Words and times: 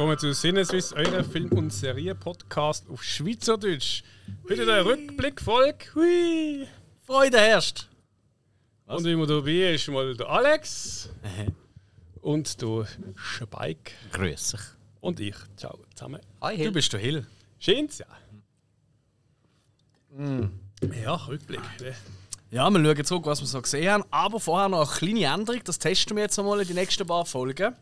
Willkommen 0.00 0.18
zu 0.18 0.32
Sinneswiss, 0.32 0.94
eurem 0.94 1.30
Film- 1.30 1.52
und 1.52 1.70
Serie-Podcast 1.70 2.88
auf 2.88 3.02
Schweizerdeutsch. 3.04 4.02
Heute 4.48 4.64
der 4.64 4.82
Rückblick-Folge. 4.86 5.76
Hui! 5.94 6.66
Freude 7.06 7.36
herrscht. 7.38 7.86
Und 8.86 9.04
wie 9.04 9.12
immer 9.12 9.26
dabei 9.26 9.74
ist 9.74 9.86
mal 9.88 10.16
der 10.16 10.26
Alex 10.26 11.10
und 12.22 12.62
der 12.62 12.86
Spike 13.14 13.92
Grüß 14.12 14.52
dich. 14.52 14.60
und 15.02 15.20
ich. 15.20 15.36
Ciao 15.58 15.78
zusammen. 15.94 16.22
Hi, 16.40 16.56
Du 16.64 16.72
bist 16.72 16.90
der 16.94 17.00
Hill. 17.00 17.26
Schön's, 17.58 17.98
ja. 17.98 18.06
Ja, 21.04 21.14
Rückblick. 21.26 21.60
ne? 21.82 21.94
Ja, 22.50 22.70
wir 22.70 22.82
schauen 22.96 23.04
zurück, 23.04 23.26
was 23.26 23.40
wir 23.42 23.46
so 23.46 23.60
gesehen 23.60 23.90
haben. 23.92 24.04
Aber 24.10 24.40
vorher 24.40 24.70
noch 24.70 24.98
eine 24.98 25.12
kleine 25.12 25.34
Änderung. 25.34 25.60
Das 25.62 25.78
testen 25.78 26.16
wir 26.16 26.22
jetzt 26.22 26.38
einmal 26.38 26.58
in 26.62 26.68
den 26.68 26.76
nächsten 26.76 27.06
paar 27.06 27.26
Folgen. 27.26 27.76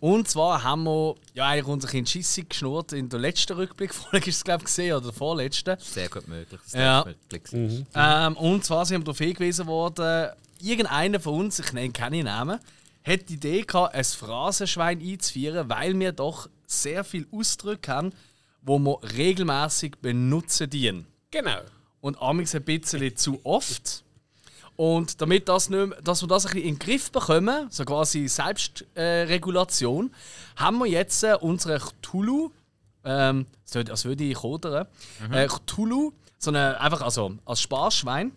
Und 0.00 0.28
zwar 0.28 0.62
haben 0.62 0.84
wir 0.84 1.14
ja 1.34 1.46
eigentlich 1.46 1.66
unser 1.66 1.88
Kind 1.88 2.08
Schissig 2.08 2.50
geschnurrt 2.50 2.92
in 2.92 3.08
der 3.08 3.20
letzten 3.20 3.52
Rückblickfolge, 3.52 4.18
ist 4.30 4.36
es 4.36 4.44
glaube 4.44 4.62
ich 4.62 4.66
gesehen, 4.66 4.96
oder 4.96 5.06
der 5.06 5.12
vorletzten. 5.12 5.76
Sehr 5.78 6.08
gut 6.08 6.26
möglich. 6.26 6.60
Das 6.64 6.72
Ja. 6.72 7.04
Netflix. 7.04 7.52
Ähm, 7.52 8.36
und 8.36 8.64
zwar 8.64 8.86
sind 8.86 9.00
wir 9.00 9.04
darauf 9.04 9.18
hingewiesen 9.18 9.66
worden, 9.66 10.30
irgendeiner 10.60 11.20
von 11.20 11.34
uns, 11.34 11.58
ich 11.58 11.72
nenne 11.72 11.92
keine 11.92 12.24
Namen, 12.24 12.58
hat 13.04 13.28
die 13.28 13.34
Idee 13.34 13.62
gehabt, 13.62 13.94
ein 13.94 14.04
Phrasenschwein 14.04 15.00
einzuführen, 15.00 15.68
weil 15.68 15.98
wir 15.98 16.12
doch 16.12 16.48
sehr 16.66 17.04
viele 17.04 17.26
Ausdrücke 17.32 17.92
haben, 17.92 18.12
wo 18.62 18.78
wir 18.78 18.98
regelmäßig 19.16 19.96
benutzen 20.00 20.68
dienen. 20.70 21.06
Genau. 21.30 21.60
und 22.00 22.20
amigs 22.20 22.54
ein 22.54 22.64
bisschen 22.64 23.16
zu 23.16 23.40
oft. 23.44 24.02
Und 24.80 25.20
damit 25.20 25.46
das 25.46 25.68
nicht 25.68 25.88
mehr, 25.88 26.00
dass 26.00 26.22
wir 26.22 26.26
das 26.26 26.46
ein 26.46 26.54
bisschen 26.54 26.68
in 26.68 26.74
den 26.76 26.78
Griff 26.78 27.12
bekommen, 27.12 27.66
so 27.68 27.84
quasi 27.84 28.26
Selbstregulation, 28.28 30.06
äh, 30.06 30.58
haben 30.58 30.78
wir 30.78 30.86
jetzt 30.86 31.22
äh, 31.22 31.36
unsere 31.38 31.78
Cthulhu, 31.78 32.50
ähm, 33.04 33.44
als 33.74 34.04
würde 34.06 34.24
ich 34.24 34.36
kodern, 34.36 34.86
äh, 35.32 35.48
Cthulhu, 35.48 36.14
so 36.38 36.50
eine, 36.50 36.80
einfach 36.80 37.02
also 37.02 37.36
als 37.44 37.60
Sparschwein. 37.60 38.32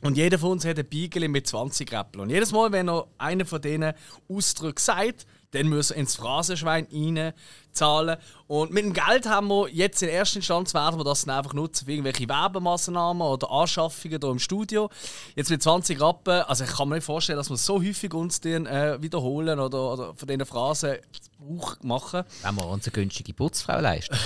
Und 0.00 0.16
jeder 0.16 0.38
von 0.38 0.52
uns 0.52 0.64
hat 0.64 0.78
ein 0.78 0.88
Beigeli 0.88 1.28
mit 1.28 1.46
20 1.46 1.92
Räppeln. 1.92 2.22
Und 2.22 2.30
jedes 2.30 2.52
Mal, 2.52 2.72
wenn 2.72 2.88
er 2.88 3.06
einen 3.18 3.44
von 3.44 3.60
diesen 3.60 3.92
Ausdrücken 4.30 4.80
sagt, 4.80 5.26
dann 5.52 5.68
muss 5.68 5.90
er 5.90 5.96
ins 5.96 6.16
Phrasenschwein 6.16 6.86
reinzahlen. 6.92 8.16
Und 8.46 8.72
mit 8.72 8.84
dem 8.84 8.92
Geld 8.92 9.26
haben 9.26 9.48
wir 9.48 9.68
jetzt 9.68 10.02
in 10.02 10.08
erster 10.08 10.36
Instanz 10.36 10.74
werden 10.74 10.98
wir 10.98 11.04
das 11.04 11.24
dann 11.24 11.36
einfach 11.36 11.52
nutzen 11.52 11.86
für 11.86 11.92
irgendwelche 11.92 12.28
Werbemaßnahmen 12.28 13.22
oder 13.22 13.50
Anschaffungen 13.50 14.20
hier 14.20 14.30
im 14.30 14.38
Studio. 14.38 14.90
Jetzt 15.34 15.50
mit 15.50 15.62
20 15.62 16.00
Rappen, 16.00 16.42
also 16.42 16.64
ich 16.64 16.70
kann 16.70 16.88
mir 16.88 16.96
nicht 16.96 17.04
vorstellen, 17.04 17.38
dass 17.38 17.50
wir 17.50 17.56
so 17.56 17.80
häufig 17.80 18.12
uns 18.14 18.40
den 18.40 18.66
äh, 18.66 19.00
wiederholen 19.00 19.58
oder, 19.58 19.92
oder 19.92 20.14
von 20.14 20.28
diesen 20.28 20.46
Phrasen 20.46 20.96
Gebrauch 21.38 21.76
machen. 21.82 22.24
Wenn 22.42 22.54
wir 22.54 22.66
uns 22.66 22.86
eine 22.86 22.92
günstige 22.92 23.32
Putzfrau 23.34 23.80
leisten. 23.80 24.16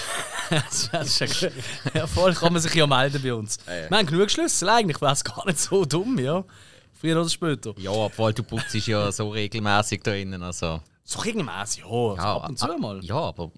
das 0.51 1.19
ist 1.21 1.41
ja, 1.43 1.51
ja, 1.95 2.07
voll 2.07 2.35
kann 2.35 2.53
man 2.53 2.63
sich 2.63 2.75
ja 2.75 2.87
melden 2.87 3.23
bei 3.23 3.35
uns. 3.35 3.59
Wir 3.67 3.97
haben 3.97 4.07
genug 4.07 4.31
Schlüssel, 4.31 4.69
eigentlich 4.69 5.01
wäre 5.01 5.13
es 5.13 5.25
gar 5.25 5.47
nicht 5.47 5.59
so 5.59 5.85
dumm, 5.85 6.19
ja. 6.19 6.45
Früher 7.01 7.19
oder 7.19 7.31
später. 7.31 7.73
ja, 7.79 7.91
obwohl 7.91 8.35
du 8.35 8.43
putzt 8.43 8.75
ja 8.75 9.11
so 9.11 9.31
regelmäßig 9.31 10.03
da 10.03 10.11
drinnen. 10.11 10.43
Also. 10.43 10.81
So 11.11 11.19
regelmäßig, 11.19 11.83
ja, 11.83 11.91
also 11.91 12.23
ab 12.23 12.49
und 12.49 12.57
zu 12.57 12.73
ah, 12.73 12.79
mal. 12.79 13.05
Ja, 13.05 13.17
aber 13.17 13.51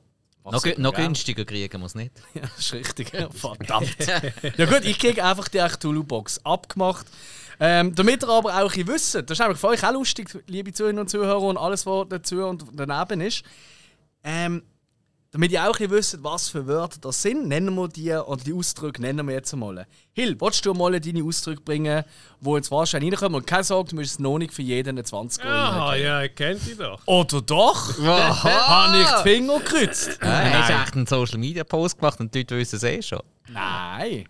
Was 0.42 0.64
noch, 0.64 0.78
noch 0.78 0.94
günstiger 0.94 1.44
kriegen 1.44 1.80
wir 1.80 1.86
es 1.86 1.94
nicht. 1.94 2.12
Ja, 2.34 2.40
das 2.40 2.58
ist 2.58 2.72
richtig. 2.72 3.12
Ja, 3.12 3.28
verdammt. 3.30 3.94
ja 4.56 4.64
gut, 4.64 4.84
ich 4.84 4.98
kriege 4.98 5.22
einfach 5.22 5.48
die 5.48 5.58
Cthulhu-Box 5.58 6.46
abgemacht. 6.46 7.06
Ähm, 7.60 7.94
damit 7.94 8.24
ihr 8.24 8.28
aber 8.30 8.62
auch 8.62 8.74
ein 8.74 8.86
wisst, 8.88 9.16
das 9.16 9.30
ist 9.30 9.38
nämlich 9.38 9.58
für 9.58 9.68
euch 9.68 9.84
auch 9.84 9.92
lustig, 9.92 10.30
liebe 10.46 10.72
Zuhörerinnen 10.72 11.02
und 11.02 11.08
Zuhörer 11.08 11.42
und 11.42 11.58
alles, 11.58 11.84
was 11.84 12.08
dazu 12.08 12.42
und 12.46 12.64
daneben 12.72 13.20
ist. 13.20 13.44
Ähm, 14.24 14.62
damit 15.32 15.50
ihr 15.50 15.68
auch 15.68 15.78
wisst, 15.80 16.22
was 16.22 16.48
für 16.50 16.66
Wörter 16.66 16.98
das 17.00 17.22
sind, 17.22 17.48
nennen 17.48 17.74
wir 17.74 17.88
die, 17.88 18.12
oder 18.12 18.44
die 18.44 18.52
Ausdrücke 18.52 19.00
nennen 19.00 19.26
wir 19.26 19.34
jetzt 19.34 19.52
einmal. 19.54 19.86
Hill, 20.12 20.38
willst 20.38 20.64
du 20.66 20.74
mal 20.74 21.00
deine 21.00 21.24
Ausdrücke 21.24 21.62
bringen, 21.62 22.04
die 22.40 22.50
jetzt 22.50 22.70
wahrscheinlich 22.70 23.12
reinkommen? 23.14 23.36
Und 23.40 23.46
keine 23.46 23.64
Sorge, 23.64 23.90
du 23.90 23.96
musst 23.96 24.10
es 24.12 24.18
noch 24.18 24.36
nicht 24.38 24.52
für 24.52 24.60
jeden 24.62 24.90
einen 24.98 25.04
20 25.06 25.42
Euro 25.42 25.52
Ah, 25.54 25.94
geben. 25.94 26.04
ja, 26.06 26.22
ihr 26.22 26.28
kennt 26.28 26.66
die 26.66 26.76
doch. 26.76 27.00
Oder 27.06 27.40
doch? 27.40 27.98
Habe 28.04 28.98
ich 29.00 29.06
die 29.08 29.22
Finger 29.30 29.58
gekreuzt? 29.58 30.18
Äh, 30.20 30.26
hast 30.26 30.68
du 30.68 30.74
echt 30.74 30.94
einen 30.96 31.06
Social 31.06 31.38
Media 31.38 31.64
Post 31.64 31.98
gemacht 31.98 32.20
und 32.20 32.34
die 32.34 32.40
Leute 32.40 32.58
wissen 32.58 32.76
es 32.76 32.82
eh 32.84 33.00
schon. 33.02 33.22
Nein. 33.48 34.28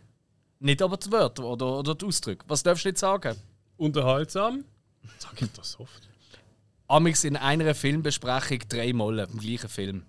Nicht 0.61 0.81
aber 0.81 0.97
die 0.97 1.11
Wörter 1.11 1.43
oder, 1.43 1.79
oder 1.81 1.95
die 1.97 2.07
Ausdrücke. 2.07 2.45
Was 2.47 2.63
darfst 2.63 2.85
du 2.85 2.91
jetzt 2.91 3.01
sagen? 3.01 3.37
Unterhaltsam. 3.77 4.65
Sag 5.19 5.43
ich 5.43 5.51
das 5.53 5.81
oft. 5.81 6.09
Amix 6.87 7.25
in 7.25 7.37
einer 7.37 7.75
Filmbesprechung 7.75 8.61
drei 8.69 8.93
Mal 8.93 9.19
im 9.19 9.39
gleichen 9.41 9.69
Film. 9.69 10.03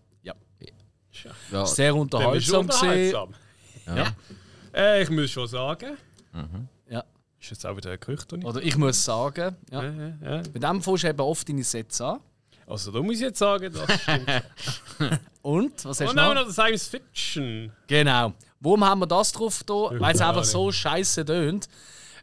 Ja. 1.23 1.31
Ja, 1.51 1.65
Sehr 1.65 1.91
du 1.91 2.01
unterhaltsam 2.01 2.61
unterhaltsam. 2.61 3.33
Ja. 3.85 4.07
Äh, 4.73 5.03
ich 5.03 5.09
muss 5.09 5.29
schon 5.31 5.47
sagen, 5.47 5.97
Ja. 6.89 7.03
ist 7.39 7.51
jetzt 7.51 7.65
auch 7.65 7.75
wieder 7.77 7.91
ein 7.91 7.99
Gerücht, 7.99 8.27
Toni? 8.29 8.45
Oder 8.45 8.61
ich 8.61 8.75
muss 8.77 9.03
sagen, 9.03 9.55
ja. 9.71 9.83
Ja, 9.83 9.91
ja, 9.91 10.13
ja. 10.37 10.37
mit 10.53 10.63
dem 10.63 10.81
fängst 10.81 11.03
du 11.03 11.07
eben 11.07 11.19
oft 11.21 11.47
deine 11.47 11.63
Sätze 11.63 12.05
an. 12.05 12.19
Also, 12.65 12.91
da 12.91 13.01
muss 13.01 13.15
ich 13.15 13.21
jetzt 13.21 13.39
sagen, 13.39 13.73
das 13.73 14.01
stimmt. 14.01 14.29
Und, 15.41 15.85
was 15.85 15.99
hast 15.99 16.09
Und 16.09 16.15
du 16.15 16.21
noch? 16.23 16.33
noch 16.33 16.49
Science 16.49 16.87
Fiction. 16.87 17.71
Genau. 17.87 18.33
Warum 18.61 18.85
haben 18.85 18.99
wir 19.01 19.07
das 19.07 19.33
drauf 19.33 19.61
da? 19.65 19.73
Weil 19.99 20.15
es 20.15 20.21
einfach 20.21 20.45
so 20.45 20.71
scheiße 20.71 21.25
tönt. 21.25 21.67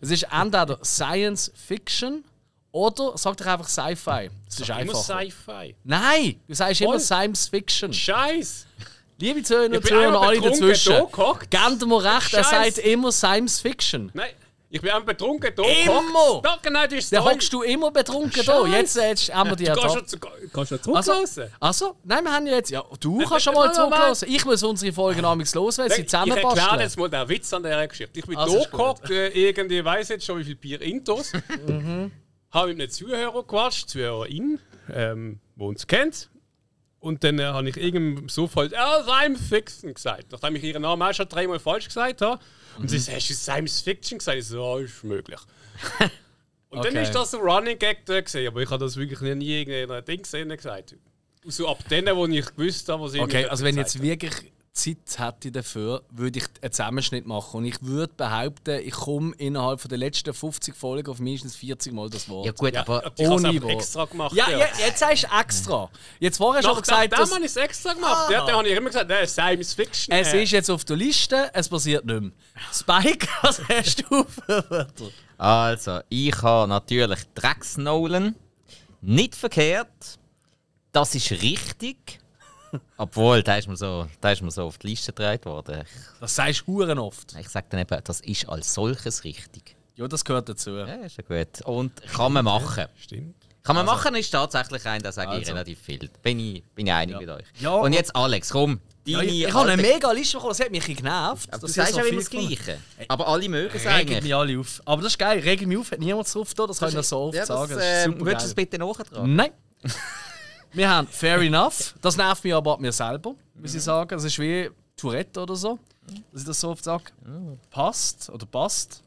Es 0.01 0.11
ist 0.11 0.27
entweder 0.33 0.78
Science 0.83 1.53
Fiction 1.55 2.25
oder 2.72 3.12
sag 3.16 3.36
doch 3.36 3.47
einfach 3.47 3.69
Sci-Fi. 3.69 4.31
Das 4.47 4.60
ist 4.60 4.69
Immer 4.69 4.78
einfach. 4.78 4.94
Sci-Fi. 5.03 5.75
Nein, 5.84 6.41
du 6.47 6.54
sagst 6.54 6.81
immer 6.81 6.91
Voll. 6.92 7.00
Science 7.00 7.48
Fiction. 7.48 7.92
Scheiß! 7.92 8.66
Liebe 9.19 9.42
Zuhörer 9.42 9.64
Ich 9.66 9.72
und 9.76 9.81
bin 9.82 9.88
Zuhörer, 9.88 10.06
einmal 10.06 10.28
alle 10.28 10.36
betrunken 10.41 10.60
dazwischen. 10.69 10.92
da 10.92 11.04
gehockt. 11.04 11.50
Gebt 11.50 11.86
mir 11.86 12.03
recht, 12.04 12.32
er 12.34 12.44
Scheiß. 12.44 12.75
sagt 12.76 12.78
immer 12.86 13.12
Science 13.12 13.60
Fiction. 13.60 14.10
Nein, 14.14 14.30
ich 14.70 14.80
bin 14.80 14.91
einfach 14.91 15.04
betrunken 15.06 15.53
da 15.54 15.62
Immer! 15.62 16.00
gehockt. 16.06 16.47
Ja, 16.47 16.59
genau, 16.62 16.84
das 16.84 16.92
ist 16.94 17.12
Dann 17.12 17.25
hockst 17.25 17.53
du 17.53 17.62
immer 17.62 17.91
betrunken 17.91 18.42
da. 18.47 18.62
Scheiß. 18.66 18.72
Jetzt, 18.72 18.97
jetzt 18.97 19.34
haben 19.34 19.50
wir 19.50 19.56
die 19.56 19.64
Du 19.64 19.72
kannst 19.72 19.84
da. 19.84 19.98
schon, 19.98 20.06
zu- 20.06 20.19
kannst 20.19 20.72
Also, 20.72 20.76
zurücklassen. 20.78 21.53
also, 21.60 21.97
nein, 22.04 22.25
wir 22.25 22.32
haben 22.32 22.47
ja 22.47 22.54
jetzt. 22.54 22.70
Ja, 22.70 22.82
du 23.00 23.19
kannst 23.26 23.44
schon 23.44 23.54
mal 23.54 23.66
nein, 23.66 23.75
zurücklassen. 23.75 24.28
Ich 24.30 24.44
muss 24.47 24.62
unsere 24.62 24.92
Folgen 24.92 25.25
amigs 25.25 25.54
los, 25.54 25.76
weil 25.78 25.91
sie 25.91 26.03
ich 26.03 26.12
erkläre 26.14 26.36
zusammenbasteln. 26.41 26.80
jetzt 26.80 26.97
mal 26.98 27.10
den 27.10 27.28
Witz 27.28 27.53
an 27.53 27.62
dieser 27.62 27.88
Geschichte. 27.88 28.19
Ich 28.19 28.25
bin 28.26 28.36
Also, 28.38 28.54
da 28.54 28.60
ist 28.62 28.70
gut. 28.70 28.78
gehockt, 28.80 29.10
äh, 29.10 29.28
irgendwie 29.28 29.84
weiss 29.84 30.09
jetzt 30.09 30.25
schon, 30.25 30.38
wie 30.38 30.44
viel 30.44 30.54
Bier 30.56 30.80
intos. 30.80 31.32
Habe 32.50 32.69
mit 32.69 32.81
einem 32.81 32.91
Zuhörer 32.91 33.33
gequatscht, 33.33 33.88
Zuhörerin, 33.88 34.59
ähm, 34.93 35.41
die 35.56 35.62
uns 35.62 35.87
kennt. 35.87 36.31
Und 36.99 37.25
dann 37.25 37.38
äh, 37.38 37.44
habe 37.44 37.69
ich 37.69 37.77
irgendeinem 37.77 38.28
so 38.28 38.47
falsch, 38.47 38.72
ja, 38.72 39.03
Science 39.03 39.41
Fiction 39.49 39.94
gesagt. 39.94 40.33
Nachdem 40.33 40.56
ich 40.56 40.65
ihren 40.65 40.83
Namen 40.83 41.00
auch 41.03 41.15
schon 41.15 41.28
dreimal 41.28 41.59
falsch 41.59 41.87
gesagt 41.87 42.21
habe. 42.21 42.41
Und 42.77 42.84
Mhm. 42.84 42.89
sie 42.89 42.99
sagt, 42.99 43.16
hast 43.16 43.31
du 43.31 43.34
Science 43.34 43.81
Fiction 43.81 44.19
gesagt? 44.19 44.39
Ich 44.39 44.47
so, 44.47 44.78
ja, 44.78 44.84
ist 44.84 45.03
möglich. 45.05 45.41
Und 46.69 46.84
dann 46.84 46.89
Okay. 46.93 47.03
ist 47.03 47.12
das 47.15 47.34
ein 47.34 47.41
Running 47.41 47.78
Gag 47.78 48.05
da 48.06 48.21
gesehen, 48.21 48.47
aber 48.49 48.60
ich 48.62 48.71
habe 48.71 48.84
das 48.84 48.97
wirklich 48.97 49.21
nie, 49.21 49.62
in 49.62 49.69
irgendeinem 49.71 50.05
Ding 50.05 50.22
gesehen 50.22 50.49
gesagt. 50.50 50.94
So 51.47 51.69
ab 51.69 51.78
denen, 51.89 52.15
wo 52.16 52.27
ich 52.27 52.47
gewusst 52.55 52.89
habe, 52.89 53.03
was 53.03 53.15
ich 53.15 53.21
Okay, 53.21 53.47
also 53.47 53.65
wenn 53.65 53.77
jetzt 53.77 54.00
wirklich 54.03 54.53
Zeit 54.72 54.97
hätte 55.19 55.50
dafür, 55.50 56.03
würde 56.10 56.38
ich 56.38 56.44
einen 56.62 56.70
Zusammenschnitt 56.72 57.26
machen. 57.26 57.58
Und 57.58 57.64
ich 57.64 57.82
würde 57.82 58.12
behaupten, 58.16 58.81
ich 58.84 58.92
komme 58.92 59.34
innerhalb 59.36 59.81
von 59.81 59.88
der 59.88 59.98
letzten 59.98 60.32
50 60.32 60.76
Folgen 60.76 61.10
auf 61.10 61.19
mindestens 61.19 61.56
40 61.56 61.92
Mal 61.92 62.08
das 62.08 62.28
Wort. 62.28 62.47
ja 62.47 62.53
gut, 62.53 62.72
Ja, 62.72 62.80
aber 62.82 62.98
ich 63.16 63.26
habe 63.26 63.34
es 63.36 63.44
ohne 63.44 63.62
Wort. 63.62 63.72
extra 63.72 64.04
gemacht. 64.04 64.34
Ja, 64.34 64.48
ja, 64.48 64.66
jetzt 64.78 65.00
sagst 65.00 65.24
du 65.24 65.39
extra. 65.39 65.91
Jetzt 66.21 66.36
vorher 66.36 66.59
hast 66.59 66.66
du 66.66 66.71
aber 66.71 66.80
gesagt, 66.83 67.12
dass 67.12 67.30
habe 67.33 67.41
ich 67.41 67.47
es 67.47 67.56
extra 67.56 67.92
gemacht. 67.95 68.30
Ja, 68.30 68.47
dann 68.47 68.56
habe 68.56 68.68
ich 68.68 68.77
immer 68.77 68.86
gesagt, 68.91 69.09
nein, 69.10 69.27
Science 69.27 69.74
Fiction. 69.74 70.15
es 70.15 70.33
ist 70.33 70.53
jetzt 70.53 70.71
auf 70.71 70.84
der 70.84 70.97
Liste, 70.97 71.50
es 71.53 71.68
passiert 71.68 72.04
nicht 72.06 72.21
mehr. 72.21 72.30
Spike, 72.72 73.27
was 73.42 73.60
hast 73.68 74.04
du 74.09 74.24
für 74.24 74.65
Wörter? 74.71 75.09
Also, 75.36 76.00
ich 76.10 76.41
habe 76.42 76.68
natürlich 76.68 77.21
Drecksnolan. 77.34 78.36
Nicht 79.03 79.34
verkehrt. 79.34 80.18
Das 80.92 81.15
ist 81.15 81.30
richtig. 81.30 82.21
Obwohl, 82.97 83.43
da 83.43 83.57
ist 83.57 83.69
mir 83.69 83.77
so, 83.77 84.07
da 84.21 84.33
ist 84.33 84.43
mir 84.43 84.51
so 84.51 84.65
auf 84.65 84.78
die 84.78 84.89
Liste 84.89 85.13
gedreht 85.13 85.45
worden. 85.45 85.84
Das 86.21 86.34
sagst 86.34 86.63
du 86.67 86.72
huren 86.72 86.99
oft. 86.99 87.33
Ich, 87.33 87.41
ich 87.41 87.49
sage 87.49 87.67
dann 87.71 87.81
eben, 87.81 87.99
das 88.05 88.21
ist 88.21 88.49
als 88.49 88.75
solches 88.75 89.25
richtig. 89.25 89.77
Ja, 89.97 90.09
das 90.09 90.25
gehört 90.25 90.49
dazu. 90.49 90.71
Ja, 90.71 90.87
ist 90.97 91.17
ja 91.19 91.25
gut. 91.27 91.63
Und 91.67 92.03
kann 92.13 92.33
man 92.33 92.45
machen. 92.45 92.87
Stimmt. 92.99 93.34
Kann 93.63 93.77
man 93.77 93.84
machen, 93.84 94.15
ist 94.15 94.31
tatsächlich 94.31 94.87
ein, 94.87 95.03
da 95.03 95.13
sage 95.13 95.33
ich 95.33 95.39
Also. 95.41 95.53
relativ 95.53 95.81
viel. 95.81 96.11
Bin 96.22 96.41
ich, 96.41 96.65
bin 96.75 96.87
ich 96.87 96.93
einig 96.93 97.19
mit 97.19 97.28
euch. 97.28 97.45
Ja, 97.61 97.72
und 97.75 97.93
jetzt 97.93 98.17
Alex, 98.17 98.51
komm. 98.51 98.81
Ja, 99.05 99.21
ich, 99.21 99.45
ich 99.45 99.53
habe 99.53 99.71
eine 99.71 99.81
mega 99.83 100.13
Liste 100.13 100.37
bekommen, 100.37 100.51
das 100.51 100.61
hat 100.61 100.71
mich 100.71 100.89
ein 100.89 100.95
genervt. 100.97 101.49
Aber 101.53 101.59
du 101.59 101.67
dass 101.67 101.71
ich 101.71 101.77
sagst 101.77 101.93
so 101.93 102.01
ja 102.01 102.07
immer 102.07 102.19
das 102.21 102.31
Gleiche. 102.31 102.78
Aber 103.09 103.28
alle 103.28 103.49
mögen 103.49 103.75
es 103.75 103.84
Regelt 103.84 103.95
eigentlich. 103.95 104.22
mich 104.22 104.34
alle 104.34 104.59
auf. 104.59 104.81
Aber 104.84 105.03
das 105.03 105.13
ist 105.13 105.19
geil, 105.19 105.41
regelt 105.41 105.69
mich 105.69 105.77
auf, 105.78 105.91
hat 105.91 105.99
niemand 105.99 106.34
drauf 106.34 106.55
da, 106.55 106.67
das 106.67 106.78
kann 106.78 106.89
ich 106.89 106.95
noch 106.95 107.05
so 107.05 107.19
oft 107.19 107.34
Ja, 107.34 107.41
das, 107.43 107.49
sagen. 107.49 107.75
Das 107.75 107.83
äh, 107.83 107.99
ist 107.99 108.05
super 108.07 108.25
würdest 108.25 108.47
du 108.47 108.49
es 108.49 108.55
bitte 108.55 108.78
nachtragen? 108.78 109.37
Nein. 109.37 109.51
Wir 110.72 110.89
haben 110.89 111.09
Fair 111.09 111.41
Enough. 111.41 111.95
Das 112.01 112.17
nervt 112.17 112.45
mich 112.45 112.55
aber 112.55 112.78
mir 112.78 112.93
selber, 112.93 113.34
muss 113.55 113.75
ich 113.75 113.83
sagen. 113.83 114.11
Das 114.11 114.25
ist 114.25 114.39
wie 114.39 114.71
Tourette 114.97 115.41
oder 115.41 115.57
so, 115.57 115.78
dass 116.33 116.43
ich 116.43 116.47
das 116.47 116.61
so 116.61 116.71
oft 116.71 116.84
sage. 116.84 117.05
Passt 117.71 118.31
oder 118.31 118.47
passt. 118.47 119.03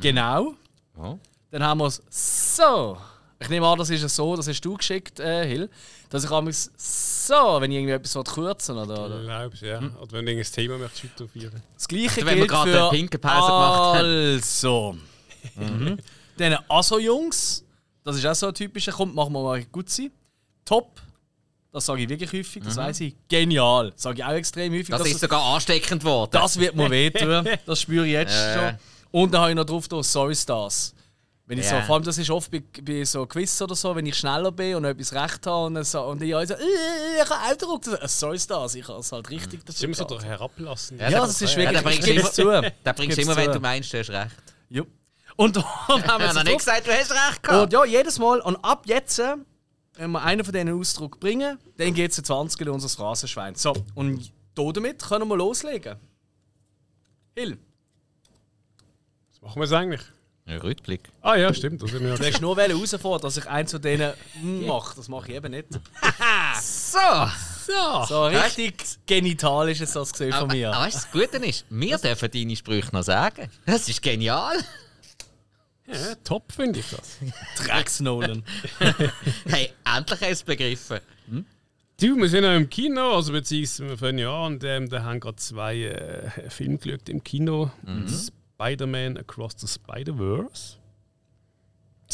Genau. 0.00 0.54
Ja. 0.96 1.18
Dann 1.50 1.62
haben 1.62 1.78
wir 1.78 1.86
es 1.86 2.02
so. 2.56 2.96
Ein 2.96 2.98
Ich 3.40 3.48
nehme 3.48 3.66
an, 3.66 3.78
das 3.78 3.90
ist 3.90 4.02
ja 4.02 4.08
so, 4.08 4.36
das 4.36 4.48
hast 4.48 4.60
du 4.60 4.76
geschickt, 4.76 5.20
äh, 5.20 5.46
Hill, 5.46 5.68
dass 6.08 6.24
ich 6.24 6.30
amigs 6.30 6.70
so, 6.76 7.60
wenn 7.60 7.70
ich 7.70 7.78
irgendwie 7.78 7.92
etwas 7.94 8.32
kürzen 8.32 8.76
oder, 8.76 9.06
oder 9.06 9.20
Ich 9.20 9.26
glaube 9.26 9.56
ja. 9.60 9.78
Oder 9.78 10.12
wenn 10.12 10.26
du 10.26 10.32
irgendein 10.32 10.52
Thema 10.52 10.78
möchtest 10.78 11.04
ausprobieren. 11.20 11.62
das 11.74 11.88
gleiche 11.88 12.20
Oder 12.20 12.26
wenn 12.26 12.38
wir 12.38 12.46
gilt 12.46 12.50
gerade 12.50 12.70
für 12.70 12.80
eine 12.80 12.90
Pinkelpause 12.90 13.34
gemacht 13.34 13.98
haben. 13.98 14.06
Also, 14.06 14.96
mhm. 15.56 15.98
Dann 16.36 16.58
Aso-Jungs, 16.68 17.64
das 18.02 18.16
ist 18.16 18.26
auch 18.26 18.34
so 18.34 18.48
ein 18.48 18.54
typischer, 18.54 18.92
kommt, 18.92 19.14
machen 19.14 19.32
wir 19.32 19.42
mal 19.42 19.64
gut 19.64 19.90
sein. 19.90 20.10
Top, 20.64 21.00
das 21.72 21.86
sage 21.86 22.02
ich 22.02 22.08
wirklich 22.08 22.32
häufig, 22.32 22.62
das 22.64 22.76
weiß 22.76 23.00
ich. 23.00 23.14
Genial, 23.28 23.92
sage 23.96 24.18
ich 24.18 24.24
auch 24.24 24.32
extrem 24.32 24.72
häufig. 24.72 24.88
Das 24.90 25.00
dass 25.02 25.10
ist 25.10 25.20
sogar 25.20 25.42
ansteckend 25.54 26.04
worden. 26.04 26.30
das 26.32 26.58
wird 26.58 26.74
mir 26.76 26.90
wehtun, 26.90 27.48
das 27.66 27.80
spüre 27.80 28.06
ich 28.06 28.12
jetzt 28.12 28.34
Äh. 28.34 28.54
schon. 28.54 28.78
Und 29.10 29.32
dann 29.34 29.40
habe 29.42 29.50
ich 29.50 29.56
noch 29.56 29.64
drauf 29.64 29.86
da 29.88 30.02
Sorry 30.02 30.34
Stars. 30.34 30.94
Wenn 31.46 31.58
ich 31.58 31.66
Ja. 31.70 31.80
so, 31.80 31.86
vor 31.86 31.96
allem 31.96 32.04
das 32.04 32.16
ist 32.16 32.30
oft 32.30 32.50
bei, 32.50 32.62
bei 32.82 33.04
so 33.04 33.26
Quiz 33.26 33.60
oder 33.60 33.74
so, 33.74 33.94
wenn 33.94 34.06
ich 34.06 34.16
schneller 34.16 34.50
bin 34.50 34.76
und 34.76 34.84
etwas 34.86 35.12
recht 35.12 35.46
habe 35.46 35.66
und, 35.66 35.84
so, 35.84 36.00
und 36.04 36.22
ich 36.22 36.34
also, 36.34 36.54
äh, 36.54 36.56
ich 37.22 37.28
habe 37.30 37.34
auch 37.34 37.50
gedruckt. 37.50 37.88
Sorry 38.08 38.38
Stars, 38.38 38.74
ich 38.76 38.88
habe 38.88 39.00
es 39.00 39.12
halt 39.12 39.28
richtig 39.28 39.62
Das 39.66 39.74
ist 39.76 39.84
immer 39.84 39.94
so 39.94 40.04
der 40.04 40.22
Herablassen. 40.22 40.98
Ja, 40.98 41.10
Ja, 41.10 41.20
da- 41.20 41.26
das 41.26 41.42
ist 41.42 41.50
ja, 41.52 41.58
wirklich, 41.58 41.82
da 41.82 41.90
ich 41.90 42.00
bringst 42.00 42.08
du 42.08 42.28
es 42.28 42.32
zu. 42.32 42.72
Da 42.82 42.92
bringst 42.94 43.18
immer, 43.18 43.36
wenn 43.36 43.52
du 43.52 43.60
meinst, 43.60 43.92
du 43.92 43.98
hast 43.98 44.08
recht. 44.10 44.30
Ja. 44.70 44.82
Und 45.36 45.56
dann 45.56 45.64
haben 45.64 46.22
wir 46.22 46.28
so 46.30 46.34
noch 46.38 46.44
nicht 46.44 46.58
gesagt, 46.58 46.86
du 46.86 46.92
hast 46.92 47.10
recht 47.12 47.42
gehabt. 47.42 47.62
Und 47.64 47.72
ja, 47.74 47.84
jedes 47.84 48.18
Mal. 48.18 48.40
Und 48.40 48.56
ab 48.64 48.84
jetzt, 48.86 49.20
wenn 49.96 50.10
wir 50.12 50.22
einen 50.22 50.44
von 50.44 50.52
diesen 50.52 50.78
Ausdruck 50.78 51.20
bringen, 51.20 51.58
dann 51.76 51.94
geht 51.94 52.10
es 52.12 52.18
in 52.18 52.24
20 52.24 52.60
in 52.62 52.68
unser 52.68 52.88
Phrasenschwein. 52.88 53.54
So, 53.54 53.74
und 53.94 54.32
da 54.54 54.70
damit 54.72 55.02
können 55.02 55.28
wir 55.28 55.36
loslegen. 55.36 55.96
Hill, 57.36 57.58
Was 59.32 59.42
machen 59.42 59.56
wir 59.60 59.64
jetzt 59.64 59.72
eigentlich? 59.72 60.00
Ein 60.46 60.58
Rückblick. 60.58 61.08
Ah 61.22 61.36
ja, 61.36 61.54
stimmt. 61.54 61.82
Das 61.82 61.90
du 61.90 62.18
hast 62.18 62.40
nur 62.42 62.56
herausfordern, 62.56 63.22
dass 63.22 63.36
ich 63.38 63.48
eins 63.48 63.70
von 63.72 63.80
denen 63.80 64.12
mache. 64.66 64.94
Das 64.94 65.08
mache 65.08 65.30
ich 65.30 65.36
eben 65.36 65.50
nicht. 65.52 65.68
So! 66.60 66.98
so. 67.66 68.04
So 68.06 68.26
richtig 68.26 68.84
genital 69.06 69.68
ist 69.70 69.80
es 69.80 69.92
das 69.92 70.12
gesehen 70.12 70.32
von 70.32 70.46
mir. 70.48 70.70
aber 70.70 70.84
weißt 70.84 71.08
du, 71.12 71.18
das 71.18 71.30
Gute 71.30 71.44
ist, 71.44 71.64
wir 71.68 71.98
dürfen 71.98 72.30
deine 72.30 72.54
Sprüche 72.56 72.90
noch 72.92 73.02
sagen. 73.02 73.50
Das 73.66 73.88
ist 73.88 74.00
genial. 74.00 74.56
Ja, 75.86 76.14
top 76.24 76.50
finde 76.52 76.80
ich 76.80 76.90
das. 76.90 77.18
Drecksnolan. 77.66 78.42
Hey, 79.46 79.70
endlich 79.84 80.20
hast 80.20 80.20
du 80.20 80.26
es 80.26 80.42
begriffen. 80.42 81.00
Du, 82.00 82.16
wir 82.16 82.28
sind 82.28 82.42
ja 82.42 82.56
im 82.56 82.68
Kino, 82.68 83.14
also 83.14 83.32
beziehungsweise 83.32 83.88
wir 83.90 83.98
fangen 83.98 84.18
ja 84.18 84.46
an 84.46 84.54
und 84.54 84.64
ähm, 84.64 84.88
da 84.88 85.04
haben 85.04 85.20
gerade 85.20 85.36
zwei 85.36 85.82
äh, 85.82 86.50
Filme 86.50 86.78
geschaut 86.78 87.08
im 87.08 87.22
Kino. 87.22 87.70
Spider-Man 88.58 89.16
Across 89.18 89.54
the 89.58 89.68
Spider-Verse. 89.68 90.78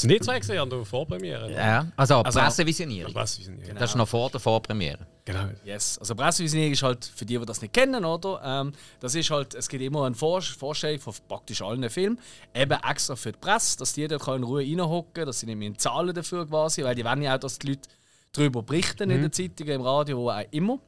Das 0.01 0.09
sind 0.09 0.13
die 0.13 0.21
zwei 0.21 0.39
gesehen 0.39 0.59
an 0.59 0.71
der 0.71 0.83
Vorpremiere. 0.85 1.53
Ja, 1.53 1.87
also, 1.95 2.23
Also- 2.23 2.41
Pressevisionierung. 2.41 3.15
Wissen 3.15 3.61
die? 3.61 3.75
Das 3.75 3.91
ist 3.91 3.97
noch 3.97 4.09
vor 4.09 4.31
der 4.31 4.41
Vorpremiere. 4.41 5.07
Genau. 5.27 5.49
Yes. 5.65 5.99
Also 5.99 6.15
Pressevisionierung 6.15 6.73
ist 6.73 6.83
halt, 6.83 7.05
für 7.05 7.27
die, 7.27 7.39
die 7.39 7.45
das 7.45 7.61
nicht 7.61 7.75
kennen, 7.75 8.03
oder? 8.05 8.41
Ähm, 8.43 8.73
das 8.99 9.15
ist 9.15 9.31
halt, 9.31 9.55
es 9.55 9.69
gibt 9.69 9.83
immer 9.83 10.07
eine 10.07 10.15
Vor 10.15 10.41
Vorstellung 10.41 10.99
von 11.01 11.13
praktisch 11.29 11.61
allen 11.61 11.89
Filmen, 11.91 12.19
eben 12.55 12.79
extra 12.89 13.15
für 13.15 13.33
die 13.33 13.39
Presse, 13.39 13.77
dass 13.77 13.93
die 13.93 14.09
dort 14.09 14.27
in 14.29 14.43
Ruhe 14.43 14.63
reinhocken 14.63 15.13
können, 15.13 15.27
dass 15.27 15.41
sie 15.41 15.47
nicht 15.47 15.59
mehr 15.59 15.77
zahlen 15.77 16.15
dafür 16.15 16.47
quasi, 16.47 16.83
weil 16.83 16.95
die 16.95 17.05
wollen 17.05 17.21
ja 17.21 17.35
auch, 17.37 17.41
dass 17.41 17.59
die 17.59 17.69
Leute 17.69 17.89
darüber 18.33 18.63
berichten 18.63 19.11
in 19.11 19.21
den 19.21 19.33
Zeitungen, 19.33 19.75
im 19.75 19.83
Radio, 19.83 20.17
wo 20.17 20.31
auch 20.31 20.41
immer. 20.51 20.79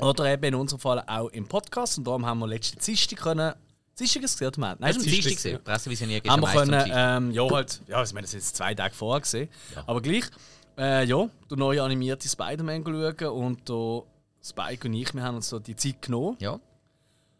Oder 0.00 0.32
eben 0.32 0.44
in 0.44 0.54
unserem 0.54 0.80
Fall 0.80 1.04
auch 1.06 1.28
im 1.28 1.46
Podcast. 1.46 1.98
Und 1.98 2.06
darum 2.06 2.24
haben 2.24 2.38
wir 2.38 2.46
letzte 2.46 2.78
Dienstag 2.78 3.18
können... 3.18 3.52
Dienstag 3.98 4.22
ist 4.22 4.32
es 4.32 4.38
gesehen, 4.38 4.52
Nein, 4.58 4.76
Das 4.80 4.90
ist 4.96 4.96
am 4.96 5.02
Dienstag. 5.10 5.36
Gewesen. 5.36 5.64
Pressevisionierung 5.64 6.24
ist 6.24 6.30
haben 6.30 6.40
wir 6.42 6.48
können, 6.52 6.90
ähm, 6.94 7.30
ja 7.32 7.50
halt, 7.50 7.80
ja, 7.86 8.02
ich 8.02 8.12
meine, 8.12 8.22
das 8.24 8.34
ist 8.34 8.44
jetzt 8.46 8.56
zwei 8.56 8.74
Tage 8.74 8.94
vorher 8.94 9.20
gesehen, 9.20 9.48
aber 9.86 10.00
gleich, 10.00 10.24
äh, 10.78 11.04
ja, 11.04 11.28
der 11.50 11.56
neue 11.56 11.82
animierte 11.82 12.28
Spider-Man 12.28 12.84
schauen 12.84 13.28
und 13.32 13.68
der 13.68 14.02
Spike 14.42 14.86
und 14.88 14.94
ich, 14.94 15.12
wir 15.14 15.22
haben 15.22 15.36
uns 15.36 15.48
so 15.48 15.58
die 15.58 15.74
Zeit 15.76 16.00
genommen. 16.02 16.36
Ja. 16.40 16.58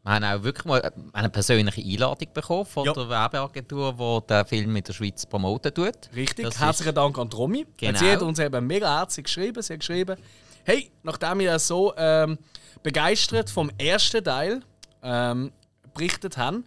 Wir 0.05 0.13
haben 0.15 0.25
auch 0.25 0.43
wirklich 0.43 0.65
mal 0.65 0.93
eine 1.13 1.29
persönliche 1.29 1.83
Einladung 1.83 2.29
bekommen 2.33 2.65
von 2.65 2.85
Ja. 2.87 2.93
der 2.93 3.09
Werbeagentur, 3.09 3.93
die 3.93 4.27
den 4.27 4.47
Film 4.47 4.77
in 4.77 4.83
der 4.85 4.93
Schweiz 4.93 5.27
promoten 5.27 5.73
tut. 5.75 5.95
Richtig, 6.15 6.45
Das 6.47 6.59
herzlichen 6.59 6.95
Dank 6.95 7.19
an 7.19 7.29
Romy. 7.29 7.67
Genau. 7.77 7.99
Sie 7.99 8.11
hat 8.11 8.23
uns 8.23 8.39
eben 8.39 8.67
mega 8.67 8.99
herzlich 8.99 9.25
geschrieben. 9.25 9.61
Sie 9.63 9.73
hat 9.75 9.81
geschrieben, 9.81 10.17
hey, 10.65 10.91
nachdem 11.03 11.41
wir 11.41 11.59
so 11.59 11.93
ähm, 11.97 12.39
begeistert 12.83 13.51
vom 13.51 13.71
ersten 13.77 14.25
Teil 14.25 14.63
ähm, 15.03 15.53
berichtet 15.99 16.37
haben, 16.37 16.65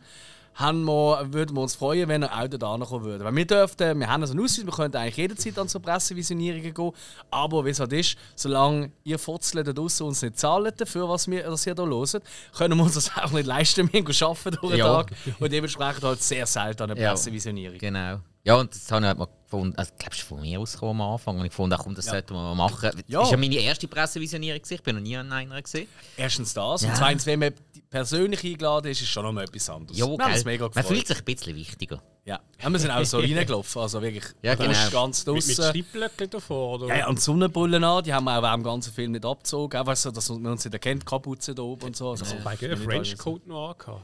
haben 0.54 0.84
wir, 0.84 1.28
würden 1.32 1.56
wir 1.56 1.62
uns 1.62 1.76
freuen, 1.76 2.10
wenn 2.10 2.24
er 2.24 2.38
auch 2.38 2.48
da 2.48 2.78
kommen 2.78 3.06
würde. 3.06 3.24
Weil 3.24 3.36
wir 3.36 3.48
dürften, 3.48 4.00
wir 4.00 4.08
haben 4.08 4.22
also 4.22 4.34
einen 4.34 4.44
Ausweis, 4.44 4.66
wir 4.66 4.74
könnten 4.74 4.98
eigentlich 4.98 5.16
jederzeit 5.18 5.58
an 5.58 5.68
so 5.70 5.80
Pressevisionierungen 5.80 6.74
gehen, 6.74 6.92
aber 7.32 7.66
wie 7.66 7.70
es 7.70 7.80
halt 7.80 7.94
ist, 7.94 8.18
solange 8.36 8.92
ihr 9.06 9.18
Futzle 9.18 9.64
da 9.64 9.72
draussen 9.72 10.08
uns 10.08 10.22
nicht 10.22 10.38
zahlt 10.38 10.80
dafür, 10.82 11.08
was 11.08 11.28
wir, 11.30 11.46
ihr 11.46 11.56
hier 11.64 11.76
hört, 11.76 12.24
können 12.58 12.78
wir 12.78 12.84
uns 12.84 12.96
das 12.96 13.12
auch 13.18 13.32
nicht 13.32 13.46
leisten, 13.46 13.92
wir 13.92 14.04
gehen 14.04 14.16
arbeiten 14.22 14.58
durch 14.60 14.72
den 14.74 14.80
Ja. 14.80 15.04
Tag 15.04 15.14
und 15.40 15.52
dementsprechend 15.52 16.04
halt 16.04 16.22
sehr 16.22 16.46
selten 16.46 16.84
an 16.84 16.92
eine 16.92 17.02
Ja. 17.02 17.10
Pressevisionierung. 17.12 17.78
Genau. 17.78 18.20
Ja, 18.44 18.56
und 18.56 18.76
das 18.76 18.92
habe 18.92 19.02
ich 19.02 19.08
halt 19.08 19.20
mal 19.20 19.28
gefunden, 19.52 19.76
also, 19.78 19.92
glaubst 20.00 20.22
du, 20.22 20.26
von 20.26 20.42
mir 20.42 20.60
aus 20.60 20.82
am 20.82 21.02
Anfang. 21.02 21.40
Und 21.40 21.46
ich 21.46 21.52
fand, 21.54 21.74
ach, 21.74 21.80
komm, 21.84 21.94
das 21.96 22.06
sollten 22.06 22.34
wir 22.34 22.42
mal 22.42 22.56
machen. 22.56 22.90
Das 22.94 23.04
Ja. 23.08 23.22
ist 23.24 23.32
ja 23.32 23.38
meine 23.38 23.56
erste 23.56 23.88
Pressevisionierung. 23.88 24.60
gewesen. 24.62 24.74
Ich 24.76 24.84
bin 24.84 24.96
noch 24.96 25.02
nie 25.02 25.18
an 25.18 25.32
einer 25.32 25.62
gesehen. 25.62 25.88
Erstens 26.18 26.54
das. 26.54 26.82
Ja. 26.82 26.90
Und 26.90 26.96
zweitens, 26.96 27.26
wenn 27.26 27.40
man 27.40 27.54
persönlich 27.90 28.44
eingeladen 28.44 28.90
ist, 28.92 29.02
ist 29.02 29.10
schon 29.10 29.24
noch 29.24 29.32
mal 29.34 29.44
etwas 29.44 29.70
anderes. 29.70 29.98
Ja, 29.98 30.06
haben 30.06 30.18
gell? 30.18 30.28
uns 30.28 30.46
mega 30.46 30.64
Man 30.66 30.72
gefreut. 30.72 30.88
fühlt 30.88 31.08
sich 31.08 31.18
ein 31.20 31.26
bisschen 31.26 31.56
wichtiger. 31.56 32.02
ja. 32.26 32.40
Wir 32.66 32.80
sind 32.80 32.92
auch 32.92 33.04
so 33.04 33.18
reingelaufen. 33.20 33.82
Also 33.82 34.02
wirklich, 34.02 34.24
Ja, 34.42 34.56
du 34.56 34.64
genau. 34.64 34.90
ganz 34.92 35.26
Mit, 35.26 35.36
mit 35.36 35.44
draußen. 35.58 35.70
Stippblöcken 35.72 36.30
davor, 36.30 36.76
oder? 36.76 36.88
Ja, 36.88 36.96
ja, 37.00 37.08
und 37.08 37.18
die 37.18 37.22
Sonnenbrillen 37.22 37.84
an, 37.84 38.04
die 38.04 38.14
haben 38.14 38.24
wir 38.26 38.38
auch 38.38 38.42
während 38.44 38.62
dem 38.62 38.64
ganzen 38.64 38.94
Film 38.94 39.12
nicht 39.12 39.26
abgezogen. 39.26 39.78
Einfach 39.78 39.96
so, 39.98 40.12
dass 40.12 40.30
man 40.30 40.46
uns 40.54 40.64
nicht 40.64 40.74
erkennt, 40.74 41.06
Kapuze 41.06 41.54
da 41.54 41.62
oben 41.64 41.88
und 41.88 41.96
so. 41.98 42.12
Also, 42.12 42.24
einem 42.36 42.48
alles. 42.48 42.80
Frenchcoat 42.84 43.46
noch 43.48 43.72
angehabt. 43.72 44.04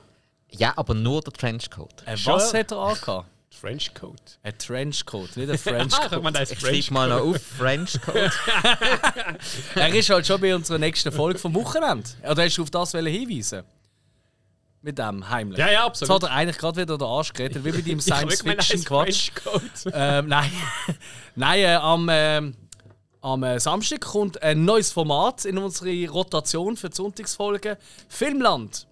Ja, 0.52 0.74
aber 0.78 0.94
nur 0.94 1.22
der 1.22 1.34
Trenchcoat. 1.34 2.04
Äh, 2.06 2.16
was 2.26 2.54
hat 2.54 2.72
er 2.72 2.78
angehabt? 2.78 3.30
Frenchcoat. 3.50 4.40
Ein 4.44 4.58
Trenchcoat, 4.58 5.36
nicht 5.36 5.50
ein 5.50 5.58
Frenchcoat. 5.58 6.52
Ich 6.52 6.60
schreibe 6.60 6.94
mal 6.94 7.10
noch 7.10 7.22
auf 7.22 7.42
Frenchcoat. 7.42 8.32
er 9.76 9.96
ist 9.96 10.10
halt 10.10 10.28
schon 10.28 10.40
bei 10.40 10.54
unserer 10.54 10.78
nächsten 10.78 11.12
Folge 11.12 11.40
vom 11.40 11.56
Wochenende. 11.56 12.08
Oder 12.30 12.44
hast 12.44 12.58
du 12.58 12.64
auf 12.64 12.70
das 12.70 12.92
hinweisen? 12.92 13.64
Mit 14.82 15.00
dem 15.00 15.28
heimlich. 15.28 15.58
Ja, 15.58 15.66
ja, 15.68 15.86
Jetzt 15.88 16.04
absolut. 16.04 16.24
hat 16.24 16.30
er 16.30 16.36
eigentlich 16.36 16.58
gerade 16.58 16.82
wieder 16.82 16.98
den 16.98 17.08
Arsch 17.08 17.34
gerettet, 17.34 17.66
wie 17.66 17.72
bei 17.72 17.82
deinem 17.82 18.00
Science-Fiction-Quatsch. 18.02 19.32
Ähm, 19.92 20.28
nein, 20.28 20.52
nein 21.36 21.60
äh, 21.60 21.76
am, 21.76 22.08
ähm, 22.12 22.56
am 23.22 23.44
äh, 23.44 23.60
Samstag 23.60 24.02
kommt 24.02 24.42
ein 24.44 24.66
neues 24.66 24.92
Format 24.92 25.46
in 25.46 25.58
unsere 25.58 26.08
Rotation 26.10 26.78
für 26.78 26.90
die 26.90 26.96
Sonntagsfolge: 26.96 27.78
Filmland. 28.08 28.88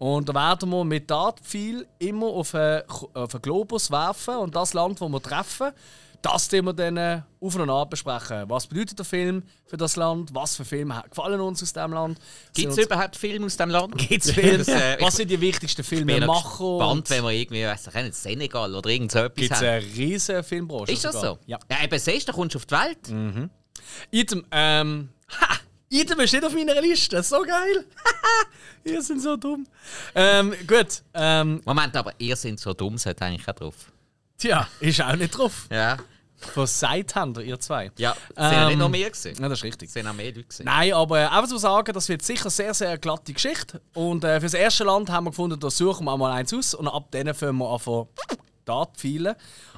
Und 0.00 0.30
da 0.30 0.34
werden 0.34 0.70
wir 0.70 0.82
mit 0.82 1.10
Dartpfeil 1.10 1.86
immer 1.98 2.26
auf 2.28 2.54
einen, 2.54 2.82
auf 3.12 3.34
einen 3.34 3.42
Globus 3.42 3.90
werfen 3.90 4.36
und 4.36 4.56
das 4.56 4.72
Land, 4.72 4.98
wo 5.02 5.10
wir 5.10 5.20
treffen, 5.22 5.72
das 6.22 6.48
wir 6.64 6.72
dann 6.72 7.22
auf 7.38 7.54
und 7.54 7.68
ab 7.68 7.90
besprechen. 7.90 8.44
Was 8.48 8.66
bedeutet 8.66 8.98
der 8.98 9.04
Film 9.04 9.42
für 9.66 9.76
das 9.76 9.96
Land? 9.96 10.30
Was 10.34 10.56
für 10.56 10.64
Filme 10.64 11.02
gefallen 11.08 11.38
uns 11.42 11.62
aus 11.62 11.74
diesem 11.74 11.92
Land? 11.92 12.18
Gibt 12.54 12.72
es 12.72 12.78
überhaupt 12.78 13.14
Filme 13.14 13.44
aus 13.44 13.58
diesem 13.58 13.68
Land? 13.70 13.92
uns- 13.94 14.08
Gibt's 14.08 14.30
Filme? 14.30 14.58
Das, 14.64 14.68
äh, 14.68 14.96
ich 14.96 15.02
Was 15.02 15.16
sind 15.16 15.30
die 15.30 15.40
wichtigsten 15.40 15.82
Ich 15.82 15.88
bin 15.90 15.98
Filme? 16.08 16.26
noch 16.26 16.44
Macher? 16.44 16.78
gespannt, 16.78 17.10
wenn 17.10 17.22
wir 17.24 17.30
irgendwie, 17.32 17.64
weiss 17.66 17.86
ich 17.86 17.94
nicht, 17.94 18.14
Senegal 18.14 18.74
oder 18.74 18.88
irgend 18.88 19.12
so 19.12 19.18
etwas 19.18 19.34
Gibt 19.36 19.52
es 19.52 19.58
eine 19.62 19.82
riesige 19.82 20.42
Filmbranche? 20.42 20.92
Ist 20.92 21.04
das 21.04 21.12
sogar. 21.14 21.34
so? 21.34 21.38
Ja. 21.44 21.58
ja 21.70 21.84
eben, 21.84 21.98
siehst 21.98 22.26
du, 22.26 22.32
da 22.32 22.36
kommst 22.36 22.54
du 22.54 22.58
auf 22.58 22.64
die 22.64 22.74
Welt. 22.74 23.50
Item, 24.10 24.46
ähm. 24.50 25.10
Ha! 25.40 25.56
Item 25.92 26.20
ist 26.20 26.32
nicht 26.32 26.44
auf 26.44 26.54
meiner 26.54 26.80
Liste. 26.80 27.20
So 27.22 27.42
geil! 27.42 27.84
Ihr 28.84 29.02
sind 29.02 29.20
so 29.20 29.36
dumm. 29.36 29.66
Ähm, 30.14 30.54
gut. 30.66 31.02
Ähm, 31.12 31.60
Moment, 31.64 31.96
aber 31.96 32.12
ihr 32.18 32.36
seid 32.36 32.58
so 32.60 32.72
dumm, 32.72 32.96
seid 32.96 33.20
eigentlich 33.20 33.46
auch 33.48 33.54
drauf. 33.54 33.74
tja, 34.38 34.66
ist 34.78 35.02
auch 35.02 35.16
nicht 35.16 35.36
drauf. 35.36 35.66
Ja. 35.70 35.98
Seid 36.64 37.14
habt 37.14 37.38
ihr, 37.38 37.60
zwei? 37.60 37.90
Ja, 37.98 38.14
sind 38.28 38.36
ja 38.38 38.64
nicht 38.66 38.72
Ähm, 38.74 38.78
noch 38.78 38.88
mehr 38.88 39.10
gewesen. 39.10 39.34
Ja, 39.42 39.48
das 39.48 39.58
ist 39.58 39.64
richtig. 39.64 39.90
Sind 39.90 40.06
auch 40.06 40.14
mehr 40.14 40.26
Leute 40.26 40.44
gewesen. 40.44 40.64
Nein, 40.64 40.92
aber 40.94 41.18
äh, 41.20 41.24
einfach 41.26 41.48
zu 41.48 41.58
sagen, 41.58 41.92
das 41.92 42.08
wird 42.08 42.22
sicher 42.22 42.48
sehr, 42.48 42.72
sehr 42.72 42.96
glatte 42.96 43.32
Geschichte. 43.34 43.82
Und 43.92 44.24
äh, 44.24 44.36
für 44.40 44.46
das 44.46 44.54
erste 44.54 44.84
Land 44.84 45.10
haben 45.10 45.24
wir 45.24 45.30
gefunden, 45.30 45.60
da 45.60 45.70
suchen 45.70 46.06
wir 46.06 46.16
mal 46.16 46.32
eins 46.32 46.54
aus 46.54 46.72
und 46.72 46.88
ab 46.88 47.08
dann 47.10 47.34
fangen 47.34 47.58
wir 47.58 47.68
an 47.68 47.78
von 47.80 48.08
da 48.64 48.86
pfeilen. 48.86 49.34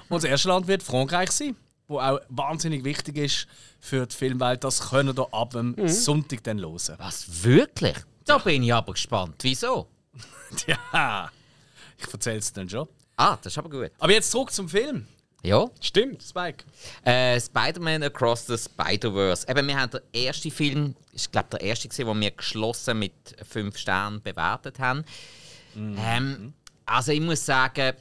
Und 0.09 0.23
das 0.23 0.25
erste 0.31 0.49
Land 0.49 0.69
wird 0.69 0.83
Frankreich 0.85 1.33
sein, 1.33 1.57
wo 1.93 2.01
auch 2.01 2.21
wahnsinnig 2.29 2.85
wichtig 2.85 3.17
ist 3.19 3.47
für 3.81 4.07
die 4.07 4.15
Filmwelt. 4.15 4.65
Das 4.65 4.91
können 4.91 5.17
wir 5.17 5.33
ab 5.33 5.51
dem 5.51 5.77
Sonntag 5.89 6.43
dann 6.45 6.61
hören. 6.61 6.97
Was, 6.99 7.45
wirklich? 7.45 7.97
Da 8.25 8.39
bin 8.39 8.63
ich 8.63 8.73
aber 8.73 8.93
gespannt. 8.93 9.37
Wieso? 9.43 9.89
Ja, 10.67 11.31
ich 11.97 12.13
erzähle 12.13 12.37
es 12.37 12.53
dann 12.53 12.69
schon. 12.69 12.87
Ah, 13.17 13.39
das 13.43 13.55
ist 13.55 13.59
aber 13.59 13.71
gut. 13.71 13.91
Aber 13.99 14.13
jetzt 14.13 14.31
zurück 14.31 14.53
zum 14.53 14.69
Film. 14.69 15.07
Ja. 15.43 15.67
Stimmt. 15.81 16.23
Spike. 16.23 16.65
Äh, 17.05 17.41
Spider-Man 17.41 18.03
Across 18.03 18.47
the 18.47 18.59
Spider-Verse. 18.59 19.47
Eben, 19.49 19.67
wir 19.67 19.81
haben 19.81 19.91
den 19.91 20.27
ersten 20.27 20.51
Film, 20.51 20.95
ich 21.13 21.31
glaube 21.31 21.49
der 21.53 21.63
erste 21.63 21.89
gesehen, 21.89 22.07
den 22.07 22.21
wir 22.21 22.31
geschlossen 22.31 22.99
mit 22.99 23.13
5 23.49 23.77
Sternen 23.77 24.23
bewertet 24.23 24.79
haben. 24.79 25.05
Ähm, 25.75 26.53
also 26.87 27.13
ich 27.13 27.21
muss 27.21 27.45
sagen, 27.45 27.95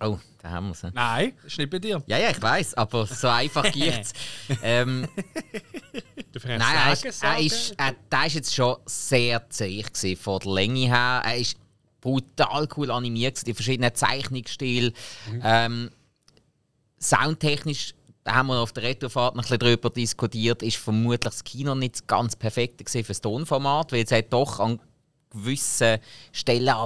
Oh, 0.00 0.18
da 0.40 0.50
haben 0.50 0.68
wir 0.68 0.72
es. 0.72 0.82
Nein, 0.94 1.32
ist 1.44 1.58
nicht 1.58 1.70
bei 1.70 1.78
dir. 1.78 2.02
Ja, 2.06 2.18
ja, 2.18 2.30
ich 2.30 2.40
weiß, 2.40 2.74
aber 2.74 3.06
so 3.06 3.28
einfach 3.28 3.70
geht's. 3.72 4.12
ähm, 4.62 5.08
Du 6.30 6.40
nein, 6.46 6.60
er 6.60 6.92
ist, 6.92 7.22
er 7.22 7.38
ist, 7.38 7.74
er, 7.78 7.94
der 8.12 8.26
ist 8.26 8.34
jetzt 8.34 8.54
schon 8.54 8.76
sehr 8.86 9.48
zäh 9.50 9.82
von 10.14 10.38
der 10.40 10.52
Länge 10.52 10.86
her. 10.86 11.22
Er 11.24 11.36
ist 11.36 11.56
brutal 12.00 12.68
cool 12.76 12.90
animiert, 12.90 13.44
die 13.46 13.54
verschiedenen 13.54 13.94
Zeichnungsstile. 13.94 14.92
Ähm, 15.42 15.90
soundtechnisch, 16.98 17.94
da 18.24 18.34
haben 18.34 18.48
wir 18.48 18.58
auf 18.60 18.72
der 18.72 18.84
Retrofahrt 18.84 19.34
noch 19.34 19.42
ein 19.42 19.48
bisschen 19.48 19.58
darüber 19.58 19.90
diskutiert, 19.90 20.62
ist 20.62 20.76
vermutlich 20.76 21.20
das 21.20 21.44
Kino 21.44 21.74
nicht 21.74 22.06
ganz 22.06 22.36
perfekt 22.36 22.88
für 22.88 23.02
das 23.02 23.20
Tonformat, 23.20 23.92
weil 23.92 24.04
es 24.04 24.12
hat 24.12 24.32
doch 24.32 24.60
an 24.60 24.80
gewissen 25.30 25.98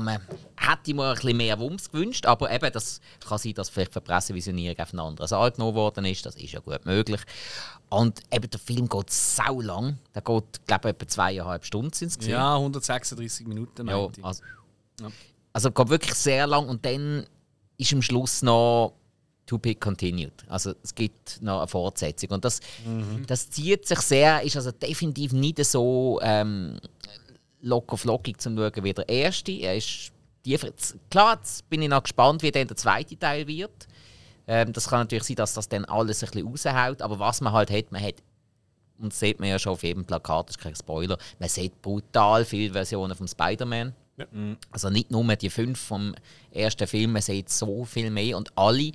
man- 0.00 0.20
hätte 0.56 0.80
ich 0.86 0.94
mir 0.94 1.08
ein 1.10 1.14
bisschen 1.14 1.36
mehr 1.36 1.58
Wumms 1.58 1.90
gewünscht, 1.90 2.26
aber 2.26 2.50
eben, 2.52 2.72
das 2.72 3.00
kann 3.26 3.38
sein, 3.38 3.54
dass 3.54 3.68
vielleicht 3.68 3.94
die 3.94 4.00
Pressevisionierung 4.00 4.78
auf 4.78 4.90
einen 4.92 5.00
anderen 5.00 5.28
Saal 5.28 5.50
genommen 5.52 5.74
worden 5.74 6.04
ist, 6.04 6.24
das 6.26 6.36
ist 6.36 6.52
ja 6.52 6.60
gut 6.60 6.84
möglich. 6.84 7.20
Und 7.88 8.20
eben, 8.32 8.48
der 8.48 8.60
Film 8.60 8.88
geht 8.88 9.10
sau 9.10 9.60
lang, 9.60 9.98
der 10.14 10.22
geht, 10.22 10.66
glaube 10.66 10.88
ich, 10.88 10.94
etwa 10.94 11.06
zweieinhalb 11.08 11.64
Stunden 11.64 11.92
sind 11.92 12.08
es 12.08 12.18
gewesen. 12.18 12.30
Ja, 12.32 12.56
136 12.56 13.46
Minuten, 13.46 13.86
Ja, 13.88 14.08
ich. 14.16 14.24
also, 14.24 14.42
Ja. 15.00 15.08
also 15.52 15.70
geht 15.70 15.88
wirklich 15.88 16.14
sehr 16.14 16.46
lang 16.46 16.68
und 16.68 16.84
dann 16.84 17.26
ist 17.78 17.92
am 17.92 18.02
Schluss 18.02 18.42
noch 18.42 18.94
To 19.46 19.58
Be 19.58 19.74
Continued. 19.74 20.32
Also 20.48 20.72
es 20.82 20.94
gibt 20.94 21.42
noch 21.42 21.58
eine 21.58 21.66
Fortsetzung 21.68 22.30
und 22.30 22.44
das, 22.44 22.60
das 23.26 23.50
zieht 23.50 23.86
sich 23.86 23.98
sehr, 24.00 24.42
ist 24.42 24.56
also 24.56 24.70
definitiv 24.70 25.32
nicht 25.32 25.62
so 25.64 26.20
ähm, 26.22 26.78
locker 27.62 27.96
flockig 27.96 28.40
zum 28.40 28.56
Schauen 28.56 28.84
wie 28.84 28.92
der 28.92 29.08
erste. 29.08 29.52
Er 29.52 29.76
ist 29.76 30.12
tiefer. 30.42 30.68
Klar, 31.10 31.36
jetzt 31.36 31.68
bin 31.70 31.82
ich 31.82 31.88
noch 31.88 32.02
gespannt, 32.02 32.42
wie 32.42 32.50
dann 32.50 32.68
der 32.68 32.76
zweite 32.76 33.18
Teil 33.18 33.46
wird. 33.46 33.88
Ähm, 34.46 34.72
das 34.72 34.88
kann 34.88 35.00
natürlich 35.00 35.24
sein, 35.24 35.36
dass 35.36 35.54
das 35.54 35.68
dann 35.68 35.84
alles 35.86 36.22
ein 36.22 36.30
bisschen 36.30 36.48
raushaut, 36.48 37.00
aber 37.00 37.18
was 37.18 37.40
man 37.40 37.52
halt 37.52 37.70
hat, 37.70 37.92
man 37.92 38.02
hat 38.02 38.16
und 38.98 39.12
das 39.12 39.20
sieht 39.20 39.40
man 39.40 39.48
ja 39.48 39.58
schon 39.58 39.72
auf 39.72 39.82
jedem 39.82 40.04
Plakat, 40.04 40.48
das 40.48 40.56
ist 40.56 40.62
kein 40.62 40.76
Spoiler, 40.76 41.18
man 41.38 41.48
sieht 41.48 41.82
brutal 41.82 42.44
viele 42.44 42.72
Versionen 42.72 43.16
vom 43.16 43.26
Spider-Man. 43.26 43.94
Ja. 44.16 44.26
Also 44.70 44.90
nicht 44.90 45.10
nur 45.10 45.24
die 45.36 45.50
fünf 45.50 45.80
vom 45.80 46.14
ersten 46.50 46.86
Film, 46.86 47.12
man 47.12 47.22
sieht 47.22 47.50
so 47.50 47.84
viel 47.84 48.10
mehr 48.10 48.36
und 48.36 48.56
alle, 48.56 48.92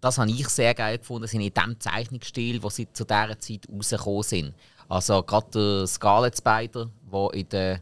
das 0.00 0.18
habe 0.18 0.30
ich 0.30 0.48
sehr 0.48 0.74
geil 0.74 0.98
gefunden, 0.98 1.28
sind 1.28 1.42
in 1.42 1.52
dem 1.52 1.78
Zeichnungsstil, 1.78 2.62
wo 2.62 2.70
sie 2.70 2.90
zu 2.92 3.04
dieser 3.04 3.38
Zeit 3.38 3.68
rausgekommen 3.70 4.22
sind. 4.22 4.54
Also 4.92 5.22
gerade 5.22 5.46
der 5.54 5.86
Scarlet 5.86 6.36
Spider, 6.36 6.90
der 7.10 7.28
in 7.32 7.48
den 7.48 7.78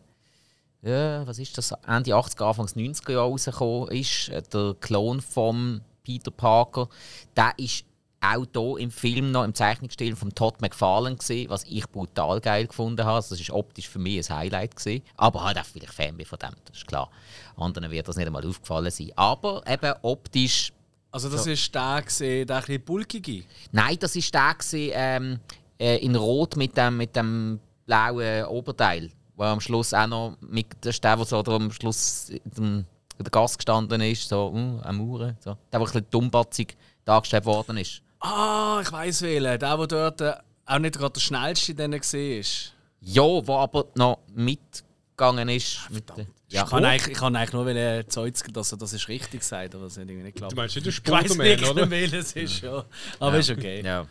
ja, 0.82 1.26
was 1.26 1.40
ist 1.40 1.58
das, 1.58 1.72
Ende 1.84 2.12
80er, 2.12 2.44
Anfangs 2.44 2.76
90er 2.76 3.12
Jahre 3.12 3.30
rausgekommen 3.30 3.88
ist, 3.88 4.30
der 4.54 4.76
Klon 4.80 5.20
von 5.20 5.80
Peter 6.04 6.30
Parker, 6.30 6.88
der 7.36 7.52
ist 7.56 7.84
auch 8.20 8.46
hier 8.54 8.76
im 8.78 8.92
Film 8.92 9.32
noch 9.32 9.42
im 9.42 9.54
Zeichnungsstil 9.54 10.14
von 10.14 10.32
Todd 10.36 10.60
McFarlane 10.60 11.16
gesehen, 11.16 11.50
was 11.50 11.64
ich 11.64 11.88
brutal 11.88 12.40
geil 12.40 12.68
gefunden 12.68 13.04
habe. 13.04 13.16
Also, 13.16 13.34
Das 13.34 13.40
ist 13.40 13.50
optisch 13.50 13.88
für 13.88 13.98
mich 13.98 14.30
ein 14.30 14.36
Highlight 14.36 14.76
gewesen. 14.76 15.02
Aber 15.16 15.42
halt 15.42 15.58
auch 15.58 15.64
vielleicht 15.64 15.92
Fan 15.92 16.16
bin 16.16 16.26
von 16.26 16.38
dem, 16.38 16.54
das 16.64 16.76
ist 16.76 16.86
klar. 16.86 17.10
Anderen 17.56 17.90
wird 17.90 18.06
das 18.06 18.16
nicht 18.16 18.26
einmal 18.26 18.46
aufgefallen 18.46 18.90
sein. 18.92 19.10
Aber 19.16 19.64
eben 19.66 19.94
optisch 20.02 20.72
Also 21.10 21.28
das 21.28 21.46
ist 21.46 21.74
der, 21.74 22.02
gewesen, 22.02 22.46
der 22.46 22.56
ein 22.56 22.62
bisschen 22.62 22.84
bulkige. 22.84 23.44
Nein, 23.72 23.96
das 23.98 24.14
ist 24.14 24.32
der 24.32 24.54
ähm, 24.72 25.40
äh, 25.80 25.96
in 25.96 26.14
Rot 26.14 26.56
mit 26.56 26.76
dem, 26.76 26.96
mit 26.98 27.16
dem 27.16 27.58
blauen 27.86 28.44
Oberteil, 28.46 29.10
wo 29.36 29.44
am 29.44 29.60
Schluss 29.60 29.94
auch 29.94 30.06
noch 30.06 30.36
mit 30.40 30.66
der, 30.84 30.92
der 30.92 31.24
so 31.24 31.42
da 31.42 31.52
am 31.56 31.72
Schluss 31.72 32.28
in, 32.28 32.40
dem, 32.44 32.84
der 33.18 33.30
Gas 33.30 33.56
gestanden 33.56 34.00
ist, 34.02 34.28
so 34.28 34.50
uh, 34.54 34.80
am 34.82 34.98
Mauern, 34.98 35.36
so. 35.40 35.50
der, 35.50 35.58
der 35.72 35.80
ein 35.80 35.84
bisschen 35.84 36.06
dummbatzig 36.10 36.76
dargestellt 37.04 37.44
worden 37.46 37.76
ist. 37.78 38.02
Ah, 38.20 38.80
ich 38.82 38.92
weiss 38.92 39.22
wählen. 39.22 39.58
Der, 39.58 39.76
der 39.76 39.86
dort 39.86 40.20
äh, 40.20 40.34
auch 40.66 40.78
nicht 40.78 40.96
gerade 40.98 41.14
der 41.14 41.20
schnellste 41.20 41.74
denen 41.74 41.98
gesehen 41.98 42.40
ist. 42.40 42.72
Ja, 43.00 43.40
der 43.40 43.54
aber 43.54 43.86
noch 43.94 44.18
mitgegangen 44.34 45.48
ist. 45.48 45.88
mit 45.90 46.08
der, 46.16 46.26
ja, 46.48 46.64
Ich 46.64 46.70
kann 46.70 46.84
eigentlich, 46.84 47.12
ich 47.12 47.18
kann 47.18 47.36
eigentlich 47.36 47.52
nur 47.52 47.64
wollen 47.64 48.08
zeugen, 48.10 48.52
dass 48.52 48.72
er 48.72 48.78
das 48.78 48.92
ist 48.92 49.08
richtig 49.08 49.42
sagt, 49.42 49.74
aber 49.74 49.84
das 49.84 49.96
hat 49.96 50.02
irgendwie 50.08 50.24
nicht 50.24 50.36
Du 50.36 50.42
geklappt. 50.48 50.56
meinst 50.56 50.76
nicht 50.76 50.86
den 50.86 50.90
Ich 50.90 51.10
weiss 51.10 51.32
Spoderman, 51.32 51.46
nicht, 51.46 51.70
oder? 51.70 51.90
welches 51.90 52.26
es 52.26 52.32
ist, 52.32 52.60
ja. 52.62 52.84
Aber 53.18 53.38
ist 53.38 53.50
okay. 53.50 53.82
ja. 53.84 54.06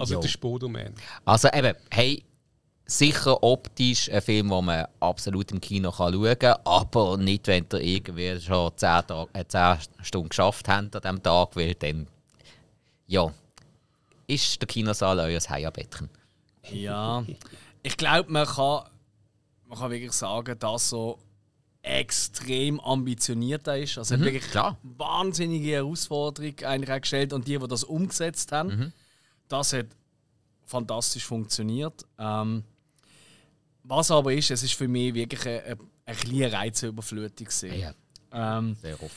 Also 0.00 0.14
Jo. 0.14 0.20
der 0.20 0.28
Spoderman. 0.28 0.94
Also 1.24 1.48
eben, 1.52 1.74
hey, 1.90 2.24
sicher 2.86 3.42
optisch 3.42 4.10
ein 4.10 4.20
Film, 4.22 4.48
den 4.48 4.64
man 4.64 4.86
absolut 4.98 5.52
im 5.52 5.60
Kino 5.60 5.92
kann 5.92 6.12
schauen 6.12 6.38
kann, 6.38 6.56
aber 6.64 7.16
nicht, 7.16 7.46
wenn 7.46 7.66
ihr 7.72 7.80
irgendwie 7.80 8.40
schon 8.40 8.72
10, 8.76 9.06
Tage, 9.06 9.28
äh, 9.34 9.44
10 9.46 9.78
Stunden 10.02 10.28
geschafft 10.28 10.66
habt 10.68 10.96
an 10.96 11.02
diesem 11.02 11.22
Tag, 11.22 11.54
weil 11.54 11.74
dann, 11.74 12.06
ja, 13.06 13.32
ist 14.26 14.60
der 14.60 14.66
Kinosaal 14.68 15.18
euer 15.20 15.40
Heierbettchen. 15.40 16.08
Ja, 16.72 17.24
ich 17.82 17.96
glaube, 17.96 18.30
man 18.30 18.46
kann, 18.46 18.84
man 19.66 19.78
kann 19.78 19.90
wirklich 19.90 20.12
sagen, 20.12 20.58
dass 20.58 20.90
so 20.90 21.18
extrem 21.82 22.78
ambitioniert 22.80 23.66
er 23.66 23.78
ist. 23.78 23.96
Also 23.98 24.14
er 24.14 24.18
hat 24.20 24.24
wirklich 24.26 24.46
Mhm, 24.46 24.50
klar. 24.50 24.76
wahnsinnige 24.82 25.70
Herausforderung 25.72 26.54
eigentlich 26.64 26.90
auch 26.94 27.00
gestellt 27.00 27.32
und 27.32 27.46
die, 27.48 27.58
die 27.58 27.68
das 27.68 27.84
umgesetzt 27.84 28.52
haben, 28.52 28.68
Mhm. 28.68 28.92
Das 29.50 29.72
hat 29.74 29.86
fantastisch 30.64 31.24
funktioniert. 31.26 32.06
Ähm, 32.18 32.64
was 33.82 34.10
aber 34.10 34.32
ist, 34.32 34.50
es 34.50 34.62
ist 34.62 34.74
für 34.74 34.88
mich 34.88 35.12
wirklich 35.14 35.44
eine, 35.46 35.62
eine, 35.62 35.76
eine 36.06 36.16
kleine 36.16 36.52
Reizüberflutung. 36.52 37.48
Ja, 37.62 37.92
Ähm, 38.32 38.76
sehr 38.80 39.02
oft. 39.02 39.14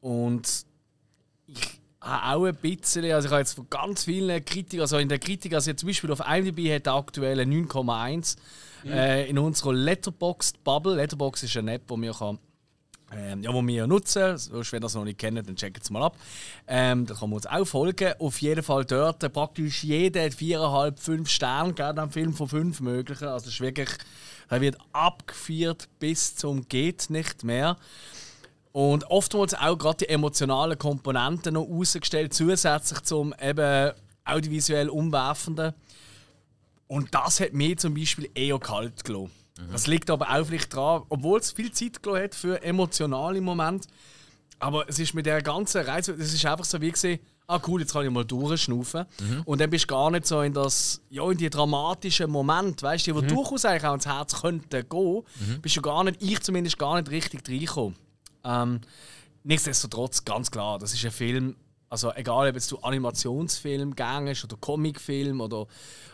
und 0.00 0.64
ich 1.46 1.80
habe 2.00 2.36
auch 2.36 2.46
ein 2.46 2.56
bisschen, 2.56 3.04
also 3.12 3.26
ich 3.26 3.32
habe 3.32 3.40
jetzt 3.42 3.52
von 3.52 3.68
ganz 3.68 4.04
vielen 4.04 4.44
Kritikern, 4.44 4.80
also 4.80 4.96
in 4.98 5.08
der 5.08 5.18
Kritik, 5.18 5.52
also 5.54 5.70
jetzt 5.70 5.80
zum 5.80 5.88
Beispiel 5.88 6.10
auf 6.10 6.20
IMDb 6.20 6.74
hat 6.74 6.86
der 6.86 6.94
aktuelle 6.94 7.42
9,1 7.42 8.36
äh, 8.86 9.28
in 9.28 9.38
unserer 9.38 9.74
Letterboxd 9.74 10.64
Bubble. 10.64 10.96
Letterboxd 10.96 11.44
ist 11.44 11.56
eine 11.58 11.74
App, 11.74 11.86
die 11.86 12.00
wir 12.00 12.14
kann, 12.14 12.38
ähm, 13.14 13.42
ja, 13.42 13.52
wo 13.52 13.66
wir 13.66 13.86
nutzen. 13.86 14.36
Sonst, 14.38 14.72
wenn 14.72 14.78
ihr 14.78 14.80
das 14.80 14.94
noch 14.94 15.04
nicht 15.04 15.18
kennt, 15.18 15.46
dann 15.46 15.56
checkt 15.56 15.82
es 15.82 15.90
mal 15.90 16.02
ab. 16.02 16.16
Ähm, 16.66 17.06
da 17.06 17.14
kann 17.14 17.30
man 17.30 17.36
uns 17.36 17.46
auch 17.46 17.64
folgen. 17.64 18.14
Auf 18.18 18.40
jeden 18.40 18.62
Fall 18.62 18.84
dort 18.84 19.22
äh, 19.22 19.28
praktisch 19.28 19.84
jeder 19.84 20.24
hat 20.24 20.32
4,5, 20.32 20.98
5 20.98 21.28
Sterne, 21.28 21.74
gerade 21.74 22.00
am 22.00 22.10
Film 22.10 22.32
von 22.34 22.48
5 22.48 22.80
möglichen. 22.80 23.28
Also 23.28 23.48
es 23.48 23.54
ist 23.54 23.60
wirklich, 23.60 23.90
er 24.48 24.60
wird 24.60 24.78
abgeführt 24.92 25.88
bis 25.98 26.36
zum 26.36 26.68
geht 26.68 27.10
nicht 27.10 27.44
mehr. 27.44 27.76
Und 28.72 29.04
oftmals 29.10 29.52
auch 29.54 29.76
gerade 29.76 29.98
die 29.98 30.08
emotionalen 30.08 30.78
Komponenten 30.78 31.54
noch 31.54 31.68
rausgestellt, 31.68 32.32
zusätzlich 32.32 33.02
zum 33.02 33.34
eben 33.40 33.92
audiovisuell 34.24 34.88
Umwerfenden. 34.88 35.74
Und 36.86 37.14
das 37.14 37.40
hat 37.40 37.52
mir 37.52 37.76
zum 37.76 37.94
Beispiel 37.94 38.30
eher 38.34 38.58
kalt 38.58 39.04
gelassen. 39.04 39.41
Das 39.70 39.86
liegt 39.86 40.10
aber 40.10 40.30
auch 40.30 40.44
vielleicht 40.46 40.72
daran, 40.74 41.02
obwohl 41.08 41.38
es 41.38 41.52
viel 41.52 41.70
Zeit 41.72 42.02
gelassen 42.02 42.24
hat 42.24 42.34
für 42.34 42.62
emotionale 42.62 43.40
Momente. 43.40 43.88
Aber 44.58 44.88
es 44.88 44.98
ist 44.98 45.14
mit 45.14 45.26
der 45.26 45.42
ganzen 45.42 45.82
Reise, 45.82 46.12
es 46.12 46.32
ist 46.32 46.46
einfach 46.46 46.64
so 46.64 46.80
wie 46.80 46.90
gesehen, 46.90 47.18
ah 47.48 47.60
cool, 47.66 47.80
jetzt 47.80 47.92
kann 47.92 48.04
ich 48.04 48.10
mal 48.10 48.24
durchschnaufen. 48.24 49.04
Und 49.44 49.60
dann 49.60 49.68
bist 49.68 49.84
du 49.84 49.88
gar 49.88 50.10
nicht 50.10 50.26
so 50.26 50.40
in 50.42 50.52
das, 50.52 51.00
ja, 51.10 51.28
in 51.30 51.36
die 51.36 51.50
dramatischen 51.50 52.30
Momente, 52.30 52.82
weißt 52.84 53.08
du, 53.08 53.20
die 53.20 53.26
durchaus 53.34 53.64
eigentlich 53.64 53.84
auch 53.84 53.94
ins 53.94 54.06
Herz 54.06 54.40
könnten 54.40 54.88
gehen, 54.88 55.22
bist 55.60 55.76
du 55.76 55.82
gar 55.82 56.04
nicht, 56.04 56.22
ich 56.22 56.40
zumindest 56.40 56.78
gar 56.78 56.96
nicht 57.00 57.10
richtig 57.10 57.46
reingekommen. 57.48 57.96
Ähm, 58.44 58.80
nichtsdestotrotz, 59.44 60.24
ganz 60.24 60.50
klar, 60.50 60.78
das 60.78 60.94
ist 60.94 61.04
ein 61.04 61.10
Film, 61.10 61.56
also 61.92 62.10
egal 62.14 62.48
ob 62.48 62.54
jetzt 62.54 62.72
du 62.72 62.78
Animationsfilm 62.78 63.94
gängst 63.94 64.44
oder 64.44 64.56
Comicfilm 64.56 65.42
oder, 65.42 65.66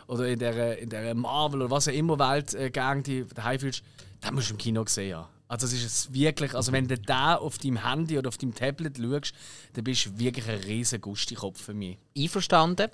oder 0.07 0.27
in 0.27 0.37
der, 0.37 0.77
in 0.77 0.89
der 0.89 1.15
Marvel 1.15 1.61
oder 1.61 1.71
was 1.71 1.87
auch 1.87 1.93
immer 1.93 2.19
Welt 2.19 2.53
äh, 2.53 2.69
gang 2.69 3.01
die 3.01 3.25
daheim 3.33 3.61
fühlst, 3.61 3.81
den 4.21 4.35
musst 4.35 4.49
du 4.49 4.55
im 4.55 4.57
Kino 4.57 4.83
sehen. 4.85 5.23
Also 5.47 5.67
es 5.67 5.73
ist 5.73 6.13
wirklich, 6.13 6.53
also 6.53 6.73
wenn 6.73 6.89
du 6.89 6.97
da 6.97 7.35
auf 7.35 7.57
deinem 7.59 7.89
Handy 7.89 8.17
oder 8.17 8.27
auf 8.27 8.37
deinem 8.37 8.53
Tablet 8.53 8.97
schaust, 8.97 9.33
dann 9.73 9.85
bist 9.85 10.05
du 10.05 10.19
wirklich 10.19 10.49
ein 10.49 10.59
riesen 10.59 10.99
Gustikopf 10.99 11.61
für 11.61 11.73
mich. 11.73 11.97
Einverstanden. 12.15 12.89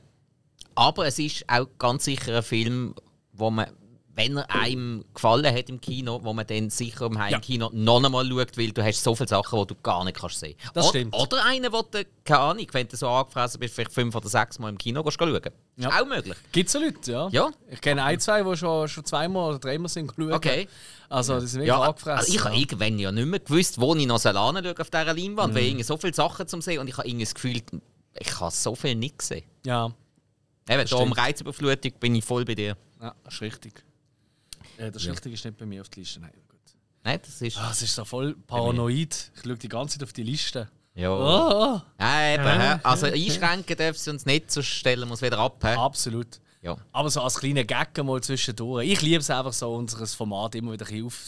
Aber 0.76 1.08
es 1.08 1.18
ist 1.18 1.44
auch 1.48 1.68
ganz 1.80 2.06
sicher 2.06 2.38
ein 2.38 2.44
Film, 2.44 2.94
wo 3.34 3.50
man, 3.50 3.66
wenn 4.18 4.38
er 4.38 4.50
einem 4.50 5.04
gefallen 5.14 5.46
hat 5.54 5.68
im 5.70 5.82
Kino, 5.82 6.20
wo 6.24 6.32
man 6.34 6.48
dann 6.48 6.70
sicher 6.70 7.06
im 7.08 7.20
Heimkino 7.20 7.70
noch 7.74 8.04
einmal 8.04 8.26
schaut, 8.26 8.58
weil 8.58 8.72
du 8.72 8.82
hast 8.84 9.04
so 9.04 9.14
viele 9.14 9.28
Sachen, 9.28 9.60
die 9.60 9.68
du 9.68 9.76
gar 9.84 10.06
nicht 10.06 10.18
kannst 10.18 10.40
sehen. 10.40 10.56
Das 10.74 10.86
Oder- 10.86 10.90
stimmt. 11.00 11.14
Oder 11.16 11.44
einen, 11.46 11.72
wo 11.74 11.82
du, 11.82 12.06
keine 12.24 12.40
Ahnung, 12.40 12.66
wenn 12.72 12.88
du 12.88 12.96
so 12.96 13.10
angefressen 13.10 13.60
bist, 13.60 13.76
vielleicht 13.76 13.92
fünf 13.92 14.16
oder 14.16 14.30
sechs 14.30 14.58
Mal 14.58 14.70
im 14.70 14.78
Kino 14.78 15.04
gehst, 15.04 15.18
schauen. 15.20 15.40
Ja. 15.78 15.90
Ist 15.90 16.02
auch 16.02 16.06
möglich. 16.06 16.38
Gibt 16.54 16.68
es 16.68 16.74
so 16.74 16.80
Leute, 16.80 17.12
ja? 17.12 17.28
Ja. 17.32 17.52
Ich 17.70 17.82
kenne 17.82 18.04
ein, 18.04 18.20
zwei, 18.20 18.42
die 18.42 18.56
schon, 18.58 18.88
schon 18.88 19.04
zweimal 19.04 19.50
oder 19.50 19.60
dreimal 19.60 19.90
sind 19.90 20.16
geschaut. 20.16 20.34
Okay. 20.34 20.68
Also 21.10 21.40
die 21.40 21.48
sind 21.48 21.60
wirklich 21.62 21.68
Ja, 21.76 21.82
angefressen. 21.82 22.18
also 22.20 22.34
ich 22.34 22.44
habe 22.44 22.56
ja. 22.56 22.62
irgendwann 22.62 23.00
ja 23.00 23.12
nicht 23.12 23.26
mehr 23.28 23.40
gewusst, 23.40 23.80
wo 23.82 23.94
ich 23.96 24.08
noch 24.08 24.20
soll 24.20 24.38
anschauen 24.38 24.78
auf 24.80 24.90
dieser 24.90 25.14
Leinwand, 25.14 25.52
Mhm. 25.54 25.58
weil 25.58 25.64
irgendwie 25.66 25.84
so 25.84 25.98
viele 25.98 26.14
Sachen 26.14 26.48
zum 26.48 26.62
sehen 26.62 26.80
und 26.80 26.88
ich 26.88 26.98
habe 26.98 27.08
irgendwie 27.08 27.26
das 27.26 27.36
Gefühl, 27.36 27.62
ich 28.18 28.40
habe 28.40 28.52
so 28.52 28.76
viel 28.76 28.96
nicht 28.96 29.20
gesehen. 29.20 29.44
Ja, 29.66 29.92
Eben, 30.68 30.88
da 30.90 30.96
um. 30.96 31.12
Reizüberflutung 31.12 31.92
bin 32.00 32.16
ich 32.16 32.26
voll 32.26 32.44
bei 32.46 32.56
dir. 32.56 32.76
ja, 33.02 33.14
das 33.24 33.36
ist 33.36 33.42
richtig. 33.42 33.84
Äh, 34.78 34.92
das 34.92 35.06
Richtige 35.06 35.36
ist 35.36 35.46
nicht 35.46 35.58
bei 35.58 35.66
mir 35.66 35.82
auf 35.82 35.90
der 35.90 36.04
Liste. 36.04 36.20
Nein, 36.20 36.32
gut. 36.50 36.60
Nein, 37.04 37.20
das 37.24 37.42
ist... 37.42 37.58
Ah, 37.58 37.70
es 37.72 37.82
ist 37.82 37.96
so 37.96 38.06
voll 38.06 38.36
paranoid. 38.48 39.32
Ich 39.36 39.42
schaue 39.44 39.58
die 39.58 39.70
ganze 39.70 39.98
Zeit 39.98 40.04
auf 40.08 40.14
die 40.14 40.24
Liste. 40.24 40.70
Ja. 40.96 41.12
Oh, 41.12 41.82
Ja, 42.00 42.34
eben? 42.34 42.80
Also 42.84 43.08
einschränken 43.08 43.76
dürfen 43.76 44.00
sie 44.00 44.10
uns 44.12 44.26
nicht, 44.26 44.50
sonst 44.50 44.68
stellen 44.68 45.08
wir 45.10 45.14
es 45.14 45.22
wieder 45.22 45.40
ab. 45.40 45.62
hä? 45.64 45.76
absolut. 45.76 46.40
Ja. 46.62 46.78
Aber 46.94 47.10
so 47.10 47.22
als 47.22 47.36
kleiner 47.36 47.64
Gag 47.64 47.96
mal 48.04 48.22
zwischendurch. 48.22 48.88
Ich 48.90 49.02
liebe 49.02 49.20
es 49.20 49.30
einfach 49.30 49.54
so, 49.54 49.76
unser 49.76 50.08
Format 50.08 50.56
immer 50.56 50.72
wieder 50.72 50.86
ein 50.86 50.92
bisschen 50.92 51.06
auf, 51.06 51.28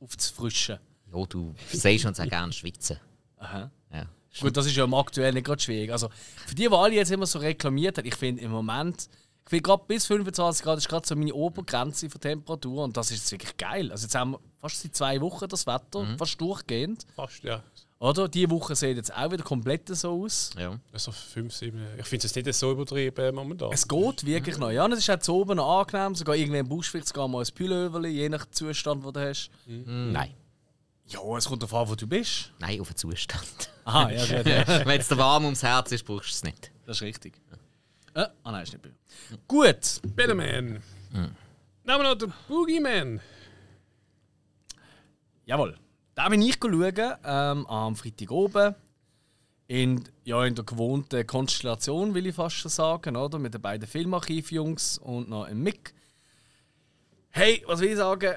aufzufrischen. 0.00 0.78
ja, 1.12 1.26
du 1.26 1.54
siehst 1.72 2.04
uns 2.04 2.20
auch 2.20 2.28
gerne 2.28 2.52
schwitzen. 2.52 3.00
Aha. 3.38 3.70
Ja. 3.92 4.06
Gut, 4.40 4.56
das 4.56 4.66
ist 4.66 4.76
ja 4.76 4.84
im 4.84 4.94
aktuell 4.94 5.32
nicht 5.32 5.46
gerade 5.46 5.60
schwierig. 5.62 5.90
Also 5.90 6.10
für 6.46 6.54
die, 6.54 6.68
die 6.68 6.74
alle 6.74 6.94
jetzt 6.94 7.10
immer 7.10 7.26
so 7.26 7.38
reklamiert 7.38 7.98
haben, 7.98 8.06
ich 8.06 8.14
finde 8.14 8.42
im 8.42 8.50
Moment, 8.50 9.08
ich 9.46 9.50
finde 9.50 9.62
gerade 9.62 9.84
bis 9.86 10.06
25 10.06 10.64
Grad 10.64 10.78
ist 10.78 10.88
gerade 10.88 11.06
so 11.06 11.14
meine 11.14 11.32
Obergrenze 11.32 12.10
für 12.10 12.18
Temperatur 12.18 12.82
und 12.82 12.96
das 12.96 13.12
ist 13.12 13.18
jetzt 13.18 13.32
wirklich 13.32 13.56
geil. 13.56 13.92
Also 13.92 14.06
jetzt 14.06 14.14
haben 14.16 14.32
wir 14.32 14.40
fast 14.58 14.82
seit 14.82 14.96
zwei 14.96 15.20
Wochen 15.20 15.46
das 15.46 15.66
Wetter, 15.68 16.04
fast 16.18 16.40
durchgehend. 16.40 17.06
Fast, 17.14 17.44
ja. 17.44 17.62
Oder? 18.00 18.28
Die 18.28 18.50
Woche 18.50 18.74
sieht 18.74 18.96
jetzt 18.96 19.14
auch 19.14 19.30
wieder 19.30 19.44
komplett 19.44 19.88
so 19.88 20.24
aus. 20.24 20.50
Ja. 20.58 20.78
Also 20.92 21.12
5, 21.12 21.54
7. 21.54 21.86
Ich 21.96 22.06
finde 22.06 22.26
es 22.26 22.34
nicht 22.34 22.52
so 22.54 22.72
übertrieben 22.72 23.34
momentan. 23.36 23.70
Es 23.72 23.86
geht 23.86 24.26
wirklich 24.26 24.58
noch. 24.58 24.70
Ja, 24.70 24.84
und 24.84 24.92
es 24.92 24.98
ist 24.98 25.10
auch 25.10 25.18
zu 25.18 25.34
oben 25.34 25.56
noch 25.56 25.80
angenehm. 25.80 26.14
Sogar 26.16 26.34
irgendwann 26.34 26.68
brauchst 26.68 26.88
du 26.88 26.90
vielleicht 26.92 27.08
sogar 27.08 27.28
mal 27.28 27.42
ein 27.42 27.54
Pullover, 27.54 28.06
je 28.06 28.28
nach 28.28 28.46
Zustand, 28.50 29.04
den 29.04 29.12
du 29.12 29.20
hast. 29.20 29.50
Nein. 29.66 30.34
Ja, 31.06 31.20
es 31.36 31.46
kommt 31.46 31.62
darauf 31.62 31.82
an, 31.82 31.88
wo 31.88 31.94
du 31.94 32.06
bist. 32.06 32.52
Nein, 32.58 32.80
auf 32.80 32.88
den 32.88 32.96
Zustand. 32.96 33.70
Aha, 33.84 34.10
ja, 34.10 34.38
gut, 34.38 34.46
ja. 34.46 34.66
Wenn 34.86 35.00
es 35.00 35.06
dir 35.06 35.16
warm 35.16 35.44
ums 35.44 35.62
Herz 35.62 35.92
ist, 35.92 36.04
brauchst 36.04 36.30
du 36.30 36.34
es 36.34 36.42
nicht. 36.42 36.72
das 36.84 36.96
ist 36.96 37.02
richtig. 37.02 37.40
Äh, 37.52 37.56
ah 38.16 38.52
nein, 38.52 38.62
ist 38.62 38.72
nicht 38.72 38.84
mir. 38.84 39.38
Gut. 39.46 39.84
Spider-Man. 39.84 40.82
Nehmen 41.12 41.36
wir 41.84 42.02
noch 42.02 42.14
den 42.14 42.32
Boogeyman. 42.48 43.20
Jawohl. 45.44 45.76
Da 46.14 46.28
bin 46.28 46.40
ich 46.40 46.56
schauen, 46.60 46.94
ähm, 47.24 47.66
am 47.66 47.94
Freitag 47.94 48.30
oben. 48.30 48.74
In, 49.68 50.02
ja, 50.24 50.44
in 50.44 50.54
der 50.54 50.64
gewohnten 50.64 51.26
Konstellation, 51.26 52.14
will 52.14 52.26
ich 52.26 52.34
fast 52.34 52.56
schon 52.56 52.70
sagen, 52.70 53.16
oder? 53.16 53.38
Mit 53.38 53.52
den 53.52 53.60
beiden 53.60 53.86
Filmarchiv-Jungs 53.86 54.98
und 54.98 55.28
noch 55.28 55.44
einem 55.44 55.62
Mick. 55.62 55.92
Hey, 57.30 57.62
was 57.66 57.80
will 57.80 57.90
ich 57.90 57.96
sagen? 57.96 58.36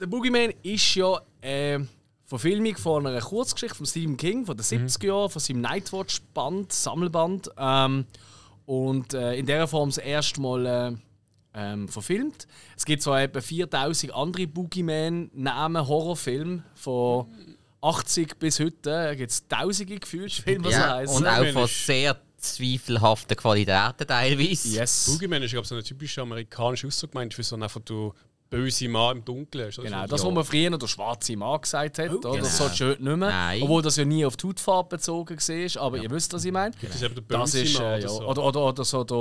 Der 0.00 0.06
Boogeyman 0.06 0.52
ist 0.62 0.94
ja 0.96 1.20
äh, 1.40 1.78
Verfilmung 2.24 2.76
von 2.76 3.06
einer 3.06 3.20
Kurzgeschichte 3.20 3.76
von 3.76 3.86
Stephen 3.86 4.16
King 4.16 4.46
von 4.46 4.56
den 4.56 4.64
70er 4.64 5.06
Jahren, 5.06 5.30
von 5.30 5.40
seinem 5.40 5.60
Nightwatch-Band, 5.60 6.72
Sammelband. 6.72 7.50
Ähm, 7.56 8.06
und 8.70 9.14
äh, 9.14 9.34
in 9.34 9.46
dieser 9.46 9.66
Form 9.66 9.88
das 9.88 9.98
erste 9.98 10.40
Mal 10.40 10.64
äh, 10.64 10.92
ähm, 11.54 11.88
verfilmt. 11.88 12.46
Es 12.76 12.84
gibt 12.84 13.02
zwar 13.02 13.20
etwa 13.22 13.40
4000 13.40 14.14
andere 14.14 14.46
Boogeyman-Namen-Horrorfilme 14.46 16.62
von 16.76 17.26
80 17.80 18.38
bis 18.38 18.60
heute. 18.60 18.76
Da 18.82 19.12
gibt 19.16 19.32
es 19.32 19.48
tausende 19.48 19.98
gefühlt 19.98 20.32
Filme, 20.32 20.66
was 20.66 20.74
Ja, 20.74 20.94
heisst. 20.94 21.16
und 21.16 21.26
auch 21.26 21.44
von 21.48 21.66
sehr 21.66 22.16
zweifelhaften 22.36 23.36
Qualitäten 23.36 24.06
teilweise. 24.06 24.68
Yes. 24.68 25.06
Boogeyman 25.10 25.42
ist, 25.42 25.50
glaube 25.50 25.64
ich, 25.64 25.68
so 25.68 25.74
eine 25.74 25.82
typische 25.82 26.22
amerikanische 26.22 26.86
Aussage 26.86 27.10
gemeint 27.10 27.34
für 27.34 27.42
so 27.42 27.56
einen 27.56 27.64
einfach 27.64 27.80
du 27.80 28.14
böse 28.50 28.88
Mann 28.88 29.18
im 29.18 29.24
Dunkeln. 29.24 29.68
Ist 29.68 29.78
das 29.78 29.84
Genau, 29.84 30.00
so? 30.02 30.06
das, 30.08 30.24
was 30.24 30.32
man 30.34 30.44
früher 30.44 30.68
noch 30.70 30.78
der 30.78 30.88
schwarze 30.88 31.36
Mann 31.36 31.60
gesagt 31.60 31.98
hat, 31.98 32.10
oder? 32.10 32.30
genau. 32.32 32.36
das 32.42 32.58
so 32.58 32.68
schön 32.68 32.90
nicht 32.90 33.00
mehr. 33.02 33.16
Nein. 33.16 33.62
Obwohl 33.62 33.80
das 33.80 33.96
ja 33.96 34.04
nie 34.04 34.24
auf 34.26 34.36
die 34.36 34.46
Hautfarbe 34.48 34.96
bezogen 34.96 35.36
war, 35.38 35.82
aber 35.82 35.98
ihr 35.98 36.10
wisst, 36.10 36.32
was 36.34 36.44
ich 36.44 36.52
meine. 36.52 36.74
Das 36.82 36.96
ist 36.96 37.02
eben 37.02 37.14
der 37.14 37.22
böse 37.22 37.38
Das 37.38 37.54
ist, 37.54 37.78
Mann 37.78 37.84
äh, 37.84 37.86
oder 37.86 37.98
ja, 38.00 38.08
so. 38.08 38.26
oder, 38.28 38.44
oder, 38.44 38.60
oder 38.66 38.84
so 38.84 39.04
der, 39.04 39.16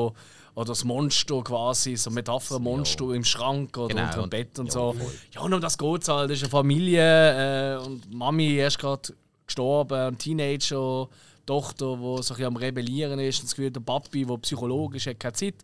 oder 0.56 0.66
das 0.66 0.84
Monster 0.84 1.42
quasi, 1.44 1.96
so 1.96 2.10
Metapher-Monster 2.10 3.14
im 3.14 3.24
Schrank 3.24 3.78
oder 3.78 3.94
Genau. 3.94 4.04
unter 4.08 4.22
dem 4.24 4.30
Bett 4.32 4.58
und 4.60 4.66
Ja, 4.66 4.72
so. 4.74 4.94
voll. 4.94 5.12
Ja, 5.34 5.42
und 5.42 5.54
um 5.54 5.62
das 5.62 5.78
geht 5.78 6.02
es 6.02 6.08
halt. 6.08 6.32
Das 6.32 6.38
ist 6.38 6.44
eine 6.44 6.50
Familie 6.52 7.76
äh, 7.76 7.78
und 7.86 8.12
Mami 8.12 8.56
ist 8.60 8.80
gerade 8.80 9.14
gestorben, 9.46 9.94
ein 10.00 10.18
Teenager, 10.18 11.08
Tochter, 11.46 11.96
die 11.96 12.02
so 12.02 12.12
ein 12.14 12.18
bisschen 12.18 12.46
am 12.46 12.56
Rebellieren 12.56 13.20
ist, 13.20 13.40
und 13.40 13.46
das 13.46 13.56
Gefühl, 13.56 13.72
der 13.72 13.80
Papi, 13.80 14.26
der 14.26 14.38
psychologisch 14.38 15.08
hat 15.08 15.20
keine 15.20 15.34
Zeit. 15.34 15.56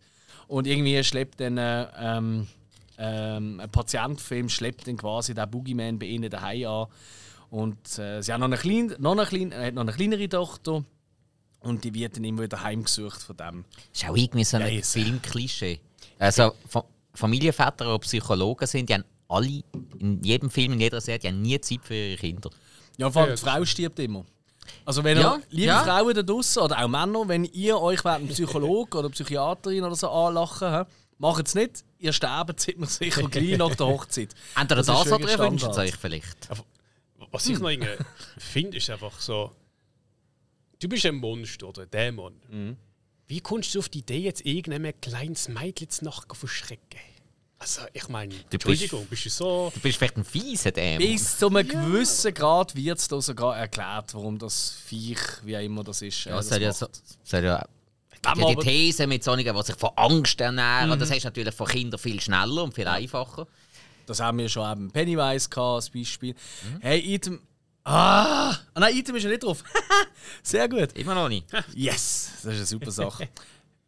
Und 0.48 0.66
irgendwie 0.66 1.02
schleppt 1.02 1.40
dann 1.40 1.58
äh, 1.58 1.86
ähm, 2.00 2.46
ähm, 2.98 3.60
ein 3.60 3.70
Patient 3.70 4.20
von 4.20 4.36
ihm 4.36 4.48
schleppt 4.48 4.86
dann 4.88 4.96
quasi 4.96 5.34
den 5.34 5.50
Boogeyman 5.50 5.98
bei 5.98 6.06
ihnen 6.06 6.30
daheim 6.30 6.66
an. 6.66 6.86
Und 7.50 7.98
äh, 7.98 8.22
sie 8.22 8.32
haben 8.32 8.40
noch 8.40 8.46
eine, 8.46 8.56
klein, 8.56 8.94
noch, 8.98 9.12
eine 9.12 9.24
klein, 9.26 9.54
hat 9.54 9.74
noch 9.74 9.82
eine 9.82 9.92
kleinere 9.92 10.28
Tochter. 10.28 10.84
Und 11.60 11.84
die 11.84 11.94
wird 11.94 12.16
dann 12.16 12.24
immer 12.24 12.42
wieder 12.42 12.62
heimgesucht 12.62 13.22
von 13.22 13.36
dem. 13.36 13.64
Das 13.92 14.02
ist 14.02 14.08
auch 14.08 14.16
irgendwie 14.16 14.44
so 14.44 14.56
ein 14.56 14.62
Ja, 14.62 14.68
yes. 14.68 14.92
Filmklischee. 14.92 15.80
Also, 16.18 16.52
Fa 16.68 16.84
Familienväter, 17.14 17.94
die 17.94 17.98
Psychologen 18.00 18.66
sind, 18.66 18.90
die 18.90 18.94
haben 18.94 19.04
alle, 19.28 19.62
in 19.98 20.22
jedem 20.22 20.50
Film, 20.50 20.74
in 20.74 20.80
jeder 20.80 21.00
Serie, 21.00 21.18
die 21.18 21.28
haben 21.28 21.40
nie 21.40 21.58
Zeit 21.60 21.80
für 21.82 21.94
ihre 21.94 22.16
Kinder. 22.18 22.50
Ja, 22.98 23.10
vor 23.10 23.22
allem 23.22 23.34
die 23.34 23.40
Frau 23.40 23.64
stirbt 23.64 23.98
immer. 24.00 24.24
Also 24.84 25.02
wenn 25.02 25.16
Ja, 25.18 25.36
ihr, 25.36 25.42
liebe 25.50 25.66
ja. 25.68 25.82
Frauen 25.82 26.14
da 26.14 26.22
draussen 26.22 26.62
oder 26.62 26.84
auch 26.84 26.88
Männer, 26.88 27.26
wenn 27.26 27.44
ihr 27.44 27.80
euch 27.80 28.04
einem 28.04 28.28
Psychologen 28.28 28.98
oder 28.98 29.08
Psychiaterin 29.08 29.82
oder 29.84 29.94
so 29.96 30.10
anlachen, 30.10 30.84
macht 31.18 31.46
es 31.46 31.54
nicht. 31.54 31.84
Ihr 31.98 32.12
sterbt 32.12 32.60
ziemlich 32.60 32.90
sicher 32.90 33.28
gleich 33.28 33.56
nach 33.56 33.74
der 33.74 33.86
Hochzeit. 33.86 34.34
Entweder 34.56 34.82
Das 34.82 34.86
das, 34.86 35.06
ist 35.06 35.12
oder 35.12 35.30
ihr 35.30 35.38
wünscht 35.38 35.66
es 35.66 35.78
euch 35.78 35.96
vielleicht. 35.96 36.48
Was 37.30 37.46
ich 37.46 37.58
noch 37.58 37.70
irgendwie 37.70 37.96
finde, 38.38 38.76
ist 38.76 38.90
einfach 38.90 39.18
so: 39.20 39.52
Du 40.78 40.88
bist 40.88 41.06
ein 41.06 41.16
Monster 41.16 41.68
oder 41.68 41.82
ein 41.82 41.90
Dämon. 41.90 42.34
Mhm. 42.50 42.76
Wie 43.28 43.40
kommst 43.40 43.74
du 43.74 43.80
auf 43.80 43.88
die 43.88 43.98
Idee, 43.98 44.18
jetzt 44.18 44.46
irgendeinem 44.46 44.92
kleines 45.00 45.48
Mädchen 45.48 45.90
zu 45.90 46.04
Nacht 46.04 46.28
zu 46.28 46.34
verschrecken? 46.34 47.00
Also, 47.58 47.80
ich 47.94 48.08
meine, 48.08 48.34
Entschuldigung, 48.50 49.06
bist 49.06 49.24
du 49.24 49.30
so. 49.30 49.72
Du 49.74 49.80
bist 49.80 49.96
vielleicht 49.96 50.18
ein 50.18 50.24
fieser 50.24 50.70
Dämon. 50.70 50.98
Bis 50.98 51.38
zu 51.38 51.48
einem 51.48 51.66
gewissen 51.66 52.34
Grad 52.34 52.74
wird 52.76 52.98
es 52.98 53.08
da 53.08 53.20
sogar 53.20 53.56
erklärt, 53.56 54.14
warum 54.14 54.38
das 54.38 54.72
Viech, 54.84 55.18
wie 55.42 55.56
auch 55.56 55.62
immer 55.62 55.82
das 55.82 56.02
ist, 56.02 56.26
äh, 56.26 56.30
Ja, 56.30 56.38
es 56.38 56.48
das 56.48 56.54
soll 56.54 56.62
ja, 56.62 56.72
so, 56.72 56.86
soll 57.24 57.44
ja, 57.44 57.66
man 58.24 58.56
die 58.56 58.56
These 58.56 59.06
mit 59.06 59.22
solchen, 59.24 59.54
die 59.54 59.62
sich 59.62 59.76
von 59.76 59.90
Angst 59.96 60.40
ernähren. 60.40 60.90
Mhm. 60.90 60.98
Das 60.98 61.10
hast 61.10 61.22
du 61.22 61.28
natürlich 61.28 61.54
von 61.54 61.66
Kindern 61.66 61.98
viel 61.98 62.20
schneller 62.20 62.62
und 62.62 62.74
viel 62.74 62.88
einfacher. 62.88 63.46
Das 64.06 64.20
haben 64.20 64.38
wir 64.38 64.48
schon 64.48 64.70
eben 64.70 64.90
Pennywise 64.90 65.48
gehabt, 65.48 65.74
als 65.74 65.90
Beispiel. 65.90 66.32
Mhm. 66.32 66.80
Hey, 66.80 67.14
Item. 67.14 67.40
Ah! 67.84 68.50
ah! 68.50 68.58
Nein, 68.74 68.96
Item 68.96 69.16
ist 69.16 69.24
ja 69.24 69.30
nicht 69.30 69.42
drauf. 69.42 69.62
Sehr 70.42 70.68
gut. 70.68 70.92
Immer 70.94 71.14
noch 71.14 71.28
nicht. 71.28 71.46
Yes! 71.74 72.30
Das 72.42 72.52
ist 72.52 72.58
eine 72.58 72.66
super 72.66 72.90
Sache. 72.90 73.28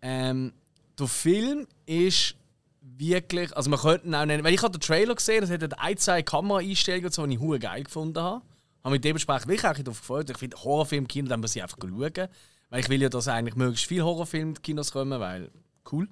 ähm, 0.02 0.52
der 0.98 1.06
Film 1.06 1.66
ist 1.86 2.34
wirklich. 2.80 3.56
Also, 3.56 3.70
man 3.70 3.78
könnte 3.78 4.06
ihn 4.06 4.14
auch 4.14 4.24
nennen. 4.24 4.44
Weil 4.44 4.54
ich 4.54 4.62
habe 4.62 4.76
den 4.76 4.80
Trailer 4.80 5.14
gesehen, 5.14 5.44
es 5.44 5.50
hat 5.50 5.78
ein, 5.78 5.96
zwei 5.96 6.22
Kameraeinstellungen, 6.22 7.10
so, 7.10 7.26
die 7.26 7.34
ich 7.34 7.60
geil 7.60 7.84
gefunden 7.84 8.22
habe. 8.22 8.42
Habe 8.84 8.92
mich 8.92 9.00
dementsprechend 9.00 9.48
wirklich 9.48 9.70
auch 9.70 9.76
darauf 9.76 10.00
gefreut. 10.00 10.30
Ich 10.30 10.38
finde, 10.38 10.56
Horrorfilm 10.56 11.04
im 11.04 11.08
Kino, 11.08 11.28
dann 11.28 11.40
muss 11.40 11.54
ich 11.54 11.62
einfach 11.62 11.78
schauen. 11.80 12.28
Weil 12.70 12.80
ich 12.80 12.88
will 12.88 13.00
ja, 13.00 13.08
dass 13.08 13.28
eigentlich 13.28 13.56
möglichst 13.56 13.86
viele 13.86 14.04
Horrorfilme 14.04 14.50
in 14.50 14.54
die 14.54 14.60
Kinos 14.60 14.92
kommen, 14.92 15.18
weil 15.20 15.50
cool. 15.90 16.08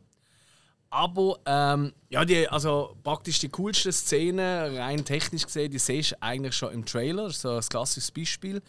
Aber 0.88 1.38
ähm, 1.44 1.92
ja, 2.08 2.24
die, 2.24 2.48
also 2.48 2.96
praktisch 3.02 3.38
die 3.40 3.48
coolsten 3.48 3.92
Szenen, 3.92 4.76
rein 4.76 5.04
technisch 5.04 5.44
gesehen, 5.44 5.70
die 5.70 5.78
siehst 5.78 6.12
du 6.12 6.22
eigentlich 6.22 6.54
schon 6.54 6.72
im 6.72 6.86
Trailer. 6.86 7.30
So 7.30 7.56
ein 7.56 7.60
klassisches 7.60 8.10
Beispiel. 8.10 8.62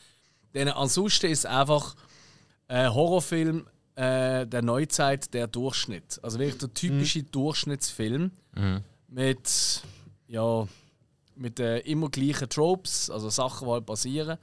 Denn 0.54 0.67
ansonsten 0.69 1.28
ist 1.28 1.45
einfach 1.45 1.95
ein 2.67 2.93
Horrorfilm 2.93 3.67
äh, 3.95 4.45
der 4.45 4.62
Neuzeit, 4.62 5.34
der 5.34 5.47
Durchschnitt. 5.47 6.19
Also 6.23 6.39
wirklich 6.39 6.58
der 6.58 6.73
typische 6.73 7.23
Durchschnittsfilm 7.23 8.32
mit, 9.08 9.82
ja, 10.28 10.67
mit 11.36 11.60
äh, 11.60 11.80
immer 11.80 12.10
gleichen 12.10 12.50
Tropes, 12.50 13.10
also 13.10 13.30
Sachen, 13.30 13.67
die 13.67 13.73
halt 13.73 13.86
passieren. 13.86 14.38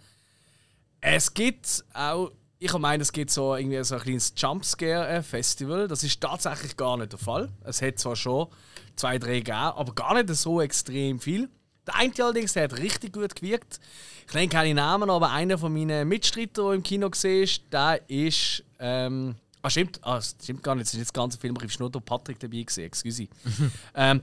Es 1.00 1.35
gibt 1.35 1.85
auch, 1.92 2.30
ich 2.59 2.73
meine, 2.79 3.03
es 3.03 3.12
gibt 3.12 3.31
so, 3.31 3.57
irgendwie 3.57 3.83
so 3.85 3.97
ein 3.97 4.01
kleines 4.01 4.33
Jumpscare-Festival. 4.37 5.88
Das 5.88 6.03
ist 6.03 6.21
tatsächlich 6.21 6.77
gar 6.77 6.97
nicht 6.97 7.12
der 7.12 7.19
Fall. 7.19 7.51
Es 7.64 7.83
hat 7.83 7.99
zwar 7.99 8.17
schon 8.17 8.49
zwei, 8.97 9.19
drei 9.19 9.40
gegeben, 9.40 9.57
aber 9.57 9.95
gar 9.95 10.14
nicht 10.14 10.35
so 10.35 10.61
extrem 10.61 11.21
viel. 11.21 11.49
Der 11.87 11.97
eine 11.97 12.12
allerdings 12.19 12.55
der 12.55 12.64
hat 12.64 12.79
richtig 12.79 13.12
gut 13.12 13.35
gewirkt. 13.35 13.79
Ich 14.27 14.35
nenne 14.35 14.49
keine 14.49 14.75
Namen, 14.75 15.11
aber 15.11 15.31
einer 15.31 15.59
von 15.59 15.73
meinen 15.73 16.09
Mitstreitern, 16.09 16.64
der 16.67 16.75
im 16.75 16.83
Kino 16.83 17.09
war, 17.11 17.47
der 17.73 18.09
ist. 18.09 18.64
Ähm, 18.79 19.35
ah, 19.61 19.69
stimmt, 19.71 20.01
ah, 20.03 20.17
das 20.17 20.35
stimmt 20.43 20.62
gar 20.62 20.75
nicht. 20.75 20.87
Es 20.87 20.95
ist 20.95 21.03
das 21.03 21.12
ganze 21.12 21.38
Film, 21.38 21.57
ich 21.62 21.79
war 21.79 21.81
nur 21.81 21.90
der 21.90 22.01
Patrick 22.01 22.38
dabei. 22.40 22.62
Gewesen, 22.62 22.85
excuse. 22.85 23.29
ähm, 23.95 24.23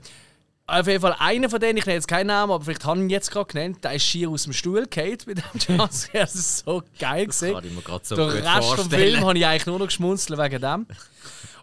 auf 0.66 0.86
jeden 0.86 1.00
Fall 1.00 1.16
einer 1.18 1.50
von 1.50 1.60
denen, 1.60 1.76
ich 1.76 1.86
nenne 1.86 1.96
jetzt 1.96 2.08
keinen 2.08 2.28
Namen, 2.28 2.52
aber 2.52 2.64
vielleicht 2.64 2.84
habe 2.84 2.98
ich 2.98 3.04
ihn 3.04 3.10
jetzt 3.10 3.30
gerade 3.30 3.52
genannt, 3.52 3.78
der 3.82 3.94
ist 3.94 4.04
schier 4.04 4.30
aus 4.30 4.44
dem 4.44 4.52
Stuhl 4.52 4.86
gefallen 4.86 5.18
mit 5.26 5.38
dem 5.38 5.44
Jumpscare. 5.78 6.24
Das 6.24 6.34
ist 6.34 6.64
so 6.64 6.82
geil 6.98 7.26
gesehen. 7.26 7.54
So 8.02 8.16
Den 8.16 8.28
Rest 8.28 8.74
vom. 8.74 8.90
Film 8.90 9.20
habe 9.24 9.38
ich 9.38 9.46
eigentlich 9.46 9.66
nur 9.66 9.78
noch 9.78 9.86
geschmunzelt 9.86 10.38
wegen 10.38 10.60
dem. 10.60 10.86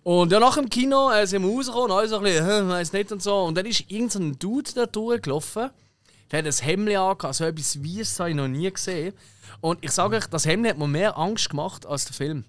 Und 0.03 0.31
ja, 0.31 0.39
nach 0.39 0.55
dem 0.55 0.69
Kino 0.69 1.11
äh, 1.11 1.25
sind 1.27 1.43
wir 1.43 1.49
rausgekommen, 1.49 1.91
alle 1.91 2.07
so 2.07 2.17
ein 2.17 2.23
bisschen, 2.23 2.47
hm, 2.47 2.69
weiss 2.69 2.93
nicht 2.93 3.11
und 3.11 3.21
so. 3.21 3.43
Und 3.43 3.55
dann 3.55 3.65
ist 3.65 3.85
irgendein 3.89 4.37
Dude 4.39 4.71
da 4.73 4.85
durchgelaufen. 4.85 5.69
Der 6.31 6.39
hat 6.39 6.45
ein 6.45 6.65
Hemd 6.65 6.89
angehabt, 6.89 7.35
so 7.35 7.43
etwas 7.43 7.83
Weißes 7.83 8.19
habe 8.19 8.29
ich 8.29 8.35
noch 8.35 8.47
nie 8.47 8.71
gesehen. 8.71 9.13
Und 9.61 9.83
ich 9.83 9.91
sage 9.91 10.17
euch, 10.17 10.27
das 10.27 10.45
Hemd 10.45 10.67
hat 10.67 10.77
mir 10.77 10.87
mehr 10.87 11.17
Angst 11.17 11.49
gemacht 11.49 11.85
als 11.85 12.05
der 12.05 12.13
Film. 12.13 12.45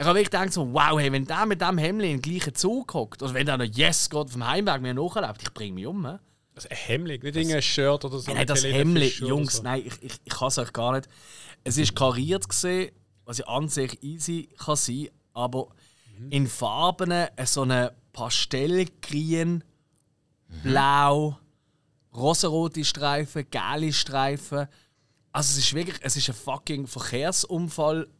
Ich 0.00 0.06
habe 0.06 0.18
wirklich 0.18 0.30
gedacht, 0.30 0.50
so, 0.54 0.72
wow, 0.72 0.98
hey, 0.98 1.12
wenn 1.12 1.26
der 1.26 1.44
mit 1.44 1.60
dem 1.60 1.76
Hemd 1.76 2.02
in 2.02 2.08
den 2.08 2.22
gleichen 2.22 2.54
Zug 2.54 2.94
hockt, 2.94 3.22
oder 3.22 3.34
wenn 3.34 3.44
der 3.44 3.58
noch 3.58 3.66
Yes 3.66 4.08
Gott 4.08 4.30
vom 4.30 4.46
Heimweg 4.46 4.80
mir 4.80 4.94
nachlebt, 4.94 5.42
ich 5.42 5.52
bringe 5.52 5.74
mich 5.74 5.86
um. 5.86 6.06
He? 6.06 6.16
Also 6.54 6.70
ein 6.70 6.76
Hemmling, 6.76 7.20
nicht 7.20 7.36
irgendein 7.36 7.60
Shirt 7.60 8.02
oder 8.06 8.18
so. 8.18 8.32
Nein, 8.32 8.46
das 8.46 8.64
oder 8.64 8.82
Jungs, 8.82 9.56
so. 9.56 9.62
nein, 9.62 9.82
ich, 9.84 9.92
ich, 10.00 10.18
ich 10.24 10.32
kann 10.32 10.48
es 10.48 10.56
euch 10.56 10.72
gar 10.72 10.92
nicht. 10.92 11.06
Es 11.64 11.76
ist 11.76 11.94
kariert 11.94 12.48
gesehen, 12.48 12.92
was 13.26 13.38
ja 13.38 13.46
an 13.48 13.68
sich 13.68 14.02
easy 14.02 14.48
kann 14.56 14.76
sein, 14.76 15.10
aber 15.34 15.68
in 16.30 16.46
Farben 16.46 17.10
äh, 17.10 17.28
so 17.44 17.60
eine 17.60 17.92
Pastellgrün, 18.14 19.62
blau, 20.62 21.38
rosarote 22.14 22.86
Streifen, 22.86 23.44
gelbe 23.50 23.92
Streifen. 23.92 24.66
Also 25.30 25.58
es 25.58 25.58
ist 25.58 25.74
wirklich, 25.74 25.98
es 26.00 26.16
ist 26.16 26.30
ein 26.30 26.34
fucking 26.34 26.86
Verkehrsunfall 26.86 28.04
Das 28.04 28.19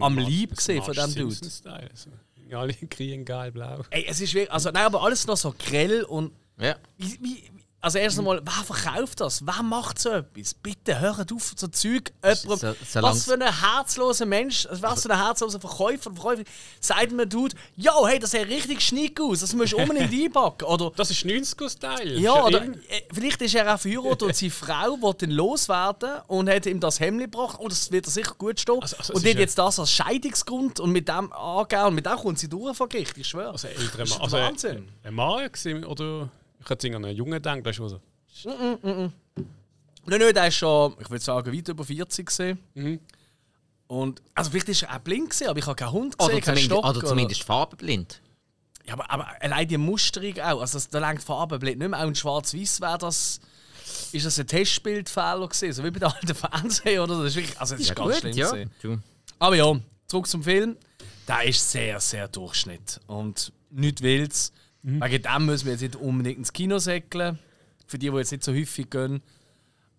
am 0.00 0.18
Lieb 0.18 0.56
gesehen 0.56 0.82
von 0.82 0.94
dem 0.94 1.14
Dude. 1.14 1.34
Simpson-Style, 1.34 1.90
so. 1.94 2.10
Alle 2.56 2.72
kriegen 2.90 3.24
geil 3.24 3.52
blau. 3.52 3.82
Ey, 3.90 4.06
es 4.08 4.20
ist 4.20 4.32
wirklich, 4.34 4.50
also 4.52 4.70
nein, 4.70 4.84
aber 4.86 5.02
alles 5.02 5.26
noch 5.26 5.36
so 5.36 5.54
grell 5.58 6.02
und 6.04 6.32
Ja. 6.58 6.76
wie, 6.96 7.18
wie, 7.20 7.42
also 7.80 7.98
erst 7.98 8.18
einmal, 8.18 8.40
wer 8.44 8.64
verkauft 8.64 9.20
das? 9.20 9.46
Wer 9.46 9.62
macht 9.62 9.98
so 10.00 10.10
etwas? 10.10 10.52
Bitte 10.54 10.98
hört 10.98 11.32
auf, 11.32 11.52
so 11.56 11.68
Zeug. 11.68 12.12
Jemand, 12.24 12.60
So- 12.60 12.74
solange- 12.90 13.14
was 13.14 13.24
für 13.24 13.34
ein 13.34 13.60
herzloser 13.60 14.26
Mensch, 14.26 14.66
was 14.70 15.02
für 15.02 15.10
ein 15.10 15.18
herzloser 15.24 15.60
Verkäufer, 15.60 16.10
Verkäufer 16.12 16.42
sagt 16.80 17.12
mir, 17.12 17.26
Dude, 17.26 17.54
yo, 17.76 18.06
hey, 18.06 18.18
das 18.18 18.32
sieht 18.32 18.48
richtig 18.48 18.80
schnick 18.80 19.20
aus, 19.20 19.40
das 19.40 19.54
musst 19.54 19.72
du 19.72 19.76
unbedingt 19.76 20.10
einpacken. 20.12 20.64
Oder, 20.64 20.90
Das 20.96 21.10
ist 21.10 21.24
90er-Style. 21.24 22.18
ja, 22.18 22.44
oder 22.44 22.64
äh, 22.64 22.72
vielleicht 23.12 23.40
ist 23.42 23.54
er 23.54 23.72
auch 23.74 23.78
verheiratet 23.78 24.22
und 24.24 24.34
seine 24.36 24.50
Frau 24.50 25.00
wollte 25.00 25.26
ihn 25.26 25.30
loswerden 25.30 26.20
und 26.26 26.50
hat 26.50 26.66
ihm 26.66 26.80
das 26.80 26.98
Hemd 26.98 27.20
gebracht. 27.20 27.60
Und 27.60 27.70
das 27.70 27.92
wird 27.92 28.06
er 28.06 28.10
sicher 28.10 28.34
gut 28.36 28.58
stehen. 28.58 28.82
Also- 28.82 28.96
also 28.96 29.12
und 29.14 29.24
hat 29.24 29.34
ja- 29.34 29.40
jetzt 29.40 29.56
das 29.56 29.78
als 29.78 29.92
Scheidungsgrund 29.92 30.80
und 30.80 30.90
mit 30.90 31.08
dem 31.08 31.32
angehen 31.32 31.84
und 31.84 31.94
mit 31.94 32.06
dem 32.06 32.16
kommt 32.16 32.38
sie 32.40 32.48
durch 32.48 32.76
vor 32.76 32.88
Gericht, 32.88 33.16
ich 33.16 33.26
schwöre. 33.28 33.52
Also 33.52 33.68
älterer 33.68 33.98
Das 33.98 34.08
ist 34.10 34.14
Mann. 34.16 34.22
Also 34.24 34.36
Wahnsinn. 34.38 34.88
Ein 35.04 35.14
Mann 35.14 35.48
gewesen, 36.68 36.94
oder 36.94 36.94
ich 36.94 36.94
hätte 36.94 36.96
an 36.96 37.04
einen 37.04 37.16
Jungen 37.16 37.32
gedacht, 37.32 37.60
das 37.64 37.78
ist 37.78 37.88
so. 37.88 38.00
Nein, 40.06 40.20
nein, 40.20 40.34
der 40.34 40.48
ist 40.48 40.54
schon, 40.54 40.96
ich 41.00 41.10
würde 41.10 41.24
sagen, 41.24 41.52
weit 41.52 41.68
über 41.68 41.84
40 41.84 42.26
gesehen. 42.26 42.58
Mhm. 42.74 43.00
Und, 43.88 44.22
also 44.34 44.50
vielleicht 44.50 44.68
ist 44.68 44.82
er 44.82 44.94
auch 44.94 45.00
blind 45.00 45.30
gesehen, 45.30 45.48
aber 45.48 45.58
ich 45.58 45.66
habe 45.66 45.76
keinen 45.76 45.92
Hund 45.92 46.18
gesehen, 46.18 46.32
Oder 46.32 46.40
keinen 46.40 46.56
zumindest, 46.56 46.80
Stock. 46.80 46.84
oder 46.84 47.06
zumindest 47.06 47.42
farbenblind. 47.42 48.20
Ja, 48.86 48.94
aber, 48.94 49.10
aber 49.10 49.28
allein 49.40 49.68
die 49.68 49.76
Musterung 49.78 50.38
auch, 50.40 50.60
also 50.60 50.78
da 50.90 50.98
lenkt 50.98 51.22
die 51.22 51.26
Farbe 51.26 51.58
blind 51.58 51.78
nicht 51.78 51.88
mehr. 51.88 52.00
Auch 52.00 52.06
in 52.06 52.14
Schwarz-Weiß 52.14 52.80
wäre 52.80 52.98
das, 52.98 53.40
ist 54.12 54.26
das 54.26 54.38
ein 54.38 54.46
Testbildfehler 54.46 55.48
gewesen, 55.48 55.72
so 55.72 55.84
wie 55.84 55.90
bei 55.90 55.98
den 55.98 56.08
alten 56.08 56.34
Fernsehen, 56.34 57.00
oder? 57.00 57.22
Das 57.22 57.26
ist 57.28 57.36
wirklich, 57.36 57.60
also 57.60 57.74
das 57.74 57.84
ist 57.84 57.94
ganz 57.94 58.18
schlimm 58.18 58.36
ja. 58.36 58.52
Du. 58.80 58.98
Aber 59.38 59.56
ja, 59.56 59.78
zurück 60.06 60.26
zum 60.26 60.42
Film. 60.42 60.76
Der 61.26 61.44
ist 61.44 61.70
sehr, 61.70 62.00
sehr 62.00 62.28
Durchschnitt. 62.28 63.00
Und 63.06 63.52
nichts 63.70 64.02
Wildes. 64.02 64.52
Mhm. 64.88 65.02
Wegen 65.02 65.22
dem 65.22 65.46
müssen 65.46 65.66
wir 65.66 65.72
jetzt 65.72 65.82
nicht 65.82 65.96
unbedingt 65.96 66.38
ins 66.38 66.52
Kino 66.52 66.78
säckeln. 66.78 67.38
Für 67.86 67.98
die, 67.98 68.10
die 68.10 68.16
jetzt 68.16 68.32
nicht 68.32 68.42
so 68.42 68.52
häufig 68.52 68.88
gehen. 68.88 69.22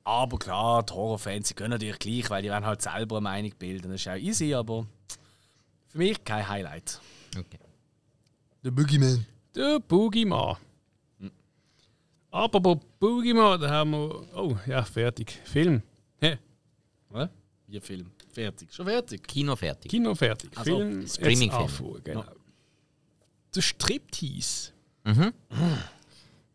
Aber 0.03 0.39
klar, 0.39 0.83
die 0.83 0.93
Horrorfans, 0.93 1.49
sie 1.49 1.53
gehen 1.53 1.69
natürlich 1.69 1.99
gleich, 1.99 2.29
weil 2.31 2.41
die 2.41 2.49
werden 2.49 2.65
halt 2.65 2.81
selber 2.81 3.17
eine 3.17 3.23
Meinung 3.23 3.51
bilden. 3.59 3.91
Das 3.91 4.01
ist 4.01 4.07
auch 4.07 4.15
easy, 4.15 4.53
aber 4.55 4.87
für 5.89 5.97
mich 5.99 6.23
kein 6.23 6.47
Highlight. 6.47 6.99
Okay. 7.37 7.59
Der 8.63 8.71
Boogeyman. 8.71 9.25
Der 9.55 9.79
Boogeyman. 9.79 10.57
Apropos 12.31 12.77
Boogeyman, 12.99 13.59
da 13.59 13.69
haben 13.69 13.91
wir. 13.91 14.35
Oh, 14.35 14.57
ja, 14.65 14.83
fertig. 14.83 15.39
Film. 15.45 15.83
Hä? 16.19 16.37
Was? 17.09 17.29
Wie 17.67 17.79
Film? 17.79 18.09
Fertig. 18.31 18.73
Schon 18.73 18.85
fertig? 18.87 19.27
Kino 19.27 19.55
fertig. 19.55 19.91
Kino 19.91 20.15
fertig. 20.15 20.49
Also, 20.55 20.77
Film. 20.77 21.01
jetzt 21.01 21.15
Streaming-Film. 21.15 21.63
anfangen, 21.63 22.03
Genau. 22.03 22.25
Der 23.55 23.61
Striptease. 23.61 24.73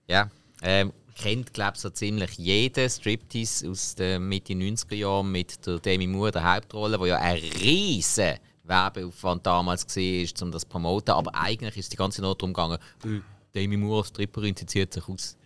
Ja. 0.07 0.31
Ähm, 0.63 0.93
kennt, 1.15 1.53
glaube 1.55 1.73
ich, 1.75 1.81
so 1.81 1.91
ziemlich 1.91 2.33
jeder 2.39 2.89
Striptease 2.89 3.71
aus 3.71 3.95
den 3.95 4.29
Mitte 4.29 4.53
90er 4.53 4.95
Jahren 4.95 5.31
mit 5.31 5.65
der 5.67 5.79
Demi 5.79 6.07
Moore, 6.07 6.33
der 6.33 6.55
Hauptrolle, 6.55 6.99
wo 6.99 7.07
ja 7.07 7.19
ein 7.19 7.39
riesen 7.39 8.35
Werbeaufwand 8.65 9.47
damals 9.47 9.85
war, 9.97 10.43
um 10.43 10.53
das 10.53 10.63
zu 10.63 10.69
promoten. 10.69 11.13
Aber 11.13 11.35
eigentlich 11.35 11.77
ist 11.77 11.93
die 11.93 11.97
ganze 11.97 12.23
Not 12.23 12.41
darum 12.43 12.53
gegangen, 12.53 12.79
äh, 13.05 13.21
Demi 13.55 13.77
Moore 13.77 14.01
als 14.01 14.09
Stripperin 14.09 14.57
sie 14.57 14.67
zieht 14.67 14.93
sich 14.93 15.09
aus. 15.09 15.37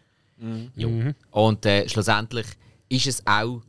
Jo. 0.76 1.12
Und 1.30 1.66
äh, 1.66 1.88
schlussendlich 1.88 2.46
ist 2.88 3.06
es 3.06 3.26
auch 3.26 3.60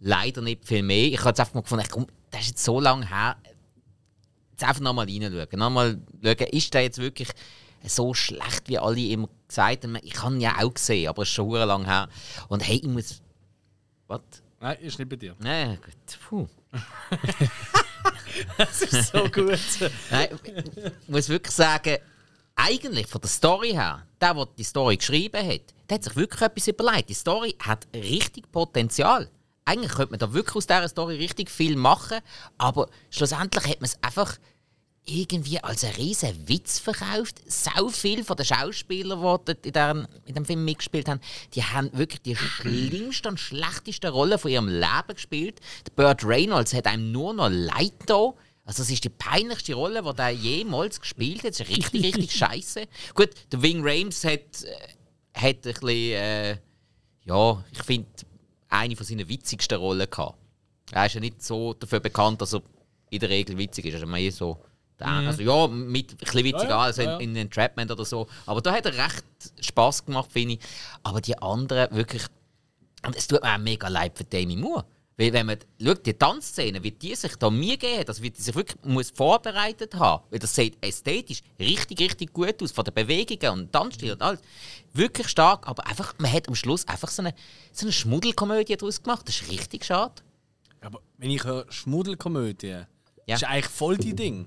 leider 0.00 0.42
nicht 0.42 0.66
viel 0.66 0.82
mehr. 0.82 1.06
Ich 1.06 1.18
habe 1.18 1.30
jetzt 1.30 1.40
einfach 1.40 1.54
mal 1.54 1.60
gefunden, 1.60 1.86
komm, 1.90 2.06
das 2.30 2.42
ist 2.42 2.48
jetzt 2.48 2.64
so 2.64 2.80
lange 2.80 3.08
her. 3.08 3.36
Jetzt 4.52 4.64
einfach 4.64 4.80
nochmal 4.80 5.06
reinschauen. 5.06 5.58
Nochmal 5.58 6.00
schauen, 6.22 6.48
ist 6.50 6.74
der 6.74 6.82
jetzt 6.82 6.98
wirklich 6.98 7.28
so 7.88 8.14
schlecht, 8.14 8.68
wie 8.68 8.78
alle 8.78 9.00
immer 9.00 9.28
gesagt 9.48 9.84
haben? 9.84 9.98
Ich 10.02 10.22
habe 10.22 10.34
ihn 10.34 10.40
ja 10.40 10.56
auch 10.60 10.74
gesehen, 10.74 11.08
aber 11.08 11.22
es 11.22 11.28
ist 11.28 11.34
schon 11.34 11.50
verdammt 11.50 11.86
lang 11.86 11.86
her. 11.86 12.08
Und 12.48 12.66
hey, 12.66 12.76
ich 12.76 12.88
muss. 12.88 13.22
Was? 14.06 14.20
Nein, 14.60 14.78
ist 14.80 14.98
nicht 14.98 15.08
bei 15.08 15.16
dir. 15.16 15.34
Nein, 15.38 15.78
gut. 15.82 16.18
Puh. 16.28 16.48
Das 18.58 18.82
ist 18.82 19.12
so 19.12 19.24
gut. 19.30 19.58
Nein, 20.10 20.28
ich 21.02 21.08
muss 21.08 21.28
wirklich 21.28 21.54
sagen, 21.54 21.98
eigentlich 22.56 23.06
von 23.06 23.20
der 23.20 23.30
Story 23.30 23.70
her, 23.70 24.06
der, 24.20 24.34
der 24.34 24.46
die 24.58 24.64
Story 24.64 24.96
geschrieben 24.96 25.46
hat, 25.46 25.74
der 25.88 25.96
hat 25.96 26.04
sich 26.04 26.16
wirklich 26.16 26.42
etwas 26.42 26.68
überlegt. 26.68 27.08
Die 27.08 27.14
Story 27.14 27.54
hat 27.60 27.86
richtig 27.94 28.50
Potenzial. 28.50 29.30
Eigentlich 29.64 29.92
könnte 29.92 30.10
man 30.10 30.20
da 30.20 30.32
wirklich 30.32 30.56
aus 30.56 30.66
dieser 30.66 30.88
Story 30.88 31.16
richtig 31.16 31.50
viel 31.50 31.76
machen, 31.76 32.18
aber 32.58 32.88
schlussendlich 33.10 33.64
hat 33.64 33.80
man 33.80 33.86
es 33.86 34.02
einfach 34.02 34.36
irgendwie 35.06 35.62
als 35.62 35.84
einen 35.84 35.94
riesen 35.94 36.48
Witz 36.48 36.78
verkauft. 36.78 37.42
Sau 37.46 37.88
viel 37.88 38.24
von 38.24 38.36
den 38.36 38.46
Schauspielern, 38.46 39.44
die 39.46 39.68
in, 39.68 39.72
deren, 39.72 40.08
in 40.24 40.34
dem 40.34 40.44
Film 40.44 40.64
mitgespielt 40.64 41.08
haben, 41.08 41.20
die 41.54 41.62
haben 41.62 41.90
wirklich 41.92 42.22
die 42.22 42.36
schlimmste 42.36 43.28
und 43.28 43.38
schlechteste 43.38 44.10
Rolle 44.10 44.38
von 44.38 44.50
ihrem 44.50 44.68
Leben 44.68 45.14
gespielt. 45.14 45.60
Der 45.86 45.92
Burt 45.92 46.24
Reynolds 46.24 46.72
hat 46.72 46.86
einem 46.86 47.12
nur 47.12 47.34
noch 47.34 47.50
leid 47.50 47.92
da. 48.06 48.32
Also 48.64 48.82
das 48.82 48.90
ist 48.90 49.04
die 49.04 49.10
peinlichste 49.10 49.74
Rolle, 49.74 50.02
die 50.02 50.18
er 50.18 50.30
jemals 50.30 51.00
gespielt 51.00 51.44
hat. 51.44 51.50
Das 51.50 51.60
ist 51.60 51.68
richtig, 51.68 52.02
richtig 52.02 52.32
scheiße. 52.36 52.86
Gut, 53.14 53.30
der 53.52 53.62
Wing 53.62 53.82
Rames 53.82 54.24
hat, 54.24 54.64
äh, 54.64 55.38
hat 55.38 55.66
ein 55.66 55.72
bisschen, 55.74 55.88
äh, 55.88 56.58
ja, 57.24 57.64
ich 57.72 57.82
finde, 57.82 58.08
eine 58.68 58.96
von 58.96 59.04
seinen 59.04 59.28
witzigsten 59.28 59.78
Rollen 59.78 60.08
gehabt. 60.08 60.38
Er 60.92 61.06
ist 61.06 61.14
ja 61.14 61.20
nicht 61.20 61.42
so 61.42 61.74
dafür 61.74 62.00
bekannt, 62.00 62.40
dass 62.40 62.54
er 62.54 62.62
in 63.10 63.20
der 63.20 63.28
Regel 63.28 63.58
witzig 63.58 63.86
ist. 63.86 63.94
Er 63.94 64.02
ist 64.02 64.08
mehr 64.08 64.32
so, 64.32 64.58
also 64.98 65.42
ja, 65.42 65.66
mit 65.68 66.12
ein 66.12 66.16
bisschen 66.16 66.44
witziger, 66.44 66.62
Ja, 66.64 66.68
ja, 66.70 66.78
also 66.80 67.02
ja, 67.02 67.10
ja. 67.12 67.18
in, 67.18 67.30
in 67.30 67.36
Entrapment 67.36 67.90
oder 67.90 68.04
so. 68.04 68.26
Aber 68.46 68.60
da 68.60 68.72
hat 68.72 68.86
er 68.86 68.96
recht 68.96 69.24
Spaß 69.60 70.06
gemacht, 70.06 70.30
finde 70.32 70.54
ich. 70.54 70.60
Aber 71.02 71.20
die 71.20 71.36
anderen 71.38 71.94
wirklich. 71.94 72.22
Und 73.06 73.16
es 73.16 73.26
tut 73.26 73.42
mir 73.42 73.54
auch 73.54 73.58
mega 73.58 73.88
leid 73.88 74.16
für 74.16 74.24
Demi 74.24 74.56
Moore. 74.56 74.84
Weil 75.16 75.32
wenn 75.32 75.46
man 75.46 75.58
schaut, 75.80 76.04
die 76.06 76.14
Tanzszene, 76.14 76.82
wie 76.82 76.90
die 76.90 77.14
sich 77.14 77.36
da 77.36 77.48
mir 77.48 77.76
gegeben 77.76 78.00
hat, 78.00 78.08
also 78.08 78.22
wie 78.22 78.30
die 78.30 78.40
sich 78.42 78.54
wirklich 78.54 78.76
muss 78.84 79.10
vorbereitet 79.10 79.94
haben, 79.94 80.24
weil 80.30 80.40
das 80.40 80.54
sieht 80.54 80.76
ästhetisch 80.84 81.40
richtig, 81.60 82.00
richtig 82.00 82.32
gut 82.32 82.60
aus, 82.60 82.72
von 82.72 82.84
den 82.84 82.94
Bewegungen 82.94 83.60
und 83.60 83.72
Tanzstil 83.72 84.12
und 84.12 84.22
alles. 84.22 84.40
Wirklich 84.92 85.28
stark, 85.28 85.68
aber 85.68 85.86
einfach, 85.86 86.14
man 86.18 86.32
hat 86.32 86.48
am 86.48 86.56
Schluss 86.56 86.88
einfach 86.88 87.10
so 87.10 87.22
eine, 87.22 87.32
so 87.72 87.86
eine 87.86 87.92
Schmuddelkomödie 87.92 88.76
daraus 88.76 89.02
gemacht. 89.02 89.28
Das 89.28 89.40
ist 89.40 89.50
richtig 89.50 89.84
schade. 89.84 90.14
Aber 90.80 91.00
wenn 91.18 91.30
ich 91.30 91.44
höre 91.44 91.70
Schmuddelkomödie, 91.70 92.82
Ja. 93.26 93.34
ist 93.36 93.44
eigentlich 93.44 93.66
voll 93.68 93.96
die 93.96 94.14
Ding. 94.16 94.46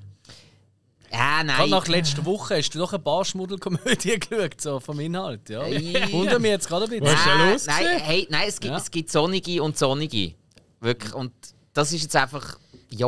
Ja, 1.11 1.41
Gerade 1.43 1.47
nein. 1.47 1.69
nach 1.69 1.87
letzter 1.87 2.25
Woche 2.25 2.57
hast 2.57 2.71
du 2.71 2.79
doch 2.79 2.91
ein 2.93 3.03
paar 3.03 3.23
Schmuddelkomödien 3.23 4.19
geschaut, 4.29 4.59
so 4.59 4.79
vom 4.79 4.99
Inhalt. 4.99 5.47
Ja. 5.49 5.61
Wundert 6.11 6.41
mich 6.41 6.51
jetzt 6.51 6.67
gerade 6.67 6.85
ein 6.85 6.89
bisschen. 6.89 7.05
Was 7.05 7.13
ist 7.13 7.25
da 7.25 7.35
Nein, 7.37 7.53
los 7.53 7.65
nein, 7.67 7.99
hey, 8.01 8.27
nein 8.29 8.45
es, 8.47 8.59
gibt, 8.59 8.71
Ja. 8.71 8.77
es 8.77 8.91
gibt 8.91 9.09
sonnige 9.11 9.63
und 9.63 9.77
sonnige. 9.77 10.33
Wirklich. 10.81 11.13
Und 11.13 11.31
das 11.73 11.93
ist 11.93 12.03
jetzt 12.03 12.15
einfach. 12.15 12.59
Ja. 12.89 13.07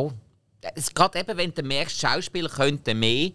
Es 0.75 0.93
gerade 0.93 1.19
eben, 1.19 1.37
wenn 1.37 1.53
du 1.53 1.61
merkst, 1.63 1.99
Schauspieler 1.99 2.49
könnten 2.49 2.99
mehr, 2.99 3.31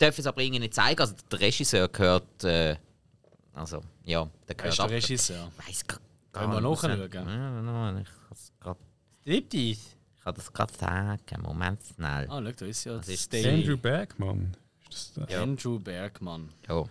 dürfen 0.00 0.20
es 0.20 0.26
aber 0.26 0.40
irgendwie 0.42 0.60
nicht 0.60 0.74
zeigen. 0.74 1.00
Also 1.00 1.14
der 1.30 1.40
Regisseur 1.40 1.88
gehört. 1.88 2.44
Äh, 2.44 2.76
also, 3.54 3.80
ja, 4.04 4.28
der 4.46 4.54
gehört 4.54 4.72
ist 4.74 4.78
der. 4.78 4.90
Regisseur? 4.90 5.52
Weiss 5.66 5.84
gar 5.86 5.98
Können 6.32 6.52
wir 6.52 6.60
nachschauen? 6.60 7.00
Ja, 7.00 7.08
kann 7.08 8.04
es 8.32 8.52
gerade. 8.60 8.78
Striptease. 9.22 9.80
Ich 10.30 10.34
kann 10.34 10.34
das 10.34 10.52
gerade 10.52 10.74
sagen. 10.74 11.42
Moment 11.42 11.80
schnell. 11.94 12.26
Ah, 12.30 12.42
schau, 12.44 12.52
da 12.52 12.66
ist 12.66 12.84
ja 12.84 12.96
ist 12.98 13.22
Stay. 13.24 13.54
Andrew 13.54 13.76
Bergman. 13.76 14.56
Ist 14.90 15.16
das 15.16 15.26
der? 15.26 15.40
Andrew 15.42 15.78
Bergmann. 15.78 16.50
Ja. 16.68 16.84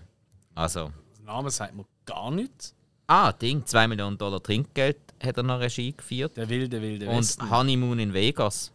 Also. 0.56 0.92
Der 1.18 1.26
Name 1.26 1.50
sagt 1.52 1.76
mir 1.76 1.86
gar 2.06 2.32
nichts. 2.32 2.74
Ah, 3.08 3.32
Ding, 3.32 3.66
2 3.66 3.88
Millionen 3.88 4.18
Dollar 4.18 4.42
Trinkgeld 4.44 4.98
hat 5.24 5.38
er 5.38 5.44
noch 5.44 5.60
Regie 5.60 5.96
geführt. 5.96 6.36
Der 6.36 6.50
wilde, 6.50 6.82
wilde 6.82 7.08
Und 7.10 7.20
Westen. 7.20 7.50
Honeymoon 7.50 8.00
in 8.00 8.14
Vegas. 8.14 8.72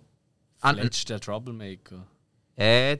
Ah, 0.60 0.70
Letzt 0.70 1.08
der 1.08 1.20
Troublemaker. 1.20 2.06
Äh, 2.56 2.98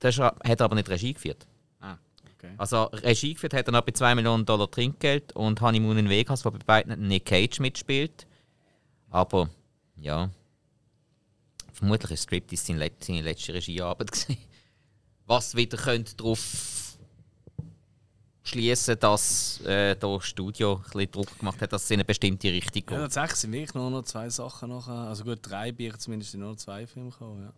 das 0.00 0.16
ist- 0.16 0.20
hat 0.20 0.42
er 0.44 0.60
aber 0.60 0.74
nicht 0.74 0.88
Regie 0.88 1.14
geführt. 1.14 1.46
Ah, 1.80 1.96
okay. 2.36 2.52
Also 2.58 2.84
Regie 2.92 3.34
geführt 3.34 3.54
hat 3.54 3.66
er 3.68 3.72
noch 3.72 3.82
bei 3.82 3.92
2 3.92 4.14
Millionen 4.14 4.44
Dollar 4.44 4.70
Trinkgeld 4.70 5.32
und 5.34 5.60
Honeymoon 5.60 5.96
in 5.98 6.08
Vegas, 6.08 6.44
wo 6.44 6.50
bei 6.50 6.58
beiden 6.58 7.06
Nick 7.08 7.26
Cage 7.26 7.60
mitspielt. 7.60 8.26
Aber 9.08 9.48
ja, 9.96 10.30
vermutlich 11.80 12.12
ist 12.12 12.22
Striptease 12.24 12.66
seine, 12.66 12.90
seine 13.00 13.22
letzte 13.22 13.52
Regiearbeit 13.54 14.12
gewesen. 14.12 14.38
Was 15.26 15.54
wieder 15.56 15.76
könnte 15.76 16.14
darauf 16.16 16.96
schließen, 18.42 18.98
dass 18.98 19.60
äh, 19.62 19.94
das 19.96 20.24
Studio 20.24 20.76
ein 20.76 20.82
bisschen 20.82 21.10
Druck 21.12 21.38
gemacht 21.38 21.60
hat, 21.60 21.72
dass 21.72 21.84
es 21.84 21.90
in 21.90 21.96
eine 21.96 22.04
bestimmte 22.04 22.48
Richtung 22.48 22.82
geht. 22.86 22.90
Ja, 22.90 22.98
tatsächlich 23.02 23.36
sind 23.36 23.52
wirklich 23.52 23.74
nur 23.74 23.90
noch 23.90 24.02
zwei 24.02 24.28
Sachen 24.30 24.70
nachher. 24.70 24.92
Also 24.92 25.24
gut, 25.24 25.38
drei 25.42 25.72
Bier 25.72 25.98
zumindest 25.98 26.32
sind 26.32 26.40
nur 26.40 26.50
noch 26.50 26.56
zwei 26.56 26.86
Filme 26.86 27.10
gekommen. 27.10 27.52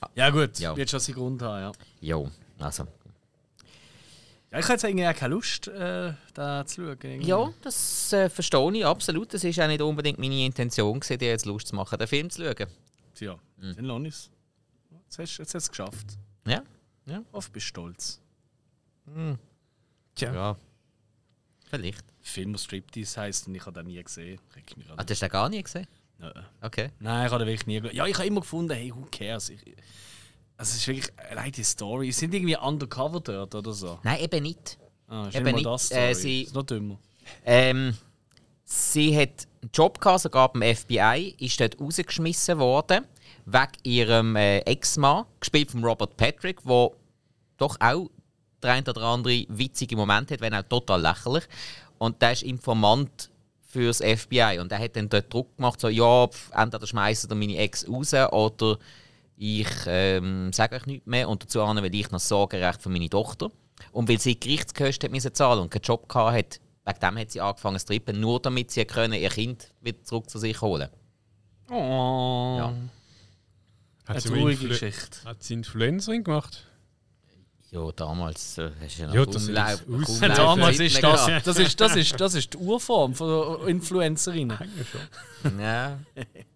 Ja, 0.00 0.08
ja 0.14 0.30
gut, 0.30 0.58
Ja. 0.58 0.76
wird 0.76 0.90
schon 0.90 1.00
seinen 1.00 1.14
Grund 1.16 1.42
haben, 1.42 1.60
ja. 1.62 1.72
Jo, 2.00 2.30
also. 2.58 2.84
ja 4.50 4.58
ich 4.58 4.64
habe 4.64 4.72
jetzt 4.72 4.84
eigentlich 4.84 5.06
auch 5.06 5.14
keine 5.14 5.34
Lust, 5.34 5.68
äh, 5.68 6.12
da 6.34 6.66
zu 6.66 6.76
schauen. 6.86 6.98
irgendwie. 7.02 7.28
Ja, 7.28 7.52
das 7.62 8.12
äh, 8.12 8.28
verstehe 8.28 8.72
ich 8.72 8.84
absolut. 8.86 9.32
Das 9.34 9.44
war 9.44 9.64
auch 9.64 9.68
nicht 9.68 9.82
unbedingt 9.82 10.18
meine 10.18 10.44
Intention, 10.44 10.98
gewesen, 10.98 11.18
dir 11.18 11.28
jetzt 11.28 11.46
Lust 11.46 11.68
zu 11.68 11.76
machen, 11.76 11.98
den 11.98 12.08
Film 12.08 12.30
zu 12.30 12.42
schauen. 12.42 12.66
Tja, 13.22 13.38
dann 13.56 13.84
lass 13.84 14.02
ich's. 14.04 14.30
Jetzt 15.04 15.18
hast 15.18 15.38
jetzt 15.38 15.40
hast 15.40 15.52
du 15.54 15.58
es 15.58 15.70
geschafft. 15.70 16.18
Ja? 16.44 16.62
Oft 17.30 17.52
bist 17.52 17.66
du 17.66 17.68
stolz. 17.68 18.20
Tja. 20.14 20.32
Ja. 20.34 20.56
Vielleicht. 21.70 22.04
Film, 22.20 22.56
Striptease 22.56 23.20
heisst 23.20 23.46
und 23.48 23.54
ich 23.54 23.64
habe 23.64 23.72
den 23.80 23.86
nie 23.86 24.02
gesehen. 24.02 24.40
Ah, 24.88 24.94
an. 24.96 25.06
du 25.06 25.10
hast 25.12 25.22
den 25.22 25.28
gar 25.28 25.48
nie 25.48 25.62
gesehen? 25.62 25.86
Nein. 26.18 26.32
Okay. 26.60 26.90
Nein, 27.00 27.26
ich 27.26 27.32
habe 27.32 27.44
den 27.44 27.52
wirklich 27.52 27.66
nie 27.66 27.80
gesehen. 27.80 27.96
Ja, 27.96 28.06
ich 28.06 28.14
habe 28.16 28.26
immer 28.26 28.40
gefunden, 28.40 28.72
hey, 28.74 28.92
who 28.94 29.06
cares? 29.10 29.50
Ich, 29.50 29.60
also 30.56 30.70
es 30.70 30.76
ist 30.76 30.86
wirklich 30.88 31.18
allein 31.30 31.50
die 31.52 31.64
Story. 31.64 32.06
Sie 32.12 32.20
sind 32.20 32.34
irgendwie 32.34 32.56
undercover 32.56 33.20
dort 33.20 33.54
oder 33.54 33.72
so. 33.72 33.98
Nein, 34.02 34.20
eben 34.20 34.42
nicht. 34.42 34.78
Ah, 35.08 35.28
ist 35.28 35.34
Eben 35.36 35.54
nicht 35.54 35.66
das 35.66 35.90
Äh, 35.90 36.14
sie- 36.14 36.42
ist 36.42 36.54
noch 36.54 36.62
dümmer. 36.64 36.98
Ähm, 37.44 37.96
sie 38.64 39.16
hat 39.16 39.46
einen 39.62 39.70
Job 39.72 40.00
gehabt, 40.00 40.20
sogar 40.22 40.52
beim 40.52 40.62
FBI, 40.62 41.34
ist 41.38 41.60
dort 41.60 41.80
rausgeschmissen 41.80 42.58
worden, 42.58 43.04
wegen 43.46 43.72
ihrem 43.82 44.36
äh, 44.36 44.58
Ex-Mann, 44.60 45.24
gespielt 45.40 45.70
von 45.70 45.84
Robert 45.84 46.16
Patrick, 46.16 46.62
der 46.64 46.90
doch 47.56 47.76
auch 47.80 48.10
der 48.62 48.72
ein 48.72 48.88
oder 48.88 49.02
andere 49.02 49.44
witzige 49.48 49.96
Moment 49.96 50.30
hat, 50.30 50.40
wenn 50.40 50.54
auch 50.54 50.62
total 50.62 51.00
lächerlich. 51.00 51.44
Und 51.98 52.22
der 52.22 52.32
ist 52.32 52.42
Informant 52.42 53.30
fürs 53.72 53.98
FBI 53.98 54.58
und 54.60 54.70
der 54.70 54.78
hat 54.78 54.96
dann 54.96 55.08
dort 55.08 55.32
Druck 55.32 55.56
gemacht, 55.56 55.80
so, 55.80 55.88
ja, 55.88 56.28
entweder 56.52 56.86
schmeißen 56.86 57.30
ihr 57.30 57.36
meine 57.36 57.56
Ex 57.56 57.88
raus 57.88 58.12
oder 58.12 58.78
ich 59.36 59.68
ähm, 59.86 60.52
sage 60.52 60.76
euch 60.76 60.86
nichts 60.86 61.06
mehr 61.06 61.28
und 61.28 61.42
dazu 61.42 61.60
will 61.60 61.94
ich 61.94 62.10
noch 62.10 62.12
das 62.12 62.28
Sorgerecht 62.28 62.82
für 62.82 62.90
meine 62.90 63.08
Tochter. 63.08 63.50
Und 63.90 64.08
weil 64.08 64.20
sie 64.20 64.38
Gerichtskosten 64.38 65.08
hat 65.08 65.12
müssen 65.12 65.34
zahlen 65.34 65.60
und 65.60 65.70
keinen 65.70 65.82
Job 65.82 66.08
gehabt 66.08 66.36
hat, 66.36 66.60
wegen 66.84 67.00
dem 67.00 67.18
hat 67.18 67.30
sie 67.30 67.40
angefangen 67.40 67.78
zu 67.78 67.86
trippen, 67.86 68.20
nur 68.20 68.40
damit 68.40 68.70
sie 68.70 68.84
können, 68.84 69.14
ihr 69.14 69.30
Kind 69.30 69.72
wieder 69.80 70.02
zurück 70.04 70.28
zu 70.28 70.38
sich 70.38 70.60
holen 70.60 70.88
Oh. 71.70 72.56
Ja. 72.58 72.74
Hat 74.16 74.26
Eine 74.26 74.34
traurige 74.34 74.50
Influ 74.52 74.68
Geschichte. 74.68 75.24
hat 75.24 75.42
sie 75.42 75.54
Influencerin 75.54 76.24
gemacht? 76.24 76.66
Ja, 77.70 77.90
damals 77.92 78.58
äh, 78.58 78.70
hast 78.82 78.98
du 78.98 79.02
ja 79.02 79.08
noch 79.08 79.14
Ja, 79.14 79.24
das 79.24 79.42
ist 79.44 79.50
aus- 79.50 80.20
Ja, 80.20 80.28
Damals 80.28 80.78
ist 80.80 81.02
das, 81.02 81.26
das, 81.44 81.58
ist, 81.58 81.80
das, 81.80 81.96
ist, 81.96 82.20
das 82.20 82.34
ist 82.34 82.52
die 82.52 82.58
Urform 82.58 83.14
von 83.14 83.66
Influencerinnen. 83.66 84.56
Eigentlich 84.58 84.86
schon. 84.90 85.58
Ja. 85.58 85.98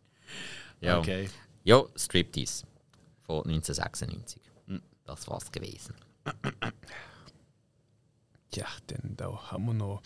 ja. 0.81 0.99
Okay. 0.99 1.31
ja, 1.65 1.83
Striptease 1.97 2.65
von 3.23 3.39
1996. 3.47 4.43
Das 5.07 5.27
war's 5.29 5.51
gewesen. 5.51 5.95
Ja, 8.55 8.67
dann 8.89 9.17
da 9.17 9.51
haben 9.53 9.67
wir 9.67 9.75
noch. 9.75 10.03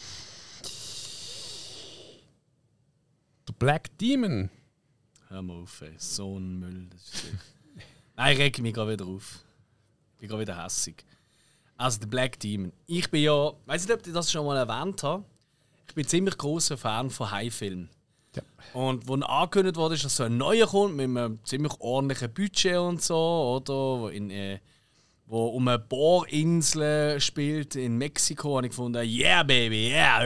Der 3.49 3.53
Black 3.55 3.97
Demon. 3.99 4.51
Hör 5.31 5.43
mal 5.43 5.63
auf, 5.63 5.81
ey. 5.83 5.93
so 5.97 6.41
ein 6.41 6.59
Müll. 6.59 6.89
Das 6.91 7.03
ist 7.03 7.25
Nein, 8.17 8.33
ich 8.33 8.39
reg 8.41 8.59
mich 8.59 8.75
gerade 8.75 8.91
wieder 8.91 9.07
auf. 9.07 9.39
Ich 10.15 10.19
bin 10.19 10.29
gerade 10.29 10.43
wieder 10.43 10.65
hässig. 10.65 11.05
Also, 11.77 12.01
der 12.01 12.09
Black 12.09 12.41
Demon. 12.41 12.73
Ich 12.89 13.09
bin 13.09 13.23
ja, 13.23 13.53
weiß 13.67 13.87
nicht, 13.87 13.95
ob 13.97 14.05
ich 14.05 14.13
das 14.13 14.33
schon 14.33 14.45
mal 14.45 14.57
erwähnt 14.57 15.01
habe. 15.05 15.23
Ich 15.87 15.95
bin 15.95 16.05
ziemlich 16.05 16.37
großer 16.37 16.77
Fan 16.77 17.11
von 17.11 17.31
High-Filmen. 17.31 17.89
Ja. 18.35 18.43
Und 18.75 19.07
wo 19.07 19.15
angekündigt 19.15 19.77
wurde, 19.77 19.95
ist, 19.95 20.05
dass 20.05 20.17
so 20.17 20.25
ein 20.25 20.37
neuer 20.37 20.67
kommt 20.67 20.97
mit 20.97 21.05
einem 21.05 21.39
ziemlich 21.45 21.75
ordentlichen 21.79 22.35
Budget 22.35 22.79
und 22.79 23.01
so, 23.01 23.17
oder? 23.17 24.01
Wo, 24.01 24.09
in, 24.09 24.31
äh, 24.31 24.59
wo 25.27 25.47
um 25.47 25.69
eine 25.69 25.79
Bohrinsel 25.79 27.21
spielt 27.21 27.77
in 27.77 27.99
Mexiko, 27.99 28.57
habe 28.57 28.67
ich 28.67 28.71
gefunden, 28.71 29.09
yeah, 29.09 29.45
baby, 29.45 29.91
yeah. 29.91 30.25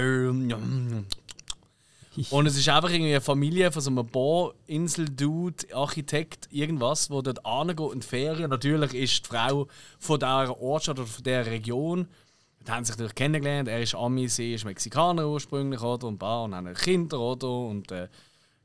Und 2.31 2.47
es 2.47 2.57
ist 2.57 2.69
einfach 2.69 2.91
irgendwie 2.91 3.11
eine 3.11 3.21
Familie 3.21 3.73
von 3.73 3.83
so 3.83 3.91
einem 3.91 4.07
Bohrinsel-Dude, 4.07 5.75
Architekt, 5.75 6.49
irgendwas, 6.51 7.11
wo 7.11 7.23
dort 7.23 7.45
angeht 7.45 7.79
die 7.95 8.07
Ferien. 8.07 8.51
Natürlich 8.51 8.95
ist 8.95 9.25
die 9.25 9.29
Frau 9.29 9.69
von 9.99 10.19
dieser 10.19 10.61
Ortschaft 10.61 10.99
oder 10.99 11.09
von 11.09 11.25
dieser 11.25 11.47
Region. 11.47 12.09
Die 12.67 12.71
haben 12.71 12.85
sich 12.85 12.95
natürlich 12.95 13.15
kennengelernt. 13.15 13.69
Er 13.69 13.81
ist 13.81 13.95
Ami, 13.95 14.29
sie 14.29 14.55
ist 14.55 14.65
Mexikaner 14.65 15.29
ursprünglich, 15.29 15.83
oder? 15.83 16.07
Und, 16.07 16.19
bah, 16.19 16.45
und 16.45 16.55
haben 16.55 16.73
Kinder, 16.75 17.21
oder? 17.21 17.51
Und 17.51 17.91
äh, 17.93 18.09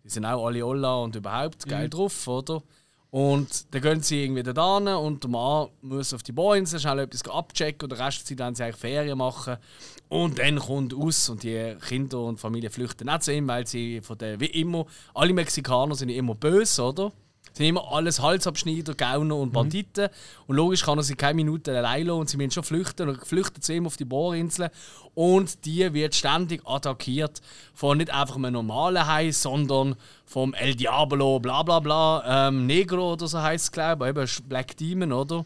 die 0.04 0.10
sind 0.10 0.26
auch 0.26 0.46
alle 0.46 0.66
Olla 0.66 0.96
und 0.98 1.16
überhaupt 1.16 1.68
geil 1.68 1.90
drauf, 1.90 2.28
oder? 2.28 2.62
Und 3.12 3.74
dann 3.74 3.82
gehen 3.82 4.02
sie 4.04 4.24
irgendwie 4.24 4.44
da 4.44 4.78
hin 4.78 4.88
und 4.88 5.24
der 5.24 5.32
Mann 5.32 5.70
muss 5.82 6.14
auf 6.14 6.22
die 6.22 6.32
Bohrinsel 6.32 6.80
schnell 6.80 7.00
etwas 7.00 7.28
abchecken 7.28 7.84
und 7.86 7.92
den 7.92 8.02
Rest 8.04 8.20
der 8.20 8.26
Zeit 8.26 8.40
dann 8.40 8.56
sie 8.56 8.64
eigentlich 8.64 8.76
Ferien 8.76 9.18
machen. 9.18 9.58
Und 10.10 10.38
dann 10.38 10.60
kommt 10.60 10.94
aus 10.94 11.28
und 11.30 11.42
die 11.42 11.76
Kinder 11.88 12.20
und 12.20 12.40
Familie 12.40 12.70
flüchten 12.70 13.08
nicht 13.08 13.24
zu 13.24 13.34
ihm, 13.34 13.48
weil 13.48 13.66
sie 13.66 14.02
von 14.02 14.18
der, 14.18 14.40
wie 14.40 14.46
immer, 14.46 14.86
alle 15.16 15.34
Mexikaner 15.34 15.96
sind 15.96 16.10
immer 16.10 16.36
böse, 16.36 16.84
oder? 16.84 17.12
Sind 17.54 17.66
immer 17.66 17.92
alles 17.92 18.22
Halsabschneider, 18.22 18.94
Gauner 18.96 19.36
und 19.38 19.52
Banditen. 19.52 20.10
Und 20.48 20.56
logisch 20.56 20.84
kann 20.84 20.98
er 20.98 21.04
sie 21.04 21.16
keine 21.16 21.36
Minute 21.36 21.78
allein 21.78 22.08
lassen 22.08 22.20
und 22.20 22.30
sie 22.30 22.38
müssen 22.38 22.52
schon 22.52 22.64
flüchten 22.64 23.10
und 23.10 23.26
flüchten 23.26 23.62
zu 23.62 23.74
ihm 23.74 23.86
auf 23.86 23.98
die 23.98 24.06
Bohrinsel. 24.06 24.72
Und 25.14 25.66
die 25.66 25.94
wird 25.94 26.16
ständig 26.16 26.62
attackiert 26.66 27.42
von 27.74 27.98
nicht 27.98 28.12
einfach 28.12 28.36
einem 28.36 28.54
normalen 28.54 29.06
Hai, 29.06 29.32
sondern 29.32 29.96
vom 30.26 30.54
El 30.54 30.76
Diablo, 30.76 31.40
bla 31.40 31.64
bla 31.64 31.80
bla, 31.80 32.48
ähm, 32.48 32.66
Negro 32.66 33.14
oder 33.14 33.28
so 33.28 33.42
heißt 33.42 33.66
es, 33.66 33.72
glaube 33.72 34.06
ich, 34.06 34.10
eben 34.10 34.48
Black 34.48 34.78
Demon, 34.78 35.12
oder? 35.12 35.46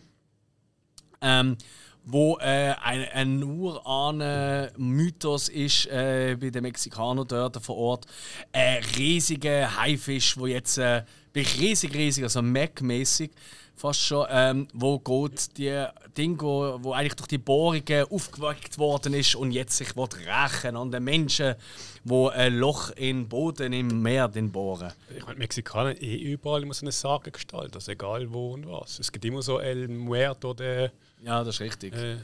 ähm, 1.24 1.58
wo 2.06 2.38
äh, 2.40 2.74
ein, 2.82 3.06
ein 3.14 3.44
Urahnen-Mythos 3.44 5.50
ist 5.50 5.88
äh, 5.88 6.38
bei 6.40 6.50
den 6.50 6.64
Mexikanern 6.64 7.28
dort 7.28 7.64
vor 7.64 7.78
Ort. 7.78 8.06
Ein 8.52 8.84
riesiger 8.98 9.78
Haifisch, 9.78 10.38
wo 10.38 10.48
jetzt 10.48 10.78
äh, 10.78 11.04
riesig, 11.36 11.94
riesig, 11.96 12.24
also 12.24 12.42
Mac-mäßig 12.42 13.32
fast 13.76 14.02
schon, 14.02 14.28
ähm, 14.30 14.68
wo 14.74 15.00
geht 15.00 15.58
die 15.58 15.86
Ding, 16.18 16.40
wo, 16.40 16.94
eigentlich 16.94 17.16
durch 17.16 17.28
die 17.28 17.38
Bohrungen 17.38 18.06
aufgeweckt 18.10 18.78
worden 18.78 19.14
ist 19.14 19.36
und 19.36 19.52
jetzt 19.52 19.78
sich 19.78 19.96
will 19.96 20.08
rächen 20.26 20.76
an 20.76 20.92
den 20.92 21.04
Menschen, 21.04 21.56
wo 22.04 22.28
ein 22.28 22.56
Loch 22.56 22.92
im 22.92 23.28
Boden 23.28 23.74
im 23.74 24.02
Meer 24.02 24.28
den 24.28 24.52
bohren. 24.52 24.92
Ich 25.16 25.26
meine, 25.26 25.40
Mexikaner 25.40 26.00
eh 26.02 26.16
überall 26.16 26.64
immer 26.64 26.74
so 26.74 26.86
eine 26.86 26.92
Sage 26.92 27.32
gestaltet, 27.32 27.76
also 27.76 27.92
egal 27.92 28.32
wo 28.32 28.54
und 28.54 28.68
was. 28.68 29.00
Es 29.00 29.12
gibt 29.12 29.26
immer 29.26 29.42
so 29.42 29.60
El 29.60 29.88
Muerto, 29.88 30.54
der. 30.54 30.92
Ja, 31.24 31.44
das 31.44 31.56
ist 31.56 31.62
richtig. 31.62 31.94
Äh, 31.94 32.18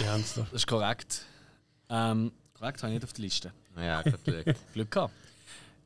die 0.00 0.08
haben 0.08 0.22
es 0.22 0.34
da. 0.34 0.42
Das 0.42 0.52
ist 0.52 0.66
korrekt. 0.66 1.22
Ähm, 1.90 2.32
korrekt 2.58 2.82
habe 2.82 2.92
ich 2.92 2.98
nicht 2.98 3.04
auf 3.04 3.12
der 3.12 3.22
Liste. 3.22 3.52
Ja. 3.76 4.02
Glück 4.72 4.90
gehabt. 4.90 5.12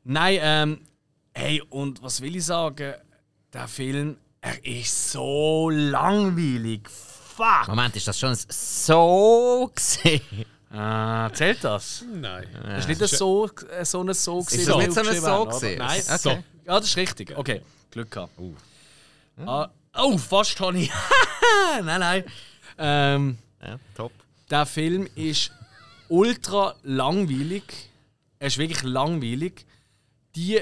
Nein, 0.04 0.38
ähm, 0.40 0.80
hey, 1.34 1.60
und 1.68 2.02
was 2.02 2.20
will 2.20 2.36
ich 2.36 2.44
sagen? 2.44 2.94
Der 3.52 3.66
Film, 3.66 4.16
er 4.40 4.64
ist 4.64 5.10
so 5.10 5.68
langweilig. 5.70 6.88
Fuck! 6.88 7.68
Moment, 7.68 7.96
ist 7.96 8.06
das 8.06 8.18
schon 8.18 8.36
so 8.48 9.70
gesehen? 9.74 10.20
Ah, 10.70 11.28
zählt 11.32 11.64
das? 11.64 12.04
Nein. 12.08 12.46
Das 12.62 12.80
ist 12.80 12.88
nicht 12.88 13.02
ein 13.02 13.08
so, 13.08 13.50
äh, 13.70 13.84
so 13.84 14.02
ein 14.02 14.14
so 14.14 14.38
Ist 14.40 14.68
das 14.68 14.76
nicht 14.76 14.92
so 14.92 15.00
ein 15.00 15.20
So 15.20 15.44
gewesen? 15.46 15.78
Nein, 15.78 16.00
Okay. 16.00 16.18
So. 16.18 16.30
ja, 16.30 16.44
das 16.78 16.84
ist 16.84 16.96
richtig. 16.96 17.36
Okay, 17.36 17.62
Glück 17.90 18.10
gehabt. 18.10 18.32
Ah, 19.44 19.68
oh, 19.96 20.16
fast 20.16 20.60
habe 20.60 20.78
ich. 20.78 20.90
nein, 21.82 22.00
nein. 22.00 22.24
Ähm, 22.80 23.38
Ja, 23.62 23.78
top. 23.94 24.12
der 24.50 24.66
Film 24.66 25.06
ist 25.14 25.52
ultra 26.08 26.74
langweilig. 26.82 27.62
Er 28.38 28.46
ist 28.48 28.58
wirklich 28.58 28.82
langweilig. 28.82 29.66
Die, 30.34 30.58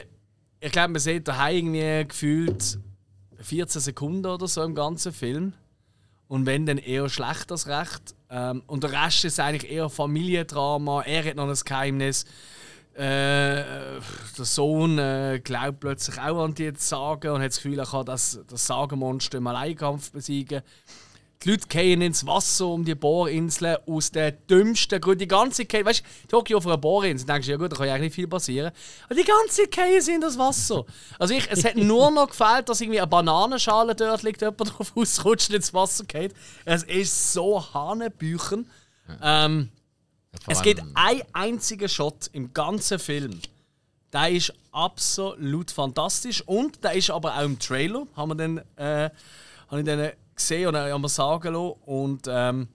ich 0.61 0.73
glaube, 0.73 0.89
man 0.93 1.01
sieht 1.01 1.29
daheim 1.29 1.75
irgendwie 1.75 2.09
gefühlt 2.09 2.79
14 3.41 3.81
Sekunden 3.81 4.27
oder 4.27 4.49
so 4.49 4.63
im 4.63 4.75
ganzen 4.75 5.13
Film. 5.13 5.53
Und 6.27 6.45
wenn, 6.45 6.67
dann 6.67 6.79
eher 6.79 7.09
schlecht 7.09 7.51
als 7.53 7.67
recht. 7.69 8.15
Ähm, 8.31 8.63
und 8.67 8.83
der 8.83 8.93
Rest 8.93 9.25
ist 9.25 9.41
eigentlich 9.41 9.71
eher 9.71 9.89
Familiendrama. 9.89 11.03
Er 11.03 11.25
hat 11.25 11.37
noch 11.37 11.49
ein 11.49 11.55
Geheimnis. 11.65 12.27
Äh, 12.95 13.01
der 14.37 14.45
Sohn 14.45 14.99
äh, 14.99 15.41
glaubt 15.43 15.81
plötzlich 15.81 16.19
auch 16.19 16.43
an 16.45 16.55
die 16.55 16.73
Sagen 16.77 17.31
und 17.31 17.41
hat 17.41 17.51
das 17.51 17.57
Gefühl, 17.63 17.79
er 17.79 17.87
kann 17.87 18.05
das, 18.05 18.41
das 18.49 18.67
Sagenmonster 18.67 19.39
im 19.39 19.47
Alleinkampf 19.47 20.11
besiegen. 20.11 20.63
Die 21.45 21.51
Leute 21.51 21.69
gehen 21.69 22.03
ins 22.03 22.27
Wasser 22.27 22.67
um 22.67 22.85
die 22.85 22.97
Bohrinseln 22.97 23.77
aus 23.87 24.11
den 24.11 24.37
dümmsten 24.51 25.01
Gründen. 25.01 25.21
Die 25.21 25.29
ganze 25.29 25.69
Zeit, 25.69 25.85
weißt 25.85 26.03
du, 26.29 26.37
hocke 26.37 26.57
auf 26.57 26.67
einer 26.67 26.79
Bohrinsel 26.79 27.27
denkst, 27.27 27.47
ja 27.47 27.57
gut, 27.57 27.71
da 27.71 27.77
kann 27.77 27.87
ja 27.87 27.95
eigentlich 27.95 28.09
nicht 28.09 28.15
viel 28.17 28.27
passieren. 28.27 28.73
Aber 29.05 29.15
die 29.15 29.25
ganze 29.25 29.63
Zeit 29.63 29.71
gehen 29.71 30.03
sie 30.03 30.15
in 30.15 30.21
das 30.21 30.37
Wasser. 30.37 30.85
Also 31.19 31.35
ich, 31.35 31.49
es 31.49 31.65
hat 31.65 31.77
nur 31.77 32.11
noch 32.11 32.29
gefehlt, 32.29 32.69
dass 32.69 32.81
irgendwie 32.81 32.99
eine 32.99 33.07
Bananenschale 33.07 33.95
dort 33.95 34.25
liegt, 34.25 34.41
jemand 34.41 34.61
drauf 34.79 34.93
ausrutscht 34.97 35.51
und 35.51 35.57
ins 35.57 35.73
Wasser 35.73 36.05
geht. 36.05 36.35
Es 36.65 36.83
ist 36.83 37.33
so 37.33 37.65
hanebüchen. 37.73 38.69
Ähm, 39.23 39.71
Es 40.49 40.61
gibt 40.63 40.83
einen 40.95 41.23
einzigen 41.33 41.89
Shot 41.89 42.31
im 42.33 42.53
ganzen 42.53 42.99
Film. 42.99 43.41
Der 44.13 44.31
ist 44.31 44.53
absolut 44.73 45.71
fantastisch 45.71 46.43
und 46.47 46.83
der 46.83 46.95
ist 46.95 47.11
aber 47.11 47.37
auch 47.37 47.43
im 47.43 47.59
Trailer, 47.59 48.07
haben 48.17 48.31
wir 48.31 48.35
dann, 48.35 48.59
äh, 48.77 49.11
habe 49.71 49.81
ich 49.81 49.87
dann 49.87 50.11
gesehen 50.39 50.69
und 50.69 50.77
haben 50.77 51.03
wir 51.03 51.09
sagen 51.09 51.53
lassen. 51.53 51.75
Und 51.85 52.27
ähm, 52.29 52.69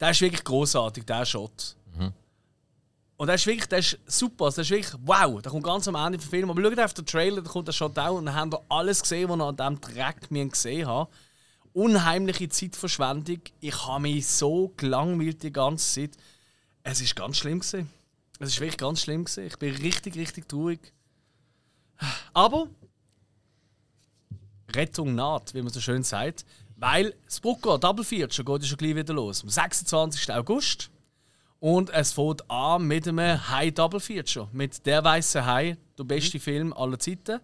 der 0.00 0.10
ist 0.10 0.20
wirklich 0.20 0.44
großartig, 0.44 1.04
der 1.04 1.26
Shot. 1.26 1.76
Und 3.20 3.26
der 3.26 3.34
ist 3.34 3.46
wirklich, 3.46 3.68
der 3.68 3.80
ist 3.80 3.98
super, 4.06 4.46
also 4.46 4.56
der 4.56 4.62
ist 4.62 4.70
wirklich 4.70 4.94
wow, 5.04 5.42
der 5.42 5.52
kommt 5.52 5.64
ganz 5.64 5.86
am 5.86 5.94
Ende 5.94 6.18
vom 6.18 6.30
Film. 6.30 6.48
Aber 6.48 6.62
schaut 6.62 6.78
auf 6.78 6.94
den 6.94 7.04
Trailer, 7.04 7.42
da 7.42 7.50
kommt 7.50 7.68
der 7.68 7.72
Shot 7.74 7.98
auch 7.98 8.16
und 8.16 8.24
dann 8.24 8.34
haben 8.34 8.50
wir 8.50 8.62
alles 8.70 9.02
gesehen, 9.02 9.28
was 9.28 9.36
wir 9.36 9.44
an 9.44 9.56
diesem 9.56 9.80
Dreck 9.82 10.50
gesehen 10.50 10.88
haben. 10.88 11.10
Unheimliche 11.74 12.48
Zeitverschwendung. 12.48 13.40
Ich 13.60 13.86
habe 13.86 14.00
mich 14.00 14.26
so 14.26 14.72
gelangweilt 14.74 15.42
die 15.42 15.52
ganze 15.52 16.00
Zeit. 16.00 16.16
Es 16.82 17.02
ist 17.02 17.14
ganz 17.14 17.36
schlimm 17.36 17.60
gewesen. 17.60 17.90
Es 18.38 18.48
ist 18.48 18.60
wirklich 18.60 18.78
ganz 18.78 19.02
schlimm 19.02 19.26
gewesen. 19.26 19.46
Ich 19.48 19.58
bin 19.58 19.76
richtig, 19.76 20.16
richtig 20.16 20.48
traurig. 20.48 20.80
Aber 22.32 22.68
Rettung 24.74 25.14
naht, 25.14 25.52
wie 25.52 25.60
man 25.60 25.70
so 25.70 25.80
schön 25.82 26.02
sagt, 26.02 26.46
weil 26.80 27.14
das 27.26 27.40
Brucker 27.40 27.78
Double 27.78 28.04
Feature 28.04 28.44
geht 28.44 28.62
ja 28.62 28.68
schon 28.68 28.78
gleich 28.78 28.96
wieder 28.96 29.12
los. 29.12 29.42
Am 29.42 29.50
26. 29.50 30.32
August. 30.32 30.90
Und 31.60 31.90
es 31.90 32.12
fängt 32.12 32.50
an 32.50 32.86
mit 32.86 33.06
einem 33.06 33.48
High 33.50 33.74
Double 33.74 34.00
Feature. 34.00 34.48
Mit 34.52 34.86
Der 34.86 35.04
weiße 35.04 35.44
Hai, 35.44 35.76
der 35.98 36.04
beste 36.04 36.40
Film 36.40 36.72
aller 36.72 36.98
Zeiten. 36.98 37.40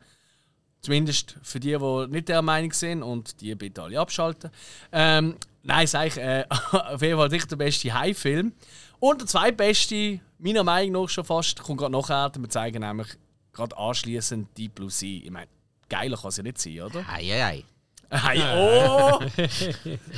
Zumindest 0.80 1.36
für 1.42 1.60
die, 1.60 1.76
die 1.76 2.06
nicht 2.08 2.28
der 2.28 2.40
Meinung 2.40 2.72
sind 2.72 3.02
und 3.02 3.40
die 3.42 3.54
bitte 3.54 3.82
alle 3.82 4.00
abschalten. 4.00 4.50
Ähm, 4.90 5.36
nein, 5.62 5.86
sage 5.86 6.08
ich, 6.08 6.16
äh, 6.16 6.44
auf 6.72 7.02
jeden 7.02 7.18
Fall 7.18 7.28
nicht 7.28 7.50
der 7.50 7.56
beste 7.56 7.92
Hai-Film. 7.92 8.54
Und 9.00 9.20
der 9.20 9.28
zweitbeste, 9.28 10.20
meiner 10.38 10.64
Meinung 10.64 11.02
nach 11.02 11.10
schon 11.10 11.24
fast, 11.24 11.62
kommt 11.62 11.80
gerade 11.80 11.92
nachher. 11.92 12.32
Wir 12.38 12.48
zeigen 12.48 12.80
nämlich 12.80 13.08
gerade 13.52 13.76
anschließend 13.76 14.56
Deep 14.56 14.76
Blue 14.76 14.90
Sea. 14.90 15.24
Ich 15.24 15.30
meine, 15.30 15.48
geiler 15.90 16.16
kann 16.16 16.28
es 16.28 16.38
ja 16.38 16.42
nicht 16.42 16.58
sein, 16.58 16.80
oder? 16.80 17.04
Ei, 17.06 17.34
ei, 17.34 17.44
ei. 17.44 17.64
Hey, 18.10 18.40
oh! 18.56 19.20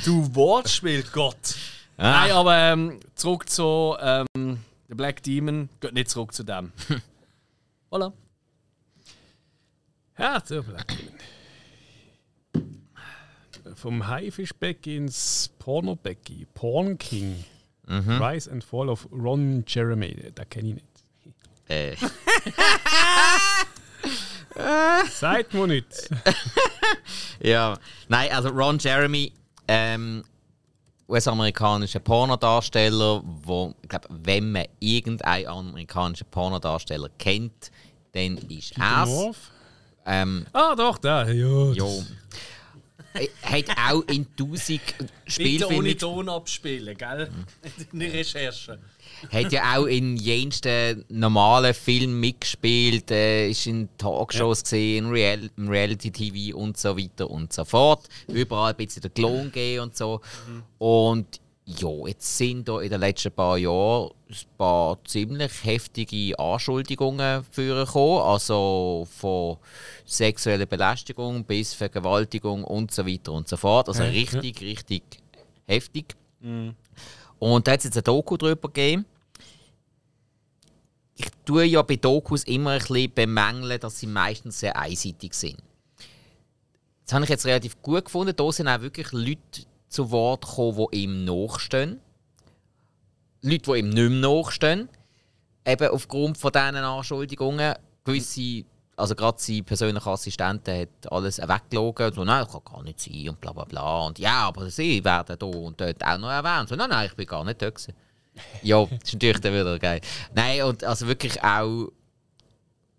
du 0.05 0.35
Wortspiel, 0.35 1.03
Gott! 1.11 1.55
Nein, 1.97 2.31
aber 2.31 2.57
ähm, 2.57 2.99
zurück 3.15 3.49
zu 3.49 3.97
ähm, 3.99 4.59
The 4.87 4.95
Black 4.95 5.23
Demon. 5.23 5.69
Geht 5.79 5.93
nicht 5.93 6.09
zurück 6.09 6.33
zu 6.33 6.43
dem. 6.43 6.71
voilà. 7.91 8.13
Ja, 10.17 10.39
der 10.39 10.61
Black 10.61 10.87
Demon. 12.53 12.75
Vom 13.75 14.07
Haifischbeck 14.07 14.87
ins 14.87 15.49
Pornobecky. 15.59 16.47
Porn 16.53 16.97
King. 16.97 17.43
Rise 17.87 18.51
and 18.51 18.63
Fall 18.63 18.89
of 18.89 19.07
Ron 19.11 19.63
Jeremy. 19.67 20.31
Da 20.35 20.45
kenne 20.45 20.69
ich 20.69 20.73
nicht. 20.75 20.85
Äh, 21.69 21.95
Seid 25.11 25.53
mir 25.53 25.67
nicht. 25.67 26.09
ja. 27.41 27.77
Nein, 28.07 28.31
also 28.31 28.49
Ron 28.49 28.77
Jeremy, 28.79 29.31
ähm, 29.67 30.23
US-amerikanischer 31.07 31.99
Pornodarsteller, 31.99 33.21
wo, 33.23 33.73
ich 33.81 33.89
glaube, 33.89 34.07
wenn 34.09 34.51
man 34.51 34.65
irgendeinen 34.79 35.47
amerikanischen 35.47 36.27
Pornodarsteller 36.29 37.09
kennt, 37.17 37.71
dann 38.11 38.37
ist 38.49 38.77
er? 38.77 39.31
Ähm, 40.05 40.45
Ah, 40.53 40.75
doch, 40.75 40.97
da. 40.97 41.27
Ja. 41.27 41.71
jo. 41.71 42.03
Er 43.13 43.51
hat 43.51 43.77
auch 43.91 44.01
in 44.07 44.27
1000 44.37 44.79
Bitte 44.79 44.95
ohne 44.99 45.09
Spielfilmen 45.27 45.97
Ton 45.97 46.29
abspielen, 46.29 46.97
gell? 46.97 47.29
In 47.91 47.99
der 47.99 48.13
Recherche. 48.13 48.79
hat 49.31 49.51
ja 49.51 49.77
auch 49.77 49.85
in 49.85 50.15
jensten 50.15 51.03
normalen 51.09 51.73
Filmen 51.73 52.19
mitgespielt, 52.19 53.09
äh, 53.11 53.49
ist 53.49 53.65
in 53.65 53.89
Talkshows 53.97 54.63
gesehen, 54.63 55.05
in 55.05 55.11
Real 55.11 55.49
Reality-TV 55.57 56.55
und 56.55 56.77
so 56.77 56.97
weiter 56.97 57.29
und 57.29 57.51
so 57.51 57.65
fort. 57.65 58.07
Überall 58.27 58.71
ein 58.71 58.77
bisschen 58.77 59.01
der 59.01 59.11
Klon 59.11 59.45
gegeben 59.45 59.83
und 59.83 59.97
so. 59.97 60.21
Und 60.77 61.41
ja, 61.77 62.07
jetzt 62.07 62.37
sind 62.37 62.67
da 62.67 62.79
in 62.81 62.89
den 62.89 62.99
letzten 62.99 63.31
paar 63.31 63.57
Jahren 63.57 64.11
ein 64.27 64.35
paar 64.57 64.97
ziemlich 65.05 65.51
heftige 65.63 66.37
Anschuldigungen 66.39 67.43
vorgekommen. 67.51 68.23
Also 68.23 69.07
von 69.11 69.57
sexueller 70.03 70.65
Belästigung 70.65 71.43
bis 71.43 71.75
Vergewaltigung 71.75 72.63
und 72.63 72.91
so 72.91 73.05
weiter 73.05 73.33
und 73.33 73.47
so 73.47 73.55
fort. 73.55 73.87
Also 73.87 74.01
Ja, 74.03 74.09
richtig, 74.09 74.61
richtig 74.61 75.03
heftig. 75.67 76.15
Und 77.37 77.67
da 77.67 77.71
hat 77.71 77.79
es 77.79 77.85
jetzt 77.85 77.97
ein 77.97 78.03
Doku 78.03 78.35
drüber 78.35 78.67
gegeben. 78.69 79.05
Ich 81.17 81.27
tue 81.45 81.65
ja 81.65 81.81
bei 81.83 81.97
Dokus 81.97 82.45
immer 82.45 82.71
ein 82.71 82.79
bisschen 82.79 83.13
bemängeln, 83.13 83.79
dass 83.79 83.99
sie 83.99 84.07
meistens 84.07 84.59
sehr 84.59 84.75
einseitig 84.75 85.33
sind. 85.33 85.57
Das 87.05 87.13
habe 87.13 87.25
ich 87.25 87.29
jetzt 87.29 87.45
relativ 87.45 87.79
gut 87.81 88.05
gefunden. 88.05 88.35
Da 88.35 88.51
sind 88.51 88.67
auch 88.67 88.81
wirklich 88.81 89.11
Leute 89.11 89.68
zu 89.89 90.11
Wort 90.11 90.45
gekommen, 90.45 90.87
die 90.91 91.03
ihm 91.03 91.25
nachstehen. 91.25 91.99
Leute, 93.41 93.71
die 93.73 93.79
ihm 93.79 93.89
nicht 93.89 94.09
mehr 94.09 94.09
nachstehen. 94.09 94.89
Eben 95.65 95.89
aufgrund 95.89 96.37
von 96.37 96.51
diesen 96.51 96.75
Anschuldigungen. 96.75 97.75
Gewisse, 98.03 98.65
also 98.95 99.15
gerade 99.15 99.37
sein 99.39 99.63
persönlicher 99.63 100.11
Assistent 100.11 100.67
hat 100.67 101.11
alles 101.11 101.39
weggelogen. 101.39 102.13
So, 102.13 102.23
nein, 102.23 102.43
das 102.43 102.53
kann 102.53 102.61
gar 102.63 102.83
nicht 102.83 102.99
sein 102.99 103.29
und 103.29 103.41
bla 103.41 103.51
bla 103.51 103.65
bla. 103.65 104.05
Und 104.07 104.19
ja, 104.19 104.47
aber 104.47 104.69
sie 104.69 105.03
werden 105.03 105.37
hier 105.39 105.59
und 105.59 105.79
dort 105.79 106.03
auch 106.03 106.17
noch 106.17 106.29
erwähnt. 106.29 106.69
So, 106.69 106.75
nein, 106.75 106.89
nein, 106.89 107.07
ich 107.07 107.15
bin 107.15 107.25
gar 107.25 107.43
nicht 107.43 107.61
da 107.61 107.69
gewesen. 107.69 107.93
Ja, 108.61 108.85
das 108.89 108.99
ist 109.03 109.13
natürlich 109.13 109.41
dann 109.41 109.53
wieder 109.53 109.79
geil. 109.79 110.01
Nein, 110.33 110.63
und 110.63 110.83
also 110.83 111.07
wirklich 111.07 111.41
auch 111.43 111.89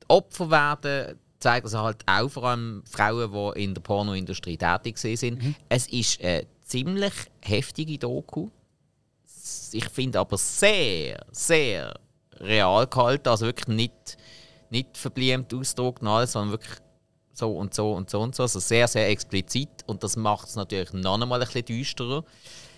Opfer 0.09 0.51
werden, 0.51 1.19
zeigt 1.39 1.65
also 1.65 1.81
halt 1.81 2.03
auch 2.07 2.29
vor 2.29 2.45
allem 2.45 2.83
Frauen, 2.85 3.33
die 3.33 3.65
in 3.65 3.75
der 3.75 3.81
Pornoindustrie 3.81 4.57
tätig 4.57 4.99
sind. 4.99 5.57
Es 5.69 5.87
ist 5.87 6.23
eine 6.23 6.47
ziemlich 6.71 7.13
heftige 7.43 7.99
Doku. 7.99 8.49
Ich 9.73 9.89
finde 9.89 10.21
aber 10.21 10.39
sehr, 10.39 11.25
sehr 11.31 11.99
real 12.39 12.87
gehalten. 12.87 13.29
Also 13.29 13.47
wirklich 13.47 13.69
nicht, 13.69 14.17
nicht 14.71 14.97
verbliemt 14.97 15.53
ausgedruckt 15.53 16.03
und 16.03 16.09
alles, 16.09 16.33
sondern 16.33 16.53
wirklich 16.53 16.79
so 17.33 17.53
und 17.53 17.75
so 17.75 17.93
und 17.93 18.09
so 18.09 18.21
und 18.21 18.35
so. 18.35 18.45
Also 18.45 18.61
sehr, 18.61 18.87
sehr 18.89 19.09
explizit. 19.09 19.69
Und 19.87 20.03
das 20.05 20.17
macht 20.17 20.49
es 20.49 20.57
natürlich 20.57 20.93
noch 20.93 21.21
einmal 21.21 21.41
ein 21.41 21.47
bisschen 21.47 21.65
düsterer. 21.65 22.25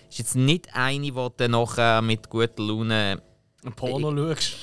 Ist 0.09 0.19
jetzt 0.19 0.35
nicht 0.35 0.73
eine, 0.73 1.11
die 1.11 1.27
dann 1.37 1.51
nachher 1.51 2.01
mit 2.01 2.29
guter 2.29 2.63
Laune. 2.63 3.21
Ein 3.63 3.73
Porno 3.73 4.11
schaust, 4.35 4.53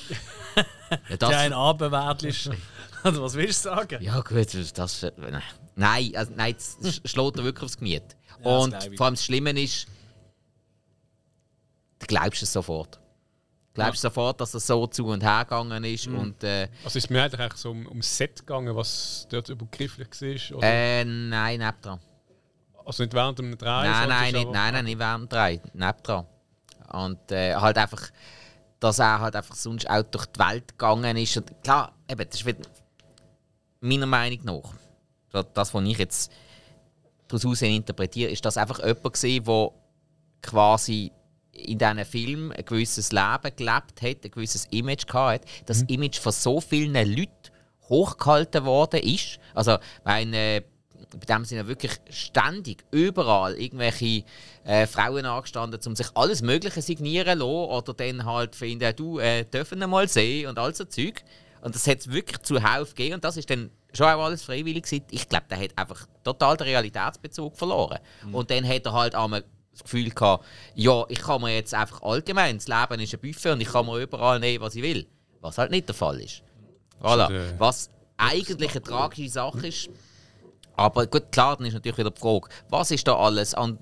Ja, 1.09 1.17
der 1.17 1.39
ein 1.39 1.53
anbewertest. 1.53 2.51
Also, 3.05 3.23
was 3.23 3.35
willst 3.35 3.65
du 3.65 3.71
sagen? 3.71 4.03
Ja, 4.03 4.21
gut, 4.21 4.49
das. 4.79 5.07
Nein, 5.77 6.13
also, 6.15 6.33
nein, 6.37 6.55
das 6.55 6.79
sch- 6.83 7.01
schlägt 7.09 7.39
dir 7.39 7.45
wirklich 7.45 7.65
aufs 7.65 7.77
Gemüt. 7.79 8.03
Ja, 8.45 8.51
Und 8.51 8.75
vor 8.97 9.07
allem 9.07 9.15
das 9.15 9.25
Schlimme 9.25 9.51
ist, 9.61 9.87
du 11.99 12.07
glaubst 12.07 12.43
es 12.43 12.53
sofort. 12.53 12.97
Du 12.97 13.75
glaubst 13.75 14.03
sofort, 14.03 14.41
dass 14.41 14.53
es 14.55 14.67
so 14.67 14.87
zu 14.89 15.07
und 15.07 15.23
her 15.23 15.45
gegangen 15.45 15.85
ist. 15.85 16.09
Mhm. 16.09 16.19
Und, 16.19 16.45
äh, 16.45 16.69
Also 16.85 16.99
ist 16.99 17.09
mir 17.11 17.23
eigentlich 17.23 17.53
so 17.55 17.71
um, 17.71 17.87
ums 17.87 18.17
Set 18.17 18.41
gegangen, 18.41 18.75
was 18.75 19.27
dort 19.31 19.49
übergrifflich 19.49 20.09
war? 20.51 20.59
Oder? 20.59 20.67
äh, 20.67 21.05
nein, 21.05 21.61
nebendran. 21.61 22.01
also 22.85 23.03
nicht 23.05 23.15
während 23.15 23.39
dem 23.39 23.57
Drei? 23.57 23.85
Nein, 23.89 24.09
nein, 24.09 24.33
nicht, 24.35 24.51
nein, 24.51 24.75
nein, 24.75 24.85
nicht 24.85 24.99
während 24.99 25.23
dem 25.25 25.29
drei. 25.29 25.61
Nebendran. 25.73 26.27
Und 26.93 27.31
äh, 27.31 27.55
halt 27.55 27.79
einfach, 27.79 28.11
dass 28.81 28.99
er 28.99 29.21
halt 29.21 29.37
einfach 29.37 29.55
sonst 29.55 29.89
auch 29.89 30.03
durch 30.03 30.27
die 30.27 30.41
Welt 30.41 30.69
gegangen 30.71 31.17
ist. 31.17 31.37
Und 31.37 31.63
klar, 31.63 31.93
eben, 32.11 32.29
das 32.29 32.41
ist 32.41 32.47
wieder 32.47 32.63
meiner 33.81 34.07
Meinung 34.07 34.41
nach, 34.45 35.45
das, 35.55 35.75
was 35.75 35.85
ich 35.85 35.99
jetzt 35.99 36.33
daraus 37.29 37.63
interpretiere, 37.63 38.31
ist 38.31 38.45
das 38.45 38.57
einfach 38.57 38.79
jemand 38.81 39.03
gewesen, 39.03 39.45
der 39.45 39.71
quasi 40.43 41.13
in 41.53 41.79
diesen 41.79 42.05
Film 42.05 42.53
ein 42.53 42.65
gewisses 42.65 43.13
Leben 43.13 43.57
gelebt 43.57 44.03
hat, 44.03 44.25
ein 44.25 44.31
gewisses 44.31 44.67
Image 44.71 45.07
gehabt 45.07 45.45
hat. 45.45 45.49
Das 45.67 45.83
Image 45.83 46.19
von 46.19 46.33
so 46.33 46.61
vielen 46.61 46.95
Leuten 46.95 47.31
hochgehalten 47.89 48.65
worden 48.65 49.01
ist. 49.01 49.39
Also, 49.55 49.79
äh, 50.05 50.63
bei 51.19 51.27
dem 51.27 51.45
sind 51.45 51.59
ja 51.59 51.67
wirklich 51.67 51.93
ständig 52.09 52.85
überall 52.93 53.55
irgendwelche 53.55 54.25
äh, 54.65 54.87
Frauen 54.87 55.27
angestanden, 55.27 55.81
um 55.87 55.97
sich 55.97 56.07
alles 56.15 56.41
Mögliche 56.41 56.83
signieren 56.83 57.39
zu 57.39 57.47
lassen 57.47 57.71
oder 57.71 57.95
dann 57.95 58.25
halt 58.25 58.55
finden, 58.55 58.95
du 58.95 59.19
äh, 59.19 59.45
dürfen 59.45 59.79
mal 59.91 60.09
sehen 60.09 60.49
und 60.49 60.59
all 60.59 60.75
so 60.75 60.85
Zeug. 60.85 61.23
Und 61.63 61.75
das 61.75 61.87
hat 61.87 61.99
es 61.99 62.11
wirklich 62.11 62.39
zuhauf 62.43 62.91
gegeben 62.91 63.17
und 63.17 63.25
das 63.25 63.37
ist 63.37 63.51
dann 63.51 63.71
schon 63.93 64.07
auch 64.07 64.25
alles 64.25 64.43
freiwillig 64.43 64.85
gewesen. 64.85 65.05
Ich 65.11 65.29
glaube, 65.29 65.47
der 65.51 65.61
hat 65.61 65.71
einfach 65.77 66.07
total 66.25 66.57
den 66.57 66.69
Realitätsbezug 66.69 67.57
verloren. 67.57 67.99
Und 68.33 68.51
dann 68.51 68.67
hat 68.67 68.87
er 68.87 68.93
halt 68.93 69.15
einmal 69.15 69.45
das 69.73 69.83
Gefühl 69.83 70.11
gehabt, 70.11 70.45
ja, 70.75 71.05
ich 71.09 71.21
kann 71.21 71.41
mir 71.41 71.55
jetzt 71.55 71.75
einfach 71.75 72.03
allgemein, 72.03 72.59
das 72.59 72.69
Leben 72.69 73.01
ist 73.01 73.15
ein 73.15 73.21
Buffet 73.21 73.53
und 73.53 73.61
ich 73.61 73.69
kann 73.69 73.87
mir 73.87 73.99
überall 73.99 74.41
nehmen, 74.41 74.63
was 74.63 74.75
ich 74.75 74.83
will. 74.83 75.07
Was 75.41 75.59
halt 75.59 75.71
nicht 75.71 75.89
der 75.89 75.95
Fall 75.95 76.21
ist. 76.21 76.43
Voilà. 77.01 77.55
Was 77.59 77.91
eigentlich 78.17 78.73
eine 78.73 78.83
tragische 78.83 79.31
Sache 79.31 79.67
ist. 79.67 79.89
Aber 80.77 81.07
gut, 81.07 81.33
klar, 81.33 81.57
dann 81.57 81.67
ist 81.67 81.75
natürlich 81.75 81.99
wieder 81.99 82.11
die 82.11 82.21
Frage, 82.21 82.49
was 82.69 82.91
ist 82.91 83.07
da 83.07 83.17
alles 83.17 83.55
an 83.55 83.79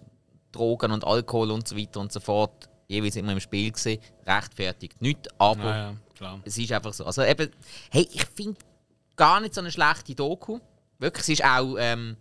Drogen 0.52 0.92
und 0.92 1.04
Alkohol 1.04 1.50
und 1.50 1.66
so 1.68 1.76
weiter 1.76 2.00
und 2.00 2.12
so 2.12 2.20
fort 2.20 2.68
jeweils 2.88 3.16
immer 3.16 3.32
im 3.32 3.40
Spiel 3.40 3.70
gesehen, 3.70 4.00
rechtfertigt 4.26 5.00
nicht, 5.02 5.28
aber 5.38 5.64
Ja, 5.64 5.76
ja, 5.76 5.94
klar. 6.18 6.40
es 6.44 6.58
ist 6.58 6.72
einfach 6.72 6.92
so. 6.92 7.04
Also 7.04 7.22
eben, 7.22 7.50
hey, 7.90 8.08
ich 8.12 8.24
finde 8.24 8.58
gar 9.16 9.40
nicht 9.40 9.54
so 9.54 9.60
eine 9.60 9.70
schlechte 9.70 10.14
Doku. 10.14 10.58
Wirklich, 10.98 11.22
es 11.22 11.28
ist 11.28 11.44
auch, 11.44 11.76
ähm, 11.78 12.16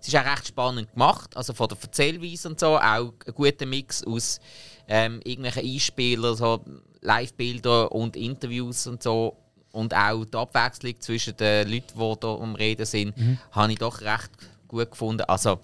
es 0.00 0.08
ist 0.08 0.16
auch 0.16 0.24
recht 0.24 0.48
spannend 0.48 0.92
gemacht. 0.92 1.36
Also 1.36 1.52
von 1.54 1.68
der 1.68 1.78
Erzählweise 1.80 2.48
und 2.48 2.58
so, 2.58 2.76
auch 2.76 3.12
ein 3.26 3.34
guter 3.34 3.66
Mix 3.66 4.04
aus 4.04 4.40
ähm, 4.88 5.20
irgendwelchen 5.24 5.64
Einspielern, 5.64 6.36
so 6.36 6.64
Live-Bilder 7.00 7.92
und 7.92 8.16
Interviews 8.16 8.86
und 8.86 9.02
so. 9.02 9.36
Und 9.72 9.92
auch 9.92 10.24
die 10.24 10.36
Abwechslung 10.36 11.00
zwischen 11.00 11.36
den 11.36 11.68
Leuten, 11.68 11.98
die 11.98 12.20
da 12.20 12.34
am 12.34 12.54
Reden 12.54 12.86
sind, 12.86 13.14
habe 13.50 13.72
ich 13.72 13.78
doch 13.78 14.00
recht 14.02 14.30
gut 14.68 14.90
gefunden. 14.90 15.22
Also, 15.22 15.58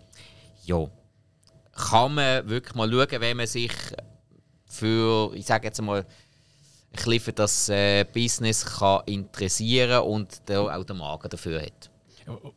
ja, 0.64 0.88
kann 1.72 2.14
man 2.14 2.48
wirklich 2.48 2.74
mal 2.74 2.90
schauen, 2.90 3.20
wenn 3.20 3.36
man 3.36 3.46
sich 3.46 3.72
für, 4.66 5.32
ich 5.34 5.46
sage 5.46 5.68
jetzt 5.68 5.80
mal, 5.80 6.04
ein 6.92 6.96
bisschen 6.96 7.20
für 7.20 7.32
das 7.32 7.68
äh, 7.68 8.04
Business 8.04 8.64
kann 8.64 9.02
interessieren 9.06 10.02
und 10.02 10.42
da 10.46 10.60
auch 10.76 10.84
den 10.84 10.98
Magen 10.98 11.28
dafür 11.28 11.62
hat. 11.62 11.90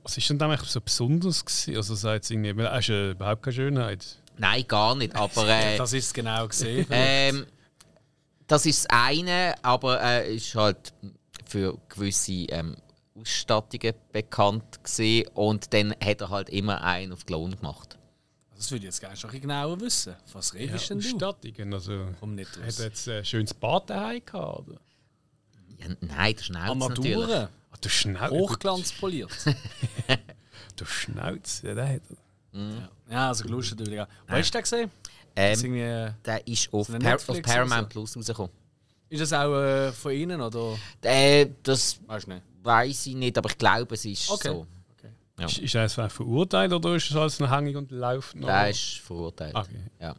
Was 0.03 0.17
ist 0.17 0.29
denn 0.29 0.37
da 0.37 0.47
eigentlich 0.49 0.69
so 0.69 0.81
besonders 0.81 1.43
gewesen? 1.43 1.77
Also 1.77 1.95
sagt 1.95 2.29
irgendwie, 2.29 2.63
ist 2.63 2.87
ja 2.87 3.11
überhaupt 3.11 3.43
keine 3.43 3.53
Schönheit. 3.53 4.17
Nein, 4.37 4.65
gar 4.67 4.95
nicht. 4.95 5.15
Aber 5.15 5.47
äh, 5.47 5.77
Das 5.77 5.93
ist 5.93 6.07
es 6.07 6.13
genau 6.13 6.47
gesehen. 6.47 6.85
ähm, 6.89 7.45
das 8.47 8.65
ist 8.65 8.85
das 8.85 8.89
eine, 8.89 9.55
aber 9.61 10.01
äh, 10.01 10.35
ist 10.35 10.53
halt 10.55 10.93
für 11.45 11.77
gewisse 11.89 12.45
ähm, 12.49 12.75
Ausstattungen 13.19 13.93
bekannt 14.11 14.83
gewesen. 14.83 15.27
und 15.33 15.73
dann 15.73 15.93
hat 16.03 16.21
er 16.21 16.29
halt 16.29 16.49
immer 16.49 16.83
einen 16.83 17.13
auf 17.13 17.25
Klon 17.25 17.55
gemacht. 17.55 17.97
Das 18.63 18.71
würde 18.71 18.83
ich 18.85 18.85
jetzt 18.85 19.01
gerne 19.01 19.17
schon 19.17 19.29
ein 19.29 19.31
bisschen 19.33 19.41
genauer 19.49 19.81
wissen. 19.81 20.15
Was 20.31 20.53
redest 20.53 20.89
denn 20.89 20.99
du? 21.01 21.05
Ausstattungen, 21.05 21.73
also... 21.73 22.05
Komm 22.17 22.35
nicht 22.35 22.49
Hat 22.55 22.63
raus. 22.65 22.79
er 22.79 22.85
jetzt 22.85 23.09
ein 23.09 23.25
schönes 23.25 23.53
Bad 23.53 23.89
daheim 23.89 24.21
gehabt, 24.25 24.69
oder? 24.69 24.79
Ja, 25.79 25.87
nein, 25.99 26.33
der 26.35 26.43
Schnauz 26.43 26.77
natürlich. 26.89 27.13
Armaturen, 27.17 27.47
Ah, 27.71 27.77
du 27.81 27.89
Schnauz. 27.89 28.31
hochglanzpoliert. 28.31 29.31
Du 30.77 30.85
Schnauz, 30.85 31.61
ja, 31.63 31.75
der 31.75 31.87
hat 31.95 32.01
er. 32.53 32.89
ja, 33.11 33.27
also 33.27 33.43
gelustet 33.43 33.79
wieder. 33.85 34.07
Wo 34.27 34.33
hast 34.35 34.49
du 34.53 34.57
den 34.57 34.61
gesehen? 34.63 34.91
Das 35.35 35.57
ist, 35.57 35.63
Ähm, 35.65 35.75
irgendwie, 35.75 36.13
der 36.25 36.47
ist 36.47 36.73
auf, 36.73 36.89
eine 36.89 36.99
Par 36.99 37.15
auf 37.15 37.41
Paramount 37.41 37.89
Plus 37.89 38.15
rausgekommen. 38.15 38.51
ist 39.09 39.19
das 39.21 39.33
auch 39.33 39.53
äh, 39.55 39.91
von 39.91 40.11
Ihnen 40.13 40.39
oder? 40.41 40.77
Äh, 41.01 41.47
das 41.63 41.99
Weißt 42.07 42.27
du 42.27 42.31
nicht? 42.31 42.43
weiß 42.63 43.07
ich 43.07 43.15
nicht, 43.15 43.37
aber 43.37 43.49
ich 43.49 43.57
glaube, 43.57 43.93
es 43.93 44.05
ist 44.05 44.29
Okay. 44.31 44.47
so. 44.47 44.65
Ja. 45.39 45.45
Ist, 45.47 45.57
ist 45.59 45.73
er 45.75 45.83
jetzt 45.83 45.93
verurteilt 45.95 46.71
oder 46.73 46.95
ist 46.95 47.09
es 47.09 47.15
alles 47.15 47.39
noch 47.39 47.49
hängig 47.49 47.75
und 47.75 47.91
läuft 47.91 48.35
noch? 48.35 48.47
Der 48.47 48.69
ist 48.69 48.99
verurteilt. 48.99 49.55
Okay. 49.55 49.81
Ja. 49.99 50.15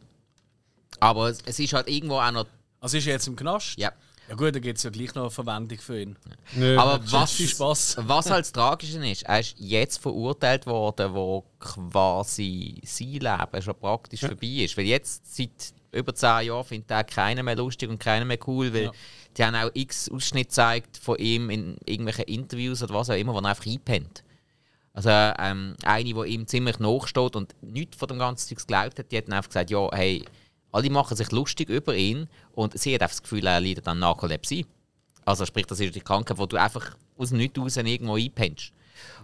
Aber 0.99 1.29
es, 1.29 1.39
es 1.45 1.57
ist 1.59 1.73
halt 1.73 1.89
irgendwo 1.89 2.15
auch 2.15 2.31
noch. 2.31 2.45
Also 2.81 2.97
ist 2.97 3.07
er 3.07 3.13
jetzt 3.13 3.27
im 3.27 3.35
Knast? 3.35 3.77
Ja. 3.77 3.91
Ja 4.27 4.33
gut, 4.35 4.55
dann 4.55 4.61
gibt 4.61 4.77
es 4.79 4.83
ja 4.83 4.89
gleich 4.89 5.13
noch 5.13 5.21
eine 5.23 5.29
Verwendung 5.31 5.77
für 5.77 6.01
ihn. 6.01 6.15
Nö, 6.55 6.77
Aber 6.79 6.97
das- 6.97 7.11
was, 7.13 7.31
viel 7.33 7.47
Spaß. 7.47 7.97
was 7.99 8.29
halt 8.31 8.41
das 8.45 8.51
Tragische 8.51 8.97
ist, 9.07 9.21
er 9.23 9.39
ist 9.39 9.55
jetzt 9.59 9.99
verurteilt 10.01 10.65
worden, 10.65 11.13
wo 11.13 11.45
quasi 11.59 12.81
sein 12.83 13.11
Leben 13.13 13.61
schon 13.61 13.75
praktisch 13.79 14.21
vorbei 14.21 14.47
ist. 14.63 14.75
Weil 14.77 14.85
jetzt, 14.85 15.35
seit 15.35 15.73
über 15.91 16.13
zehn 16.15 16.47
Jahren, 16.47 16.65
findet 16.65 16.89
er 16.91 17.03
keiner 17.03 17.43
mehr 17.43 17.55
lustig 17.55 17.87
und 17.89 17.99
keiner 17.99 18.25
mehr 18.25 18.39
cool, 18.47 18.73
weil 18.73 18.85
Ja. 18.85 18.91
die 19.37 19.45
haben 19.45 19.55
auch 19.55 19.69
x 19.75 20.09
Ausschnitte 20.09 20.47
gezeigt 20.47 20.97
von 20.97 21.17
ihm 21.17 21.49
in 21.51 21.77
irgendwelchen 21.85 22.25
Interviews 22.25 22.81
oder 22.83 22.95
was 22.95 23.09
auch 23.11 23.15
immer, 23.15 23.33
wo 23.33 23.37
er 23.39 23.45
einfach 23.45 23.65
einpennt. 23.67 24.23
Also 24.95 25.09
ähm, 25.09 25.75
eine, 25.83 26.03
die 26.13 26.33
ihm 26.33 26.47
ziemlich 26.47 26.79
nachsteht 26.79 27.35
und 27.35 27.53
nichts 27.61 27.97
von 27.97 28.07
dem 28.07 28.17
ganzen 28.17 28.47
Zeug 28.47 28.59
geglaubt 28.59 28.97
hat, 28.97 29.11
die 29.11 29.17
hat 29.17 29.27
dann 29.27 29.33
einfach 29.33 29.49
gesagt, 29.49 29.69
ja, 29.69 29.89
hey, 29.91 30.23
alle 30.71 30.89
machen 30.89 31.17
sich 31.17 31.31
lustig 31.31 31.69
über 31.69 31.95
ihn 31.95 32.27
und 32.53 32.79
sie 32.79 32.93
hat 32.95 33.01
einfach 33.01 33.15
das 33.15 33.21
Gefühl, 33.23 33.45
er 33.45 33.59
leidet 33.59 33.87
an 33.87 33.99
Narkolepsie. 33.99 34.65
Also 35.25 35.45
sprich, 35.45 35.65
das 35.65 35.79
ist 35.81 35.95
die 35.95 35.99
Krankheit, 36.01 36.37
wo 36.37 36.45
du 36.45 36.55
einfach 36.57 36.95
aus 37.17 37.29
dem 37.29 37.39
Nichts 37.39 37.59
raus 37.59 37.75
irgendwo 37.77 38.15
einpennst. 38.15 38.71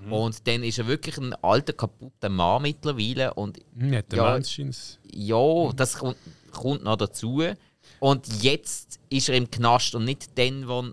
Und 0.10 0.46
dann 0.48 0.64
ist 0.64 0.78
er 0.80 0.88
wirklich 0.88 1.18
ein 1.18 1.34
alter, 1.36 1.72
kaputter 1.74 2.28
Mann 2.30 2.64
mittlerweile 2.64 3.34
und 3.36 3.58
Hm, 3.78 3.92
der 3.92 4.04
Ja. 4.12 4.36
Ins- 4.36 5.00
ja, 5.10 5.72
das 5.74 5.98
kommt, 5.98 6.18
kommt 6.52 6.84
noch 6.84 6.98
dazu. 6.98 7.42
Und 8.02 8.44
jetzt 8.44 9.00
ist 9.10 9.30
er 9.30 9.36
im 9.36 9.50
Knast 9.50 9.96
und 9.96 10.04
nicht 10.06 10.38
dann, 10.38 10.68
wo, 10.68 10.90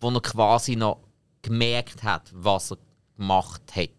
wo 0.00 0.10
er 0.10 0.20
quasi 0.20 0.76
noch 0.76 0.98
gemerkt 1.40 2.02
hat, 2.02 2.30
was 2.34 2.72
er 2.72 2.78
gemacht 3.18 3.62
hat. 3.74 3.90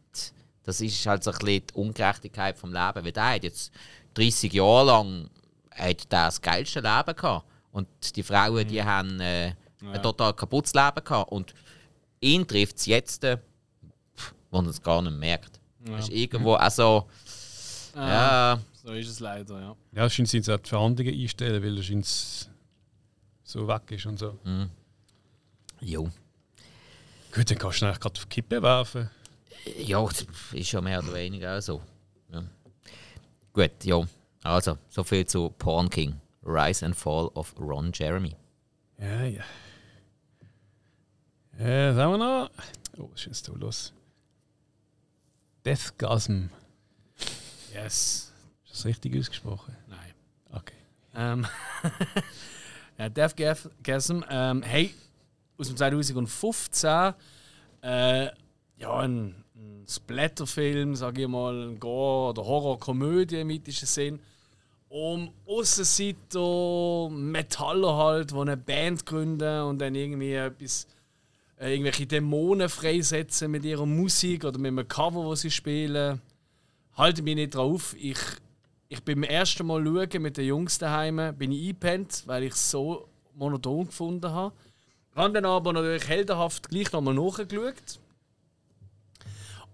Das 0.63 0.81
ist 0.81 1.05
halt 1.05 1.23
so 1.23 1.31
ein 1.31 1.37
bisschen 1.37 1.67
die 1.67 1.73
Ungerechtigkeit 1.75 2.57
vom 2.57 2.73
Leben. 2.73 3.05
Weil 3.05 3.11
der 3.11 3.35
hat 3.35 3.43
jetzt 3.43 3.71
30 4.15 4.53
Jahre 4.53 4.85
lang 4.85 5.29
hat 5.71 6.11
der 6.11 6.25
das 6.25 6.41
geilste 6.41 6.79
Leben 6.79 7.15
gehabt. 7.15 7.45
Und 7.71 8.15
die 8.15 8.23
Frauen, 8.23 8.67
die 8.67 8.83
haben 8.83 9.19
äh, 9.19 9.53
ein 9.81 10.01
total 10.01 10.33
kaputtes 10.33 10.73
Leben 10.73 11.03
gehabt. 11.03 11.31
Und 11.31 11.53
ihn 12.19 12.47
trifft 12.47 12.77
es 12.77 12.85
jetzt, 12.87 13.23
äh, 13.23 13.37
wo 14.49 14.59
er 14.59 14.67
es 14.67 14.81
gar 14.81 15.01
nicht 15.01 15.15
merkt. 15.15 15.59
Das 15.85 16.09
ist 16.09 16.13
irgendwo 16.13 16.53
also 16.55 17.07
ja, 17.95 18.59
So 18.83 18.93
ist 18.93 19.09
es 19.09 19.19
leider, 19.19 19.59
ja. 19.59 19.75
Ja, 19.93 20.05
es 20.05 20.13
scheint 20.13 20.29
sie 20.29 20.41
auch 20.41 20.57
die 20.57 20.69
Verhandlungen 20.69 21.13
einstellen, 21.13 21.63
weil 21.63 21.77
er 21.77 21.83
scheint 21.83 22.49
so 23.43 23.67
weg 23.67 23.91
ist 23.91 24.05
und 24.05 24.19
so. 24.19 24.37
jo. 25.81 26.09
Gut, 27.33 27.49
dann 27.51 27.57
kannst 27.57 27.81
du 27.81 27.85
eigentlich 27.85 27.99
gerade 27.99 28.17
auf 28.19 28.25
die 28.25 28.29
Kippe 28.29 28.61
werfen. 28.61 29.09
Ja, 29.77 30.03
das 30.05 30.25
ist 30.53 30.71
ja 30.71 30.81
mehr 30.81 30.99
oder 30.99 31.13
weniger 31.13 31.57
auch 31.57 31.61
so. 31.61 31.81
Ja. 32.31 32.43
Gut, 33.53 33.83
ja. 33.83 34.01
Also, 34.43 34.77
soviel 34.89 35.25
zu 35.25 35.49
Porn 35.57 35.89
King. 35.89 36.19
Rise 36.43 36.85
and 36.85 36.95
Fall 36.95 37.27
of 37.35 37.53
Ron 37.59 37.91
Jeremy. 37.93 38.35
Ja, 38.97 39.23
ja. 39.23 39.43
Ja, 41.59 41.93
sagen 41.93 42.11
wir 42.13 42.17
noch. 42.17 42.49
Oh, 42.97 43.09
was 43.11 43.19
ist 43.21 43.25
jetzt 43.27 43.47
da 43.49 43.53
los? 43.53 43.93
Deathgasm. 45.65 46.49
Yes. 47.73 48.31
Ist 48.65 48.73
das 48.73 48.85
richtig 48.85 49.17
ausgesprochen? 49.19 49.75
Nein. 49.87 50.13
Okay. 50.51 50.73
Ähm, 51.15 51.45
ja, 52.97 53.09
Death 53.09 53.35
Gav- 53.35 53.69
Gasm, 53.83 54.23
ähm, 54.29 54.63
hey, 54.63 54.93
aus 55.59 55.67
dem 55.67 55.77
2015, 55.77 57.13
äh, 57.81 58.25
ja, 58.77 58.95
ein, 58.99 59.43
ein 59.55 59.85
Splatterfilm, 59.87 60.95
sage 60.95 61.23
ich 61.23 61.27
mal, 61.27 61.69
ein 61.69 61.79
Gore- 61.79 62.31
oder 62.31 62.45
Horrorkomödie 62.45 63.41
im 63.41 63.47
mythischen 63.47 63.87
Sinn, 63.87 64.19
um 64.87 65.31
Aussenseiter, 65.45 67.09
Metaller 67.11 67.97
halt, 67.97 68.31
die 68.31 68.35
eine 68.35 68.57
Band 68.57 69.05
gründen 69.05 69.63
und 69.63 69.79
dann 69.79 69.93
irgendwie 69.93 70.33
etwas, 70.33 70.87
äh, 71.59 71.73
irgendwelche 71.73 72.07
Dämonen 72.07 72.69
freisetzen 72.69 73.51
mit 73.51 73.65
ihrer 73.65 73.85
Musik 73.85 74.45
oder 74.45 74.57
mit 74.57 74.69
einem 74.69 74.87
Cover, 74.87 75.25
wo 75.25 75.35
sie 75.35 75.51
spielen. 75.51 76.21
Halte 76.93 77.21
mich 77.21 77.35
nicht 77.35 77.55
drauf. 77.55 77.95
Ich 77.99 78.17
ich 78.91 79.03
bin 79.03 79.21
beim 79.21 79.29
ersten 79.29 79.67
Mal 79.67 79.85
schauen 79.85 80.21
mit 80.23 80.37
den 80.37 80.47
Jungs 80.47 80.79
daheim, 80.79 81.35
bin 81.37 81.51
ich 81.51 81.67
eingepennt, 81.67 82.23
weil 82.25 82.43
ich 82.43 82.53
es 82.53 82.71
so 82.71 83.07
monoton 83.35 83.85
gefunden 83.85 84.31
habe. 84.31 84.55
Habe 85.15 85.33
dann 85.33 85.45
aber 85.45 85.73
natürlich 85.73 86.07
heldenhaft 86.07 86.69
gleich 86.69 86.91
nochmal 86.91 87.13
nachgeschaut. 87.13 87.99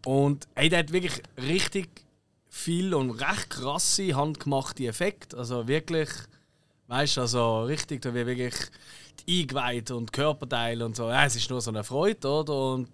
Und 0.06 0.48
hey, 0.56 0.70
der 0.70 0.80
hat 0.80 0.92
wirklich 0.92 1.22
richtig 1.38 1.90
viel 2.50 2.94
und 2.94 3.12
recht 3.12 3.50
krasse 3.50 4.16
handgemachte 4.16 4.86
Effekte. 4.88 5.38
Also 5.38 5.68
wirklich, 5.68 6.10
weißt 6.88 7.18
du, 7.18 7.22
also 7.22 7.64
richtig, 7.64 8.02
da 8.02 8.14
wird 8.14 8.28
wirklich 8.28 8.56
die 9.28 9.42
Eingeweide 9.42 9.96
und 9.96 10.14
Körperteile 10.14 10.86
und 10.86 10.96
so. 10.96 11.10
Ja, 11.10 11.26
es 11.26 11.36
ist 11.36 11.50
nur 11.50 11.62
so 11.62 11.72
eine 11.72 11.84
Freude, 11.84 12.28
oder? 12.28 12.74
Und 12.74 12.90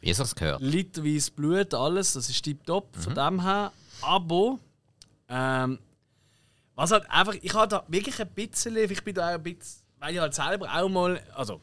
Wie 0.00 0.10
du 0.10 0.16
das 0.16 0.34
gehört? 0.34 0.60
literweise 0.60 1.30
Blut, 1.30 1.74
alles, 1.74 2.14
das 2.14 2.28
ist 2.28 2.42
tiptop 2.42 2.96
von 2.96 3.14
dem 3.14 3.42
her. 3.42 3.72
Aber, 4.02 4.58
ähm, 5.28 5.78
was 6.74 6.90
halt 6.90 7.10
einfach, 7.10 7.34
ich 7.40 7.54
habe 7.54 7.68
da 7.68 7.84
wirklich 7.88 8.20
ein 8.20 8.28
bisschen, 8.28 8.76
ich 8.76 9.02
bin 9.04 9.14
da 9.14 9.30
auch 9.30 9.34
ein 9.34 9.42
bisschen, 9.42 9.82
weil 9.98 10.14
ich 10.14 10.20
halt 10.20 10.34
selber 10.34 10.68
auch 10.74 10.88
mal, 10.88 11.20
also, 11.34 11.60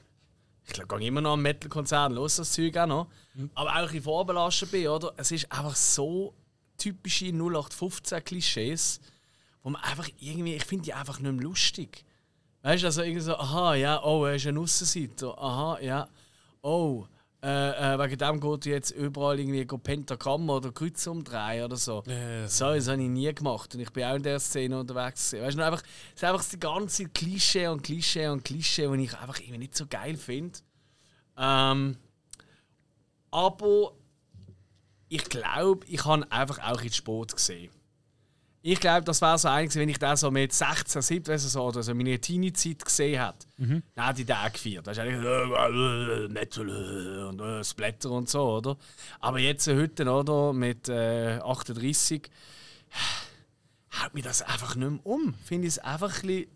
ich 0.66 0.74
glaube, 0.74 0.98
gehe 0.98 1.08
immer 1.08 1.22
noch 1.22 1.34
am 1.34 1.42
Metal-Konzern, 1.42 2.14
los 2.14 2.38
das 2.38 2.52
Zeug 2.54 2.78
auch 2.78 2.88
noch, 2.88 3.08
aber 3.54 3.76
auch 3.76 3.82
bisschen 3.84 4.04
vorbelastet 4.04 4.72
bin, 4.72 4.88
oder? 4.88 5.14
Es 5.18 5.32
ist 5.32 5.52
einfach 5.52 5.76
so 5.76 6.34
typische 6.78 7.26
0815-Klischees, 7.26 9.00
wo 9.62 9.70
man 9.70 9.82
einfach 9.82 10.10
irgendwie, 10.20 10.56
ich 10.56 10.66
finde 10.66 10.86
die 10.86 10.94
einfach 10.94 11.20
nicht 11.20 11.32
mehr 11.32 11.44
lustig. 11.44 12.06
Weißt 12.62 12.84
du, 12.84 12.88
also 12.88 13.02
irgendwie 13.02 13.22
so, 13.22 13.36
aha, 13.36 13.76
ja, 13.76 14.04
oh, 14.04 14.26
er 14.26 14.36
ist 14.36 14.48
ein 14.48 14.58
Aussenseiter, 14.58 15.38
aha, 15.38 15.80
ja, 15.82 16.08
oh, 16.62 17.06
äh, 17.44 17.94
äh, 17.96 18.00
wegen 18.00 18.18
dem 18.18 18.40
geht 18.40 18.66
jetzt 18.66 18.92
überall 18.92 19.38
irgendwie 19.38 19.66
go 19.66 19.78
Pentagramm 19.78 20.50
oder 20.50 20.72
Kreuz 20.72 21.06
umdrehen 21.08 21.66
oder 21.66 21.76
so. 21.76 22.02
so, 22.48 22.74
das 22.74 22.88
habe 22.88 23.04
ich 23.04 23.10
nie 23.10 23.34
gemacht 23.34 23.76
und 23.76 23.82
ich 23.82 23.92
bin 23.92 24.06
auch 24.06 24.16
in 24.16 24.24
der 24.24 24.40
Szene 24.40 24.80
unterwegs. 24.80 25.34
Weißt 25.34 25.58
du, 25.58 25.66
einfach, 25.66 25.84
es 26.16 26.16
ist 26.16 26.24
einfach 26.24 26.46
die 26.46 26.60
ganze 26.60 27.10
Klischee 27.10 27.68
und 27.68 27.84
Klischee 27.84 28.30
und 28.30 28.46
Klischee, 28.46 28.88
die 28.88 29.04
ich 29.04 29.18
einfach 29.18 29.40
irgendwie 29.40 29.58
nicht 29.58 29.76
so 29.76 29.86
geil 29.88 30.16
finde. 30.16 30.58
Ähm, 31.38 31.98
aber 33.30 33.92
ich 35.10 35.26
glaube, 35.26 35.86
ich 35.88 36.06
habe 36.06 36.32
einfach 36.32 36.60
auch 36.60 36.82
in 36.82 36.94
Sport 36.94 37.36
gesehen. 37.36 37.72
Ich 38.66 38.80
glaube, 38.80 39.04
das 39.04 39.22
wäre 39.22 39.38
so 39.38 39.50
einiges, 39.50 39.76
wenn 39.76 39.90
ich 39.90 40.00
das 40.00 40.22
so 40.22 40.32
mit 40.32 40.54
16, 40.54 41.02
17 41.02 41.38
so, 41.38 41.64
oder 41.64 41.84
so 41.84 41.94
meine 41.94 42.18
Teenie-Zeit 42.18 42.86
gesehen 42.86 43.22
hätte. 43.22 43.46
Mhm. 43.58 43.84
Dann 43.94 44.08
hätte 44.08 44.22
ich 44.22 44.26
den 44.26 44.54
gefeiert. 44.54 44.88
Das 44.88 44.98
ist 44.98 45.04
eigentlich 45.04 45.22
äh, 45.22 46.28
Metal 46.30 46.70
äh, 46.70 47.24
und 47.28 47.42
äh, 47.42 47.62
Splatter 47.62 48.12
und 48.12 48.30
so, 48.30 48.42
oder? 48.42 48.78
Aber 49.20 49.38
jetzt 49.40 49.68
äh, 49.68 49.76
heute, 49.76 50.10
oder, 50.10 50.54
mit 50.54 50.88
äh, 50.88 51.40
38, 51.40 52.30
haut 54.02 54.14
mir 54.14 54.24
das 54.24 54.42
einfach 54.42 54.78
nicht 54.78 54.90
mehr 54.92 55.06
um. 55.06 55.34
Finde 55.44 55.68
ich 55.68 55.74
es 55.74 55.80
einfach 55.80 56.24
ein 56.24 56.28
bisschen. 56.28 56.48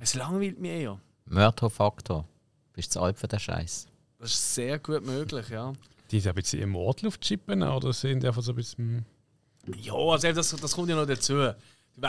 Es 0.00 0.14
langweilt 0.14 0.58
mich 0.58 0.70
eher. 0.70 0.98
Mörderfaktor. 1.26 2.26
Bist 2.72 2.88
du 2.88 3.00
zu 3.00 3.02
alt 3.02 3.18
für 3.18 3.28
den 3.28 3.38
Scheiß? 3.38 3.86
Das 4.18 4.30
ist 4.30 4.54
sehr 4.54 4.78
gut 4.78 5.04
möglich, 5.04 5.50
ja. 5.50 5.74
Die 6.10 6.20
sind 6.20 6.30
ein 6.30 6.36
bisschen 6.36 6.62
immortal 6.62 7.08
auf 7.08 7.20
Chippen 7.20 7.62
oder 7.62 7.92
sind 7.92 8.22
die 8.22 8.28
einfach 8.28 8.42
so 8.42 8.52
ein 8.52 8.56
bisschen. 8.56 9.04
Ja, 9.80 9.94
also 9.94 10.32
das, 10.32 10.50
das 10.50 10.72
kommt 10.72 10.88
ja 10.88 10.96
noch 10.96 11.06
dazu. 11.06 11.52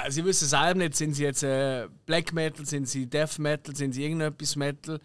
Sie 0.10 0.26
wissen 0.26 0.48
selber 0.48 0.80
nicht, 0.80 0.96
sind 0.96 1.14
sie 1.14 1.24
jetzt 1.24 1.44
äh, 1.44 1.88
Black 2.06 2.34
Metal, 2.34 2.66
sind 2.66 2.88
sie 2.90 3.06
Death 3.06 3.38
Metal, 3.38 3.76
sind 3.76 3.94
sie 3.94 4.04
irgendetwas 4.04 4.56
Metal. 4.56 5.00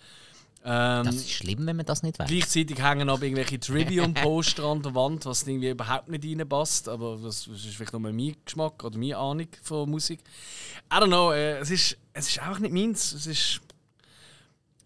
Ähm, 0.62 1.05
das 1.05 1.16
ist 1.16 1.30
schlimm, 1.30 1.66
wenn 1.66 1.76
man 1.76 1.86
das 1.86 2.03
nicht 2.03 2.18
weiß. 2.18 2.28
Gleichzeitig 2.28 2.82
hängen 2.82 3.09
aber 3.09 3.22
irgendwelche 3.22 3.59
Trivium-Poster 3.59 4.64
an 4.70 4.82
der 4.82 4.94
Wand, 4.94 5.24
was 5.24 5.46
irgendwie 5.46 5.70
überhaupt 5.70 6.09
nicht 6.09 6.24
reinpasst. 6.24 6.88
Aber 6.88 7.18
das, 7.22 7.46
das 7.51 7.64
ist 7.64 7.76
vielleicht 7.76 7.92
nur 7.92 8.01
mein 8.01 8.36
Geschmack 8.44 8.82
oder 8.84 8.98
meine 8.98 9.16
Ahnung 9.16 9.48
von 9.62 9.90
Musik. 9.90 10.20
I 10.92 10.96
don't 10.96 11.07
know, 11.07 11.32
äh, 11.32 11.59
es, 11.59 11.70
ist, 11.70 11.96
es 12.12 12.28
ist 12.28 12.38
einfach 12.40 12.59
nicht 12.59 12.74
meins. 12.74 13.12
Es 13.12 13.26
ist, 13.26 13.61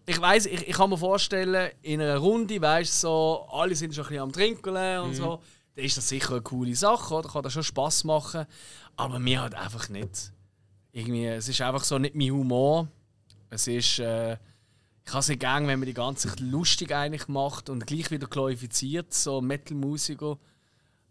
ich 0.05 0.21
weiß, 0.21 0.45
ich, 0.45 0.67
ich 0.67 0.75
kann 0.75 0.89
mir 0.89 0.97
vorstellen, 0.97 1.71
in 1.81 1.99
einer 1.99 2.17
Runde, 2.17 2.61
weißt 2.61 3.01
so, 3.01 3.45
alle 3.51 3.75
sind 3.75 3.93
schon 3.93 4.05
ein 4.05 4.09
bisschen 4.09 4.23
am 4.23 4.31
Trinken 4.31 4.75
und 4.75 5.09
mhm. 5.09 5.13
so 5.13 5.41
dann 5.75 5.85
ist 5.85 5.97
das 5.97 6.09
sicher 6.09 6.31
eine 6.31 6.41
coole 6.41 6.75
Sache, 6.75 7.13
oder? 7.13 7.29
Kann 7.29 7.43
das 7.43 7.53
schon 7.53 7.63
Spass 7.63 8.03
machen. 8.03 8.45
Aber 8.95 9.19
mir 9.19 9.41
halt 9.41 9.55
einfach 9.55 9.89
nicht. 9.89 10.31
Irgendwie, 10.91 11.25
es 11.25 11.49
ist 11.49 11.61
einfach 11.61 11.83
so 11.83 11.99
nicht 11.99 12.15
mein 12.15 12.31
Humor. 12.31 12.87
Es 13.49 13.67
ist. 13.67 13.99
Äh, 13.99 14.37
ich 15.07 15.11
habe 15.11 15.19
es 15.19 15.27
nicht 15.27 15.41
gern, 15.41 15.67
wenn 15.67 15.77
man 15.79 15.85
die 15.85 15.93
ganze 15.93 16.29
Zeit 16.29 16.39
lustig 16.39 16.91
eigentlich 16.91 17.27
macht 17.27 17.69
und 17.69 17.85
gleich 17.85 18.09
wieder 18.09 18.25
glorifiziert, 18.25 19.13
so 19.13 19.39
Metal-Musiker. 19.39 20.39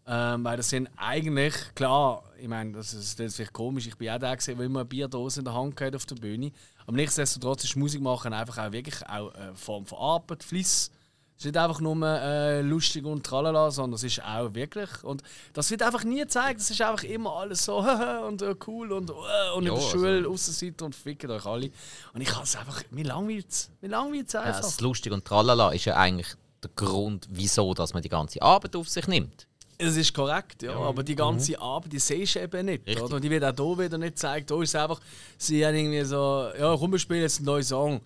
Ähm, 0.05 0.43
weil 0.43 0.57
das 0.57 0.69
sind 0.69 0.89
eigentlich, 0.97 1.55
klar, 1.75 2.23
ich 2.37 2.47
meine, 2.47 2.73
das 2.73 2.93
ist, 2.93 3.17
das 3.19 3.27
ist 3.27 3.35
vielleicht 3.37 3.53
komisch, 3.53 3.87
ich 3.87 3.95
bin 3.95 4.09
auch 4.09 4.19
der 4.19 4.35
der 4.35 4.59
immer 4.59 4.81
eine 4.81 4.85
Bierdose 4.85 5.39
in 5.39 5.45
der 5.45 5.53
Hand 5.53 5.79
hat 5.79 5.95
auf 5.95 6.05
der 6.05 6.15
Bühne. 6.15 6.51
Aber 6.85 6.97
nichtsdestotrotz 6.97 7.63
ist 7.63 7.77
Musik 7.77 8.01
machen 8.01 8.33
einfach 8.33 8.57
auch 8.57 8.71
wirklich 8.73 9.01
auch 9.07 9.33
eine 9.33 9.55
Form 9.55 9.85
von 9.85 9.97
Arbeit, 9.97 10.43
Fliss. 10.43 10.91
Es 11.37 11.43
ist 11.43 11.51
nicht 11.51 11.57
einfach 11.57 11.81
nur 11.81 11.97
äh, 12.07 12.61
lustig 12.61 13.03
und 13.05 13.25
tralala, 13.25 13.69
sondern 13.69 13.95
es 13.95 14.03
ist 14.03 14.23
auch 14.23 14.53
wirklich. 14.53 15.03
Und 15.03 15.21
das 15.51 15.69
wird 15.69 15.83
einfach 15.83 16.05
nie 16.05 16.19
gezeigt. 16.19 16.61
Es 16.61 16.71
ist 16.71 16.81
einfach 16.81 17.03
immer 17.03 17.35
alles 17.35 17.65
so 17.65 17.77
und 18.27 18.41
äh, 18.41 18.55
cool 18.67 18.93
und, 18.93 19.09
äh, 19.09 19.13
und 19.55 19.65
jo, 19.65 19.75
in 19.75 19.79
der 19.79 19.87
Schule, 19.87 20.17
also. 20.17 20.31
Außenseite 20.31 20.85
und 20.85 20.95
ficken 20.95 21.29
euch 21.31 21.45
alle. 21.45 21.71
Und 22.13 22.21
ich 22.21 22.29
kann 22.29 22.43
es 22.43 22.55
einfach, 22.55 22.81
mir 22.89 23.03
langweilt 23.03 23.47
es. 23.49 23.69
Mir 23.81 23.89
langweilt 23.89 24.29
es 24.29 24.35
einfach. 24.35 24.55
Ja, 24.55 24.61
das 24.61 24.79
lustig 24.79 25.11
und 25.11 25.25
tralala 25.25 25.71
ist 25.71 25.85
ja 25.85 25.97
eigentlich 25.97 26.35
der 26.63 26.71
Grund, 26.73 27.27
wieso 27.29 27.73
dass 27.73 27.93
man 27.93 28.01
die 28.01 28.09
ganze 28.09 28.41
Arbeit 28.41 28.75
auf 28.77 28.87
sich 28.87 29.07
nimmt. 29.07 29.45
Es 29.77 29.97
ist 29.97 30.13
korrekt, 30.13 30.63
ja, 30.63 30.71
ja. 30.71 30.79
aber 30.79 31.03
die 31.03 31.15
ganze 31.15 31.51
mhm. 31.51 31.61
Arbeit, 31.61 31.91
die 31.91 31.99
siehst 31.99 32.35
du 32.35 32.39
eben 32.39 32.65
nicht. 32.65 32.87
Oder? 33.01 33.15
Und 33.15 33.23
die 33.23 33.29
wird 33.29 33.43
auch 33.43 33.53
hier 33.53 33.85
wieder 33.85 33.97
nicht 33.97 34.13
gezeigt. 34.13 34.49
Da 34.49 34.61
ist 34.61 34.69
es 34.69 34.75
einfach, 34.75 35.01
sie 35.37 35.65
haben 35.65 35.75
irgendwie 35.75 36.03
so, 36.05 36.49
ja, 36.57 36.77
komm, 36.77 36.93
wir 36.93 36.99
spielen 36.99 37.21
jetzt 37.21 37.39
einen 37.39 37.47
neuen 37.47 37.63
Song. 37.63 38.01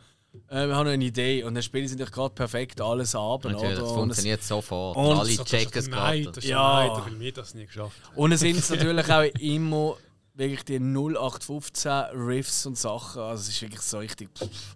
Äh, 0.48 0.68
wir 0.68 0.76
haben 0.76 0.88
eine 0.88 1.04
Idee 1.04 1.44
und 1.44 1.56
dann 1.56 1.64
spielen 1.64 1.88
sie 1.88 1.96
natürlich 1.96 2.14
gerade 2.14 2.34
perfekt 2.34 2.82
alles 2.82 3.16
ab. 3.16 3.44
Natürlich, 3.44 3.74
oder? 3.74 3.82
das 3.82 3.92
funktioniert 3.92 4.44
sofort. 4.44 4.98
Und 4.98 5.18
Alle 5.18 5.30
checken 5.30 5.80
es 5.80 5.90
gerade. 5.90 6.32
Ja, 6.42 6.88
Neid, 6.88 7.06
weil 7.06 7.20
wir 7.20 7.34
das 7.34 7.54
nie 7.56 7.66
geschafft 7.66 7.98
Und 8.16 8.32
es 8.32 8.42
sind 8.42 8.70
natürlich 8.70 9.12
auch 9.12 9.24
immer 9.40 9.98
wirklich 10.36 10.64
die 10.66 10.80
0815 10.80 11.92
Riffs 12.14 12.66
und 12.66 12.78
Sachen. 12.78 13.22
Also 13.22 13.42
es 13.42 13.50
ist 13.50 13.62
wirklich 13.62 13.82
so 13.82 13.98
richtig. 14.00 14.30
Pff. 14.38 14.76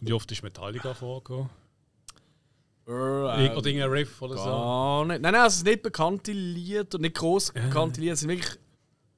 Wie 0.00 0.12
oft 0.12 0.30
ist 0.30 0.42
Metallica 0.42 0.94
vorgekommen? 0.94 1.50
Äh, 2.86 2.90
oder 2.90 3.66
irgendein 3.66 3.90
Riff 3.90 4.22
oder 4.22 4.36
so? 4.36 5.04
Nicht. 5.04 5.20
Nein, 5.20 5.32
nein, 5.32 5.42
also 5.42 5.54
es 5.54 5.56
sind 5.56 5.66
nicht 5.66 5.82
bekannte 5.82 6.32
Lieder 6.32 6.86
und 6.94 7.02
nicht 7.02 7.16
gross 7.16 7.52
bekannte 7.52 8.00
Lieder. 8.00 8.14
Es 8.14 8.20
sind 8.20 8.30
wirklich 8.30 8.58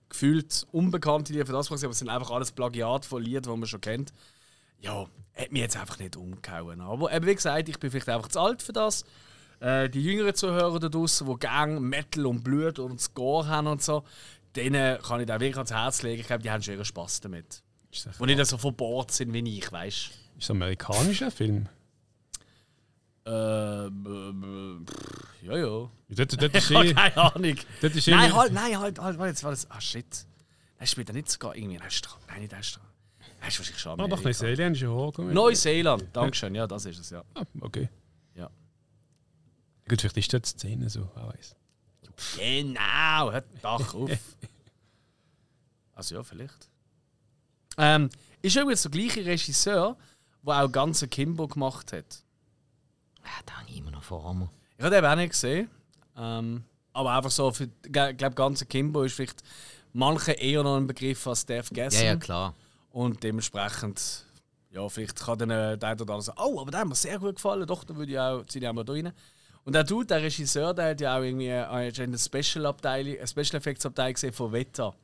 gefühlt 0.09 0.67
unbekannte 0.73 1.33
Lieder 1.33 1.47
für 1.47 1.53
das, 1.53 1.71
was 1.71 1.81
sie 1.81 1.87
aber 1.87 1.93
es 1.93 1.99
sind 1.99 2.09
einfach 2.09 2.31
alles 2.31 2.51
Plagiat 2.51 3.05
von 3.05 3.23
Liedern, 3.23 3.55
die 3.55 3.61
man 3.61 3.69
schon 3.69 3.81
kennt. 3.81 4.13
Ja, 4.81 5.07
hat 5.35 5.53
mich 5.53 5.63
jetzt 5.63 5.77
einfach 5.77 5.99
nicht 5.99 6.17
umgehauen. 6.17 6.81
Aber 6.81 7.13
eben, 7.13 7.27
wie 7.27 7.35
gesagt, 7.35 7.69
ich 7.69 7.79
bin 7.79 7.91
vielleicht 7.91 8.09
einfach 8.09 8.29
zu 8.29 8.41
alt 8.41 8.63
für 8.63 8.73
das. 8.73 9.05
Äh, 9.61 9.91
die 9.91 10.03
jüngeren 10.03 10.35
Zuhörer 10.35 10.81
da 10.81 10.89
draußen, 10.89 11.27
die 11.27 11.39
Gang 11.39 11.81
Metal 11.81 12.27
und 12.27 12.43
Blut 12.43 12.79
und 12.79 13.01
Score 13.01 13.47
haben 13.47 13.67
und 13.67 13.83
so, 13.83 14.05
denen 14.57 15.01
kann 15.03 15.21
ich 15.21 15.27
da 15.27 15.35
wirklich 15.35 15.57
ans 15.57 15.73
Herz 15.73 16.03
legen. 16.03 16.21
Ich 16.21 16.27
glaube, 16.27 16.43
die 16.43 16.51
haben 16.51 16.63
schon 16.63 16.75
ihren 16.75 16.85
Spass 16.85 17.21
damit. 17.21 17.63
Und 18.19 18.27
nicht 18.27 18.45
so 18.47 18.57
verbohrt 18.57 19.11
sind 19.11 19.33
wie 19.33 19.59
ich, 19.59 19.71
weißt 19.71 19.97
Ist 19.97 20.13
das 20.39 20.51
ein 20.51 20.63
amerikanischer 20.63 21.31
Film? 21.31 21.69
Äh, 23.27 23.31
ja, 23.31 25.57
ja. 25.57 25.91
Dort, 26.09 26.43
dort 26.43 26.43
ist 26.55 26.71
ich 26.71 26.77
habe 26.77 26.95
keine 26.95 27.17
Ahnung. 27.17 27.57
Dort 27.81 27.95
ist 27.95 28.09
nein, 28.09 28.35
halt, 28.35 28.53
nein, 28.53 28.79
halt, 28.79 28.99
halt, 28.99 29.19
halt, 29.19 29.31
jetzt 29.31 29.45
war 29.45 29.51
das. 29.51 29.71
Ah, 29.71 29.81
shit. 29.81 30.27
Er 30.79 30.87
spielt 30.87 31.11
da 31.11 31.13
nicht 31.13 31.31
sogar 31.31 31.55
irgendwie 31.55 31.77
in 31.77 31.83
Australien. 31.83 32.27
Nein, 32.29 32.41
nicht 32.41 32.55
Australien. 32.55 32.90
Weißt 33.41 33.59
du, 33.59 33.63
was 33.63 33.71
ich 33.71 33.79
schon 33.79 34.01
Ah, 34.01 34.07
doch, 34.09 34.23
Neuseeland 34.23 34.77
ist 34.77 34.83
ja 34.83 34.89
hochgekommen. 34.89 35.33
Neuseeland, 35.35 36.05
Dankeschön, 36.13 36.55
ja, 36.55 36.67
das 36.67 36.85
ist 36.85 36.99
es, 36.99 37.11
ja. 37.11 37.25
Ah, 37.35 37.43
okay. 37.61 37.89
Ja. 38.35 38.51
Gut, 39.89 40.01
vielleicht 40.01 40.17
ist 40.19 40.33
das 40.33 40.43
die 40.55 40.59
Szene 40.59 40.91
so, 40.91 41.09
wer 41.15 41.29
weiß. 41.29 41.57
Genau, 42.37 43.33
hört 43.33 43.47
doch 43.63 43.95
auf. 43.95 44.11
also 45.95 46.15
ja, 46.17 46.23
vielleicht. 46.23 46.69
Ähm, 47.79 48.11
ist 48.43 48.57
übrigens 48.57 48.83
der 48.83 48.91
gleiche 48.91 49.25
Regisseur, 49.25 49.97
der 50.43 50.65
auch 50.65 50.71
ganze 50.73 51.09
Kimbo 51.09 51.49
gemacht 51.49 51.93
hat. 51.93 52.23
Ja, 53.25 53.31
da 53.47 53.55
habe 53.55 53.71
ich 53.71 53.79
immer 53.79 53.91
noch 53.91 54.03
vor 54.03 54.35
mir. 54.35 54.51
Ich 54.77 54.85
habe 54.85 54.95
den 54.95 55.05
auch 55.05 55.17
nicht 55.17 55.31
gesehen. 55.31 55.71
Ähm, 56.17 56.65
aber 56.93 57.13
einfach 57.17 57.31
so, 57.31 57.51
für, 57.53 57.65
ich 57.65 57.93
glaube, 57.93 58.31
ganze 58.33 58.67
Kimbo 58.67 59.03
ist 59.03 59.15
vielleicht 59.15 59.43
manche 59.93 60.33
eher 60.33 60.63
noch 60.63 60.77
ein 60.77 60.87
Begriff 60.87 61.27
als 61.27 61.47
Death 61.47 61.71
Gessen. 61.71 62.01
Ja, 62.01 62.05
ja, 62.13 62.17
klar. 62.17 62.55
Und 62.91 63.23
dementsprechend, 63.23 64.27
ja, 64.71 64.89
vielleicht 64.89 65.21
kann 65.21 65.39
dann 65.39 65.51
äh, 65.51 65.79
der 65.79 65.93
oder 65.93 66.01
andere 66.03 66.23
sagen, 66.23 66.41
oh, 66.43 66.61
aber 66.61 66.71
der 66.71 66.81
hat 66.81 66.89
mir 66.89 66.95
sehr 66.95 67.19
gut 67.19 67.37
gefallen, 67.37 67.67
doch, 67.67 67.85
dann 67.85 67.97
würde 67.97 68.13
ich 68.13 68.19
auch, 68.19 68.45
ziehe 68.47 68.63
ich 68.63 68.69
auch 68.69 68.73
mal 68.73 68.85
da 68.85 68.93
rein. 68.93 69.13
Und 69.65 69.75
der 69.75 69.85
Dude, 69.85 70.07
der 70.07 70.23
Regisseur, 70.23 70.75
der 70.75 70.91
hat 70.91 71.01
ja 71.01 71.17
auch 71.17 71.23
irgendwie 71.23 71.49
äh, 71.49 71.93
eine 72.03 72.19
Special 72.19 72.67
Abteilung, 72.67 73.17
eine 73.19 73.27
Special 73.27 73.57
Effects 73.57 73.87
Abteilung 73.87 74.15
gesehen 74.15 74.33
von 74.33 74.53
Weta. 74.53 74.95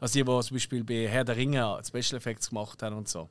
Also 0.00 0.18
die, 0.18 0.24
die 0.24 0.40
zum 0.42 0.54
Beispiel 0.54 0.84
bei 0.84 1.08
Herr 1.08 1.24
der 1.24 1.36
Ringe 1.36 1.80
Special 1.86 2.18
Effects 2.18 2.48
gemacht 2.48 2.82
haben 2.82 2.96
und 2.96 3.08
so. 3.08 3.28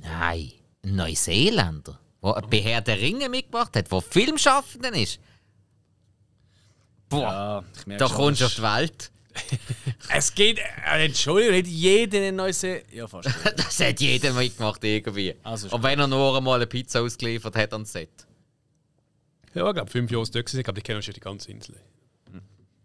Nein, 0.00 0.52
ein 0.84 0.96
Neuseeländer, 0.96 1.98
der 2.22 2.42
bei 2.42 2.60
Herr 2.60 2.80
der 2.80 3.00
Ringe 3.00 3.28
mitgemacht 3.28 3.74
hat, 3.74 3.90
der 3.90 4.00
Filmschaffender 4.00 4.92
ist. 4.94 5.18
Boah, 7.08 7.64
ja, 7.86 7.96
da 7.96 8.08
kommst 8.08 8.42
du 8.42 8.46
auf 8.46 8.54
die 8.54 8.62
Welt. 8.62 9.10
es 10.10 10.34
geht, 10.34 10.58
äh, 10.58 11.04
Entschuldigung, 11.04 11.56
nicht 11.56 11.66
jeder 11.68 12.18
ein 12.18 12.36
neues. 12.36 12.62
Ja, 12.62 13.06
fast. 13.06 13.28
das 13.56 13.80
hat 13.80 14.00
jeder 14.00 14.32
mitgemacht 14.32 14.82
irgendwie. 14.82 15.34
Also 15.42 15.74
Und 15.74 15.82
wenn 15.82 15.98
er 15.98 16.06
nur 16.06 16.36
einmal 16.36 16.56
eine 16.56 16.66
Pizza 16.66 17.02
ausgeliefert 17.02 17.56
hat 17.56 17.72
an 17.72 17.84
Set. 17.84 18.26
Ja, 19.54 19.66
ich 19.68 19.74
glaube, 19.74 19.90
fünf 19.90 20.10
Jahre 20.10 20.22
ist 20.22 20.34
dort. 20.34 20.52
Ich 20.52 20.64
glaube, 20.64 20.74
die 20.74 20.82
kennen 20.82 21.02
schon 21.02 21.14
die 21.14 21.20
ganze 21.20 21.50
Insel. 21.50 21.76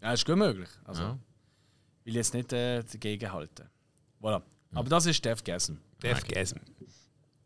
Ja, 0.01 0.13
ist 0.13 0.25
gut 0.25 0.37
möglich. 0.37 0.69
Also, 0.83 1.03
ja. 1.03 1.19
will 2.03 2.15
jetzt 2.15 2.33
nicht 2.33 2.51
äh, 2.51 2.83
dagegen 2.83 3.31
halten. 3.31 3.69
Voilà. 4.21 4.41
Aber 4.73 4.89
das 4.89 5.05
ist 5.05 5.23
Def 5.23 5.43
Gasm. 5.43 5.75
Def 6.01 6.27
Gasm. 6.27 6.57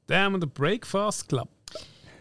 Damn, 0.07 0.39
the 0.39 0.47
Breakfast 0.47 1.28
Club. 1.28 1.49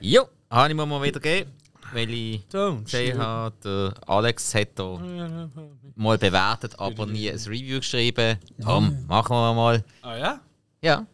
Jo, 0.01 0.29
habe 0.51 0.71
ich 0.71 0.75
mir 0.75 0.85
mal 0.85 1.03
wieder 1.03 1.21
gegeben 1.21 1.53
weil 1.93 2.11
ich 2.11 2.49
gesehen 2.49 3.19
habe, 3.19 3.95
Alex 4.07 4.55
hat 4.55 4.79
da 4.79 5.49
mal 5.95 6.19
bewertet, 6.19 6.79
aber 6.79 7.07
nie 7.07 7.31
ein 7.31 7.39
Review 7.39 7.79
geschrieben. 7.79 8.39
Komm, 8.63 9.07
machen 9.07 9.37
wir 9.37 9.55
mal. 9.55 9.85
Ah 10.03 10.17
ja? 10.17 10.41
Ja. 10.83 11.07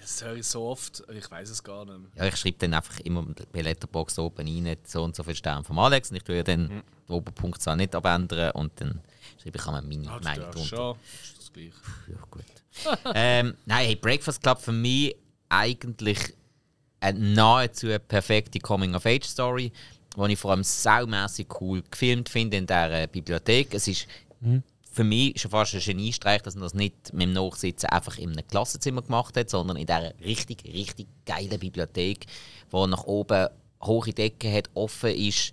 Das 0.00 0.24
höre 0.24 0.34
ich 0.34 0.46
so 0.46 0.64
oft, 0.64 1.04
ich 1.14 1.30
weiß 1.30 1.48
es 1.48 1.62
gar 1.62 1.84
nicht. 1.84 2.16
Ja, 2.16 2.26
ich 2.26 2.36
schreibe 2.36 2.58
dann 2.58 2.74
einfach 2.74 2.98
immer 3.00 3.24
bei 3.52 3.62
Letterboxd 3.62 4.18
oben 4.18 4.66
rein, 4.66 4.76
so 4.84 5.04
und 5.04 5.14
so 5.14 5.22
viel 5.22 5.36
Sterne 5.36 5.62
von 5.62 5.78
Alex. 5.78 6.10
Und 6.10 6.16
ich 6.16 6.24
tue 6.24 6.36
ja 6.36 6.42
dann 6.42 6.62
mhm. 6.62 6.82
den 7.08 7.14
Oberpunkt 7.14 7.62
zwar 7.62 7.76
nicht 7.76 7.94
abändern 7.94 8.50
und 8.52 8.72
dann 8.80 9.00
schreibe 9.40 9.58
ich 9.58 9.66
auch 9.66 9.70
meine 9.70 10.08
ah, 10.08 10.20
Meinung 10.22 10.50
drunter. 10.50 10.76
Schon. 10.76 10.96
Ist 11.22 11.38
das 11.38 11.52
gleich. 11.52 11.72
Ja, 12.08 12.16
gut. 12.30 12.44
ähm, 13.14 13.54
nein, 13.64 13.86
hey, 13.86 13.94
Breakfast 13.94 14.42
Club 14.42 14.60
für 14.60 14.72
mich 14.72 15.14
eigentlich 15.48 16.34
eine 16.98 17.18
nahezu 17.18 17.88
perfekte 18.08 18.58
Coming-of-Age-Story 18.58 19.72
die 20.16 20.32
ich 20.32 20.38
vor 20.38 20.50
allem 20.50 20.64
saumässig 20.64 21.48
cool 21.60 21.82
gefilmt 21.90 22.28
finde 22.28 22.56
in 22.56 22.66
dieser 22.66 23.06
Bibliothek. 23.06 23.74
Es 23.74 23.88
ist 23.88 24.06
mhm. 24.40 24.62
für 24.90 25.04
mich 25.04 25.40
schon 25.40 25.50
fast 25.50 25.74
ein 25.74 25.80
Geniestreich, 25.80 26.42
dass 26.42 26.54
man 26.54 26.64
das 26.64 26.74
nicht 26.74 27.12
mit 27.12 27.22
dem 27.22 27.32
Nachsitzen 27.32 27.88
einfach 27.88 28.18
in 28.18 28.32
einem 28.32 28.46
Klassenzimmer 28.46 29.02
gemacht 29.02 29.36
hat, 29.36 29.50
sondern 29.50 29.76
in 29.76 29.86
dieser 29.86 30.12
richtig, 30.20 30.64
richtig 30.64 31.06
geilen 31.24 31.58
Bibliothek, 31.58 32.26
die 32.72 32.86
nach 32.86 33.04
oben 33.04 33.48
hohe 33.82 34.12
Decken 34.12 34.52
hat, 34.52 34.70
offen 34.74 35.10
ist, 35.10 35.52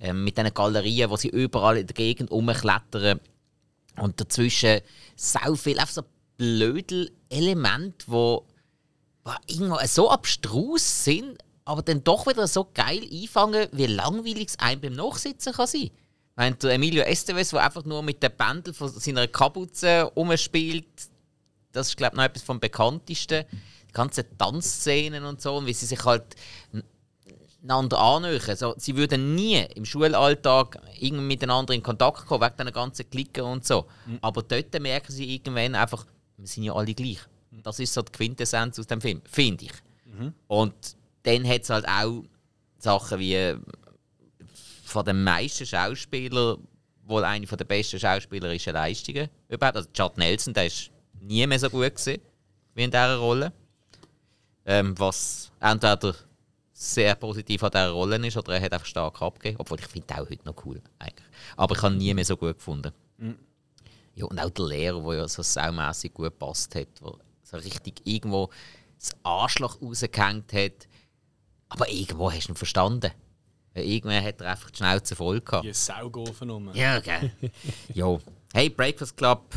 äh, 0.00 0.12
mit 0.12 0.36
diesen 0.36 0.54
Galerien, 0.54 1.10
wo 1.10 1.16
sie 1.16 1.28
überall 1.28 1.78
in 1.78 1.86
der 1.86 1.94
Gegend 1.94 2.30
rumklettern. 2.30 3.20
Und 3.96 4.20
dazwischen 4.20 4.80
so 5.16 5.56
viel 5.56 5.78
einfach 5.78 5.92
so 5.92 6.02
blöde 6.36 7.10
Elemente, 7.28 8.06
wo, 8.06 8.46
wo 9.24 9.32
irgendwo 9.46 9.78
so 9.86 10.10
abstrus 10.10 11.04
sind, 11.04 11.38
aber 11.70 11.82
dann 11.82 12.02
doch 12.02 12.26
wieder 12.26 12.48
so 12.48 12.68
geil 12.74 13.08
einfangen, 13.12 13.68
wie 13.70 13.86
langweilig 13.86 14.48
es 14.48 14.58
einem 14.58 14.80
beim 14.80 14.94
Nachsitzen 14.94 15.52
kann 15.52 15.68
sein. 15.68 15.90
Wenn 16.34 16.58
der 16.58 16.72
Emilio 16.72 17.04
Estevez, 17.04 17.50
der 17.50 17.62
einfach 17.62 17.84
nur 17.84 18.02
mit 18.02 18.20
den 18.20 18.32
Bändel 18.36 18.74
von 18.74 18.88
seiner 18.88 19.28
Kapuze 19.28 20.10
umspielt, 20.10 20.88
das 21.70 21.90
ist 21.90 21.96
glaube 21.96 22.14
ich 22.14 22.16
noch 22.16 22.24
etwas 22.24 22.42
vom 22.42 22.58
bekanntesten. 22.58 23.44
Die 23.88 23.92
ganzen 23.92 24.24
Tanzszenen 24.36 25.24
und 25.24 25.40
so, 25.40 25.58
und 25.58 25.66
wie 25.66 25.72
sie 25.72 25.86
sich 25.86 26.04
halt 26.04 26.24
einander 27.62 28.00
annähern. 28.00 28.56
So, 28.56 28.74
sie 28.76 28.96
würden 28.96 29.36
nie 29.36 29.64
im 29.76 29.84
Schulalltag 29.84 30.76
irgendwie 30.98 31.24
miteinander 31.24 31.72
in 31.72 31.84
Kontakt 31.84 32.26
kommen, 32.26 32.42
wegen 32.42 32.56
diesen 32.56 32.72
ganzen 32.72 33.10
Klicken 33.10 33.44
und 33.44 33.64
so. 33.64 33.86
Mhm. 34.06 34.18
Aber 34.22 34.42
dort 34.42 34.76
merken 34.80 35.12
sie 35.12 35.36
irgendwann 35.36 35.76
einfach, 35.76 36.04
wir 36.36 36.48
sind 36.48 36.64
ja 36.64 36.74
alle 36.74 36.94
gleich. 36.94 37.20
Das 37.62 37.78
ist 37.78 37.94
so 37.94 38.02
die 38.02 38.10
Quintessenz 38.10 38.76
aus 38.80 38.88
dem 38.88 39.00
Film, 39.00 39.22
finde 39.24 39.66
ich. 39.66 39.72
Mhm. 40.04 40.34
Und 40.48 40.74
dann 41.22 41.46
hat 41.46 41.62
es 41.62 41.70
halt 41.70 41.86
auch 41.86 42.24
Sachen 42.78 43.18
wie 43.18 43.34
äh, 43.34 43.56
von 44.84 45.04
den 45.04 45.22
meisten 45.22 45.66
Schauspielern 45.66 46.58
wohl 47.04 47.24
eine 47.24 47.46
der 47.46 47.64
besten 47.64 47.98
schauspielerischen 47.98 48.72
Leistungen 48.72 49.28
überhaupt. 49.48 49.76
Also 49.76 49.88
Chad 49.92 50.16
Nelson, 50.16 50.54
der 50.54 50.66
ist 50.66 50.90
nie 51.20 51.46
mehr 51.46 51.58
so 51.58 51.68
gut 51.68 51.96
gewesen, 51.96 52.20
wie 52.74 52.84
in 52.84 52.90
dieser 52.90 53.16
Rolle. 53.16 53.52
Ähm, 54.64 54.96
was 54.98 55.50
entweder 55.60 56.14
sehr 56.72 57.14
positiv 57.14 57.62
an 57.64 57.70
dieser 57.72 57.90
Rolle 57.90 58.26
ist 58.26 58.36
oder 58.36 58.54
er 58.54 58.62
hat 58.62 58.72
einfach 58.72 58.86
stark 58.86 59.20
abgegeben. 59.20 59.56
Obwohl 59.58 59.78
ich 59.80 59.86
finde 59.86 60.14
auch 60.14 60.30
heute 60.30 60.44
noch 60.44 60.64
cool. 60.64 60.80
Eigentlich. 60.98 61.26
Aber 61.56 61.76
ich 61.76 61.82
habe 61.82 61.94
ihn 61.94 61.98
nie 61.98 62.14
mehr 62.14 62.24
so 62.24 62.36
gut 62.36 62.56
gefunden. 62.56 62.92
Mhm. 63.18 63.36
Ja, 64.14 64.26
und 64.26 64.38
auch 64.38 64.50
der 64.50 64.66
Lehrer, 64.66 65.02
der 65.02 65.14
ja 65.14 65.28
so 65.28 65.42
saumässig 65.42 66.14
gut 66.14 66.26
gepasst 66.26 66.74
hat, 66.74 66.88
der 67.00 67.12
so 67.42 67.56
richtig 67.56 68.00
irgendwo 68.04 68.50
das 68.98 69.10
Arschloch 69.22 69.80
rausgehängt 69.80 70.52
hat. 70.52 70.88
Aber 71.70 71.88
irgendwo 71.88 72.30
hast 72.30 72.48
du 72.48 72.52
ihn 72.52 72.56
verstanden. 72.56 73.10
Irgendwann 73.74 74.24
hat 74.24 74.40
er 74.40 74.50
einfach 74.50 74.70
die 74.70 74.78
Schnauze 74.78 75.14
voll 75.14 75.40
gehabt. 75.40 75.64
Die 75.64 75.72
Saugofen 75.72 76.74
Ja, 76.74 76.98
gell. 76.98 77.32
ja. 77.94 78.18
Hey, 78.52 78.68
Breakfast 78.68 79.16
Club, 79.16 79.54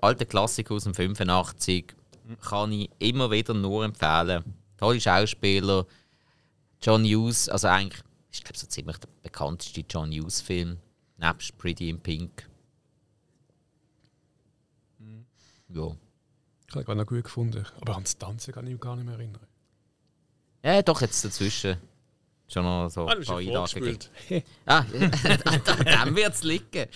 alte 0.00 0.24
Klassiker 0.24 0.74
aus 0.74 0.84
dem 0.84 0.94
85, 0.94 1.94
kann 2.40 2.72
ich 2.72 2.88
immer 3.00 3.30
wieder 3.30 3.52
nur 3.54 3.84
empfehlen. 3.84 4.44
Tolle 4.76 5.00
Schauspieler. 5.00 5.86
John 6.80 7.04
Hughes, 7.04 7.48
also 7.48 7.66
eigentlich 7.66 8.00
ist 8.30 8.44
glaube 8.44 8.58
so 8.58 8.68
ziemlich 8.68 8.98
der 8.98 9.08
bekannteste 9.22 9.84
John 9.88 10.12
Hughes 10.12 10.40
Film, 10.40 10.78
nebst 11.16 11.58
Pretty 11.58 11.88
in 11.88 12.00
Pink. 12.00 12.48
Mhm. 14.98 15.26
Ja. 15.70 15.96
Ich 16.68 16.76
habe 16.76 16.92
ihn 16.92 16.98
noch 16.98 17.06
gut 17.06 17.24
gefunden, 17.24 17.66
aber 17.80 17.94
ans 17.94 18.16
Tanzen 18.16 18.54
kann 18.54 18.66
ich 18.66 18.74
mich 18.74 18.80
gar 18.80 18.94
nicht 18.94 19.06
mehr 19.06 19.14
erinnern. 19.14 19.47
Ja, 20.68 20.82
doch, 20.82 21.00
jetzt 21.00 21.24
dazwischen. 21.24 21.78
Schon 22.46 22.62
noch 22.62 22.90
so 22.90 23.08
ah, 23.08 23.12
ein 23.12 23.24
paar 23.24 23.38
Einlagen. 23.38 23.98
ah, 24.66 24.84
dann 25.82 26.14
wird 26.14 26.34
es 26.34 26.42
liegen. 26.42 26.88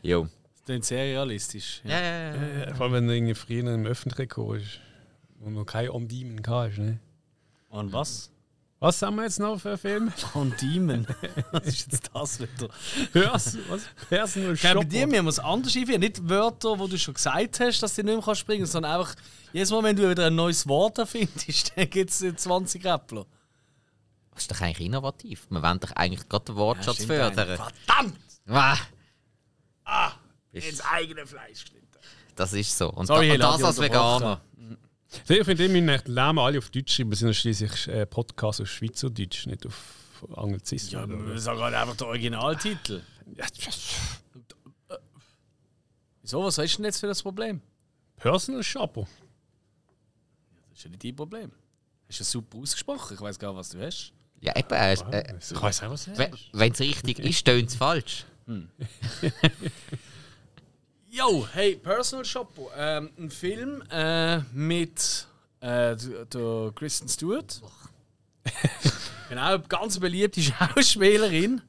Jo. 0.00 0.28
Das 0.64 0.78
ist 0.78 0.86
sehr 0.86 1.04
realistisch. 1.04 1.82
Ja, 1.84 2.00
ja, 2.00 2.00
ja. 2.00 2.34
ja, 2.34 2.66
ja. 2.68 2.74
Vor 2.74 2.86
allem, 2.86 2.94
wenn 2.94 3.08
du 3.08 3.14
irgendwie 3.14 3.34
früher 3.34 3.74
im 3.74 3.84
Öffentlichen 3.84 4.56
ist 4.56 4.80
und 5.40 5.52
noch 5.52 5.66
kein 5.66 5.90
On-Demon 5.90 6.40
hast. 6.46 6.78
Ne? 6.78 7.00
Und 7.68 7.92
was? 7.92 8.31
Was 8.82 9.00
haben 9.00 9.14
wir 9.14 9.22
jetzt 9.22 9.38
noch 9.38 9.60
für 9.60 9.78
Film? 9.78 10.12
On-Demon. 10.34 11.06
was 11.52 11.66
ist 11.68 11.92
jetzt 11.92 12.10
das 12.12 12.40
wieder? 12.40 12.68
Hörst 13.12 13.56
was? 13.68 13.82
Personal 14.08 14.56
Shopper. 14.56 14.74
Bei 14.80 14.84
dir 14.84 15.06
müssen 15.06 15.24
wir 15.24 15.28
es 15.28 15.38
anders 15.38 15.76
einführen. 15.76 16.00
Nicht 16.00 16.28
Wörter, 16.28 16.76
wo 16.80 16.88
du 16.88 16.98
schon 16.98 17.14
gesagt 17.14 17.60
hast, 17.60 17.80
dass 17.80 17.94
du 17.94 18.02
nicht 18.02 18.26
mehr 18.26 18.34
springen 18.34 18.62
kannst, 18.62 18.72
sondern 18.72 18.98
einfach 18.98 19.14
jedes 19.52 19.70
Mal, 19.70 19.84
wenn 19.84 19.94
du 19.94 20.10
wieder 20.10 20.26
ein 20.26 20.34
neues 20.34 20.66
Wort 20.66 20.98
erfindest, 20.98 21.72
dann 21.76 21.88
gibt 21.88 22.10
es 22.10 22.18
20 22.18 22.84
Rappler. 22.84 23.24
Das 24.32 24.42
ist 24.42 24.50
doch 24.50 24.60
eigentlich 24.60 24.88
innovativ. 24.88 25.46
Wir 25.48 25.62
wollen 25.62 25.78
doch 25.78 25.92
eigentlich 25.92 26.28
gerade 26.28 26.46
den 26.46 26.56
Wortschatz 26.56 26.98
ja, 26.98 27.06
fördern. 27.06 27.56
Verdammt! 27.56 28.18
Ah! 28.48 28.76
ah 29.84 30.12
ins 30.50 30.80
eigene 30.80 31.24
Fleisch 31.24 31.62
geschnitten. 31.62 31.86
Das 32.34 32.52
ist 32.52 32.76
so. 32.76 32.90
Und, 32.90 33.06
Sorry, 33.06 33.38
da, 33.38 33.52
und 33.52 33.60
das 33.60 33.62
als 33.62 33.80
Veganer. 33.80 34.40
Ich 35.28 35.44
finde, 35.44 35.58
wir 35.58 35.82
müssen 35.82 36.38
alle 36.38 36.58
auf 36.58 36.70
Deutsch 36.70 36.94
schreiben. 36.94 37.10
Wir 37.10 37.16
sind 37.16 37.34
schließlich 37.34 37.88
äh, 37.88 38.06
Podcast 38.06 38.60
auf 38.60 38.68
Schweizerdeutsch, 38.68 39.46
nicht 39.46 39.66
auf 39.66 40.26
Anglizismus. 40.34 40.92
Ja, 40.92 41.02
aber 41.02 41.16
das 41.16 41.40
ist 41.40 41.46
gerade 41.46 41.78
einfach 41.78 41.96
der 41.96 42.06
Originaltitel. 42.06 43.02
Ja, 43.36 43.46
Wieso? 46.22 46.44
Was 46.44 46.58
hast 46.58 46.72
du 46.74 46.76
denn 46.78 46.84
jetzt 46.86 47.00
für 47.00 47.08
das 47.08 47.22
Problem? 47.22 47.60
Personal 48.16 48.62
Shopper. 48.62 49.06
Das 50.70 50.78
ist 50.78 50.84
ja 50.84 50.90
nicht 50.90 51.04
dein 51.04 51.16
Problem. 51.16 51.50
Hast 52.08 52.20
du 52.20 52.24
super 52.24 52.58
ausgesprochen? 52.58 53.14
Ich 53.14 53.20
weiß 53.20 53.38
gar 53.38 53.48
nicht, 53.48 53.58
was 53.58 53.68
du 53.70 53.84
hast. 53.84 54.12
Ja, 54.40 54.56
eben. 54.56 54.70
Äh, 54.70 54.92
äh, 54.92 55.34
ich 55.38 55.62
weiß 55.62 55.82
auch, 55.82 55.90
was 55.90 56.04
du 56.04 56.12
hast. 56.12 56.48
Wenn 56.52 56.72
es 56.72 56.80
richtig 56.80 57.18
ist, 57.18 57.44
tönt 57.44 57.68
es 57.68 57.74
falsch. 57.74 58.24
Hm. 58.46 58.68
Yo, 61.14 61.46
hey, 61.52 61.76
Personal 61.76 62.24
Shopper. 62.24 62.70
Ähm, 62.74 63.10
ein 63.18 63.30
Film 63.30 63.82
äh, 63.90 64.38
mit 64.54 65.26
äh, 65.60 65.94
der 65.94 66.72
Kristen 66.74 67.06
Stewart. 67.06 67.60
genau, 69.28 69.58
ganz 69.68 70.00
beliebte 70.00 70.40
Schauspielerin. 70.40 71.60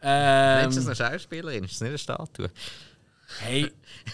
Ähm, 0.00 0.62
Mensch, 0.62 0.76
ist 0.76 0.86
eine 0.86 0.94
Schauspielerin, 0.94 1.64
ist 1.64 1.72
das 1.72 1.80
nicht 1.80 1.88
eine 1.88 1.98
Statue? 1.98 2.50
Hey, 3.40 3.72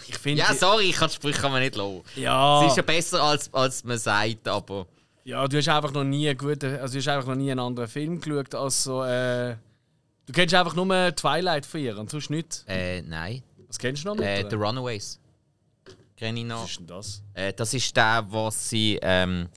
ich 0.08 0.16
finde. 0.16 0.40
ja, 0.40 0.54
sorry, 0.54 0.84
ich 0.84 0.96
kann 0.96 1.10
die 1.10 1.16
Sprüche 1.16 1.38
kann 1.38 1.52
man 1.52 1.60
nicht 1.60 1.76
lassen. 1.76 2.00
Ja. 2.16 2.60
Sie 2.62 2.68
ist 2.68 2.78
ja 2.78 2.82
besser, 2.82 3.22
als, 3.22 3.52
als 3.52 3.84
man 3.84 3.98
sagt, 3.98 4.48
aber. 4.48 4.86
Ja, 5.24 5.46
du 5.46 5.58
hast 5.58 5.68
einfach 5.68 5.92
noch 5.92 6.04
nie 6.04 6.34
guten, 6.34 6.78
also 6.78 6.94
du 6.94 6.98
hast 6.98 7.08
einfach 7.08 7.28
noch 7.28 7.34
nie 7.34 7.50
einen 7.50 7.60
anderen 7.60 7.90
Film 7.90 8.18
geschaut 8.18 8.54
als 8.54 8.84
so. 8.84 9.04
Äh, 9.04 9.56
du 10.24 10.32
kennst 10.32 10.54
einfach 10.54 10.74
nur 10.74 11.14
Twilight 11.14 11.66
von 11.66 11.80
ihr 11.80 11.98
und 11.98 12.08
sonst 12.08 12.30
nicht. 12.30 12.64
Äh, 12.66 13.02
nein. 13.02 13.42
Was 13.70 13.78
kennst 13.78 14.04
du 14.04 14.08
noch 14.08 14.16
nicht? 14.16 14.26
Äh, 14.26 14.50
The 14.50 14.56
Runaways. 14.56 15.20
Kenn 16.16 16.36
ich 16.36 16.44
noch. 16.44 16.64
Was 16.64 16.70
ist 16.70 16.80
denn 16.80 16.86
das? 16.88 17.22
Äh, 17.34 17.52
das 17.52 17.72
ist 17.72 17.96
der, 17.96 18.26
wo 18.28 18.50
sie. 18.50 18.98
Ähm, 19.00 19.48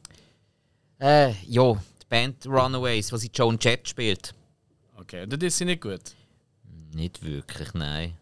äh, 1.00 1.32
ja, 1.48 1.74
die 1.74 2.06
Band 2.08 2.46
Runaways, 2.46 3.12
wo 3.12 3.18
sie 3.18 3.32
Joan 3.34 3.58
Jett 3.60 3.90
spielt. 3.90 4.36
Okay, 4.98 5.24
und 5.24 5.34
das 5.34 5.42
ist 5.42 5.58
sie 5.58 5.66
nicht 5.66 5.82
gut? 5.82 6.00
Nicht 6.94 7.24
wirklich, 7.24 7.74
nein. 7.74 8.14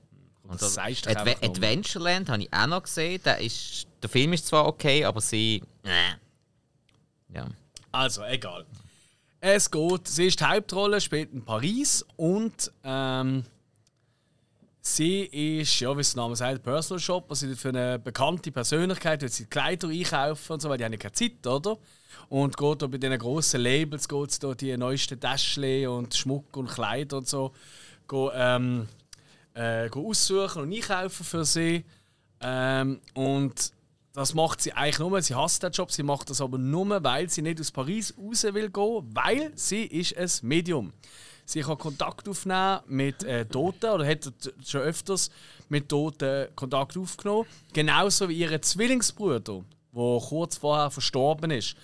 Und 0.43 0.61
das 0.61 0.77
Adve 0.77 1.35
Adventureland 1.41 2.29
habe 2.29 2.43
ich 2.43 2.53
auch 2.53 2.67
noch 2.67 2.83
gesehen. 2.83 3.21
Der, 3.25 3.39
ist, 3.39 3.85
der 4.01 4.09
Film 4.09 4.31
ist 4.31 4.47
zwar 4.47 4.67
okay, 4.67 5.03
aber 5.03 5.19
sie. 5.19 5.61
Äh, 5.83 7.35
ja. 7.35 7.47
Also, 7.91 8.23
egal. 8.23 8.65
Es 9.41 9.69
geht, 9.69 10.07
sie 10.07 10.27
ist 10.27 10.39
die 10.39 10.45
Hauptrolle, 10.45 11.01
spielt 11.01 11.33
in 11.33 11.43
Paris 11.43 12.05
und 12.15 12.71
ähm, 12.85 13.43
sie 14.81 15.23
ist, 15.23 15.79
ja, 15.79 15.95
wie 15.95 16.01
es 16.01 16.13
der 16.13 16.23
Name 16.23 16.35
sagt, 16.35 16.63
Personal 16.63 16.99
Shop. 16.99 17.25
Also 17.29 17.47
für 17.55 17.69
eine 17.69 17.99
bekannte 17.99 18.51
Persönlichkeit 18.51 19.21
wird 19.21 19.31
sie 19.31 19.45
Kleider 19.45 19.87
einkaufen 19.89 20.53
und 20.53 20.61
so, 20.61 20.69
weil 20.69 20.77
die 20.77 20.85
haben 20.85 20.97
keine 20.97 21.13
Zeit, 21.13 21.45
oder? 21.45 21.77
Und 22.29 22.57
geht 22.57 22.91
bei 22.91 22.97
diesen 22.97 23.19
grossen 23.19 23.61
Labels 23.61 24.07
geht 24.07 24.43
da 24.43 24.53
die 24.53 24.75
neuesten 24.75 25.19
Täschchen 25.19 25.87
und 25.87 26.15
Schmuck 26.15 26.57
und 26.57 26.69
Kleider 26.69 27.17
und 27.17 27.27
so 27.27 27.53
go, 28.07 28.31
ähm, 28.33 28.87
äh, 29.53 29.89
aussuchen 29.89 30.63
und 30.63 30.73
einkaufen 30.73 31.23
für 31.23 31.45
sie. 31.45 31.85
Ähm, 32.41 32.99
und 33.13 33.71
das 34.13 34.33
macht 34.33 34.61
sie 34.61 34.73
eigentlich 34.73 34.99
nur, 34.99 35.21
sie 35.21 35.35
hasst 35.35 35.63
den 35.63 35.71
Job, 35.71 35.91
sie 35.91 36.03
macht 36.03 36.29
das 36.29 36.41
aber 36.41 36.57
nur, 36.57 37.03
weil 37.03 37.29
sie 37.29 37.41
nicht 37.41 37.59
aus 37.61 37.71
Paris 37.71 38.13
raus 38.17 38.43
will 38.43 38.69
gehen, 38.69 39.09
weil 39.13 39.51
sie 39.55 39.83
ist 39.83 40.17
ein 40.17 40.47
Medium. 40.47 40.93
Sie 41.45 41.61
kann 41.61 41.77
Kontakt 41.77 42.27
aufnehmen 42.29 42.79
mit 42.87 43.23
äh, 43.23 43.45
Toten 43.45 43.89
oder 43.89 44.05
hat 44.05 44.31
schon 44.65 44.81
öfters 44.81 45.29
mit 45.69 45.89
Toten 45.89 46.47
Kontakt 46.55 46.97
aufgenommen. 46.97 47.47
Genauso 47.73 48.29
wie 48.29 48.39
ihr 48.39 48.61
Zwillingsbruder, 48.61 49.39
der 49.39 50.21
kurz 50.27 50.57
vorher 50.57 50.91
verstorben 50.91 51.51
ist. 51.51 51.75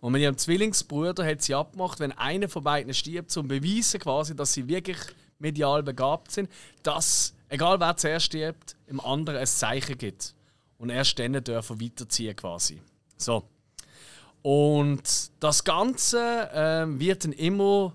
Und 0.00 0.12
mit 0.12 0.20
ihrem 0.20 0.36
Zwillingsbruder 0.36 1.24
hat 1.24 1.42
sie 1.42 1.54
abgemacht, 1.54 1.98
wenn 2.00 2.12
einer 2.12 2.48
von 2.48 2.62
beiden 2.62 2.92
stirbt, 2.92 3.30
zum 3.30 3.48
beweisen 3.48 4.00
quasi, 4.00 4.36
dass 4.36 4.52
sie 4.52 4.68
wirklich 4.68 4.98
medial 5.38 5.82
begabt 5.82 6.30
sind, 6.30 6.50
dass, 6.82 7.34
egal 7.48 7.80
wer 7.80 7.96
zuerst 7.96 8.26
stirbt, 8.26 8.76
im 8.86 9.00
anderen 9.00 9.38
ein 9.38 9.46
Zeichen 9.46 9.96
gibt 9.96 10.34
und 10.78 10.90
erst 10.90 11.18
dann 11.18 11.32
dürfen 11.42 11.80
weiterziehen 11.80 12.36
quasi. 12.36 12.82
So. 13.16 13.44
Und 14.42 15.30
das 15.40 15.64
Ganze 15.64 16.50
äh, 16.52 16.86
wird 16.98 17.24
dann 17.24 17.32
immer 17.32 17.94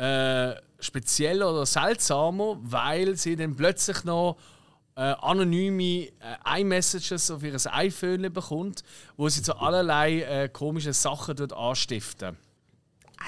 äh, 0.00 0.54
spezieller 0.78 1.52
oder 1.52 1.66
seltsamer, 1.66 2.56
weil 2.62 3.16
sie 3.16 3.36
dann 3.36 3.54
plötzlich 3.54 4.04
noch 4.04 4.38
äh, 4.96 5.00
anonyme 5.00 6.08
äh, 6.20 6.60
iMessages 6.60 7.30
auf 7.30 7.42
ihr 7.42 7.56
iPhone 7.72 8.32
bekommt, 8.32 8.82
wo 9.16 9.28
sie 9.28 9.42
zu 9.42 9.56
allerlei 9.56 10.22
äh, 10.22 10.48
komischen 10.48 10.94
Sachen 10.94 11.36
dort 11.36 11.52
anstiften. 11.52 12.36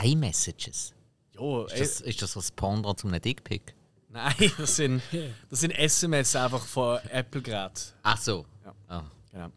iMessages? 0.02 0.94
Jo, 1.34 1.64
ist, 1.64 1.80
das, 1.80 2.00
ist 2.00 2.22
das 2.22 2.36
was 2.36 2.50
Pendant 2.50 2.98
zu 2.98 3.08
einem 3.08 3.20
Dickpick? 3.20 3.74
Nein, 4.08 4.34
das 4.58 4.76
sind, 4.76 5.02
das 5.50 5.60
sind 5.60 5.72
SMS 5.72 6.34
einfach 6.36 6.64
von 6.64 6.98
Apple-Geräten. 7.10 7.92
Ach 8.02 8.18
so. 8.18 8.46
Ja. 8.64 8.74
Ah. 8.88 9.04
Genau. 9.30 9.48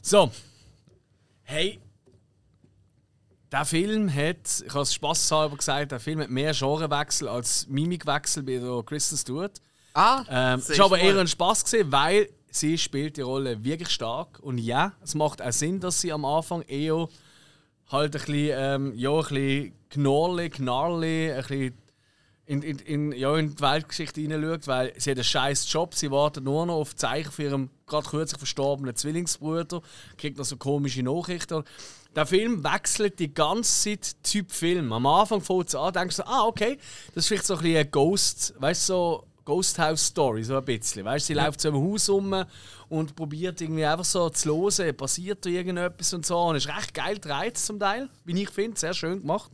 So. 0.00 0.30
Hey. 1.44 1.80
Der 3.52 3.66
Film 3.66 4.12
hat, 4.12 4.64
ich 4.66 4.72
habe 4.72 4.80
es 4.80 4.94
spaßhalber 4.94 5.56
gesagt, 5.58 5.92
der 5.92 6.00
Film 6.00 6.20
hat 6.20 6.30
mehr 6.30 6.52
Genrewechsel 6.52 7.28
als 7.28 7.68
Mimikwechsel 7.68 8.42
bei 8.42 8.56
der 8.56 8.82
Kristen 8.82 9.18
Stewart. 9.18 9.60
Ah, 9.92 10.24
Ähm, 10.30 10.62
war 10.78 10.86
aber 10.86 10.98
eher 10.98 11.18
ein 11.18 11.28
Spaß 11.28 11.64
gewesen, 11.66 11.92
weil 11.92 12.28
sie 12.50 12.78
spielt 12.78 13.18
die 13.18 13.20
Rolle 13.20 13.62
wirklich 13.62 13.90
stark 13.90 14.38
und 14.40 14.56
ja, 14.56 14.92
es 15.02 15.14
macht 15.14 15.42
auch 15.42 15.52
Sinn, 15.52 15.80
dass 15.80 16.00
sie 16.00 16.12
am 16.12 16.24
Anfang 16.24 16.62
eher 16.62 17.08
halt 17.90 18.16
ein 18.16 18.20
bisschen, 18.22 18.50
ähm, 18.54 18.92
ja, 18.96 19.10
ein 19.10 19.18
bisschen 19.20 19.72
knorrli, 19.90 20.48
knarli, 20.48 21.32
ein 21.32 21.42
bisschen 21.42 21.74
in, 22.46 22.62
in, 22.62 22.78
in, 22.80 23.12
ja, 23.12 23.36
in 23.36 23.54
die 23.54 23.60
Weltgeschichte 23.60 24.20
hineinschaut, 24.20 24.66
weil 24.66 24.92
sie 24.96 25.10
hat 25.10 25.18
einen 25.18 25.24
scheiß 25.24 25.72
Job, 25.72 25.94
sie 25.94 26.10
wartet 26.10 26.44
nur 26.44 26.66
noch 26.66 26.74
auf 26.74 26.96
Zeichen 26.96 27.30
für 27.30 27.44
ihren 27.44 27.70
gerade 27.86 28.08
kürzlich 28.08 28.38
verstorbenen 28.38 28.96
Zwillingsbruder, 28.96 29.80
kriegt 30.16 30.38
noch 30.38 30.44
so 30.44 30.56
komische 30.56 31.02
Nachrichten. 31.02 31.62
Der 32.14 32.26
Film 32.26 32.62
wechselt 32.64 33.18
die 33.18 33.32
ganze 33.32 33.98
Zeit 33.98 34.16
Typ 34.22 34.50
Film. 34.50 34.92
Am 34.92 35.06
Anfang 35.06 35.40
fängt 35.40 35.68
es 35.68 35.74
an, 35.74 35.92
denkst 35.92 36.16
du, 36.16 36.26
ah, 36.26 36.44
okay, 36.46 36.78
das 37.14 37.24
ist 37.24 37.28
vielleicht 37.28 37.46
so 37.46 37.54
ein 37.54 37.62
bisschen 37.62 37.78
ein 37.78 37.90
Ghost, 37.90 38.54
weißt 38.58 38.88
du, 38.88 38.92
so 38.92 39.26
Ghost 39.44 39.78
House 39.78 40.06
Story, 40.06 40.44
so 40.44 40.56
ein 40.56 40.64
bisschen. 40.64 41.04
Weißt, 41.04 41.26
sie 41.26 41.34
läuft 41.34 41.60
so 41.60 41.68
im 41.70 41.76
Haus 41.76 42.08
rum 42.08 42.44
und 42.88 43.16
probiert 43.16 43.60
irgendwie 43.60 43.84
einfach 43.84 44.04
so 44.04 44.28
zu 44.30 44.50
hören, 44.50 44.96
passiert 44.96 45.44
da 45.44 45.50
irgendetwas 45.50 46.12
und 46.12 46.26
so. 46.26 46.38
Und 46.38 46.56
es 46.56 46.66
ist 46.66 46.76
recht 46.76 46.94
geil 46.94 47.14
gedreht 47.14 47.58
zum 47.58 47.78
Teil, 47.78 48.08
wie 48.24 48.40
ich 48.40 48.50
finde, 48.50 48.78
sehr 48.78 48.94
schön 48.94 49.20
gemacht. 49.20 49.50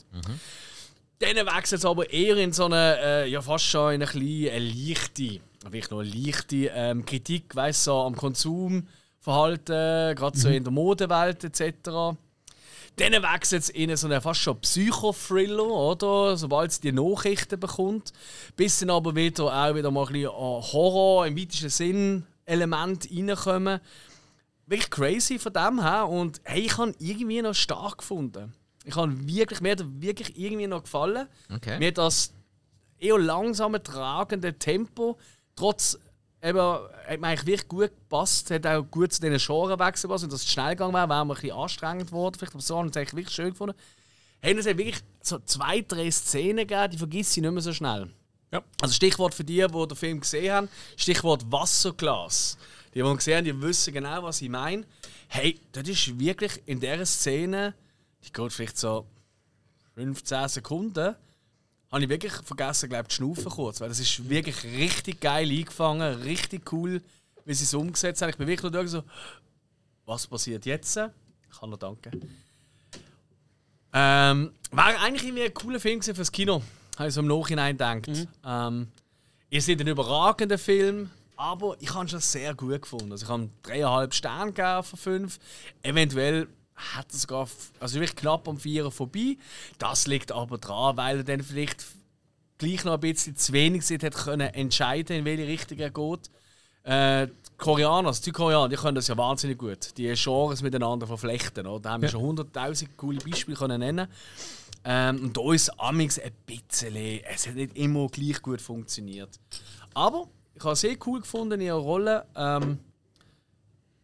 Dann 1.21 1.35
wechselt 1.35 1.81
es 1.81 1.85
aber 1.85 2.11
eher 2.11 2.37
in 2.37 2.53
so 2.53 2.67
eine, 2.67 2.97
äh, 3.03 3.29
ja 3.29 3.43
fast 3.43 3.65
schon 3.65 3.95
in 3.95 4.03
eine 4.03 4.11
kleine, 4.11 4.53
eine 4.53 4.69
leichte, 4.69 5.41
vielleicht 5.69 5.91
noch 5.91 6.01
eine 6.01 6.11
leichte 6.11 6.71
ähm, 6.73 7.05
Kritik, 7.05 7.57
weißt 7.57 7.85
so 7.85 8.03
am 8.03 8.15
Konsumverhalten, 8.15 10.15
gerade 10.15 10.39
so 10.39 10.49
in 10.49 10.63
der 10.63 10.73
Modewelt 10.73 11.43
etc. 11.43 12.17
Dann 12.99 13.13
wechselt 13.13 13.63
es 13.63 13.69
in 13.71 13.97
so 13.97 14.07
einen 14.07 14.21
fast 14.21 14.41
schon 14.41 14.61
Psychothriller, 14.61 15.67
oder? 15.67 16.37
Sobald 16.37 16.73
sie 16.73 16.81
die 16.81 16.93
Nachrichten 16.93 17.59
bekommt. 17.59 18.13
Bis 18.57 18.79
dann 18.79 18.91
aber 18.91 19.15
wieder 19.15 19.45
auch 19.45 19.75
wieder 19.75 19.91
mal 19.91 20.07
ein 20.07 20.13
bisschen 20.13 20.31
an 20.31 20.63
Horror 20.73 21.27
im 21.27 21.37
weitesten 21.37 21.69
Sinn 21.69 22.27
Element 22.45 23.09
reinkommen. 23.11 23.81
Wirklich 24.67 24.91
crazy 24.91 25.39
von 25.39 25.53
dem 25.53 25.81
her. 25.81 26.09
Und 26.09 26.41
hey, 26.45 26.63
ich 26.63 26.77
habe 26.77 26.95
irgendwie 26.99 27.43
noch 27.43 27.55
stark 27.55 27.99
gefunden. 27.99 28.53
Ich 28.89 28.97
habe 28.97 29.13
wirklich, 29.29 29.61
mir 29.61 29.73
hat 29.73 29.85
wirklich 30.01 30.39
irgendwie 30.39 30.67
noch 30.67 30.83
gefallen. 30.83 31.29
Okay. 31.55 31.79
Mir 31.79 31.89
hat 31.89 31.99
das 31.99 32.33
eher 32.99 33.19
langsame, 33.19 33.83
tragende 33.83 34.59
Tempo, 34.59 35.19
trotz 35.55 35.99
eben, 36.43 36.59
hat 36.59 37.21
mir 37.21 37.27
eigentlich 37.27 37.47
wirklich 37.47 37.69
gut 37.69 37.91
gepasst, 37.91 38.51
hat 38.51 38.67
auch 38.67 38.83
gut 38.83 39.13
zu 39.13 39.21
diesen 39.21 39.37
Genrewechseln 39.37 40.09
gepasst. 40.09 40.25
Wenn 40.25 40.31
das 40.31 40.51
schnell 40.51 40.71
gegangen 40.71 40.95
wäre, 40.95 41.09
wäre 41.09 41.27
mir 41.27 41.35
ein 41.35 41.41
bisschen 41.41 41.57
anstrengend 41.59 42.07
geworden. 42.07 42.37
Vielleicht, 42.39 42.55
aber 42.55 42.63
so 42.63 42.79
habe 42.79 42.87
ich 42.87 42.93
es 42.93 42.97
eigentlich 42.97 43.17
wirklich 43.17 43.35
schön 43.35 43.51
gefunden. 43.51 43.77
Hey, 44.41 44.57
es 44.57 44.67
hat 44.67 44.79
wirklich 44.79 45.03
so 45.21 45.39
zwei, 45.41 45.83
drei 45.83 46.11
Szenen 46.11 46.67
gegeben, 46.67 46.91
die 46.93 46.99
vergisst 46.99 47.37
ich 47.37 47.43
nicht 47.43 47.53
mehr 47.53 47.61
so 47.61 47.75
schnell. 47.75 48.09
Ja. 48.51 48.63
Also 48.81 48.95
Stichwort 48.95 49.35
für 49.35 49.45
die, 49.45 49.67
die 49.67 49.87
den 49.87 49.97
Film 49.97 50.21
gesehen 50.21 50.55
haben, 50.55 50.69
Stichwort 50.97 51.45
Wasserglas. 51.53 52.57
Die, 52.95 53.03
die 53.03 53.07
ihn 53.07 53.17
gesehen 53.17 53.37
haben, 53.37 53.45
die 53.45 53.61
wissen 53.61 53.93
genau, 53.93 54.23
was 54.23 54.41
ich 54.41 54.49
meine. 54.49 54.87
Hey, 55.29 55.61
das 55.73 55.87
ist 55.87 56.19
wirklich 56.19 56.63
in 56.65 56.81
dieser 56.81 57.05
Szene, 57.05 57.75
die 58.25 58.33
geht 58.33 58.53
vielleicht 58.53 58.79
so 58.79 59.07
15 59.95 60.49
Sekunden, 60.49 61.15
habe 61.91 62.03
ich 62.03 62.09
wirklich 62.09 62.33
vergessen, 62.33 62.89
glaube 62.89 63.05
ich, 63.05 63.09
die 63.09 63.15
Schnaufen 63.15 63.51
kurz. 63.51 63.81
Weil 63.81 63.89
das 63.89 63.99
ist 63.99 64.29
wirklich 64.29 64.63
richtig 64.65 65.21
geil 65.21 65.49
eingefangen, 65.51 66.23
richtig 66.23 66.73
cool, 66.73 67.03
wie 67.45 67.55
sie 67.55 67.65
es 67.65 67.75
umgesetzt 67.75 68.23
haben. 68.23 68.31
Ich 68.31 68.37
bin 68.37 68.47
wirklich 68.47 68.71
nur 68.71 68.89
so, 68.89 69.03
was 70.05 70.27
passiert 70.27 70.67
jetzt? 70.67 70.97
Ich 70.97 71.59
kann 71.59 71.71
noch 71.71 71.79
danken. 71.79 72.29
Ähm, 73.93 74.53
wäre 74.71 74.99
eigentlich 75.01 75.25
irgendwie 75.25 75.45
ein 75.45 75.55
cooler 75.55 75.81
Film 75.81 76.01
gewesen 76.01 76.15
fürs 76.15 76.31
Kino, 76.31 76.63
habe 76.99 77.09
ich 77.09 77.15
so 77.15 77.21
im 77.21 77.27
Nachhinein 77.27 77.77
gedacht. 77.77 78.29
Ähm, 78.45 78.89
ihr 79.49 79.63
seid 79.63 79.81
ein 79.81 79.89
überragender 79.89 80.59
Film, 80.59 81.11
aber 81.37 81.77
ich 81.81 81.95
habe 81.95 82.05
ihn 82.05 82.09
schon 82.09 82.21
sehr 82.21 82.55
gut 82.55 82.83
gefunden. 82.83 83.13
Also 83.13 83.25
ich 83.25 83.31
habe 83.31 83.49
dreieinhalb 83.63 84.13
Sterne 84.13 84.53
gegeben 84.53 84.83
von 84.83 84.99
fünf. 84.99 85.39
Eventuell 85.83 86.49
hat 86.79 87.13
er 87.13 87.19
sogar, 87.19 87.49
also 87.81 87.95
wirklich 87.97 88.17
knapp 88.17 88.49
am 88.49 88.59
Vierer 88.59 88.91
vorbei. 88.91 89.37
Das 89.79 90.07
liegt 90.07 90.33
aber 90.33 90.59
daran, 90.59 90.97
weil 90.97 91.19
er 91.19 91.25
dann 91.25 91.43
vielleicht 91.43 91.85
gleich 92.59 92.85
noch 92.85 92.95
ein 92.95 93.01
bisschen 93.01 93.37
zu 93.37 93.53
wenig 93.53 93.85
Zeit 93.85 94.03
hat 94.03 94.15
können 94.15 94.53
entscheiden, 94.55 95.17
in 95.17 95.25
welche 95.25 95.47
Richtung 95.47 95.79
er 95.79 95.91
geht. 95.91 96.31
Äh, 96.85 97.27
die 97.27 97.57
Koreaner, 97.57 98.13
die 98.13 98.33
Koreaner, 98.33 98.69
die 98.69 98.77
können 98.77 98.95
das 98.95 99.09
ja 99.09 99.17
wahnsinnig 99.17 99.59
gut. 99.59 99.97
Die 99.97 100.13
Genres 100.15 100.63
miteinander 100.63 101.07
verflechten. 101.07 101.67
Oder? 101.67 101.81
Da 101.81 101.91
haben 101.91 102.03
wir 102.03 102.09
schon 102.09 102.23
hunderttausend 102.23 102.97
coole 102.97 103.19
Beispiele 103.19 103.57
können 103.57 103.81
nennen. 103.81 104.09
Ähm, 104.85 105.25
und 105.25 105.37
da 105.37 105.53
ist 105.53 105.69
Amix 105.79 106.19
ein 106.19 106.33
bisschen, 106.47 106.95
es 106.97 107.47
hat 107.47 107.57
nicht 107.57 107.77
immer 107.77 108.07
gleich 108.09 108.41
gut 108.41 108.61
funktioniert. 108.61 109.31
Aber 109.93 110.29
ich 110.55 110.63
habe 110.63 110.73
es 110.73 110.81
sehr 110.81 110.97
cool 111.07 111.21
gefunden 111.21 111.61
in 111.61 111.67
ihrer 111.67 111.79
Rolle. 111.79 112.27
Ähm, 112.37 112.79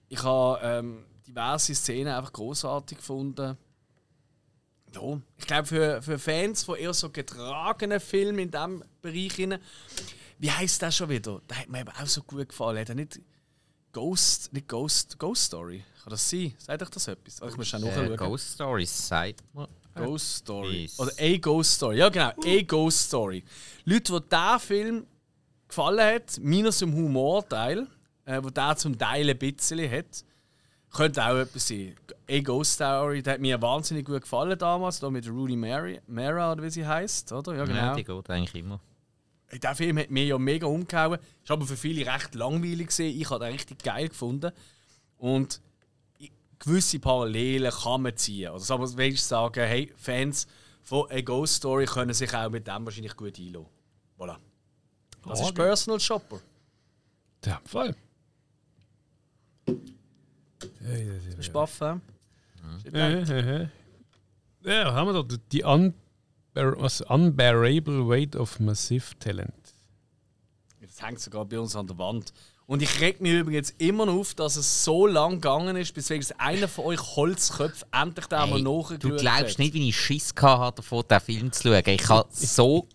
ich 0.09 0.23
habe 0.23 0.61
ähm, 0.63 1.05
diverse 1.35 1.75
Szenen 1.75 2.13
einfach 2.15 2.33
großartig 2.33 2.99
gefunden. 2.99 3.57
Ja, 4.95 5.21
ich 5.37 5.47
glaube 5.47 5.67
für, 5.67 6.03
für 6.03 6.19
Fans 6.19 6.63
von 6.63 6.77
eher 6.79 6.95
so 6.95 7.11
getragenen 7.11 7.99
Filmen 7.99 8.39
in 8.39 8.51
diesem 8.51 8.85
Bereich, 9.03 9.33
hinein, 9.35 9.61
wie 10.39 10.51
heißt 10.51 10.81
das 10.83 10.97
schon 10.97 11.09
wieder? 11.09 11.41
Der 11.49 11.59
hat 11.59 11.69
mir 11.69 11.81
eben 11.81 11.91
auch 11.91 12.07
so 12.07 12.23
gut 12.23 12.49
gefallen. 12.49 12.79
Hat 12.79 12.89
er 12.91 12.95
nicht 12.95 13.21
Ghost, 13.93 14.53
nicht 14.53 14.69
Ghost, 14.69 15.19
Ghost 15.19 15.45
Story? 15.45 15.83
Kann 16.03 16.11
das 16.11 16.29
sein? 16.29 16.55
Sagt 16.59 16.83
euch 16.83 16.91
das 16.91 17.09
etwas? 17.09 17.41
Ich 17.49 17.57
muss 17.57 17.69
schnell 17.69 17.83
Äh, 17.85 17.87
nachschauen. 17.87 18.17
Ghost 18.17 18.55
Stories 18.55 19.09
sagt 19.09 19.43
man. 19.53 19.67
Ghost 19.97 20.37
Story. 20.39 20.91
Oder 20.99 21.13
A 21.19 21.37
Ghost 21.39 21.73
Story. 21.75 21.99
Ja, 21.99 22.09
genau. 22.09 22.31
A 22.45 22.63
Ghost 22.63 22.99
Story. 23.09 23.45
Leute, 23.85 24.13
die 24.13 24.29
diesen 24.29 24.61
Film 24.61 25.07
gefallen 25.69 26.15
hat, 26.15 26.39
minus 26.41 26.79
dem 26.79 26.93
Humorteil, 26.95 27.87
äh, 28.25 28.41
wo 28.43 28.51
der 28.51 28.77
zum 28.77 28.99
Teil 28.99 29.31
ein 29.31 29.39
bisschen 29.39 29.91
hat, 29.91 30.25
könnte 30.95 31.25
auch 31.25 31.37
etwas 31.37 31.69
sein. 31.69 31.95
A 32.31 32.41
Ghost 32.41 32.75
Story, 32.75 33.23
der 33.23 33.35
hat 33.35 33.41
mir 33.41 33.61
wahnsinnig 33.61 34.07
gut 34.07 34.23
gefallen 34.23 34.59
damals, 34.59 35.01
da 35.01 35.11
mit 35.11 35.29
Rooney 35.29 35.57
Mary, 35.57 36.01
Mara 36.07 36.53
oder 36.53 36.63
wie 36.63 36.71
sie 36.71 36.87
heißt, 36.87 37.33
oder? 37.33 37.55
Ja, 37.55 37.65
genau. 37.65 37.77
Ja, 37.77 37.95
die 37.95 38.05
geht 38.05 38.31
eigentlich 38.31 38.63
immer. 38.65 38.81
Der 39.53 39.75
Film 39.75 39.99
hat 39.99 40.11
mir 40.11 40.25
ja 40.25 40.39
mega 40.39 40.67
umgehauen. 40.67 41.19
Ist 41.43 41.51
aber 41.51 41.67
für 41.67 41.77
viele 41.77 42.11
recht 42.11 42.35
langweilig 42.35 42.89
gesehen. 42.89 43.21
Ich 43.21 43.29
habe 43.31 43.45
den 43.45 43.53
richtig 43.53 43.83
geil 43.83 44.09
gefunden. 44.09 44.51
Und 45.19 45.61
gewisse 46.59 46.99
Parallelen 46.99 47.71
kann 47.71 48.03
man 48.03 48.17
ziehen. 48.17 48.51
Also 48.51 48.75
aber 48.75 48.87
du 48.87 49.17
sagen, 49.17 49.65
hey, 49.65 49.93
Fans 49.97 50.47
von 50.83 51.11
A 51.11 51.21
Ghost 51.21 51.57
Story 51.57 51.85
können 51.85 52.15
sich 52.15 52.35
auch 52.35 52.51
mit 52.51 52.67
dem 52.67 52.85
wahrscheinlich 52.85 53.17
gut 53.17 53.39
einlassen. 53.39 53.69
Voilà. 54.19 54.37
Das 55.27 55.41
ist 55.41 55.55
Personal 55.55 56.01
Shopper. 56.01 56.41
Der 57.45 57.61
Fall. 57.65 57.95
Bist 61.37 61.49
du 61.49 61.53
baff, 61.53 61.81
hä? 61.81 61.95
Ja, 62.93 63.09
ja, 63.11 63.41
ja. 63.41 63.71
ja, 64.65 64.93
haben 64.93 65.13
wir 65.15 65.23
da 65.23 65.37
die 65.53 65.63
unbear 65.63 65.95
was, 66.81 67.01
Unbearable 67.03 68.09
Weight 68.09 68.37
of 68.37 68.59
Massive 68.61 69.19
Talent. 69.19 69.53
Das 70.81 71.03
hängt 71.03 71.21
sogar 71.21 71.45
bei 71.45 71.59
uns 71.59 71.75
an 71.77 71.87
der 71.87 71.99
Wand. 71.99 72.33
Und 72.67 72.81
ich 72.81 73.01
reg 73.01 73.21
mich 73.21 73.33
übrigens 73.33 73.75
immer 73.77 74.07
noch 74.07 74.15
auf, 74.15 74.35
dass 74.35 74.57
es 74.57 74.85
so 74.85 75.07
lang 75.07 75.33
gegangen 75.35 75.77
ist, 75.77 75.93
bis 75.93 76.09
wenigstens 76.09 76.39
einer 76.39 76.67
von 76.69 76.87
euch 76.87 77.01
Holzköpfe 77.17 77.85
endlich 77.93 78.27
da 78.27 78.47
mal 78.47 78.61
nachgeschaut 78.63 79.05
du 79.05 79.17
glaubst 79.17 79.51
hat. 79.53 79.59
nicht, 79.59 79.75
wie 79.75 79.89
ich 79.91 79.97
Schiss 80.01 80.33
hatte, 80.41 80.77
davor, 80.77 81.05
den 81.05 81.21
Film 81.21 81.53
zu 81.53 81.69
schauen. 81.69 81.83
Ich 81.87 82.09
habe 82.09 82.29
so 82.33 82.89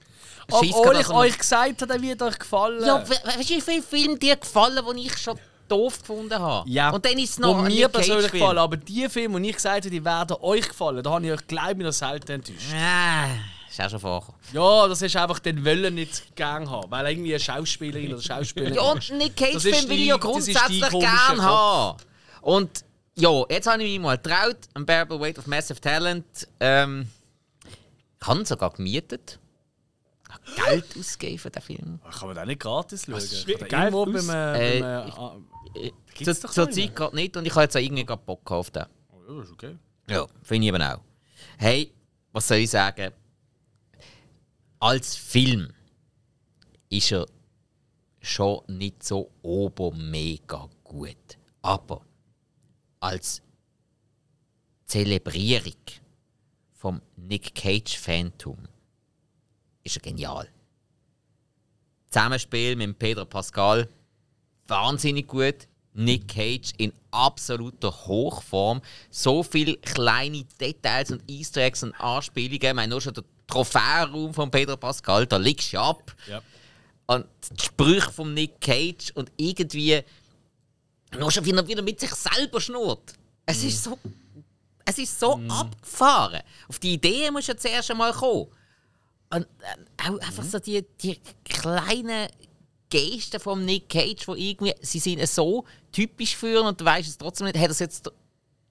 Schiss 0.59 0.73
Obwohl 0.73 0.93
gehabt, 0.93 1.01
ich 1.01 1.09
euch 1.15 1.37
gesagt 1.37 1.81
habe, 1.83 1.93
er 1.93 2.01
wird 2.01 2.21
euch 2.23 2.39
gefallen. 2.39 2.83
Ja, 2.83 3.07
we- 3.07 3.11
weißt 3.23 3.47
du, 3.49 3.53
wie 3.55 3.61
viele 3.61 3.83
Filme 3.83 4.17
dir 4.17 4.37
gefallen, 4.37 4.83
die 4.95 5.05
ich 5.05 5.17
schon 5.17 5.37
doof 5.69 5.99
gefunden 6.01 6.37
habe? 6.39 6.69
Ja. 6.69 6.89
Und 6.89 7.05
dann 7.05 7.17
ist 7.17 7.31
es 7.31 7.39
noch 7.39 7.61
mir 7.63 7.87
persönlich 7.89 8.29
Film. 8.31 8.41
gefallen, 8.41 8.57
aber 8.57 8.77
die 8.77 9.07
Filme, 9.09 9.39
die 9.41 9.49
ich 9.49 9.55
gesagt 9.55 9.85
habe, 9.85 9.89
die 9.89 10.03
werden 10.03 10.35
euch 10.41 10.67
gefallen, 10.67 11.01
da 11.03 11.11
habe 11.11 11.25
ich 11.25 11.31
euch, 11.31 11.47
glaube 11.47 11.71
ich, 11.73 11.77
noch 11.85 11.93
selten 11.93 12.31
enttäuscht. 12.33 12.73
Ah, 12.75 13.27
ist 13.69 13.79
auch 13.81 13.89
schon 13.89 13.99
vorgekommen. 13.99 14.39
Ja, 14.53 14.87
das 14.87 15.01
ist 15.01 15.15
einfach 15.15 15.39
den 15.39 15.63
Wollen 15.63 15.95
nicht 15.95 16.35
gern 16.35 16.69
haben, 16.69 16.89
weil 16.91 17.07
irgendwie 17.11 17.33
eine 17.33 17.39
Schauspielerin 17.39 18.13
oder 18.13 18.21
Schauspieler. 18.21 18.73
Ja, 18.73 18.81
und 18.81 19.09
Nick 19.11 19.35
Cage 19.37 19.57
Film 19.61 19.89
will 19.89 19.99
ich 19.99 20.07
ja 20.07 20.17
grundsätzlich 20.17 20.81
komische 20.89 20.99
gern 21.11 21.41
haben. 21.41 21.97
Und 22.41 22.83
ja, 23.15 23.29
jetzt 23.49 23.67
habe 23.67 23.83
ich 23.83 23.91
mich 23.91 23.99
mal 23.99 24.17
getraut, 24.17 24.57
Unbearable 24.75 25.19
Weight 25.19 25.37
of 25.37 25.45
Massive 25.47 25.79
Talent. 25.81 26.25
Ähm, 26.59 27.07
ich 28.21 28.27
habe 28.27 28.39
ihn 28.39 28.45
sogar 28.45 28.71
gemietet. 28.71 29.39
Ich 30.51 30.57
habe 30.61 30.69
Geld 30.71 30.85
ausgegeben 30.97 31.37
für 31.39 31.49
den 31.49 31.61
Film. 31.61 31.99
Kann 32.17 32.27
man 32.27 32.35
den 32.37 32.47
nicht 32.47 32.59
gratis 32.61 33.05
schauen? 33.05 33.19
irgendwo 33.47 34.03
aus. 34.03 34.25
beim, 34.27 34.29
äh, 34.29 34.77
Äh, 34.77 34.81
beim, 34.81 34.89
äh, 34.89 35.07
ich- 35.07 35.17
Äh, 35.17 35.29
Zur, 36.23 36.35
zur 36.35 36.65
noch 36.65 36.71
Zeit 36.71 36.95
gerade 36.95 37.15
nicht 37.15 37.37
und 37.37 37.45
ich 37.45 37.51
habe 37.51 37.63
jetzt 37.63 37.75
auch 37.75 37.81
irgendwie 37.81 38.05
gerade 38.05 38.21
Bock 38.25 38.51
auf 38.51 38.71
den. 38.71 38.85
oh, 39.11 39.21
ja, 39.27 39.41
ist 39.41 39.51
okay. 39.51 39.77
Ja, 40.09 40.27
finde 40.41 40.67
ich 40.67 40.73
eben 40.73 40.81
auch. 40.81 41.01
Hey, 41.57 41.93
was 42.31 42.47
soll 42.47 42.57
ich 42.57 42.69
sagen? 42.69 43.13
Als 44.79 45.15
Film 45.15 45.71
ist 46.89 47.11
er 47.11 47.25
schon 48.21 48.61
nicht 48.67 49.03
so 49.03 49.31
obermega 49.41 50.69
gut. 50.83 51.37
Aber 51.61 52.05
als 52.99 53.41
Zelebrierung 54.85 55.73
vom 56.73 57.01
Nick 57.15 57.53
Cage 57.53 57.97
Phantom 57.97 58.57
ist 59.83 59.97
er 59.97 60.01
genial. 60.01 60.47
Zusammenspiel 62.07 62.75
mit 62.75 62.97
Pedro 62.97 63.25
Pascal 63.25 63.87
wahnsinnig 64.69 65.27
gut. 65.27 65.67
Nick 65.93 66.27
Cage 66.27 66.71
in 66.77 66.93
absoluter 67.11 67.91
Hochform. 67.91 68.81
So 69.09 69.43
viele 69.43 69.77
kleine 69.77 70.45
Details 70.59 71.11
und 71.11 71.23
Easter 71.29 71.61
Eggs 71.61 71.83
und 71.83 71.93
Anspielungen. 71.99 72.61
Ich 72.61 72.73
meine, 72.73 72.89
nur 72.89 73.01
schon 73.01 73.13
der 73.13 73.23
Trophäenraum 73.47 74.33
von 74.33 74.51
Pedro 74.51 74.77
Pascal, 74.77 75.25
da 75.25 75.37
liegst 75.37 75.73
du 75.73 75.79
ab. 75.79 76.15
Ja. 76.27 76.41
Und 77.07 77.25
die 77.51 77.65
Sprüche 77.65 78.11
von 78.11 78.33
Nick 78.33 78.61
Cage 78.61 79.11
und 79.15 79.31
irgendwie 79.35 80.03
nur 81.17 81.31
schon 81.31 81.43
wieder, 81.43 81.67
wieder 81.67 81.81
mit 81.81 81.99
sich 81.99 82.13
selber 82.13 82.61
schnurrt. 82.61 83.13
Es 83.45 83.63
ist 83.63 83.83
so. 83.83 83.97
Es 84.85 84.97
ist 84.97 85.19
so 85.19 85.39
abgefahren. 85.49 86.41
Auf 86.67 86.79
die 86.79 86.93
Idee 86.93 87.29
musst 87.29 87.47
du 87.47 87.51
ja 87.51 87.57
zuerst 87.57 87.91
einmal 87.91 88.11
kommen. 88.11 88.47
Und 89.31 89.43
äh, 89.43 90.09
auch 90.09 90.19
einfach 90.19 90.43
so 90.43 90.57
die, 90.57 90.83
die 91.01 91.19
kleinen 91.45 92.27
Gesten 92.89 93.39
von 93.39 93.65
Nick 93.65 93.89
Cage, 93.89 94.27
wo 94.27 94.35
irgendwie, 94.35 94.73
sie 94.81 94.99
sind 94.99 95.25
so 95.27 95.65
typisch 95.91 96.35
für 96.35 96.63
und 96.63 96.79
du 96.81 96.85
weißt 96.85 97.07
es 97.07 97.17
trotzdem 97.17 97.47
nicht, 97.47 97.57
hat 97.57 97.65
er 97.65 97.71
es 97.71 97.79
jetzt 97.79 98.11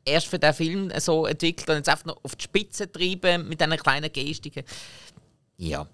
erst 0.05 0.27
für 0.27 0.39
den 0.39 0.55
Film 0.55 0.93
so 0.99 1.27
entwickelt 1.27 1.69
und 1.69 1.77
jetzt 1.77 1.89
einfach 1.89 2.07
noch 2.07 2.25
auf 2.25 2.35
die 2.35 2.45
Spitze 2.45 2.91
treiben 2.91 3.49
mit 3.49 3.61
diesen 3.61 3.77
kleinen 3.77 4.13
Gestiken. 4.13 4.65
Ja, 5.57 5.89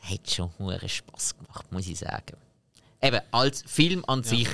hat 0.00 0.30
schon 0.30 0.50
hure 0.58 0.88
Spaß 0.88 1.36
gemacht, 1.38 1.70
muss 1.72 1.86
ich 1.86 1.98
sagen. 1.98 2.36
Eben, 3.00 3.20
als 3.30 3.62
Film 3.62 4.04
an 4.06 4.24
sich, 4.24 4.48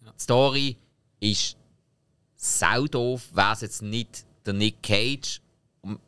die 0.00 0.22
Story 0.22 0.76
ist 1.20 1.56
saudoof, 2.36 3.34
wäre 3.34 3.52
es 3.52 3.60
jetzt 3.62 3.82
nicht 3.82 4.24
der 4.46 4.52
Nick 4.52 4.82
Cage 4.82 5.40
und, 5.80 5.98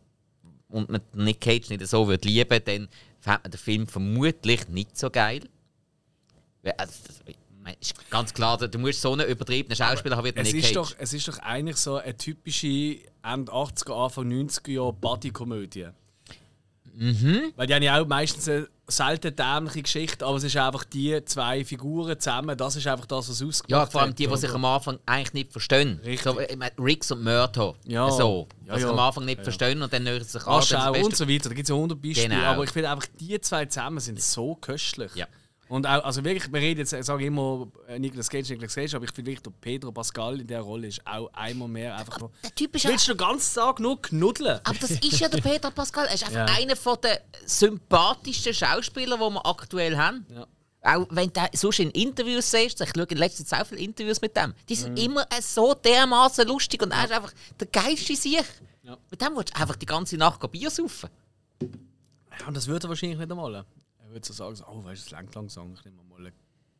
und 0.68 0.88
man 0.90 1.00
Nick 1.14 1.40
Cage 1.40 1.70
nicht 1.70 1.86
so 1.86 2.06
würde 2.06 2.28
lieben, 2.28 2.60
dann 2.64 2.88
fände 3.18 3.40
man 3.42 3.50
den 3.50 3.58
Film 3.58 3.86
vermutlich 3.86 4.68
nicht 4.68 4.96
so 4.96 5.10
geil. 5.10 5.48
Also, 6.76 6.92
ganz 8.10 8.32
klar, 8.32 8.58
du 8.58 8.78
musst 8.78 9.00
so 9.00 9.12
einen 9.12 9.26
übertriebenen 9.28 9.76
Schauspieler 9.76 10.16
haben 10.16 10.24
wie 10.24 10.32
Nick 10.32 10.54
ist, 10.54 10.62
Cage. 10.66 10.72
doch, 10.74 10.94
es 10.98 11.12
ist 11.12 11.26
doch 11.26 11.38
eigentlich 11.40 11.76
so 11.76 11.96
eine 11.96 12.16
typische 12.16 12.98
Ende 13.22 13.50
80er, 13.52 14.04
Anfang 14.04 14.28
90er 14.30 14.70
Jahre 14.70 14.92
Buddy-Komödie. 14.92 15.88
Mhm. 16.94 17.52
Weil 17.56 17.66
die 17.66 17.74
haben 17.74 17.82
ja 17.82 18.00
auch 18.00 18.06
meistens 18.06 18.48
eine 18.48 18.68
selten 18.88 19.34
dämliche 19.36 19.82
Geschichte, 19.82 20.24
aber 20.24 20.36
es 20.36 20.44
ist 20.44 20.56
einfach 20.56 20.84
die 20.84 21.22
zwei 21.26 21.62
Figuren 21.64 22.18
zusammen, 22.18 22.56
das 22.56 22.76
ist 22.76 22.86
einfach 22.86 23.04
das, 23.06 23.28
was 23.28 23.42
ausgemacht 23.42 23.68
Ja, 23.68 23.84
vor 23.86 24.00
allem 24.02 24.14
die, 24.14 24.26
die 24.26 24.36
sich 24.36 24.50
am 24.50 24.64
Anfang 24.64 24.98
eigentlich 25.04 25.34
nicht 25.34 25.52
verstehen. 25.52 26.00
Richtig. 26.04 26.22
So, 26.22 26.40
ich 26.40 26.56
meine, 26.56 26.72
Riggs 26.78 27.10
und 27.10 27.22
Murto. 27.22 27.76
Ja. 27.84 28.10
So, 28.10 28.46
Ja, 28.64 28.74
die 28.74 28.80
sich 28.80 28.88
ja. 28.88 28.92
am 28.94 28.98
Anfang 29.00 29.24
nicht 29.26 29.34
Ja, 29.38 29.40
ja. 29.40 29.44
verstehen 29.44 29.82
und 29.82 29.92
dann 29.92 30.04
nähern 30.04 30.22
sie 30.22 30.30
sich 30.30 30.46
an. 30.46 30.54
und 30.54 31.16
so 31.16 31.28
weiter. 31.28 31.48
Da 31.48 31.54
gibt 31.54 31.64
es 31.64 31.68
ja 31.68 31.74
100 31.74 32.00
Beispiele. 32.00 32.28
Genau. 32.28 32.42
Aber 32.44 32.64
ich 32.64 32.70
finde 32.70 32.90
einfach, 32.90 33.08
die 33.20 33.38
zwei 33.40 33.66
zusammen 33.66 33.98
sind 34.00 34.22
so 34.22 34.54
köstlich. 34.54 35.14
Ja. 35.16 35.26
Und 35.68 35.84
auch, 35.86 36.04
also 36.04 36.22
wirklich, 36.22 36.52
wir 36.52 36.60
reden 36.60 36.78
jetzt, 36.80 36.92
ich 36.92 37.04
sage 37.04 37.26
immer 37.26 37.66
äh, 37.88 37.98
Nicolas 37.98 38.28
Cage, 38.30 38.50
Nicolas 38.50 38.74
Cage, 38.74 38.94
aber 38.94 39.04
ich 39.04 39.12
finde 39.12 39.30
wirklich, 39.32 39.42
der 39.42 39.50
Pedro 39.60 39.90
Pascal 39.90 40.40
in 40.40 40.46
der 40.46 40.60
Rolle 40.60 40.86
ist 40.86 41.04
auch 41.04 41.28
einmal 41.32 41.66
mehr 41.66 41.96
einfach 41.96 42.20
nur. 42.20 42.30
Der 42.44 42.54
Typ 42.54 42.76
ist 42.76 42.84
Du 42.84 42.88
willst 42.90 43.08
den 43.08 43.16
ganzen 43.16 43.54
Tag 43.56 43.80
nur 43.80 44.00
knuddeln. 44.00 44.60
Aber 44.62 44.78
das 44.78 44.92
ist 44.92 45.18
ja 45.18 45.28
der 45.28 45.40
Peter 45.42 45.70
Pascal. 45.72 46.06
Er 46.06 46.14
ist 46.14 46.22
einfach 46.24 46.48
Ja. 46.48 46.56
einer 46.56 46.76
von 46.76 46.96
der 47.02 47.20
sympathischsten 47.44 48.54
Schauspieler, 48.54 49.16
die 49.16 49.22
wir 49.34 49.44
aktuell 49.46 49.96
haben. 49.96 50.24
Ja. 50.28 50.46
Auch 50.82 51.06
wenn 51.10 51.32
du 51.32 51.40
sonst 51.54 51.80
in 51.80 51.90
Interviews 51.90 52.48
siehst, 52.48 52.80
ich 52.80 52.90
schaue 52.94 53.06
in 53.06 53.16
letzter 53.18 53.44
Zeit 53.44 53.62
auch 53.62 53.66
viele 53.66 53.80
Interviews 53.80 54.20
mit 54.20 54.36
dem, 54.36 54.54
die 54.68 54.76
sind 54.76 54.96
immer 54.96 55.22
äh, 55.22 55.42
so 55.42 55.74
dermaßen 55.74 56.46
lustig 56.46 56.80
und 56.80 56.92
er 56.92 57.06
ist 57.06 57.12
einfach 57.12 57.32
der 57.58 57.66
geilste 57.66 58.14
Sieg. 58.14 58.44
Ja. 58.84 58.96
Mit 59.10 59.20
dem 59.20 59.34
willst 59.34 59.52
du 59.52 59.60
einfach 59.60 59.74
die 59.74 59.86
ganze 59.86 60.16
Nacht 60.16 60.48
Bier 60.52 60.70
saufen. 60.70 61.10
Ja, 62.38 62.46
und 62.46 62.56
das 62.56 62.68
würde 62.68 62.86
er 62.86 62.90
wahrscheinlich 62.90 63.18
nicht 63.18 63.30
einmal. 63.30 63.64
Er 64.06 64.12
würde 64.12 64.26
so 64.26 64.32
sagen, 64.32 64.54
so, 64.56 64.64
oh, 64.66 64.84
weißt 64.84 65.02
du, 65.02 65.06
es 65.06 65.10
langt 65.10 65.34
langsam, 65.34 65.74
ich 65.74 65.84
nehme 65.84 66.02
mal 66.04 66.18
einen 66.18 66.32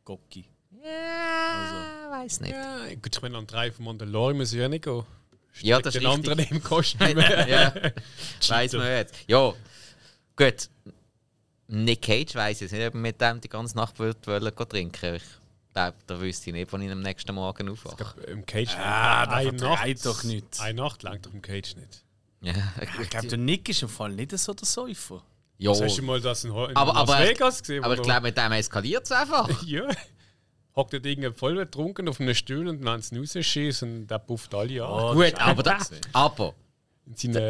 Gocki. 0.05 0.45
Ja, 0.83 2.07
weiß 2.11 2.41
nicht. 2.41 2.51
Ja, 2.53 2.87
gut, 3.01 3.15
ich 3.15 3.21
meine, 3.21 3.37
an 3.37 3.47
drei 3.47 3.71
von 3.71 3.85
Mandalorian 3.85 4.37
muss 4.37 4.53
ich 4.53 4.59
ja 4.59 4.67
nicht 4.69 4.83
gehen. 4.85 5.03
Ja, 5.61 5.79
das 5.81 5.95
ist 5.95 6.01
Den 6.03 6.09
richtig. 6.11 6.31
anderen 6.31 6.55
im 6.57 6.63
Kostüm. 6.63 7.17
ja, 7.17 7.73
weiß 8.47 8.73
man 8.73 8.87
jetzt. 8.87 9.15
Ja, 9.27 9.53
gut. 10.35 10.69
Nick 11.69 12.01
Cage 12.03 12.35
weiss 12.35 12.59
jetzt 12.61 12.71
nicht, 12.71 12.87
ob 12.87 12.93
mit 12.93 13.19
dem 13.19 13.41
die 13.41 13.49
ganze 13.49 13.75
Nacht 13.75 13.99
wollen 13.99 14.15
gehen 14.25 14.69
trinken 14.69 15.15
Ich 15.15 15.23
glaube, 15.73 15.97
da 16.05 16.19
wüsste 16.21 16.49
ich 16.49 16.53
nicht, 16.53 16.71
wann 16.71 16.81
ich 16.81 16.91
am 16.91 17.01
nächsten 17.01 17.35
Morgen 17.35 17.69
aufwache. 17.69 18.21
Im 18.21 18.45
Cage 18.45 18.75
Ah, 18.77 19.25
da 19.25 19.31
eine 19.33 19.51
Nacht, 19.51 20.05
doch 20.05 20.23
nichts. 20.23 20.59
Eine 20.61 20.81
Nacht 20.81 21.03
lang 21.03 21.21
doch 21.21 21.33
im 21.33 21.41
Cage 21.41 21.75
nicht. 21.75 22.03
Ich 22.41 22.55
Ja, 22.55 23.03
glaube, 23.09 23.27
der 23.27 23.37
Nick 23.37 23.67
ist 23.67 23.81
im 23.81 23.89
Fall 23.89 24.11
nicht 24.13 24.31
so 24.37 24.53
der 24.53 24.65
Säufer. 24.65 25.23
Ja. 25.57 25.71
Das 25.71 25.81
hast 25.81 25.97
du 25.97 26.03
mal 26.03 26.21
das 26.21 26.43
in, 26.43 26.51
in 26.51 26.75
Aber- 26.75 26.93
Las 26.93 27.09
aber- 27.09 27.19
Vegas 27.19 27.59
gesehen? 27.61 27.83
aber 27.83 27.93
ich 27.95 28.01
glaube, 28.01 28.21
mit 28.21 28.37
dem 28.37 28.51
eskaliert 28.51 29.03
es 29.05 29.11
einfach. 29.11 29.49
Ja. 29.65 29.87
Hockt 30.75 30.93
dort 30.93 31.05
irgendwie 31.07 31.31
voll 31.33 31.55
betrunken 31.55 32.07
auf 32.07 32.19
einem 32.21 32.35
Stuhl 32.35 32.67
und 32.67 32.85
wenn 32.85 32.99
es 32.99 33.11
rausschießt 33.11 33.81
und 33.83 34.07
der 34.07 34.19
pufft 34.19 34.53
alle 34.53 34.85
an. 34.85 34.91
Oh, 34.91 35.13
Gut, 35.15 35.33
das 35.33 35.39
aber, 35.39 35.77
ist 35.79 35.91
da, 35.91 36.09
auch 36.13 36.25
aber 36.31 36.53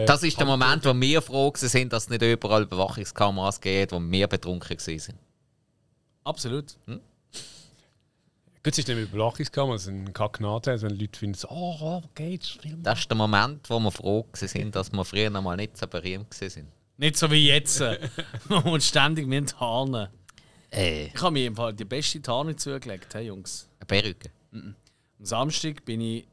das 0.05 0.23
ist 0.23 0.39
der 0.39 0.45
Moment, 0.45 0.85
wo 0.85 0.93
wir 0.93 1.21
froh 1.21 1.51
sind, 1.55 1.91
dass 1.91 2.03
es 2.03 2.09
nicht 2.09 2.21
überall 2.21 2.61
Überwachungskameras 2.63 3.59
gibt, 3.59 3.91
wo 3.91 3.99
wir 3.99 4.27
betrunken 4.27 4.77
waren. 4.77 5.19
Absolut. 6.23 6.77
Gut, 6.85 7.01
es 8.63 8.77
ist 8.79 8.87
nicht 8.87 8.97
mit 8.97 9.09
Überwachungskamera, 9.11 9.75
es 9.75 9.81
ist 9.83 9.87
ein 9.89 10.13
Kacknate, 10.13 10.71
also 10.71 10.87
wenn 10.87 10.97
Leute 10.99 11.17
finden, 11.19 11.35
so, 11.35 11.47
oh, 11.49 11.77
oh 11.81 12.01
Cage, 12.15 12.59
Film. 12.61 12.83
Das 12.83 12.99
ist 12.99 13.09
der 13.09 13.17
Moment, 13.17 13.69
wo 13.69 13.79
wir 13.79 13.91
froh 13.91 14.25
sind, 14.33 14.75
dass 14.75 14.91
wir 14.91 15.03
früher 15.05 15.29
noch 15.29 15.41
mal 15.41 15.55
nicht 15.57 15.75
so 15.77 15.87
berühmt 15.87 16.39
waren. 16.39 16.67
Nicht 16.97 17.17
so 17.17 17.29
wie 17.29 17.47
jetzt. 17.47 17.79
Man 18.49 18.63
muss 18.63 18.87
ständig 18.87 19.27
mit 19.27 19.51
Tarnen. 19.51 20.09
Äh, 20.71 21.07
Ich 21.07 21.21
habe 21.21 21.31
mir 21.31 21.47
im 21.47 21.55
Fall 21.55 21.73
die 21.73 21.85
beste 21.85 22.21
Tarnung 22.21 22.57
zugelegt, 22.57 23.13
hey 23.13 23.27
Jungs. 23.27 23.67
eine 23.79 23.85
Perücke. 23.85 24.31
Am 24.51 24.75
Samstag 25.19 25.85
bin 25.85 26.01
ich, 26.01 26.27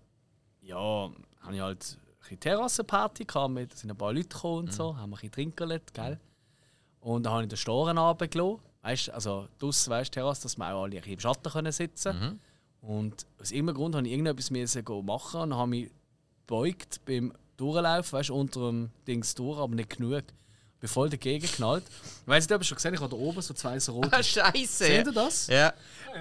ja, 0.63 1.11
habe 1.43 1.55
ich 1.55 1.61
halt 1.61 1.99
eine 2.29 2.39
Terrassenparty 2.39 3.25
gehabt, 3.25 3.53
mit, 3.53 3.73
da 3.73 3.77
sind 3.77 3.91
ein 3.91 3.97
paar 3.97 4.13
Leute 4.13 4.29
gekommen 4.29 4.61
und 4.61 4.73
so, 4.73 4.97
haben 4.97 5.11
wir 5.11 5.17
ein 5.17 5.21
bisschen 5.21 5.33
trinkerlet, 5.33 5.93
gell? 5.93 6.19
Und 7.01 7.25
dann 7.25 7.33
habe 7.35 7.43
ich 7.43 7.49
den 7.51 7.59
Storen 7.59 7.99
runtergelassen. 7.99 8.61
Weißt 8.81 9.09
du, 9.09 9.15
also 9.15 9.49
draussen, 9.59 9.91
weißt 9.91 10.09
du, 10.09 10.21
Terrasse, 10.21 10.43
dass 10.43 10.57
wir 10.57 10.67
auch 10.75 10.85
alle 10.85 10.97
ein 11.03 11.05
im 11.05 11.21
Schatten 11.21 11.51
können 11.51 11.73
sitzen 11.73 12.13
können. 12.19 12.41
Und 12.81 13.27
aus 13.41 13.51
irgendeinem 13.51 13.77
Grund 13.77 13.95
habe 13.95 14.07
ich 14.07 14.13
irgendetwas 14.13 14.51
müssen 14.51 14.85
machen 15.05 15.41
und 15.41 15.55
habe 15.55 15.69
mich 15.71 15.91
gebeugt 16.47 17.01
beim 17.05 17.33
Durchlaufen, 17.59 18.13
weißt 18.19 18.29
du, 18.31 18.35
unter 18.35 18.67
dem 18.71 18.91
Dings 19.07 19.35
durch, 19.35 19.59
aber 19.59 19.75
nicht 19.75 19.97
genug. 19.97 20.25
Bin 20.85 20.91
voll 20.91 21.09
dagegen 21.09 21.41
geknallt. 21.41 21.83
Weißt 22.27 22.51
du, 22.51 22.59
du 22.59 22.63
schon 22.63 22.77
gesehen, 22.77 22.93
ich 22.93 23.01
habe 23.01 23.09
da 23.09 23.17
oben 23.17 23.41
so 23.41 23.55
zwei 23.55 23.81
so 23.81 23.93
rote. 23.93 24.11
Ah, 24.13 24.23
Scheiße! 24.23 24.85
Seht 24.85 25.07
ihr 25.07 25.13
das? 25.13 25.47
Ja. 25.47 25.73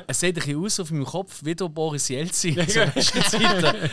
Es 0.07 0.22
sieht 0.22 0.38
ein 0.38 0.39
bisschen 0.39 0.64
aus 0.64 0.80
auf 0.80 0.89
meinem 0.89 1.03
Kopf 1.03 1.41
wie 1.43 1.53
der 1.53 1.68
Boris 1.68 2.07
Jelzin. 2.07 2.55
Zeiten. 2.66 2.93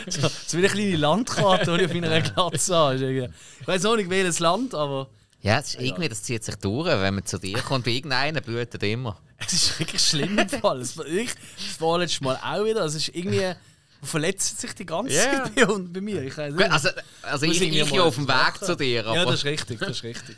so, 0.07 0.29
so 0.47 0.57
wie 0.57 0.59
eine 0.59 0.69
kleine 0.69 0.95
Landkarte, 0.95 1.77
die 1.77 1.83
ich 1.83 1.89
auf 1.89 1.93
meiner 1.93 2.21
Glatze 2.21 2.73
habe. 2.73 3.29
Ich 3.59 3.67
weiß 3.67 3.83
auch 3.83 3.97
nicht 3.97 4.09
welches 4.09 4.39
Land, 4.39 4.73
aber 4.73 5.09
Ja, 5.41 5.59
es 5.59 5.75
ist 5.75 5.81
irgendwie, 5.81 6.07
das 6.07 6.23
zieht 6.23 6.41
sich 6.41 6.55
durch. 6.55 6.87
Wenn 6.87 7.15
man 7.15 7.25
zu 7.25 7.37
dir 7.37 7.57
kommt, 7.59 7.83
bei 7.83 7.91
irgendeinem 7.91 8.41
blutet 8.41 8.81
immer. 8.83 9.17
es 9.39 9.51
ist 9.51 9.77
wirklich 9.77 10.01
schlimm 10.01 10.39
im 10.39 10.47
Fall. 10.47 10.79
Es 10.79 10.97
war 10.97 11.05
ich, 11.05 11.31
das 11.67 11.81
war 11.81 11.99
letztes 11.99 12.21
Mal 12.21 12.37
auch 12.37 12.63
wieder. 12.63 12.85
Es 12.85 12.95
ist 12.95 13.09
irgendwie. 13.09 13.51
Verletzt 14.03 14.59
sich 14.59 14.73
die 14.73 14.85
ganze 14.85 15.13
Ja. 15.13 15.43
Zeit 15.43 15.53
bei, 15.53 15.65
bei 15.65 16.01
mir. 16.01 16.23
Ich 16.23 16.35
weiß 16.37 16.55
nicht. 16.55 16.71
also, 16.71 16.89
also 17.23 17.45
ich, 17.45 17.61
ich 17.61 17.91
ja 17.91 18.01
auf 18.03 18.15
dem 18.15 18.27
Weg 18.27 18.57
zu 18.63 18.75
dir. 18.77 19.05
Aber 19.05 19.15
Ja, 19.15 19.25
das 19.25 19.35
ist 19.35 19.45
richtig, 19.45 19.79
das 19.79 19.89
ist 19.89 20.03
richtig. 20.03 20.37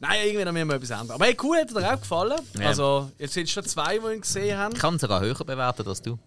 Nein, 0.00 0.20
irgendwie 0.26 0.44
haben 0.46 0.54
wir 0.54 0.64
mal 0.64 0.74
etwas 0.76 0.90
anderes. 0.92 1.10
Aber 1.16 1.24
hey, 1.24 1.36
cool, 1.42 1.56
hat 1.58 1.70
dir 1.70 1.92
auch 1.94 1.98
gefallen. 2.00 2.40
Ja. 2.58 2.66
Also, 2.68 3.10
jetzt 3.18 3.34
sind 3.34 3.48
schon 3.50 3.64
zwei, 3.64 3.98
die 3.98 4.14
ihn 4.14 4.20
gesehen 4.20 4.56
haben. 4.56 4.72
ich 4.74 4.78
kann 4.80 4.94
ihn 4.94 4.98
sogar 4.98 5.20
höher 5.20 5.34
bewerten 5.34 5.86
als 5.88 6.00
du. 6.02 6.18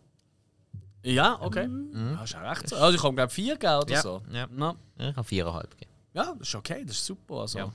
Ja, 1.03 1.37
okay. 1.41 1.67
Ja, 1.93 2.23
ist 2.23 2.35
auch 2.35 2.41
recht 2.41 2.69
so. 2.69 2.75
Also, 2.75 2.95
ich 2.97 3.03
habe, 3.03 3.15
glaube 3.15 3.29
ich, 3.29 3.33
vier 3.33 3.53
gegeben 3.55 3.75
oder 3.77 3.85
Mhm. 3.87 3.91
Ja, 3.93 4.01
so. 4.01 4.21
ja. 4.31 4.47
Na, 4.51 4.75
Ja, 4.97 5.09
ich 5.09 5.15
habe 5.15 5.27
viereinhalb 5.27 5.71
gegeben. 5.71 5.91
ja, 6.13 6.35
das 6.37 6.47
ist 6.47 6.55
okay, 6.55 6.83
das 6.85 6.97
ist 6.97 7.05
super. 7.05 7.35
Also. 7.41 7.57
Ja. 7.59 7.71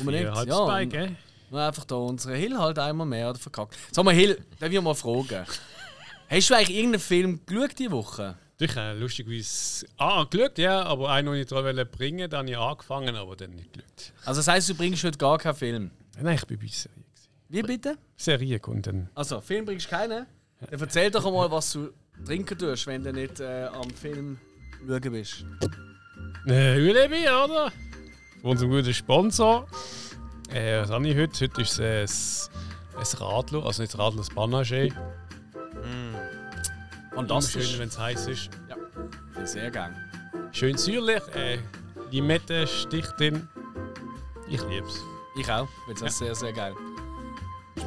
Unbedingt, 0.00 0.34
Halb 0.34 0.48
ja, 0.48 0.56
und- 0.58 0.90
gell? 0.90 1.16
Nur 1.48 1.60
einfach 1.62 1.84
da 1.84 1.94
unsere 1.94 2.34
Hill 2.34 2.58
halt 2.58 2.76
einmal 2.80 3.06
mehr 3.06 3.30
oder 3.30 3.38
verkackt. 3.38 3.76
Sag 3.92 4.04
mal, 4.04 4.12
Hill, 4.12 4.44
darf 4.58 4.68
ich 4.70 4.80
mal 4.80 4.94
fragen? 4.94 5.46
Hast 6.28 6.50
du 6.50 6.54
eigentlich 6.56 6.76
irgendeinen 6.76 7.00
Film 7.00 7.40
geschaut 7.46 7.78
diese 7.78 7.92
Woche? 7.92 8.34
Ich 8.58 8.74
habe 8.74 8.98
lustigerweise 8.98 9.86
ah, 9.98 10.24
geschaut, 10.24 10.56
ja, 10.56 10.82
aber 10.84 11.10
einen, 11.10 11.30
den 11.30 11.42
ich 11.42 11.46
dran 11.46 11.88
bringen, 11.92 12.30
dann 12.30 12.40
habe 12.40 12.50
ich 12.50 12.56
angefangen, 12.56 13.14
aber 13.14 13.36
dann 13.36 13.50
nicht 13.50 13.70
geschaut. 13.72 14.12
Also, 14.24 14.38
das 14.38 14.48
heisst, 14.48 14.70
du 14.70 14.74
bringst 14.74 15.04
heute 15.04 15.18
gar 15.18 15.36
keinen 15.36 15.54
Film. 15.54 15.90
Nein, 16.18 16.36
ich 16.36 16.46
bin 16.46 16.58
bei 16.58 16.66
Serie. 16.68 17.04
Wie 17.50 17.62
bitte? 17.62 17.98
Serie 18.16 18.58
kommt 18.58 18.86
dann. 18.86 19.10
Also, 19.14 19.42
Film 19.42 19.66
bringst 19.66 19.86
du 19.86 19.90
keinen? 19.90 20.26
Dann 20.60 20.80
erzähl 20.80 21.10
doch 21.10 21.26
einmal, 21.26 21.50
was 21.50 21.72
du 21.74 21.90
trinken 22.24 22.58
tust, 22.58 22.86
wenn 22.86 23.04
du 23.04 23.12
nicht 23.12 23.40
äh, 23.40 23.64
am 23.66 23.90
Film 23.90 24.38
schauen 24.86 25.12
bist. 25.12 25.44
Äh, 26.46 26.80
Ulebi, 26.80 27.28
oder? 27.28 27.70
Von 28.40 28.52
unserem 28.52 28.70
guten 28.70 28.94
Sponsor. 28.94 29.68
Äh, 30.50 30.80
was 30.80 30.90
habe 30.90 31.06
ich 31.06 31.16
heute? 31.16 31.44
Heute 31.44 31.60
ist 31.60 31.78
es 31.78 32.48
äh, 32.48 32.98
ein 32.98 33.04
ein 33.04 33.18
Radler, 33.18 33.66
also 33.66 33.82
nicht 33.82 33.92
das 33.92 34.00
Radler, 34.00 34.18
das 34.18 34.30
Panache. 34.30 34.88
Und 37.16 37.30
Das 37.30 37.52
das 37.52 37.64
schön, 37.64 37.78
wenn 37.78 37.88
es 37.88 37.98
heiß 37.98 38.26
ist. 38.28 38.50
sehr 39.44 39.70
gern. 39.70 39.94
Schön 40.52 40.76
säuerlich, 40.76 41.22
äh, 41.34 41.58
Limette 42.10 42.66
sticht 42.66 43.18
drin. 43.18 43.48
Ich 44.48 44.62
lieb's. 44.68 45.00
Ich 45.36 45.50
auch. 45.50 45.64
Ich 45.64 45.84
finde 45.86 46.00
das 46.04 46.18
sehr, 46.18 46.34
sehr 46.34 46.52
geil. 46.52 46.74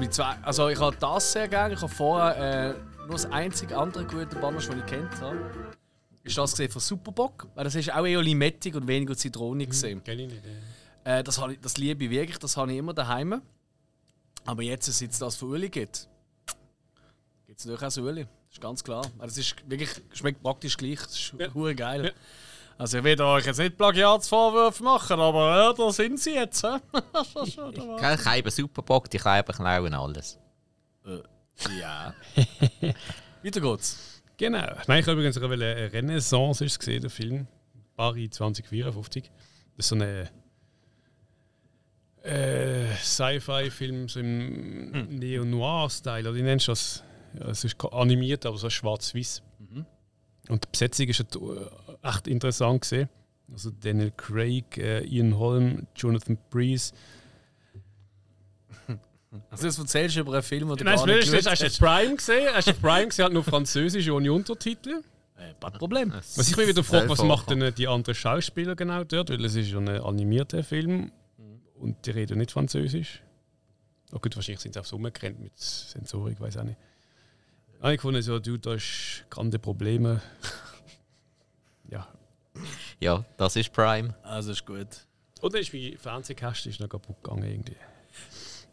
Zwei, 0.10 0.36
also 0.44 0.70
ich 0.70 0.80
habe 0.80 0.96
das 1.00 1.32
sehr 1.32 1.48
gerne. 1.48 1.74
Ich 1.74 1.82
habe 1.82 1.92
vorher 1.94 2.70
äh, 2.72 2.74
nur 3.02 3.12
das 3.14 3.26
einzige 3.32 3.78
andere 3.78 4.06
gute 4.06 4.36
Bananas, 4.36 4.68
das 4.68 4.76
ich 4.78 4.86
kennt 4.86 5.22
habe. 5.22 5.40
Ist 6.24 6.38
das 6.38 6.52
gesehen 6.52 6.72
von 6.72 6.82
Superbock. 6.82 7.48
Weil 7.56 7.64
das 7.64 7.76
ist 7.76 7.92
auch 7.94 8.06
eher 8.06 8.22
limettig 8.22 8.76
und 8.76 8.88
weniger 8.88 9.16
zitronig 9.16 9.70
gesehen. 9.70 10.04
Kenn 10.04 10.20
ich 10.20 10.28
nicht. 10.32 10.44
äh. 11.04 11.24
Das, 11.24 11.40
habe 11.42 11.54
ich, 11.54 11.60
das 11.60 11.78
liebe 11.78 12.04
ich 12.04 12.10
wirklich, 12.10 12.38
das 12.38 12.56
habe 12.58 12.72
ich 12.72 12.78
immer 12.78 12.94
daheim. 12.94 13.42
Aber 14.46 14.62
jetzt, 14.64 14.86
seit 14.92 15.12
es 15.12 15.20
das 15.20 15.36
für 15.36 15.46
Uli 15.46 15.70
gibt, 15.70 16.08
gibt 17.48 17.60
es 17.60 17.66
natürlich 17.66 17.98
auch 17.98 18.04
Uli. 18.04 18.28
Das 18.50 18.58
ist 18.58 18.62
ganz 18.62 18.84
klar. 18.84 19.06
Das 19.20 19.38
ist 19.38 19.56
wirklich, 19.68 19.90
schmeckt 20.14 20.42
praktisch 20.42 20.76
gleich. 20.78 21.00
Das 21.00 21.14
ist 21.14 21.34
Ja. 21.38 21.54
hure 21.54 21.76
geil. 21.76 22.06
Ja. 22.06 22.12
Also 22.78 22.98
ich 23.00 23.04
will 23.04 23.22
euch 23.22 23.46
jetzt 23.46 23.60
nicht 23.60 23.78
Plagiatsvorwürfe 23.78 24.84
machen, 24.84 25.20
aber 25.20 25.70
äh, 25.72 25.74
da 25.78 25.92
sind 25.92 26.20
sie 26.20 26.34
jetzt. 26.36 26.64
Ich 27.46 27.58
habe 27.58 28.38
eben 28.38 28.50
Superbock, 28.50 29.10
die 29.10 29.18
Kleiber 29.18 29.54
klauen 29.54 29.94
alles. 29.94 30.40
ja. 31.80 32.14
Weiter 33.44 33.62
geht's. 33.62 34.22
Genau. 34.38 34.66
Nein, 34.88 35.00
ich 35.02 35.06
habe 35.08 35.12
übrigens 35.14 35.38
auch 35.38 35.50
eine 35.50 35.92
Renaissance 35.92 36.64
ist 36.64 36.80
gesehen, 36.80 37.02
der 37.02 37.10
Film. 37.10 37.48
Paris 37.98 38.30
2054. 38.32 39.30
Das 39.76 39.86
ist 39.86 39.90
so 39.90 39.96
eine 39.96 40.30
äh, 42.24 42.96
Sci-Fi-Film 42.96 44.08
so 44.08 44.20
im 44.22 45.10
Neo-Noir-Style. 45.20 46.30
Oder 46.30 46.36
wie 46.36 46.42
nennst 46.44 46.68
du 46.68 46.72
das? 46.72 47.04
Es 47.40 47.64
ist 47.64 47.76
animiert, 47.92 48.46
aber 48.46 48.58
so 48.58 48.70
schwarz-weiß. 48.70 49.44
Und 50.50 50.64
die 50.64 50.68
Besetzung 50.72 51.08
ist 51.08 51.20
halt, 51.20 51.36
äh, 51.36 52.08
echt 52.08 52.28
interessant 52.28 52.82
gesehen. 52.82 53.10
Also 53.52 53.72
Daniel 53.72 54.12
Craig, 54.18 54.78
äh, 54.78 55.04
Ian 55.06 55.38
Holm, 55.38 55.88
Jonathan 55.96 56.38
Breeze. 56.50 56.94
Also 59.52 59.68
jetzt 59.68 59.78
erzählst 59.78 60.16
du 60.16 60.22
über 60.22 60.34
einen 60.34 60.42
Film, 60.42 60.70
den 60.70 60.78
du 60.78 60.84
Nein, 60.86 60.96
das 60.96 61.06
gar 61.06 61.16
nicht 61.16 61.30
Blöde 61.30 61.38
ist, 61.38 61.48
hast 61.52 61.62
du 61.62 61.86
Prime 61.86 62.16
gesehen? 62.16 62.50
Hast 62.52 62.68
du 62.68 62.74
Prime 62.74 63.08
gesehen? 63.10 63.26
Hat 63.26 63.32
nur 63.34 63.44
Französisch 63.44 64.10
ohne 64.10 64.34
Untertitel. 64.34 65.04
Äh, 65.38 65.54
kein 65.60 65.74
Problem. 65.74 66.12
Was 66.12 66.50
ich 66.50 66.58
mich 66.58 66.68
wieder 66.68 66.84
frage, 66.84 67.08
was 67.10 67.24
macht 67.24 67.52
denn 67.52 67.72
die 67.76 67.88
anderen 67.88 68.16
Schauspieler 68.16 68.76
genau 68.76 69.04
dort? 69.04 69.30
Weil 69.30 69.46
es 69.46 69.54
ist 69.54 69.70
ja 69.70 69.78
ein 69.78 69.88
animierter 69.88 70.64
Film 70.64 71.12
und 71.76 72.08
die 72.08 72.10
reden 72.12 72.40
nicht 72.40 72.50
Französisch. 72.52 73.22
Oh 74.12 74.18
gut, 74.18 74.36
wahrscheinlich 74.36 74.62
sind 74.62 74.74
sie 74.74 74.80
aufs 74.80 74.92
Umgerannt 74.94 75.40
mit 75.40 75.56
Sensorik, 75.60 76.42
weiß 76.42 76.58
auch 76.58 76.64
nicht. 76.64 76.80
Ah, 77.82 77.92
ich 77.92 78.02
fand 78.02 78.22
so, 78.24 78.40
du, 78.40 78.58
da 78.58 78.74
ist 78.74 79.24
grande 79.30 79.58
Probleme. 79.58 80.22
ja. 81.90 82.08
Ja, 83.00 83.24
das 83.38 83.56
ist 83.56 83.72
Prime. 83.72 84.14
Also 84.24 84.52
ist 84.52 84.66
gut. 84.66 84.88
Und 85.42 85.54
dann 85.54 85.62
ist 85.62 85.74
mein 85.74 85.98
Fernsehkasten 85.98 86.72
ist 86.72 86.82
noch 86.82 86.90
kaputt 86.90 87.24
gegangen 87.24 87.50
irgendwie. 87.50 87.78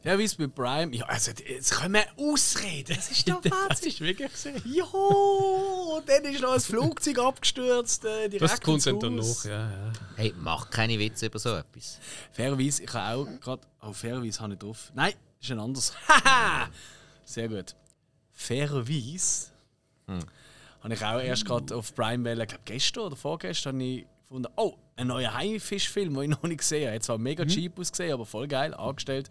Ja, 0.03 0.19
wie 0.19 0.25
es 0.25 0.35
bei 0.35 0.49
Prime. 0.49 0.95
Ja, 0.95 1.05
also 1.07 1.31
jetzt 1.31 1.73
können 1.73 1.95
wir 1.95 2.07
ausreden. 2.17 2.97
Das 2.97 3.11
ist 3.11 3.29
doch 3.29 3.41
Das 3.43 3.53
Wahnsinn. 3.53 3.89
ist 3.89 4.01
wirklich 4.01 4.33
gesehen. 4.33 4.61
Jo, 4.65 6.03
dann 6.05 6.25
ist 6.25 6.41
noch 6.41 6.53
ein 6.55 6.61
Flugzeug 6.61 7.19
abgestürzt. 7.19 8.05
Äh, 8.05 8.29
direkt 8.29 8.43
Das 8.43 8.61
kommt 8.61 8.85
dann 8.87 9.15
noch, 9.17 9.45
ja, 9.45 9.71
ja. 9.71 9.93
Hey, 10.17 10.35
mach 10.39 10.69
keine 10.71 10.99
Witze 10.99 11.27
über 11.27 11.39
so 11.39 11.55
etwas. 11.55 12.01
Fairerweise, 12.33 12.83
ich 12.83 12.93
habe 12.93 13.17
auch 13.17 13.41
gerade. 13.41 13.63
Oh, 13.83 13.93
fairerweise 13.93 14.41
habe 14.41 14.53
ich 14.55 14.59
drauf. 14.59 14.91
Nein, 14.95 15.15
ist 15.41 15.51
ein 15.53 15.61
anderes. 15.61 15.93
Haha! 16.09 16.69
Sehr 17.25 17.49
gut. 17.49 17.75
Fairerweise 18.37 19.49
habe 20.07 20.95
ich 20.95 21.05
auch 21.05 21.19
erst 21.19 21.45
gerade 21.47 21.75
auf 21.75 21.95
Prime 21.95 22.23
wählen, 22.25 22.43
ich 22.43 22.49
glaube 22.49 22.63
gestern 22.67 23.05
oder 23.05 23.17
vorgestern, 23.17 23.77
habe 23.77 23.85
ich 23.85 24.07
gefunden, 24.29 24.53
oh, 24.57 24.77
ein 24.95 25.09
neuer 25.09 25.35
Haifischfilm, 25.35 26.15
den 26.15 26.23
ich 26.23 26.29
noch 26.29 26.43
nicht 26.43 26.59
gesehen 26.59 26.87
habe. 26.87 26.97
Hat 26.97 27.03
zwar 27.03 27.19
mega 27.19 27.45
cheap 27.45 27.79
ausgesehen, 27.79 28.13
aber 28.13 28.27
voll 28.27 28.47
geil 28.47 28.75
angestellt. 28.75 29.31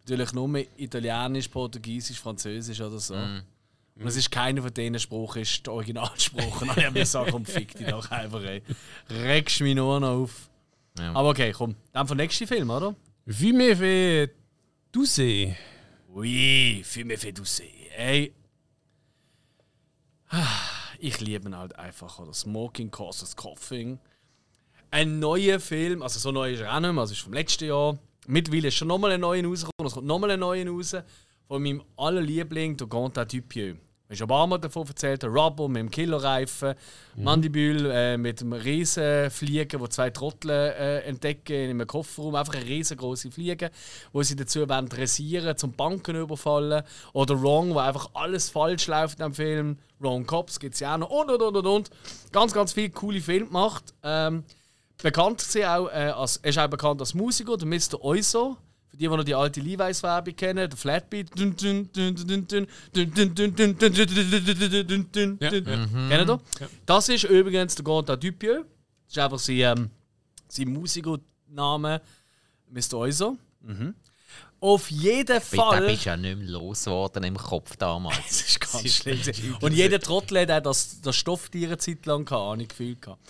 Natürlich 0.00 0.32
nur 0.32 0.48
mit 0.48 0.70
Italienisch, 0.76 1.48
Portugiesisch, 1.48 2.18
Französisch 2.18 2.80
oder 2.80 2.98
so. 2.98 3.14
Und 3.14 4.06
es 4.06 4.16
ist 4.16 4.30
keiner 4.30 4.62
von 4.62 4.72
diesen 4.72 4.98
Spruch 4.98 5.36
ist 5.36 5.66
der 5.66 5.74
Originalspruch. 5.74 6.62
Und 6.62 6.68
dann 6.68 6.76
habe 6.76 6.80
ich 6.80 6.92
mir 6.92 7.00
gesagt, 7.00 7.30
komm, 7.30 7.44
fick 7.44 7.76
dich 7.76 7.86
doch 7.86 8.10
einfach, 8.10 8.42
ey. 8.42 8.62
Regst 9.10 9.60
mich 9.60 9.74
nur 9.74 10.00
noch 10.00 10.22
auf. 10.22 10.48
Ja. 10.98 11.12
Aber 11.12 11.28
okay, 11.30 11.52
komm. 11.52 11.76
Dann 11.92 12.08
vom 12.08 12.16
nächsten 12.16 12.46
Film, 12.46 12.70
oder? 12.70 12.94
Wie 13.26 13.52
mir 13.52 13.76
fait 13.76 14.30
Douce. 14.90 15.20
Oui, 16.08 16.82
Filme 16.84 17.16
fait 17.18 17.36
douce. 17.36 17.62
Ey. 17.96 18.32
Ich 20.98 21.20
liebe 21.20 21.48
ihn 21.48 21.56
halt 21.56 21.78
einfach. 21.78 22.18
Oder 22.18 22.34
Smoking 22.34 22.90
causes 22.90 23.36
coughing. 23.36 23.98
Ein 24.90 25.18
neuer 25.18 25.60
Film, 25.60 26.02
also 26.02 26.18
so 26.18 26.32
neu 26.32 26.52
ist 26.52 26.60
er 26.60 26.74
auch 26.74 26.80
nicht 26.80 26.92
mehr, 26.92 27.00
also 27.00 27.12
ist 27.12 27.20
vom 27.20 27.34
letzten 27.34 27.66
Jahr. 27.66 27.98
Mittlerweile 28.26 28.68
ist 28.68 28.74
schon 28.74 28.88
nochmal 28.88 29.12
ein 29.12 29.20
neuer 29.20 29.44
rausgekommen, 29.44 29.86
es 29.86 29.94
kommt 29.94 30.06
nochmal 30.06 30.30
ein 30.30 30.40
neuer 30.40 30.66
raus. 30.66 30.96
Von 31.46 31.62
meinem 31.62 31.82
allerliebling, 31.96 32.76
der 32.76 32.86
Gonta 32.86 33.24
Dupieux. 33.24 33.76
Ich 34.10 34.12
habe 34.12 34.16
schon 34.16 34.24
ein 34.24 34.28
paar 34.28 34.46
Mal 34.46 34.58
davon 34.58 34.86
erzählt, 34.86 35.22
der 35.22 35.28
Rubble 35.28 35.68
mit 35.68 35.80
dem 35.80 35.90
Killerreifen, 35.90 36.74
Mandibül 37.16 37.90
äh, 37.90 38.16
mit 38.16 38.40
dem 38.40 38.54
riesen 38.54 39.30
Fliegen, 39.30 39.80
wo 39.80 39.86
zwei 39.86 40.08
Trottel 40.08 40.50
äh, 40.50 41.00
entdecken 41.00 41.52
in 41.52 41.70
einem 41.70 41.86
Kofferraum. 41.86 42.34
Einfach 42.34 42.54
eine 42.54 42.64
riesengroße 42.64 43.30
Fliege, 43.30 43.70
wo 44.12 44.22
sie 44.22 44.34
dazu 44.34 44.64
dressieren, 44.64 45.56
zum 45.58 45.72
Banken 45.72 46.16
überfallen. 46.16 46.84
Oder 47.12 47.40
Wrong, 47.42 47.74
wo 47.74 47.80
einfach 47.80 48.08
alles 48.14 48.48
falsch 48.48 48.86
läuft 48.86 49.20
dem 49.20 49.34
Film. 49.34 49.76
Wrong 50.00 50.26
Cops 50.26 50.58
gibt 50.58 50.74
es 50.74 50.80
ja 50.80 50.94
auch 50.94 50.98
noch 50.98 51.10
und 51.10 51.30
und 51.30 51.42
und 51.42 51.56
und 51.56 51.66
und. 51.66 51.90
Ganz, 52.32 52.52
ganz 52.52 52.72
viele 52.72 52.90
coole 52.90 53.20
Filme 53.20 53.46
gemacht. 53.46 53.94
Ähm, 54.02 54.44
bekannt 55.02 55.42
war 55.54 55.78
auch, 55.78 55.88
äh, 55.88 56.10
als, 56.10 56.36
er 56.38 56.50
ist 56.50 56.58
auch 56.58 56.68
bekannt 56.68 57.00
als 57.00 57.14
Musiker, 57.14 57.56
der 57.56 57.66
Mr. 57.66 58.02
Oizo. 58.02 58.56
Für 58.88 58.96
die, 58.96 59.04
die 59.04 59.08
noch 59.08 59.24
die 59.24 59.34
alte 59.34 59.60
Levi's-Werbung 59.60 60.34
kennen, 60.34 60.68
der 60.68 60.78
Flatbeat. 60.78 61.30
Ja. 65.40 65.50
Ihr? 65.50 66.40
Das 66.86 67.08
ist 67.08 67.24
übrigens 67.24 67.74
der 67.74 67.84
Gonta 67.84 68.16
Dupieux. 68.16 68.64
Das 69.06 69.16
ist 69.16 69.18
einfach 69.18 69.38
sein, 69.38 69.56
ähm, 69.56 69.90
sein 70.48 70.68
Musikername, 70.68 72.00
Mr. 72.70 72.94
Oizo. 72.94 73.36
Mhm. 73.60 73.94
Auf 74.60 74.90
jeden 74.90 75.40
Fall. 75.40 75.80
den 75.80 75.86
bist 75.88 76.04
du 76.04 76.08
ja 76.10 76.16
nicht 76.16 76.38
mehr 76.38 76.48
losgeworden 76.48 77.22
im 77.24 77.36
Kopf 77.36 77.76
damals. 77.76 78.16
Das 78.26 78.42
ist 78.42 78.60
ganz 78.60 78.94
schlimm. 78.94 79.20
gewesen. 79.20 79.56
Und 79.60 79.72
jeder 79.72 80.00
Trottel 80.00 80.40
hat 80.40 80.50
auch 80.50 80.62
das, 80.62 81.00
das 81.00 81.14
Stofftier 81.14 81.68
eine 81.68 81.78
Zeit 81.78 82.04
lang 82.06 82.28
habe 82.30 82.62
ich 82.62 82.68
gefühlt. 82.68 83.00
gehabt. 83.00 83.20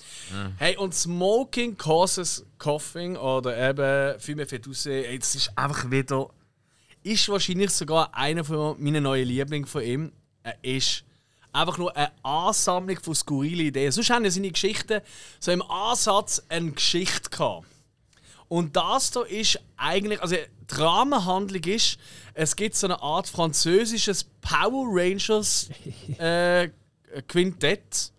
Hey, 0.56 0.76
und 0.76 0.94
Smoking 0.94 1.76
causes 1.76 2.46
coughing 2.58 3.16
oder 3.16 3.56
eben 3.70 4.18
Filme 4.20 4.46
für 4.46 4.58
Dusse, 4.58 5.06
ey, 5.06 5.18
das 5.18 5.34
ist 5.34 5.52
einfach 5.56 5.90
wieder. 5.90 6.30
Ist 7.02 7.28
wahrscheinlich 7.28 7.70
sogar 7.70 8.14
einer 8.14 8.44
von 8.44 8.82
meinen 8.82 9.02
neuen 9.02 9.28
Lieblingen 9.28 9.68
von 9.68 9.82
ihm. 9.82 10.12
Er 10.42 10.56
ist 10.62 11.04
einfach 11.52 11.78
nur 11.78 11.94
eine 11.96 12.10
Ansammlung 12.22 12.98
von 13.00 13.14
skurrilen 13.14 13.66
Ideen. 13.66 13.92
Sonst 13.92 14.10
haben 14.10 14.24
ja 14.24 14.30
seine 14.30 14.50
Geschichten 14.50 15.00
so 15.40 15.50
im 15.52 15.62
Ansatz 15.62 16.42
eine 16.48 16.72
Geschichte 16.72 17.30
gehabt. 17.30 17.66
Und 18.48 18.76
das 18.76 19.10
da 19.10 19.22
ist 19.22 19.60
eigentlich, 19.76 20.20
also 20.22 20.34
die 20.36 20.74
Rahmenhandlung 20.74 21.62
ist, 21.64 21.98
es 22.34 22.56
gibt 22.56 22.76
so 22.76 22.86
eine 22.86 23.00
Art 23.02 23.28
französisches 23.28 24.24
Power 24.40 24.86
Rangers 24.88 25.68
äh, 26.18 26.70
Quintett. 27.26 28.12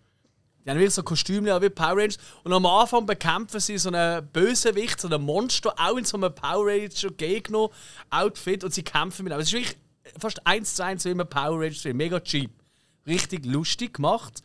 Die 0.64 0.70
haben 0.70 0.78
wirklich 0.78 0.94
so 0.94 1.02
Kostüme 1.02 1.60
wie 1.60 1.70
Power 1.70 1.96
Rangers. 1.96 2.18
Und 2.44 2.52
am 2.52 2.66
Anfang 2.66 3.06
bekämpfen 3.06 3.60
sie 3.60 3.78
so 3.78 3.88
einen 3.90 4.26
Bösewicht, 4.28 5.00
so 5.00 5.08
ein 5.08 5.22
Monster, 5.22 5.74
auch 5.76 5.96
in 5.96 6.04
so 6.04 6.16
einem 6.16 6.34
Power 6.34 6.66
Ranger 6.66 7.10
Gegner-Outfit. 7.16 8.62
Und 8.62 8.74
sie 8.74 8.82
kämpfen 8.82 9.24
mit. 9.24 9.32
Aber 9.32 9.42
es 9.42 9.48
ist 9.48 9.54
wirklich 9.54 9.76
fast 10.18 10.46
eins 10.46 10.74
zu 10.74 10.84
eins 10.84 11.04
wie 11.04 11.10
ein 11.10 11.28
Power 11.28 11.60
Rangers 11.60 11.80
Film. 11.80 11.96
Mega 11.96 12.20
cheap. 12.20 12.50
Richtig 13.06 13.46
lustig 13.46 13.94
gemacht. 13.94 14.42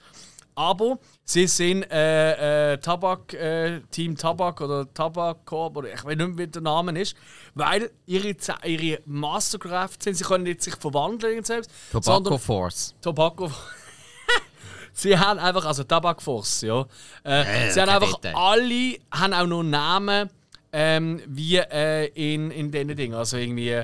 Aber 0.56 1.00
sie 1.24 1.48
sind 1.48 1.84
äh, 1.92 2.74
äh, 2.74 2.78
Tabak, 2.78 3.34
äh, 3.34 3.82
Team 3.92 4.16
Tabak 4.16 4.62
oder 4.62 4.92
Tabak 4.94 5.46
Corp 5.46 5.76
oder 5.78 5.94
ich 5.94 6.04
weiß 6.04 6.16
nicht 6.16 6.28
mehr, 6.30 6.38
wie 6.38 6.48
der 6.48 6.62
Name 6.62 6.98
ist, 7.00 7.16
weil 7.54 7.92
ihre, 8.06 8.36
ihre 8.64 9.02
Mastercraft 9.06 9.98
sind, 10.02 10.16
sie 10.16 10.24
können 10.24 10.46
nicht 10.46 10.62
sich 10.62 10.76
verwandeln 10.76 11.40
in 11.40 11.44
selbst, 11.44 11.70
Tobacco 11.92 12.38
Force. 12.38 12.96
Tobacco. 13.02 13.52
sie 14.94 15.18
haben 15.18 15.40
einfach, 15.40 15.66
also 15.66 15.84
Tabak 15.84 16.22
Force, 16.22 16.62
ja. 16.62 16.86
Äh, 17.24 17.42
Äh, 17.68 17.72
sie 17.72 17.82
haben 17.82 17.90
einfach 17.90 18.16
Detail. 18.20 18.36
alle 18.36 18.98
haben 19.12 19.34
auch 19.34 19.48
noch 19.48 19.64
Namen 19.64 20.30
ähm, 20.72 21.22
wie 21.28 21.58
äh, 21.58 22.08
in, 22.16 22.52
in 22.52 22.72
diesen 22.72 22.96
Dingen. 22.96 23.14
Also 23.14 23.38
irgendwie 23.38 23.82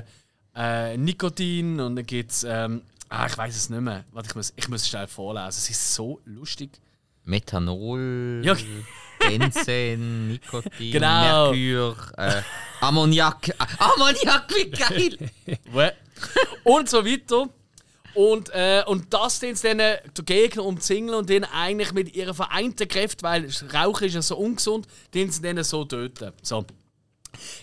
äh, 0.54 0.96
Nikotin 0.96 1.80
und 1.80 1.96
dann 1.96 2.06
gibt 2.06 2.30
es, 2.30 2.44
ähm, 2.44 2.82
ah, 3.12 3.26
ich 3.26 3.36
weiß 3.38 3.54
es 3.56 3.70
nicht 3.70 3.80
mehr. 3.80 4.04
Warte, 4.12 4.28
ich 4.30 4.34
muss, 4.34 4.52
ich 4.56 4.68
muss 4.68 4.82
es 4.82 4.88
schnell 4.88 5.06
vorlesen. 5.06 5.48
Es 5.48 5.70
ist 5.70 5.94
so 5.94 6.20
lustig. 6.24 6.70
Methanol, 7.24 8.42
Ja. 8.44 8.56
Benzen, 9.20 10.28
Nikotin, 10.32 10.92
Genau. 10.92 11.52
Merkur, 11.52 11.96
äh, 12.18 12.42
Ammoniak. 12.80 13.54
Ammoniak, 13.78 14.52
wie 14.56 14.70
geil! 14.70 15.30
Und 16.64 16.88
so 16.88 17.04
weiter. 17.04 17.48
Und, 18.14 18.50
äh, 18.50 18.82
und 18.86 19.12
das 19.14 19.38
den 19.38 19.54
sie 19.54 19.68
dann 19.68 19.80
äh, 19.80 19.98
den 20.16 20.24
Gegner 20.24 20.64
umzingeln 20.64 21.16
und 21.18 21.30
den 21.30 21.44
eigentlich 21.44 21.92
mit 21.92 22.14
ihren 22.14 22.34
vereinten 22.34 22.86
Kräften, 22.86 23.22
weil 23.22 23.48
Rauchen 23.72 24.06
ist 24.06 24.14
ja 24.14 24.22
so 24.22 24.36
ungesund, 24.36 24.86
den 25.14 25.30
sie 25.30 25.40
dann 25.40 25.62
so 25.64 25.84
töten. 25.84 26.32
So. 26.42 26.66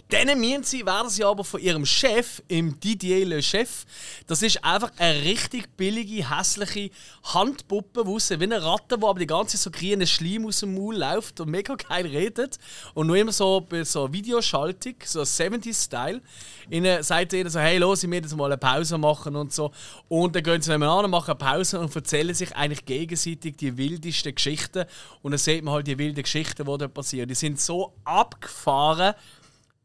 Dann 0.10 0.40
müssen 0.40 0.64
sie, 0.64 0.86
werden 0.86 1.10
sie 1.10 1.24
aber 1.24 1.44
von 1.44 1.62
ihrem 1.62 1.86
Chef, 1.86 2.42
im 2.48 2.80
Didier 2.80 3.26
Le 3.26 3.44
Chef, 3.44 3.86
das 4.28 4.42
ist 4.42 4.64
einfach 4.64 4.92
eine 4.98 5.22
richtig 5.24 5.76
billige, 5.78 6.30
hässliche 6.30 6.90
Handpuppe, 7.24 8.02
aussieht 8.02 8.40
wie 8.40 8.46
eine 8.46 8.64
Ratte, 8.64 8.98
die 8.98 9.06
aber 9.06 9.20
die 9.20 9.28
ganze 9.28 9.58
Zeit 9.58 9.62
so 9.62 9.72
grüne 9.72 10.08
Schleim 10.08 10.46
aus 10.46 10.62
dem 10.62 10.76
Maul 10.76 10.98
läuft 10.98 11.40
und 11.40 11.50
mega 11.50 11.76
geil 11.76 12.08
redet. 12.08 12.58
Und 12.94 13.08
nur 13.08 13.18
immer 13.18 13.32
so 13.32 13.62
bei 13.62 13.84
so 13.84 14.12
Videoschaltung, 14.12 14.96
so 15.06 15.22
70s-Style. 15.22 16.22
Ihnen 16.70 17.04
sagt 17.04 17.34
ihnen 17.34 17.50
so, 17.50 17.60
hey, 17.60 17.78
los, 17.78 18.04
ich 18.04 18.12
jetzt 18.12 18.36
mal 18.36 18.46
eine 18.46 18.58
Pause 18.58 18.98
machen 18.98 19.36
und 19.36 19.54
so. 19.54 19.72
Und 20.08 20.36
dann 20.36 20.44
gehen 20.44 20.62
sie 20.62 20.72
nebeneinander, 20.72 21.08
machen 21.08 21.32
eine 21.32 21.38
Pause 21.38 21.80
und 21.80 21.96
erzählen 21.96 22.34
sich 22.34 22.56
eigentlich 22.56 22.86
gegenseitig 22.86 23.58
die 23.58 23.78
wildesten 23.78 24.34
Geschichten. 24.34 24.86
Und 25.22 25.32
dann 25.32 25.40
sieht 25.40 25.64
man 25.64 25.74
halt 25.76 25.88
die 25.88 25.98
wilden 25.98 26.24
Geschichten, 26.24 26.66
die 26.66 26.78
da 26.78 26.88
passieren. 26.88 27.28
Die 27.28 27.36
sind 27.36 27.60
so 27.60 27.94
abgefahren, 28.04 29.16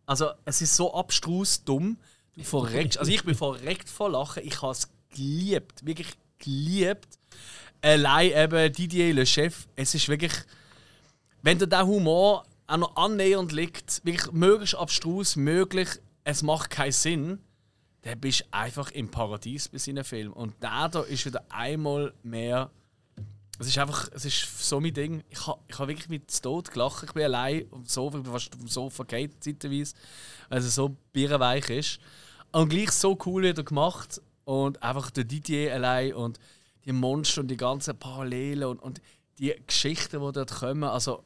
also, 0.07 0.31
es 0.45 0.61
ist 0.61 0.77
so 0.77 0.93
abstrus 0.95 1.65
dumm. 1.65 1.99
Du 2.37 2.43
verreckst. 2.43 2.99
Also, 2.99 3.13
ich 3.13 3.25
bin 3.25 3.35
verreckt 3.35 3.89
vor 3.89 4.11
Lachen. 4.11 4.43
Ich 4.45 4.61
habe 4.63 4.73
es 4.73 4.89
geliebt. 5.11 5.85
Wirklich 5.87 6.09
geliebt. 6.39 7.19
Allein 7.81 8.33
eben 8.33 8.73
Didier, 8.73 9.15
Le 9.15 9.27
Chef. 9.27 9.67
Es 9.77 9.95
ist 9.95 10.09
wirklich. 10.09 10.33
Wenn 11.43 11.59
dir 11.59 11.67
der 11.67 11.87
Humor 11.87 12.45
auch 12.67 12.77
noch 12.77 12.97
annähernd 12.97 13.53
liegt, 13.53 14.05
wirklich 14.05 14.33
möglichst 14.33 14.75
abstrus, 14.75 15.37
möglich, 15.37 15.89
es 16.25 16.43
macht 16.43 16.71
keinen 16.71 16.93
Sinn, 16.93 17.39
dann 18.03 18.21
bist 18.21 18.41
du 18.41 18.45
einfach 18.53 18.91
im 18.93 19.11
Paradies 19.11 19.69
bei 19.69 19.79
seinen 19.79 20.05
Filmen. 20.05 20.33
Und 20.33 20.63
der 20.63 20.89
da 20.89 21.03
ist 21.03 21.27
wieder 21.27 21.45
einmal 21.51 22.15
mehr 22.23 22.71
es 23.59 23.69
ist 23.69 23.79
einfach, 23.79 24.09
es 24.13 24.25
ist 24.25 24.69
so 24.69 24.81
mein 24.81 24.93
Ding. 24.93 25.23
Ich 25.31 25.47
habe 25.47 25.61
ich 25.69 25.79
ha 25.79 25.87
wirklich 25.87 26.09
mit 26.09 26.43
Tod 26.43 26.71
gelacht. 26.73 27.05
Ich 27.05 27.13
bin 27.13 27.25
allein 27.25 27.69
dem 27.71 27.87
Sofa, 27.87 28.19
ich 28.19 28.25
bin 28.25 28.33
fast 28.33 28.55
dem 28.55 28.67
Sofa 28.67 29.05
geht 29.05 29.43
zeitweise, 29.43 29.95
es 30.51 30.75
so 30.75 30.97
bierenweich 31.13 31.71
ist. 31.71 32.01
Und 32.53 32.69
gleich 32.69 32.91
so 32.91 33.17
cool 33.27 33.45
wieder 33.45 33.63
gemacht. 33.63 34.21
Und 34.45 34.83
einfach 34.83 35.11
der 35.11 35.25
Didier 35.25 35.73
allein 35.75 36.15
und 36.15 36.39
die 36.85 36.93
Monster 36.93 37.41
und 37.41 37.49
die 37.49 37.57
ganzen 37.57 37.99
Parallelen 37.99 38.69
und, 38.69 38.83
und 38.83 39.01
die 39.39 39.55
Geschichten, 39.67 40.21
die 40.21 40.33
dort 40.33 40.51
kommen. 40.51 40.85
Also, 40.85 41.23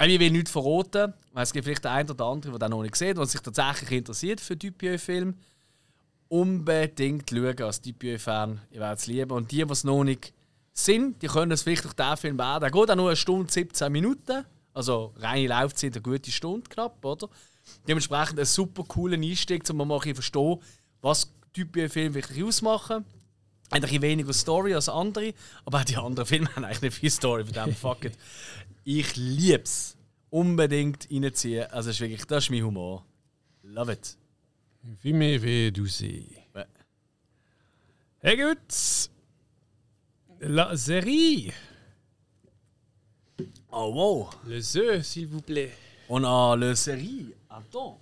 ich 0.00 0.20
will 0.20 0.30
nichts 0.30 0.50
verraten, 0.50 1.14
weil 1.32 1.44
es 1.44 1.52
gibt 1.52 1.64
vielleicht 1.64 1.84
der 1.84 1.92
eine 1.92 2.10
oder 2.10 2.26
andere, 2.26 2.52
der 2.52 2.58
das 2.58 2.70
noch 2.70 2.82
nicht 2.82 2.96
sieht, 2.96 3.16
der 3.16 3.24
sich 3.24 3.40
tatsächlich 3.40 3.92
interessiert 3.92 4.40
für 4.40 4.56
Dupieux-Film. 4.56 5.34
Unbedingt 6.28 7.30
schauen 7.30 7.62
als 7.62 7.80
Dupieux-Fan. 7.80 8.60
Ich 8.70 8.78
werde 8.78 8.96
es 8.96 9.06
lieben. 9.06 9.30
Und 9.30 9.50
die, 9.50 9.64
die 9.64 9.72
es 9.72 9.84
noch 9.84 10.04
nicht 10.04 10.34
sind, 10.72 11.22
die 11.22 11.26
können 11.26 11.52
es 11.52 11.62
vielleicht 11.62 11.84
durch 11.84 11.94
diesen 11.94 12.16
Film 12.16 12.38
werden. 12.38 12.64
Er 12.64 12.70
geht 12.70 12.90
auch 12.90 12.96
nur 12.96 13.08
eine 13.08 13.16
Stunde 13.16 13.52
17 13.52 13.92
Minuten. 13.92 14.44
Also 14.74 15.12
reine 15.18 15.48
Laufzeit 15.48 15.92
eine 15.92 16.02
gute 16.02 16.30
Stunde 16.30 16.68
knapp, 16.68 17.04
oder? 17.04 17.28
Dementsprechend 17.86 18.38
ein 18.38 18.46
super 18.46 18.84
cooler 18.84 19.16
Einstieg, 19.16 19.68
um 19.70 19.76
mal 19.76 20.00
ein 20.00 20.14
verstehen, 20.14 20.58
was 21.02 21.32
Typen 21.52 21.88
Film 21.90 22.14
wirklich 22.14 22.42
ausmachen. 22.42 23.04
Ein 23.70 23.80
bisschen 23.82 24.02
weniger 24.02 24.32
Story 24.32 24.74
als 24.74 24.88
andere, 24.88 25.34
aber 25.64 25.80
auch 25.80 25.84
die 25.84 25.96
anderen 25.96 26.26
Filme 26.26 26.48
haben 26.56 26.64
eigentlich 26.64 26.82
nicht 26.82 26.94
viel 26.94 27.10
Story, 27.10 27.44
von 27.44 27.52
dem 27.52 27.74
fuck 27.74 28.04
it. 28.04 28.18
Ich 28.84 29.16
liebe 29.16 29.62
es. 29.62 29.96
Unbedingt 30.30 31.08
reinziehen. 31.10 31.70
Also, 31.70 31.90
ist 31.90 32.00
wirklich, 32.00 32.24
das 32.24 32.44
ist 32.44 32.50
mein 32.50 32.64
Humor. 32.64 33.04
Love 33.62 33.92
it. 33.92 34.16
Wie 35.02 35.12
mir 35.12 35.42
weh 35.42 35.70
du 35.70 35.86
sie. 35.86 36.36
Ja. 36.54 36.64
Hey 38.20 38.36
gut. 38.36 39.10
La 40.42 40.76
série. 40.76 41.52
Oh 43.70 43.92
wow. 43.94 44.28
Les 44.46 44.76
œufs, 44.76 45.04
s'il 45.06 45.28
vous 45.28 45.40
plaît. 45.40 45.72
On 46.08 46.22
a 46.24 46.56
le 46.56 46.74
série. 46.74 47.32
Attends. 47.48 48.00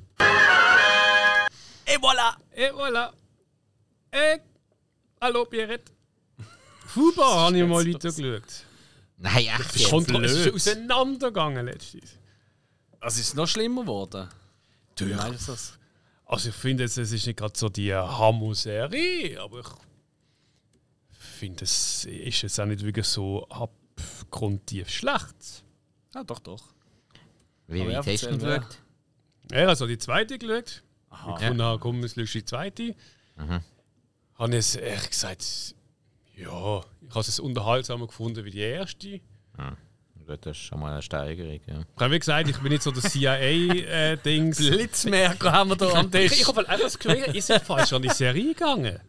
Et 1.86 1.97
voilà. 2.01 2.36
Et 2.57 2.70
voilà. 2.70 3.12
Et. 4.12 4.38
Hallo, 5.20 5.45
Pierrette. 5.45 5.93
Fußball 6.86 7.38
habe 7.47 7.57
ich 7.59 7.64
mal 7.68 7.84
weitergeschaut. 7.86 8.64
Nein, 9.18 9.47
echt 9.49 9.74
Es 9.76 9.80
jetzt. 9.82 9.91
kommt 9.91 10.11
es 10.24 10.32
ist 10.32 10.43
blöd. 10.45 10.55
auseinandergegangen 10.55 11.66
letztens. 11.66 12.16
Also 13.01 13.20
ist 13.20 13.28
es 13.28 13.34
noch 13.34 13.47
schlimmer 13.47 13.82
geworden? 13.82 14.28
Natürlich. 14.88 15.18
Also 16.26 16.49
ich 16.49 16.55
finde, 16.55 16.84
jetzt, 16.84 16.97
es 16.97 17.12
ist 17.12 17.26
nicht 17.26 17.38
gerade 17.38 17.53
so 17.57 17.68
die 17.68 17.95
Hammer-Serie, 17.95 19.41
aber 19.41 19.61
ich 19.61 19.66
finde, 21.41 21.64
es 21.64 22.05
ist 22.05 22.43
jetzt 22.43 22.61
auch 22.61 22.66
nicht 22.66 22.84
wirklich 22.84 23.07
so 23.07 23.49
abgrundtief 23.49 24.91
schlecht. 24.91 25.64
Ja, 26.14 26.22
doch, 26.22 26.38
doch. 26.38 26.62
Wie 27.66 27.80
weit 27.80 27.93
ja, 27.93 28.07
hast 28.07 28.22
du 28.26 28.38
geschaut? 28.38 28.78
Ja, 29.51 29.66
also 29.66 29.86
die 29.86 29.99
zweite 29.99 30.38
geschaut. 30.38 30.82
Aha. 31.09 31.36
Ich 31.41 31.47
fand, 31.47 31.80
komm, 31.80 32.05
es 32.05 32.16
ist 32.16 32.34
die 32.34 32.45
zweite. 32.45 32.95
Mhm. 33.36 33.61
Habe 34.34 34.53
ich 34.53 34.59
es 34.59 34.76
ehrlich 34.76 35.11
gesagt, 35.11 35.74
ja, 36.36 36.80
ich 37.09 37.11
habe 37.11 37.20
es 37.20 37.41
unterhaltsamer 37.41 38.07
gefunden 38.07 38.45
wie 38.45 38.51
die 38.51 38.61
erste. 38.61 39.20
Gut, 40.26 40.47
das 40.47 40.57
ist 40.57 40.62
schon 40.62 40.78
mal 40.78 40.93
eine 40.93 41.03
Steigerung. 41.03 41.61
Ja. 41.66 41.80
Ich 41.80 42.01
habe 42.01 42.14
wie 42.14 42.18
gesagt, 42.18 42.49
ich 42.49 42.59
bin 42.59 42.70
nicht 42.70 42.82
so 42.82 42.91
der 42.93 43.03
CIA-Dings. 43.03 44.59
Blitzmerker 44.70 45.53
haben 45.53 45.70
wir 45.70 45.76
da 45.76 45.93
am 45.93 46.07
ich 46.07 46.12
Tisch. 46.12 46.41
ich 46.41 46.47
habe 46.47 46.59
halt 46.59 46.68
einfach 46.68 46.84
das 46.84 46.99
Gefühl, 46.99 47.34
ihr 47.34 47.43
seid 47.43 47.62
falsch 47.62 47.93
an 47.93 48.03
die 48.03 48.11
Serie 48.11 48.55
gegangen. 48.55 49.01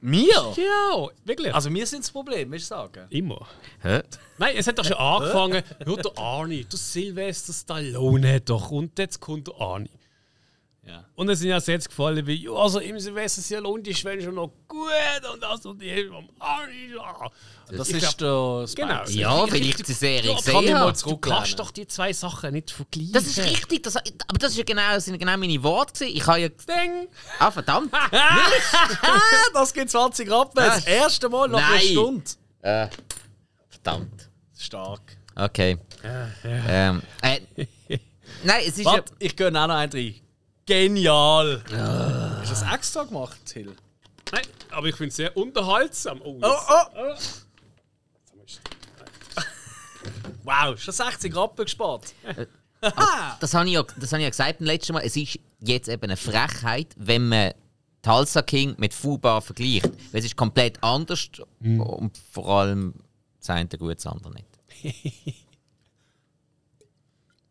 Wir? 0.00 0.54
Ja, 0.56 1.08
wirklich. 1.24 1.52
Also 1.52 1.72
wir 1.72 1.86
sind 1.86 2.04
das 2.04 2.10
Problem, 2.10 2.50
willst 2.52 2.70
du 2.70 2.74
sagen? 2.74 3.06
immer. 3.10 3.46
Hä? 3.82 4.00
Nein, 4.38 4.54
es 4.56 4.66
hat 4.68 4.78
doch 4.78 4.84
schon 4.84 4.96
angefangen. 4.96 5.62
Ja, 5.84 5.96
der 5.96 6.18
Arnie, 6.18 6.64
der 6.64 6.78
Sylvester 6.78 7.52
Stallone 7.52 8.34
hat 8.34 8.48
doch. 8.48 8.70
Und 8.70 8.96
jetzt 8.98 9.18
kommt 9.18 9.48
der 9.48 9.60
Arnie. 9.60 9.90
Ja. 10.88 11.04
Und 11.16 11.28
es 11.28 11.40
sind 11.40 11.50
ja 11.50 11.60
Sätze 11.60 11.86
gefallen 11.88 12.26
wie, 12.26 12.44
ja, 12.44 12.50
also 12.52 12.78
im 12.80 12.98
Sylvester 12.98 13.42
Stallone, 13.42 13.82
die 13.82 13.94
Schwelle 13.94 14.22
schon 14.22 14.36
noch 14.36 14.50
gut 14.66 14.80
und 15.30 15.42
das 15.42 15.66
und 15.66 15.82
die 15.82 16.06
vom 16.06 16.26
Arnie. 16.38 16.94
Ja. 16.96 17.30
Das 17.70 17.90
Ich 17.90 18.02
ist 18.02 18.20
der 18.22 18.66
Spike. 18.66 18.88
Genau. 18.88 19.04
Ja, 19.08 19.52
weil 19.52 19.66
ich 19.66 19.76
die 19.76 19.92
Serie 19.92 20.30
Ja, 20.30 20.36
gesehen 20.36 20.54
kann 20.54 20.64
ich 20.64 20.70
mal 20.72 20.80
habe. 20.80 20.98
Du 20.98 21.16
kannst 21.18 21.58
doch 21.58 21.70
die 21.70 21.86
zwei 21.86 22.14
Sachen 22.14 22.54
nicht 22.54 22.70
vergleichen. 22.70 23.12
Das 23.12 23.26
ist 23.26 23.38
richtig, 23.38 23.82
das, 23.82 23.96
aber 23.96 24.38
das, 24.38 24.52
ist 24.52 24.56
ja 24.58 24.64
genau, 24.64 24.90
das 24.94 25.04
sind 25.04 25.18
genau 25.18 25.36
meine 25.36 25.62
Worte. 25.62 25.92
gewesen. 25.92 26.16
Ich 26.16 26.26
habe 26.26 26.40
ja. 26.40 26.48
Ding! 26.48 27.08
Ah, 27.38 27.50
verdammt! 27.50 27.92
Das 29.52 29.74
gibt 29.74 29.90
20 29.90 30.30
Rappen. 30.30 30.56
Das 30.56 30.86
erste 30.86 31.28
Mal 31.28 31.48
nach 31.48 31.58
einer 31.58 31.76
Nein. 31.76 31.86
Stunde. 31.86 32.24
äh, 32.62 32.88
verdammt. 33.68 34.30
Stark. 34.56 35.18
Okay. 35.36 35.78
Ähm, 36.02 37.02
äh, 37.22 37.40
nein, 38.44 38.62
es 38.62 38.68
ist 38.68 38.78
ja. 38.78 38.92
Warte, 38.92 39.12
ich 39.18 39.36
gehe 39.36 39.48
auch 39.48 39.50
noch 39.50 39.68
einen 39.68 39.92
rein. 39.92 40.14
Genial. 40.68 41.62
Hast 41.70 42.50
du 42.50 42.66
das 42.66 42.74
extra 42.74 43.04
gemacht, 43.04 43.38
Till? 43.46 43.74
Nein, 44.30 44.42
aber 44.70 44.86
ich 44.88 44.96
finde 44.96 45.08
es 45.08 45.16
sehr 45.16 45.34
unterhaltsam. 45.34 46.20
Oh, 46.22 46.38
Oh, 46.42 46.58
oh. 46.94 47.14
Wow, 50.44 50.78
schon 50.78 50.92
60 50.92 51.34
Rappen 51.34 51.64
gespart. 51.64 52.12
Das 53.40 53.54
habe 53.54 53.66
ich, 53.66 53.72
ja, 53.72 53.82
das 53.82 54.12
habe 54.12 54.20
ich 54.20 54.24
ja 54.24 54.28
gesagt 54.30 54.58
beim 54.58 54.66
letzten 54.66 54.92
Mal. 54.92 55.00
Es 55.04 55.16
ist 55.16 55.38
jetzt 55.60 55.88
eben 55.88 56.02
eine 56.02 56.18
Frechheit, 56.18 56.88
wenn 56.98 57.30
man 57.30 57.52
Tulsa 58.02 58.42
King 58.42 58.74
mit 58.76 58.92
Fubar 58.92 59.40
vergleicht. 59.40 59.86
Weil 60.12 60.20
es 60.20 60.26
ist 60.26 60.36
komplett 60.36 60.82
anders 60.84 61.30
und 61.62 62.10
vor 62.30 62.46
allem 62.46 62.92
das 63.38 63.48
eine 63.50 63.68
gut, 63.68 63.96
das 63.96 64.06
andere 64.06 64.34
nicht. 64.34 64.48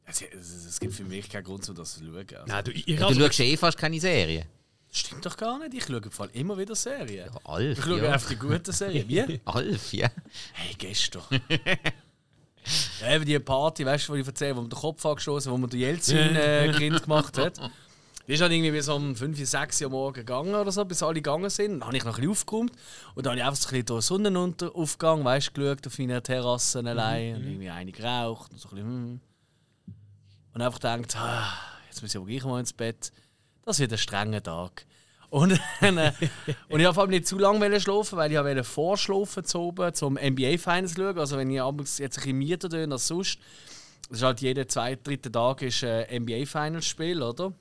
Es, 0.09 0.21
es, 0.21 0.79
gibt 0.79 0.93
für 0.93 1.03
mich 1.03 1.29
keinen 1.29 1.43
Grund, 1.43 1.67
um 1.67 1.75
das 1.75 1.95
zu 1.95 2.05
schauen. 2.05 2.15
Also, 2.17 2.45
Nein, 2.45 2.63
du, 2.63 2.71
ich, 2.71 2.87
ich 2.87 2.97
Du 2.97 3.05
also, 3.05 3.19
schaust 3.19 3.39
eh 3.41 3.57
fast 3.57 3.77
keine 3.77 3.99
Serie. 3.99 4.45
stimmt 4.91 5.25
doch 5.25 5.35
gar 5.35 5.59
nicht. 5.59 5.73
Ich 5.73 5.83
schaue 5.83 5.97
im 5.97 6.11
Fall 6.11 6.29
immer 6.33 6.57
wieder 6.57 6.75
Serien. 6.75 7.29
Alf, 7.43 7.77
Ich 7.77 7.83
schaue 7.83 8.01
ja. 8.01 8.13
einfach 8.13 8.29
die 8.29 8.37
guten 8.37 8.71
Serien. 8.71 9.07
Wie? 9.07 9.41
Alf, 9.45 9.93
ja. 9.93 10.09
Hey, 10.53 10.75
gestern. 10.77 11.23
ja, 13.01 13.15
eben 13.15 13.25
die 13.25 13.37
Party, 13.39 13.85
weißt 13.85 14.07
du, 14.07 14.15
die 14.15 14.21
ich 14.21 14.27
erzähle, 14.27 14.55
wo 14.55 14.61
mir 14.61 14.69
den 14.69 14.79
Kopf 14.79 15.05
angestoßen 15.05 15.51
wo 15.51 15.57
mir 15.57 15.67
der 15.67 15.79
Jelzin 15.79 16.35
äh, 16.35 16.71
gemacht 17.03 17.37
hat. 17.37 17.59
Die 18.27 18.33
ist 18.33 18.41
dann 18.41 18.51
irgendwie 18.51 18.71
bis 18.71 18.89
um 18.89 19.15
5, 19.15 19.45
6 19.45 19.81
Uhr 19.83 19.89
morgen 19.89 20.15
gegangen 20.15 20.55
oder 20.55 20.71
so, 20.71 20.83
bis 20.83 21.03
alle 21.03 21.15
gegangen 21.15 21.49
sind. 21.49 21.79
Dann 21.79 21.87
habe 21.87 21.97
ich 21.97 22.03
noch 22.03 22.15
ein 22.15 22.21
bisschen 22.21 22.31
aufgeräumt 22.31 22.71
und 23.15 23.25
dann 23.25 23.31
habe 23.31 23.39
ich 23.39 23.45
einfach 23.45 23.61
so 23.61 23.67
ein 23.69 23.71
bisschen 23.71 23.85
durch 23.85 24.05
den 24.05 24.33
Sonnenaufgang, 24.33 25.23
weißt 25.23 25.51
du, 25.53 25.61
geschaut 25.61 25.87
auf 25.87 25.99
meiner 25.99 26.23
Terrasse 26.23 26.79
allein 26.79 27.35
und 27.35 27.43
irgendwie 27.43 27.69
eine 27.69 27.91
geraucht 27.91 28.51
und 28.51 28.59
so 28.59 28.69
ein 28.69 28.75
bisschen, 28.75 28.89
hm. 28.89 29.21
Und 30.57 30.63
einfach 30.63 30.79
gedacht, 30.79 31.15
ah, 31.17 31.53
jetzt 31.85 32.01
muss 32.01 32.09
ich 32.09 32.17
aber 32.17 32.25
gleich 32.25 32.43
mal 32.43 32.59
ins 32.59 32.73
Bett. 32.73 33.11
Das 33.63 33.77
wird 33.77 33.91
ein 33.91 33.99
strenger 33.99 34.41
Tag. 34.41 34.87
Und, 35.29 35.51
äh, 35.81 35.91
und 36.69 36.79
ich 36.79 36.85
habe 36.87 36.95
vor 36.95 37.03
allem 37.03 37.11
nicht 37.11 37.27
zu 37.27 37.37
lange 37.37 37.79
schlafen, 37.79 38.17
weil 38.17 38.31
ich 38.31 38.39
wollte 38.39 38.63
vorschlafen 38.63 39.45
zu 39.45 39.59
oben, 39.59 39.93
zum 39.93 40.15
NBA 40.15 40.57
Finals 40.57 40.95
schauen. 40.95 41.19
Also 41.19 41.37
wenn 41.37 41.51
ich 41.51 41.61
abends 41.61 41.99
jetzt 41.99 42.17
ein 42.17 42.21
bisschen 42.23 42.37
müder 42.39 42.69
bin 42.69 42.91
als 42.91 43.05
sonst, 43.05 43.37
das 44.09 44.17
ist 44.17 44.23
halt 44.23 44.41
jeden 44.41 44.67
zweiten, 44.67 45.03
dritten 45.03 45.31
Tag 45.31 45.61
ist 45.61 45.83
ein 45.83 46.23
NBA 46.23 46.47
Finals 46.47 46.87
Spiel, 46.87 47.21
oder? 47.21 47.53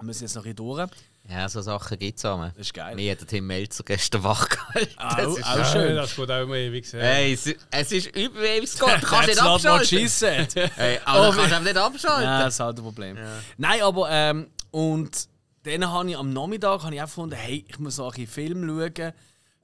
Und 0.00 0.06
wir 0.08 0.12
sind 0.12 0.22
jetzt 0.22 0.34
noch 0.34 0.44
ein 0.44 0.56
bisschen 0.56 0.76
durch. 0.76 0.90
Ja, 1.28 1.48
so 1.48 1.62
Sachen 1.62 1.98
gibt 1.98 2.18
es 2.18 2.24
auch. 2.26 2.38
Das 2.44 2.56
ist 2.58 2.74
geil. 2.74 2.94
Mir 2.96 3.12
hat 3.12 3.26
Tim 3.26 3.46
Melzer 3.46 3.82
gestern 3.82 4.22
wach 4.24 4.46
gehalten. 4.48 4.98
Auch, 4.98 5.16
Das 5.16 5.36
ist- 5.38 5.44
auch 5.46 5.56
Ja, 5.56 5.64
schön. 5.64 5.96
das 5.96 6.14
geht 6.16 6.30
auch 6.30 6.46
mehr, 6.46 6.72
wie 6.72 6.80
gesagt. 6.82 7.02
Hey, 7.02 7.32
es, 7.32 7.46
es 7.70 7.92
ist 7.92 8.06
über 8.16 8.40
ewig 8.40 8.78
Gott. 8.78 9.00
Du 9.00 9.06
kannst 9.06 9.28
nicht 9.28 9.40
abschalten. 9.42 9.98
Hey, 10.76 11.00
aber 11.04 11.28
Oh, 11.28 11.30
du 11.32 11.36
kannst 11.38 11.52
einfach 11.54 11.64
nicht 11.64 11.76
abschalten. 11.78 12.24
Ja, 12.24 12.44
das 12.44 12.54
ist 12.54 12.60
halt 12.60 12.78
ein 12.78 12.82
Problem. 12.84 13.18
Nein, 13.56 13.80
aber 13.82 14.08
ähm, 14.10 14.50
und 14.70 15.28
dann 15.62 15.90
habe 15.90 16.10
ich 16.10 16.16
am 16.18 16.30
Nachmittag 16.32 16.82
habe 16.82 16.94
ich 16.94 17.00
auch 17.00 17.06
gefunden, 17.06 17.36
hey, 17.36 17.64
ich 17.66 17.78
muss 17.78 17.96
noch 17.96 18.12
ein 18.14 18.24
bisschen 18.26 18.26
Film 18.58 18.68
schauen 18.68 19.12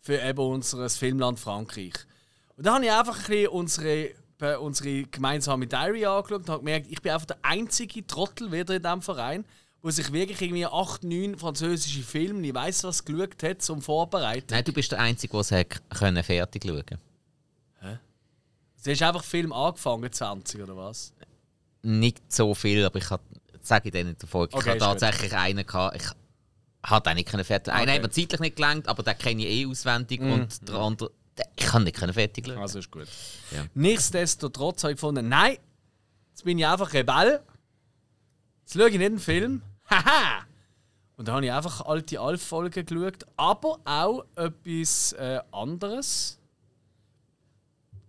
für 0.00 0.18
eben 0.18 0.38
unser 0.38 0.88
Filmland 0.88 1.38
Frankreich. 1.38 1.92
Und 2.56 2.64
dann 2.66 2.76
habe 2.76 2.84
ich 2.86 2.90
einfach 2.92 3.18
ein 3.18 3.24
bisschen 3.26 3.48
unsere, 3.48 4.10
unsere 4.60 5.02
gemeinsame 5.04 5.66
Diary 5.66 6.06
angeschaut 6.06 6.40
und 6.40 6.48
habe 6.48 6.58
gemerkt, 6.60 6.86
ich 6.88 7.02
bin 7.02 7.12
einfach 7.12 7.26
der 7.26 7.36
einzige 7.42 8.06
Trottel 8.06 8.50
wieder 8.50 8.74
in 8.74 8.82
diesem 8.82 9.02
Verein, 9.02 9.44
wo 9.82 9.90
sich 9.90 10.12
wirklich 10.12 10.40
irgendwie 10.42 10.66
8, 10.66 11.04
9 11.04 11.38
französische 11.38 12.02
Filme, 12.02 12.46
ich 12.46 12.54
weiß 12.54 12.84
was, 12.84 13.04
geschaut 13.04 13.42
hat, 13.42 13.62
zum 13.62 13.80
Vorbereiten. 13.80 14.46
Nein, 14.50 14.64
du 14.64 14.72
bist 14.72 14.92
der 14.92 15.00
Einzige, 15.00 15.32
der 15.32 15.40
es 15.40 15.50
hat 15.52 15.90
können 15.98 16.22
fertig 16.22 16.62
schauen 16.64 16.84
Du 18.82 18.90
hast 18.90 19.02
einfach 19.02 19.24
Film 19.24 19.52
angefangen, 19.52 20.10
20 20.10 20.62
oder 20.62 20.74
was? 20.76 21.12
Nicht 21.82 22.32
so 22.32 22.54
viel, 22.54 22.84
aber 22.84 22.98
ich 22.98 23.10
habe, 23.10 23.22
sage 23.60 23.88
ich 23.88 23.92
dir 23.92 24.04
nicht 24.04 24.22
ich 24.22 24.34
Okay, 24.34 24.54
habe 24.54 24.58
ist 24.58 24.72
gut. 24.72 24.80
tatsächlich 24.80 25.34
einen 25.34 25.66
gehabt. 25.66 25.96
Ich 25.96 26.90
hatte 26.90 27.10
auch 27.10 27.14
nicht 27.14 27.28
können 27.28 27.44
fertig. 27.44 27.72
Einen 27.74 27.82
Okay. 27.82 27.94
hat 27.96 28.02
mir 28.02 28.10
zeitlich 28.10 28.40
nicht 28.40 28.56
gelangt, 28.56 28.88
aber 28.88 29.02
den 29.02 29.18
kenne 29.18 29.44
ich 29.46 29.48
eh 29.48 29.66
auswendig 29.66 30.20
und 30.22 30.66
der 30.66 30.76
andere, 30.76 31.10
den, 31.38 31.44
ich 31.56 31.66
kann 31.66 31.84
nicht 31.84 31.96
können 31.98 32.14
fertig 32.14 32.46
schauen. 32.46 32.56
Also 32.58 32.78
ist 32.78 32.90
gut. 32.90 33.06
Ja. 33.54 33.66
Nichtsdestotrotz 33.74 34.82
habe 34.82 34.92
ich 34.92 34.96
gefunden, 34.96 35.28
nein, 35.28 35.58
jetzt 36.30 36.44
bin 36.44 36.58
ich 36.58 36.66
einfach 36.66 36.92
Rebell. 36.94 37.42
Jetzt 38.62 38.72
schaue 38.74 38.88
ich 38.88 38.96
nicht 38.96 39.04
einen 39.06 39.18
Film. 39.18 39.62
Haha! 39.90 40.46
Und 41.16 41.28
dann 41.28 41.34
habe 41.36 41.46
ich 41.46 41.52
einfach 41.52 41.82
alte 41.82 42.18
Alf-Folgen 42.18 42.86
geschaut, 42.86 43.26
aber 43.36 43.78
auch 43.84 44.24
etwas 44.36 45.12
äh, 45.12 45.40
anderes. 45.52 46.38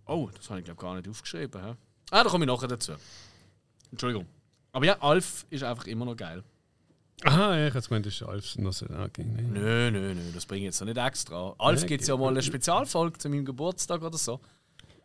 Oh, 0.06 0.30
das 0.34 0.48
habe 0.48 0.60
ich 0.60 0.64
glaube 0.64 0.80
gar 0.80 0.94
nicht 0.96 1.08
aufgeschrieben. 1.08 1.62
Hä? 1.62 1.74
Ah, 2.10 2.24
da 2.24 2.30
komme 2.30 2.44
ich 2.44 2.50
nachher 2.50 2.68
dazu. 2.68 2.92
Entschuldigung. 3.90 4.26
Aber 4.72 4.86
ja, 4.86 4.96
Alf 5.00 5.44
ist 5.50 5.62
einfach 5.62 5.86
immer 5.86 6.04
noch 6.06 6.16
geil. 6.16 6.42
Aha, 7.24 7.56
ja, 7.56 7.68
ich 7.68 7.74
hätte 7.74 7.88
gemeint, 7.88 8.06
das 8.06 8.14
ist 8.14 8.22
Alfsen. 8.22 8.66
Also, 8.66 8.86
okay, 8.86 9.24
nee. 9.24 9.42
Nö, 9.42 9.90
nö, 9.90 10.14
nö, 10.14 10.32
das 10.34 10.46
bringe 10.46 10.60
ich 10.60 10.66
jetzt 10.66 10.80
noch 10.80 10.86
nicht 10.86 10.96
extra. 10.96 11.54
Alf 11.58 11.82
Ja, 11.82 11.86
gibt 11.86 12.02
es 12.02 12.08
ja 12.08 12.16
mal 12.16 12.28
eine 12.28 12.42
Spezialfolge 12.42 13.18
zu 13.18 13.28
meinem 13.28 13.44
Geburtstag 13.44 14.02
oder 14.02 14.18
so. 14.18 14.40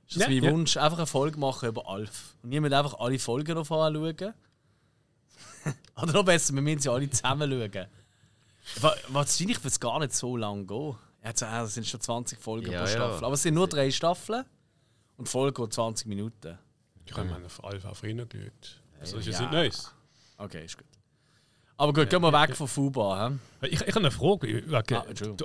Ist 0.08 0.16
das 0.22 0.28
Ja, 0.28 0.41
mein. 0.41 0.52
Wunsch, 0.54 0.78
einfach 0.78 0.98
eine 0.98 1.08
Folge 1.08 1.38
machen 1.38 1.70
über 1.70 1.88
Alf. 1.88 2.36
Und 2.41 2.49
niemand 2.49 2.74
einfach 2.74 2.95
alle 2.99 3.20
Folgen 3.20 3.54
noch 3.54 3.68
vorher 3.68 3.94
schauen. 3.94 4.34
oder 6.02 6.14
noch 6.14 6.26
besser, 6.26 6.54
wir 6.54 6.62
müssen 6.62 6.80
sie 6.80 6.92
alle 6.92 7.10
zusammen 7.10 7.50
schauen. 7.50 7.88
Wa- 8.82 8.96
Wahrscheinlich 9.10 9.64
wird 9.64 9.72
es 9.74 9.80
gar 9.80 10.00
nicht 10.00 10.14
so 10.14 10.36
lang 10.38 10.68
gehen. 10.68 10.96
Jetzt, 11.24 11.42
äh, 11.42 11.62
es 11.62 11.74
sind 11.74 11.88
schon 11.88 12.02
20 12.02 12.40
Folgen 12.40 12.72
Ja, 12.72 12.80
pro 12.82 12.88
ja. 12.88 12.92
Staffel. 12.92 13.26
Aber 13.26 13.34
es 13.34 13.42
sind 13.44 13.54
nur 13.54 13.68
drei 13.68 13.92
Staffeln 13.92 14.46
und 15.18 15.28
Folge 15.30 15.62
geht 15.62 15.74
20 15.74 16.08
Minuten. 16.08 16.58
Ich 17.06 17.14
habe 17.16 17.26
meine 17.28 17.46
auf 17.46 17.64
Alpha 17.64 17.94
früher 17.94 18.26
geschaut. 18.26 18.82
Das 19.00 19.14
ist 19.14 19.26
Ja. 19.28 19.42
nicht 19.42 19.52
Neues. 19.52 19.94
Okay, 20.38 20.66
ist 20.66 20.78
gut. 20.78 20.86
Aber 21.80 21.94
gut, 21.94 22.10
gehen 22.10 22.22
wir 22.22 22.34
weg 22.34 22.56
von 22.56 22.68
Fuba. 22.68 23.30
hä? 23.62 23.68
Ich, 23.68 23.74
ich 23.82 23.88
habe 23.90 24.00
eine 24.00 24.12
Frage. 24.12 24.48
Wegen, 24.48 24.68
Ah, 24.72 24.86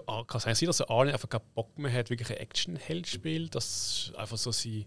ah, 0.06 0.24
kann 0.26 0.40
es 0.44 0.58
sein, 0.58 0.66
dass 0.66 0.80
Arne 0.82 1.12
einfach 1.12 1.28
keinen 1.28 1.42
Bock 1.54 1.76
mehr 1.78 1.92
hat, 1.92 2.08
wirklich 2.10 2.30
ein 2.30 2.38
Actionheld 2.38 3.06
spielt? 3.06 3.54
Das 3.54 4.12
einfach 4.16 4.38
so 4.38 4.50
sein. 4.50 4.86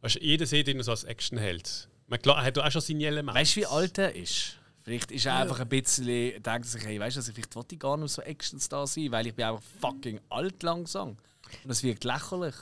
Weißt 0.00 0.16
du, 0.16 0.20
jeder 0.20 0.46
sieht 0.46 0.68
ihn 0.68 0.82
so 0.82 0.90
als 0.92 1.04
Actionheld. 1.04 1.88
Man, 2.08 2.20
klar, 2.22 2.38
er 2.38 2.44
hat 2.44 2.58
auch 2.58 2.70
schon 2.70 2.80
seine 2.80 3.04
Elemente. 3.06 3.38
Weißt 3.38 3.56
du, 3.56 3.60
wie 3.60 3.66
alt 3.66 3.98
er 3.98 4.14
ist? 4.14 4.56
Vielleicht 4.82 5.10
ist 5.10 5.26
er 5.26 5.36
einfach 5.36 5.58
ein 5.58 5.68
bisschen, 5.68 6.40
denkt 6.40 6.66
sich, 6.66 6.84
hey, 6.84 7.00
weißt 7.00 7.16
du, 7.16 7.20
also 7.20 7.32
vielleicht 7.32 7.56
wollte 7.56 7.74
ich 7.74 7.80
gar 7.80 7.96
nicht 7.96 8.12
so 8.12 8.22
Actionstar 8.22 8.86
sein, 8.86 9.10
weil 9.10 9.26
ich 9.26 9.34
bin 9.34 9.44
einfach 9.46 9.62
fucking 9.80 10.20
alt 10.28 10.62
langsam. 10.62 11.08
Und 11.08 11.18
das 11.64 11.82
wirkt 11.82 12.04
lächerlich. 12.04 12.54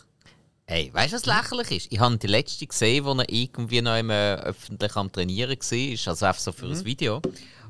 Hey, 0.67 0.91
weißt 0.95 1.13
du, 1.13 1.17
was 1.17 1.27
lächerlich 1.27 1.71
ist? 1.73 1.93
Ich 1.93 2.01
habe 2.01 2.17
die 2.17 2.27
letzte 2.27 2.67
gesehen, 2.67 3.05
wo 3.05 3.13
er 3.13 3.29
irgendwie 3.29 3.83
noch 3.83 3.99
im, 3.99 4.09
äh, 4.09 4.37
öffentlich 4.37 4.97
am 4.97 5.13
Trainieren 5.13 5.51
war, 5.51 6.09
also 6.11 6.25
einfach 6.27 6.41
so 6.41 6.53
für 6.53 6.67
ein 6.67 6.85
Video. 6.87 7.21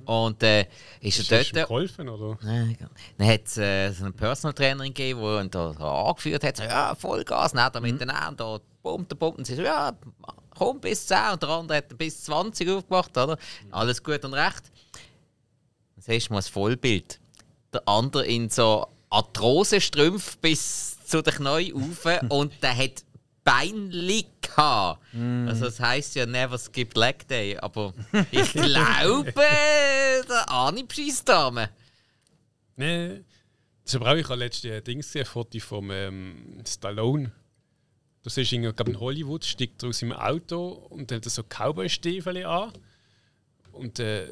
Und 0.05 0.43
äh, 0.45 0.67
ist 1.01 1.19
Ist 1.19 1.33
er 1.33 1.43
dort. 1.43 1.67
geholfen, 1.67 2.09
oder? 2.09 2.39
Nein, 2.43 2.77
Dann 3.19 3.27
hat 3.27 3.47
es 3.47 3.57
äh, 3.57 3.91
so 3.91 4.05
eine 4.05 4.13
Personal 4.13 4.53
Trainerin 4.53 4.95
gegeben, 4.95 5.21
die 5.21 5.43
ihn 5.43 5.51
da, 5.51 5.71
angeführt 5.71 6.45
hat, 6.45 6.57
so, 6.59 6.63
ja, 6.63 6.95
Vollgas, 6.95 7.53
dann 7.53 7.65
hat 7.65 7.75
er 7.75 7.81
miteinander, 7.81 8.35
da 8.37 8.61
pumpt 8.83 9.11
er, 9.11 9.17
pumpt, 9.17 9.39
und 9.39 9.47
sie 9.47 9.57
so, 9.57 9.63
ja, 9.63 9.93
komm 10.55 10.81
bis 10.81 11.07
10, 11.07 11.19
und 11.33 11.43
der 11.43 11.49
andere 11.49 11.79
hat 11.79 11.99
bis 11.99 12.25
20 12.25 12.69
aufgemacht, 12.71 13.17
oder? 13.17 13.39
Alles 13.71 14.03
gut 14.03 14.25
und 14.25 14.35
recht. 14.35 14.63
Dann 15.95 16.03
siehst 16.03 16.29
du 16.29 16.33
mal 16.33 16.39
das 16.39 16.49
Vollbild. 16.49 17.21
Der 17.73 17.83
andere 17.87 18.27
in 18.27 18.51
so 18.51 18.87
Arthrosestrümpf 19.11 20.39
bis 20.39 20.97
zu 21.05 21.23
den 21.23 21.35
Knien 21.35 21.73
rauf 21.75 22.21
und 22.29 22.53
der 22.63 22.77
hat 22.77 23.05
Beinli 23.45 24.27
gehabt. 24.41 25.01
Also 25.47 25.67
das 25.67 25.79
heisst 25.79 26.15
ja 26.15 26.25
never 26.27 26.57
skip 26.59 26.97
leg 26.97 27.29
day, 27.29 27.57
aber 27.59 27.93
ich 28.31 28.53
glaube, 28.53 29.33
der 30.29 30.49
Arni 30.49 30.83
bescheißt 30.83 31.29
Dame. 31.29 31.69
Nee. 32.77 33.21
Das 33.85 34.01
habe 34.01 34.21
ich 34.21 34.31
auch 34.31 34.37
letzte 34.37 34.81
Dings 34.81 35.07
gesehen, 35.07 35.23
ein 35.23 35.27
Foto 35.27 35.59
vom 35.59 35.91
ähm, 35.91 36.63
Stallone. 36.67 37.31
Du 38.25 38.31
siehst 38.31 38.53
ihn, 38.53 38.63
glaube 38.63 38.91
in 38.91 38.99
Hollywood, 38.99 39.45
steigt 39.45 39.85
aus 39.85 39.99
seinem 39.99 40.13
Auto 40.15 40.87
und 40.89 41.13
hat 41.13 41.25
so 41.27 41.43
Cowboy-Stiefel 41.43 42.45
an. 42.47 42.73
Und 43.73 43.99
äh, 44.01 44.29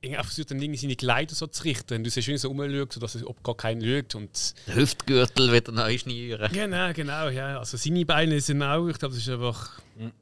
irgendwie 0.00 0.22
versucht 0.22 0.50
dann 0.50 0.60
irgendwie 0.60 0.78
seine 0.78 0.94
Kleider 0.94 1.34
so 1.34 1.46
zu 1.46 1.64
richten. 1.64 1.94
Und 1.94 2.04
du 2.04 2.10
siehst 2.10 2.28
ihn 2.28 2.36
so 2.36 2.48
rumschauen, 2.48 2.88
sodass 2.90 3.14
er 3.16 3.28
ob 3.28 3.42
gar 3.42 3.56
keinen 3.56 3.80
schaut. 3.80 4.14
Und 4.14 4.54
Der 4.66 4.76
Hüftgürtel 4.76 5.50
wieder 5.52 5.72
neu 5.72 5.96
schnüren. 5.96 6.52
genau, 6.52 6.92
genau, 6.92 7.28
ja. 7.30 7.58
Also 7.58 7.78
seine 7.78 8.04
Beine 8.04 8.40
sind 8.42 8.62
auch, 8.62 8.86
ich 8.88 8.98
glaube, 8.98 9.14
das 9.14 9.22
ist 9.24 9.30
einfach. 9.30 9.80
Aber 9.96 10.12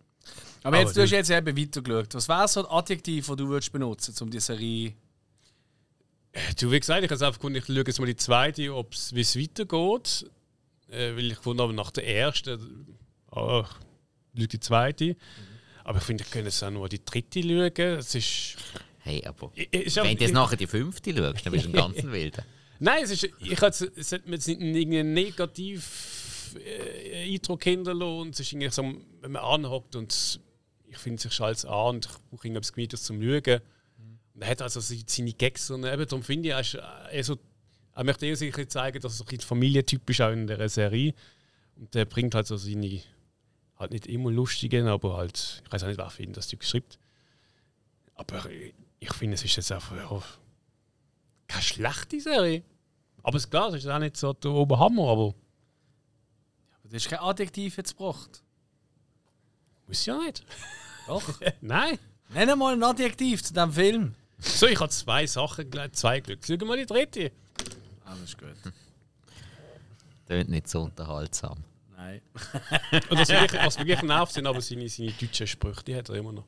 Aber 0.63 0.81
jetzt, 0.81 0.97
du 0.97 1.03
hast 1.03 1.11
jetzt 1.11 1.31
eben 1.31 1.57
weitergeschaut. 1.57 2.15
Was 2.15 2.29
wäre 2.29 2.49
so 2.49 2.67
ein 2.67 2.73
Adjektiv, 2.73 3.27
das 3.27 3.37
du 3.37 3.49
würdest 3.49 3.73
benutzen 3.73 4.15
um 4.21 4.31
die 4.31 4.41
Serie? 4.41 4.95
Du, 6.61 6.71
wie 6.71 6.79
gesagt, 6.81 7.03
ich 7.03 7.09
habe 7.11 7.15
es 7.15 7.23
einfach 7.23 7.39
gefunden, 7.39 7.59
ich 7.59 7.67
schaue 7.67 7.85
jetzt 7.87 7.99
mal 7.99 8.07
die 8.07 8.17
zweite, 8.17 8.63
wie 8.63 9.21
es 9.21 9.37
weitergeht. 9.37 10.27
Äh, 10.89 11.17
weil 11.17 11.27
ich 11.31 11.37
gefunden 11.37 11.63
habe, 11.63 11.73
nach 11.73 11.91
der 11.91 12.07
ersten, 12.07 12.97
oh, 13.33 13.65
die 14.35 14.61
zweite. 14.61 15.17
Aber 15.85 15.99
ich 15.99 16.05
finde, 16.05 16.25
ich 16.25 16.31
könnte 16.31 16.49
es 16.49 16.63
auch 16.63 16.71
nur 16.71 16.89
die 16.89 17.05
dritte 17.05 17.43
schauen. 17.43 17.99
Es 17.99 18.15
ist. 18.15 18.57
Hey, 19.01 19.25
aber 19.25 19.51
ich- 19.55 19.69
ich- 19.73 19.97
wenn 19.97 20.17
du 20.17 20.25
jetzt 20.25 20.33
nachher 20.35 20.57
die 20.57 20.67
fünfte 20.67 21.15
schaust, 21.17 21.45
dann 21.47 21.53
bist 21.53 21.65
du 21.67 21.69
ein 21.71 21.73
ganz 21.73 22.03
Wilder. 22.03 22.45
Nein, 22.79 23.05
es 23.05 23.11
ist, 23.11 23.25
ich 23.41 23.61
hatte, 23.61 23.91
es 23.97 24.13
hat 24.13 24.27
mir 24.27 24.35
jetzt 24.35 24.49
nicht 24.49 24.61
irgendeinen 24.61 25.15
negativ 25.15 26.55
äh, 26.65 27.33
Eindruck 27.35 27.65
hinterlassen. 27.65 28.31
Es 28.31 28.41
ist 28.41 28.53
irgendwie 28.53 28.69
so, 28.71 28.83
wenn 29.23 29.33
man 29.33 29.43
anhockt 29.43 29.97
und 29.97 30.41
ich 30.89 30.99
finde 30.99 31.21
sich 31.23 31.41
alles 31.41 31.65
an 31.65 31.97
und 31.97 32.07
ich 32.07 32.13
brauche 32.31 32.47
irgendetwas 32.47 32.73
Gemütliches 32.73 33.05
zum 33.07 33.21
Schauen. 33.21 33.61
Und 34.35 34.43
er 34.43 34.49
hat 34.49 34.63
also 34.63 34.81
se- 34.81 35.03
seine 35.07 35.33
Gags 35.33 35.71
und 35.71 35.85
eben 35.85 36.07
darum 36.07 36.23
finde 36.23 36.49
ich, 36.49 36.55
er, 36.55 36.61
ist, 36.61 36.75
er, 36.75 37.25
so, 37.25 37.39
er 37.97 38.05
möchte 38.05 38.27
eher 38.27 38.37
sich 38.37 38.53
ein 38.53 38.57
bisschen 38.57 38.71
zeigen, 38.71 39.01
dass 39.01 39.21
er 39.21 39.27
ein 39.27 39.41
familientypisch 39.41 40.21
auch 40.21 40.31
in 40.31 40.47
der 40.47 40.69
Serie 40.69 41.15
und 41.77 41.95
der 41.95 42.05
bringt 42.05 42.35
halt 42.35 42.47
so 42.47 42.57
seine, 42.57 43.01
halt 43.79 43.93
nicht 43.93 44.07
immer 44.07 44.31
lustigen, 44.31 44.87
aber 44.87 45.17
halt, 45.17 45.63
ich 45.65 45.73
weiß 45.73 45.83
auch 45.83 45.89
nicht, 45.89 45.99
wer 45.99 46.11
für 46.11 46.23
ihn 46.23 46.35
das 46.35 46.47
Typ 46.47 46.63
schreibt. 46.63 46.99
Aber 48.15 48.45
ich, 49.01 49.13
finde, 49.15 49.35
es 49.35 49.45
ist 49.45 49.57
jetzt 49.57 49.73
einfach 49.73 49.97
ja, 49.97 50.23
keine 51.49 51.63
schlechte 51.63 52.21
Serie. 52.21 52.63
Aber 53.23 53.39
es 53.39 53.45
ist 53.45 53.51
klar, 53.51 53.69
es 53.69 53.83
ist 53.83 53.91
auch 53.91 53.99
nicht 53.99 54.17
so 54.17 54.33
der 54.35 54.51
Oberhammer, 54.51 55.09
aber 55.09 55.35
Du 56.85 56.95
hast 56.95 57.09
kein 57.09 57.19
Adjektiv 57.19 57.77
jetzt 57.79 57.97
gebracht. 57.97 58.43
muss 59.89 60.07
ja 60.07 60.19
nicht. 60.19 60.45
Doch. 61.07 61.23
Nein. 61.61 61.99
Nenn 62.29 62.59
mal 62.59 62.75
ein 62.75 62.83
Adjektiv 62.83 63.43
zu 63.43 63.53
diesem 63.53 63.73
Film. 63.73 64.15
So, 64.39 64.67
ich 64.67 64.79
habe 64.79 64.91
zwei 64.91 65.27
Sachen, 65.27 65.71
zwei 65.93 66.21
Glück. 66.21 66.41
Schau 66.47 66.65
mal 66.65 66.77
die 66.77 66.87
dritte. 66.87 67.33
Ah, 68.07 68.15
das 68.21 68.31
ist 68.31 68.39
gut. 68.39 68.55
Tönt 70.27 70.49
nicht 70.49 70.69
so 70.69 70.83
unterhaltsam. 70.83 71.59
Nein. 71.97 72.21
Und 73.11 73.19
was, 73.19 73.29
wirklich, 73.29 73.61
was 73.63 73.79
mich 73.79 73.87
wirklich 73.87 74.09
nervt, 74.09 74.33
sind 74.33 74.47
aber 74.47 74.61
seine, 74.61 74.89
seine 74.89 75.13
deutschen 75.13 75.47
Sprüche, 75.47 75.83
die 75.85 75.95
hat 75.95 76.09
er 76.09 76.17
immer 76.17 76.33
noch. 76.33 76.47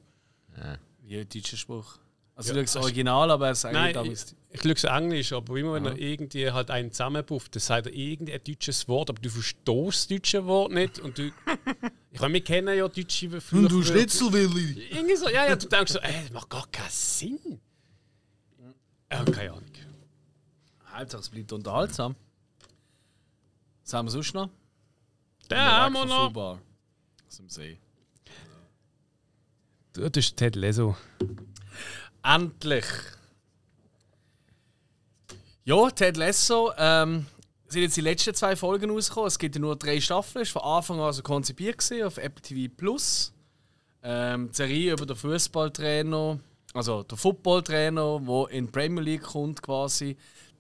Wie 1.02 1.18
ein 1.18 1.28
deutscher 1.28 1.56
Spruch. 1.56 1.98
Also 2.34 2.54
Ja, 2.54 2.60
du 2.60 2.66
schaust 2.68 2.76
Original, 2.76 3.30
aber 3.32 3.50
es 3.50 3.64
ist 3.64 3.72
Nein, 3.72 3.96
eigentlich 3.96 4.26
ich, 4.50 4.54
ich 4.54 4.60
schaue 4.62 4.72
es 4.72 4.84
Englisch, 4.84 5.32
aber 5.32 5.56
immer 5.56 5.74
wenn 5.74 5.86
er 5.86 5.98
irgendwie 5.98 6.50
halt 6.50 6.70
einen 6.70 6.92
zusammenpufft, 6.92 7.54
dann 7.54 7.60
sagt 7.60 7.86
er 7.86 7.92
irgendein 7.92 8.40
deutsches 8.44 8.86
Wort, 8.86 9.10
aber 9.10 9.20
du 9.20 9.28
verstehst 9.28 9.66
das 9.66 10.06
deutsche 10.06 10.46
Wort 10.46 10.72
nicht. 10.72 11.00
Und 11.00 11.18
du. 11.18 11.30
Ich 12.10 12.20
meine, 12.20 12.34
wir 12.34 12.40
kennen 12.42 12.76
ja 12.76 12.88
deutsche 12.88 13.40
Fluchwörter. 13.40 14.32
Willi. 14.32 14.88
Irgendwie 14.90 15.14
so, 15.14 15.28
ja, 15.28 15.46
ja, 15.46 15.56
du 15.56 15.68
denkst 15.68 15.92
so, 15.92 15.98
ey, 15.98 16.22
das 16.22 16.32
macht 16.32 16.48
gar 16.48 16.66
keinen 16.68 16.90
Sinn. 16.90 17.60
Ja, 19.12 19.24
keine 19.24 19.50
Ahnung. 19.52 19.67
Hauptsache 20.98 21.22
es 21.22 21.28
bleibt 21.28 21.52
unterhaltsam. 21.52 22.16
Was 23.84 23.92
haben 23.92 24.06
wir 24.06 24.10
sonst 24.10 24.34
noch? 24.34 24.50
Den 25.50 25.58
haben 25.58 25.92
wir 25.94 26.04
noch. 26.04 26.26
Fubar. 26.26 26.58
Aus 27.26 27.36
dem 27.36 27.48
See. 27.48 27.78
Das 29.92 30.10
ist 30.16 30.36
Ted 30.36 30.56
Lasso. 30.56 30.96
Endlich! 32.22 32.84
Ja, 35.64 35.90
Ted 35.90 36.16
Lasso, 36.16 36.72
ähm, 36.76 37.26
sind 37.68 37.82
jetzt 37.82 37.96
die 37.96 38.02
letzten 38.02 38.34
zwei 38.34 38.56
Folgen 38.56 38.90
rausgekommen. 38.90 39.28
Es 39.28 39.38
gibt 39.38 39.54
ja 39.54 39.60
nur 39.60 39.76
drei 39.76 40.00
Staffeln. 40.00 40.42
Es 40.42 40.54
war 40.54 40.62
von 40.62 40.70
Anfang 40.70 40.98
an 40.98 41.06
also 41.06 41.22
konzipiert 41.22 41.78
gewesen, 41.78 42.04
auf 42.06 42.18
Apple 42.18 42.42
TV 42.42 42.72
Plus. 42.74 43.32
Ähm, 44.02 44.48
die 44.50 44.56
Serie 44.56 44.92
über 44.92 45.06
den 45.06 45.16
Fußballtrainer, 45.16 46.38
also 46.72 47.02
der 47.02 47.18
Footballtrainer, 47.18 48.20
der 48.20 48.50
in 48.50 48.66
die 48.66 48.70
Premier 48.70 49.02
League 49.02 49.22
kommt 49.22 49.62
quasi, 49.62 50.16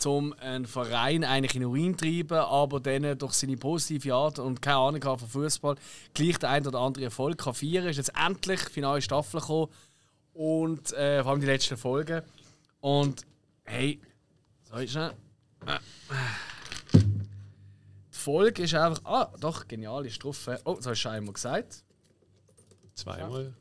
um 0.06 0.32
einen 0.34 0.66
Verein 0.66 1.24
eigentlich 1.24 1.56
in 1.56 1.64
Ruin 1.64 1.96
zu 1.96 2.04
treiben, 2.04 2.38
aber 2.38 2.80
dann 2.80 3.18
durch 3.18 3.34
seine 3.34 3.56
positive 3.56 4.14
Art 4.14 4.38
und 4.38 4.62
keine 4.62 4.76
Ahnung 4.76 5.02
von 5.02 5.18
Fußball 5.18 5.76
gleich 6.14 6.38
der 6.38 6.50
ein 6.50 6.66
oder 6.66 6.78
andere 6.78 7.04
Erfolg 7.04 7.38
kann 7.38 7.54
feiern. 7.54 7.86
Ist 7.86 7.96
jetzt 7.96 8.12
endlich 8.16 8.64
die 8.64 8.72
finale 8.72 9.02
Staffel 9.02 9.40
gekommen 9.40 9.68
und 10.34 10.92
äh, 10.92 11.22
vor 11.22 11.32
allem 11.32 11.40
die 11.40 11.46
letzten 11.46 11.76
Folgen. 11.76 12.22
Und 12.80 13.22
hey, 13.64 14.00
so 14.64 14.76
ist 14.76 14.92
schnell. 14.92 15.12
Die 16.92 18.16
Folge 18.16 18.62
ist 18.62 18.74
einfach. 18.74 19.04
Ah, 19.04 19.32
doch, 19.40 19.66
geniale 19.66 20.10
Strophe. 20.10 20.60
Oh, 20.64 20.74
das 20.74 20.86
hast 20.86 20.86
du 20.86 20.94
schon 20.94 21.12
einmal 21.12 21.34
gesagt. 21.34 21.82
Zweimal. 22.94 23.54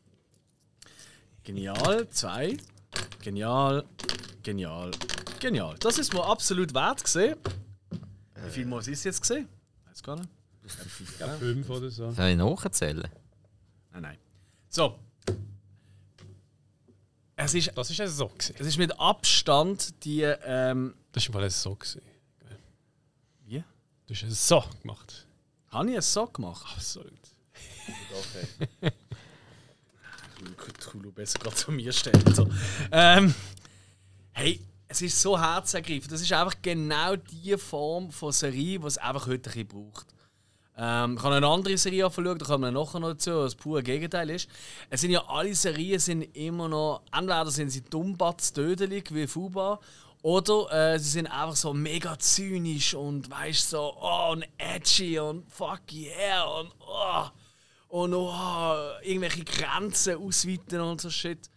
Genial, 1.44 2.08
zwei. 2.10 2.58
Genial, 3.24 3.86
genial, 4.52 4.92
genial. 5.42 5.76
Das 5.80 5.98
ist 5.98 6.14
mir 6.14 6.24
absolut 6.24 6.74
wert 6.74 7.04
gesehen. 7.04 7.36
Wie 8.46 8.50
viel 8.50 8.66
Mal 8.66 8.80
ist 8.80 8.88
es 8.88 9.04
jetzt 9.04 9.20
gesehen? 9.22 9.50
Weiß 9.86 10.02
gar 10.02 10.16
nicht. 10.16 10.30
Ja, 11.20 11.28
fünf 11.38 11.70
oder 11.70 11.90
so. 11.90 12.12
Soll 12.12 12.28
ich 12.30 12.38
nachzählen? 12.38 13.10
Nein, 13.92 14.02
nein. 14.04 14.18
So. 14.70 14.98
Es 17.36 17.54
ist, 17.54 17.72
Das 17.76 17.90
ist 17.90 18.00
also 18.00 18.14
so 18.16 18.28
gewesen. 18.30 18.56
es 18.58 18.68
ist 18.68 18.78
mit 18.78 18.98
Abstand 18.98 20.06
die. 20.06 20.22
Ähm, 20.22 20.96
Das 21.12 21.24
ist 21.24 21.28
im 21.28 21.34
Fall 21.34 21.44
ein 21.44 21.50
so 21.50 21.76
gewesen. 21.76 22.02
wie? 23.46 23.64
Du 24.08 24.14
hast 24.14 24.24
es 24.24 24.48
so 24.48 24.64
gemacht. 24.82 25.28
Habe 25.72 25.92
ich 25.92 25.98
es 25.98 26.14
so 26.14 26.26
gemacht? 26.26 26.66
Absolut. 26.74 27.12
Okay. 28.14 28.92
Hulu 30.94 31.12
besser 31.12 31.40
gerade 31.40 31.56
zu 31.56 31.72
mir 31.72 31.92
stellen. 31.92 32.34
So. 32.34 32.50
Ähm, 32.92 33.34
hey, 34.38 34.60
es 34.88 35.02
ist 35.02 35.20
so 35.20 35.40
herzergreifend. 35.40 36.12
Das 36.12 36.22
ist 36.22 36.32
einfach 36.32 36.54
genau 36.62 37.16
die 37.16 37.58
Form 37.58 38.12
von 38.12 38.32
Serie, 38.32 38.78
die 38.78 38.86
es 38.86 39.00
einfach 39.00 39.26
heute 39.26 39.50
ein 39.50 39.68
braucht. 39.68 40.06
Ähm, 40.78 41.16
ich 41.18 41.24
habe 41.24 41.36
eine 41.36 41.48
andere 41.48 41.76
Serie 41.76 42.06
anschauen, 42.06 42.38
da 42.38 42.46
kommen 42.46 42.66
wir 42.66 42.72
nachher 42.72 43.00
noch 43.00 43.10
dazu, 43.10 43.32
was 43.32 43.54
das 43.54 43.56
pure 43.56 43.82
Gegenteil 43.82 44.30
ist. 44.30 44.48
Es 44.92 45.02
sind 45.02 45.10
ja 45.10 45.28
alle 45.28 45.56
Serien 45.56 46.00
sind 46.00 46.22
immer 46.36 46.70
noch, 46.70 47.02
entweder 47.12 47.50
sind 47.50 47.72
sie 47.72 47.82
dummbatz 47.82 48.54
dödelig 48.54 49.12
wie 49.12 49.26
Fuba, 49.26 49.80
oder 50.22 50.94
äh, 50.94 51.00
sie 51.00 51.10
sind 51.10 51.28
einfach 51.28 51.56
so 51.56 51.74
mega 51.74 52.20
zynisch 52.20 52.94
und 52.94 53.32
weißt 53.32 53.72
so, 53.72 53.98
oh, 54.00 54.34
und 54.34 54.46
edgy 54.60 55.18
und 55.18 55.52
fuck 55.52 55.82
yeah 55.92 56.44
und 56.44 56.72
oh 56.80 57.26
und 57.90 58.14
oh, 58.14 58.76
irgendwelche 59.02 59.44
Grenzen 59.46 60.18
ausweiten 60.18 60.82
und 60.82 61.02
so 61.02 61.10
Shit. 61.10 61.50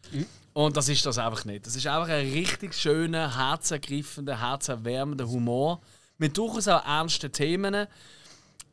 Und 0.60 0.76
das 0.76 0.90
ist 0.90 1.06
das 1.06 1.16
einfach 1.16 1.46
nicht. 1.46 1.66
Das 1.66 1.74
ist 1.74 1.86
einfach 1.86 2.10
ein 2.10 2.30
richtig 2.32 2.74
schöner, 2.74 3.34
herzergreifender, 3.34 4.38
herzerwärmender 4.42 5.26
Humor 5.26 5.80
mit 6.18 6.36
durchaus 6.36 6.68
auch 6.68 6.84
ernsten 6.84 7.32
Themen. 7.32 7.86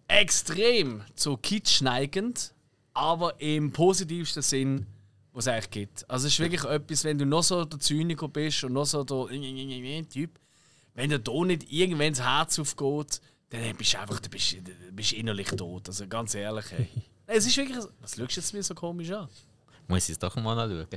Extrem 0.09 1.01
zu 1.15 1.38
Kitsch 1.38 1.81
neigend, 1.81 2.53
aber 2.93 3.39
im 3.39 3.72
positivsten 3.72 4.41
Sinn, 4.43 4.85
was 5.31 5.45
es 5.45 5.53
eigentlich 5.53 5.69
gibt. 5.69 6.09
Also 6.09 6.27
es 6.27 6.34
ist 6.34 6.39
wirklich 6.41 6.65
etwas, 6.65 7.05
wenn 7.05 7.19
du 7.19 7.26
noch 7.26 7.43
so 7.43 7.64
der 7.64 7.80
Zyniker 7.80 8.27
bist 8.27 8.65
und 8.65 8.73
noch 8.73 8.85
so 8.85 9.05
der 9.05 10.09
Typ, 10.09 10.39
wenn 10.93 11.09
dir 11.09 11.19
da 11.19 11.45
nicht 11.45 11.72
irgendwann 11.72 12.11
das 12.11 12.22
Herz 12.22 12.59
aufgeht, 12.59 13.22
dann 13.49 13.77
bist 13.77 13.93
du 13.93 13.99
einfach 13.99 14.19
du 14.19 14.30
bist, 14.30 14.57
du 14.57 14.91
bist 14.91 15.14
innerlich 15.14 15.47
tot. 15.51 15.88
Also 15.88 16.05
ganz 16.05 16.35
ehrlich. 16.35 16.65
Hey. 16.69 16.89
Es 17.30 17.45
ist 17.45 17.55
wirklich. 17.55 17.77
Was 18.01 18.15
schaust 18.15 18.35
du 18.35 18.39
jetzt 18.41 18.53
mir 18.53 18.64
so 18.64 18.76
komisch 18.76 19.11
an? 19.11 19.30
Muss 19.88 20.09
ich 20.09 20.14
es 20.14 20.19
doch 20.19 20.35
mal 20.35 20.57
anschauen. 20.59 20.88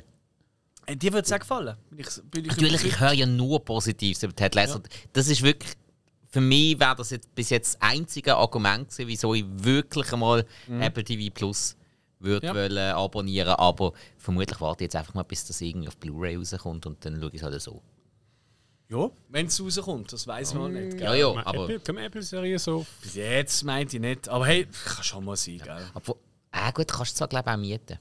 Dir 0.89 1.13
wird 1.13 1.27
es 1.27 1.33
auch 1.33 1.39
gefallen. 1.39 1.77
Bin 1.91 2.01
ich, 2.01 2.23
bin 2.31 2.45
ich 2.45 2.51
Natürlich, 2.51 2.85
ich 2.85 3.01
höre 3.01 3.13
ja 3.13 3.27
nur 3.27 3.65
Positives 3.65 4.23
über 4.23 4.35
Ted 4.35 4.55
Lasso. 4.55 4.81
Das 5.13 5.29
ist 5.29 5.43
wirklich, 5.43 5.73
für 6.29 6.41
mich 6.41 6.79
wäre 6.81 6.97
das 6.97 7.11
jetzt 7.11 7.33
bis 7.35 7.51
jetzt 7.51 7.75
das 7.75 7.83
einzige 7.83 8.37
Argument 8.37 8.89
gewesen, 8.89 9.09
wieso 9.09 9.35
ich 9.35 9.45
wirklich 9.49 10.13
einmal 10.13 10.45
Apple 10.81 11.05
TV 11.05 11.33
Plus 11.33 11.77
würde 12.19 12.47
Ja. 12.47 12.55
wollen 12.55 12.77
abonnieren. 12.79 13.55
Aber 13.55 13.93
vermutlich 14.19 14.61
warte 14.61 14.85
ich 14.85 14.87
jetzt 14.87 14.97
einfach 14.97 15.15
mal, 15.15 15.23
bis 15.23 15.47
das 15.47 15.61
irgendwie 15.61 15.89
auf 15.89 15.97
Blu-ray 15.97 16.37
rauskommt 16.37 16.87
und 16.87 17.05
dann 17.05 17.21
schaue 17.21 17.31
ich 17.31 17.37
es 17.37 17.43
halt 17.43 17.61
so. 17.63 17.83
Ja, 18.89 19.09
wenn 19.29 19.47
es 19.47 19.63
rauskommt, 19.63 20.13
das 20.13 20.27
weiß 20.27 20.55
man 20.55 20.73
nicht. 20.73 20.99
Gell? 20.99 21.07
Ja, 21.07 21.15
ja, 21.15 21.33
Kann 21.33 21.45
aber, 21.45 21.63
Apple, 21.65 21.81
kann 21.81 21.95
man 21.95 22.05
Apple-Serie 22.05 22.59
so. 22.59 22.85
Bis 23.03 23.15
jetzt 23.15 23.63
meinte 23.63 23.97
ich 23.97 24.03
nicht. 24.03 24.29
Aber 24.29 24.47
hey, 24.47 24.67
kann 24.85 25.05
schon 25.05 25.25
mal 25.25 25.37
sein, 25.37 25.59
gell? 25.63 25.87
aber 25.95 26.17
ah, 26.51 26.71
gut, 26.73 26.89
kannst 26.89 27.13
du 27.13 27.19
zwar 27.19 27.29
glaube 27.29 27.49
ich 27.51 27.55
auch 27.55 27.59
mieten. 27.61 27.99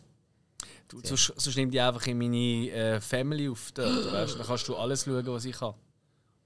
Du, 0.89 0.99
sonst, 1.03 1.33
sonst 1.37 1.55
nimm 1.55 1.69
die 1.69 1.79
einfach 1.79 2.05
in 2.07 2.17
meine 2.17 2.69
äh, 2.71 2.99
Family 2.99 3.47
auf. 3.47 3.71
Dort, 3.73 4.11
weißt? 4.11 4.39
Dann 4.39 4.45
kannst 4.45 4.67
du 4.67 4.75
alles 4.75 5.05
schauen, 5.05 5.25
was 5.27 5.45
ich 5.45 5.61
habe. 5.61 5.77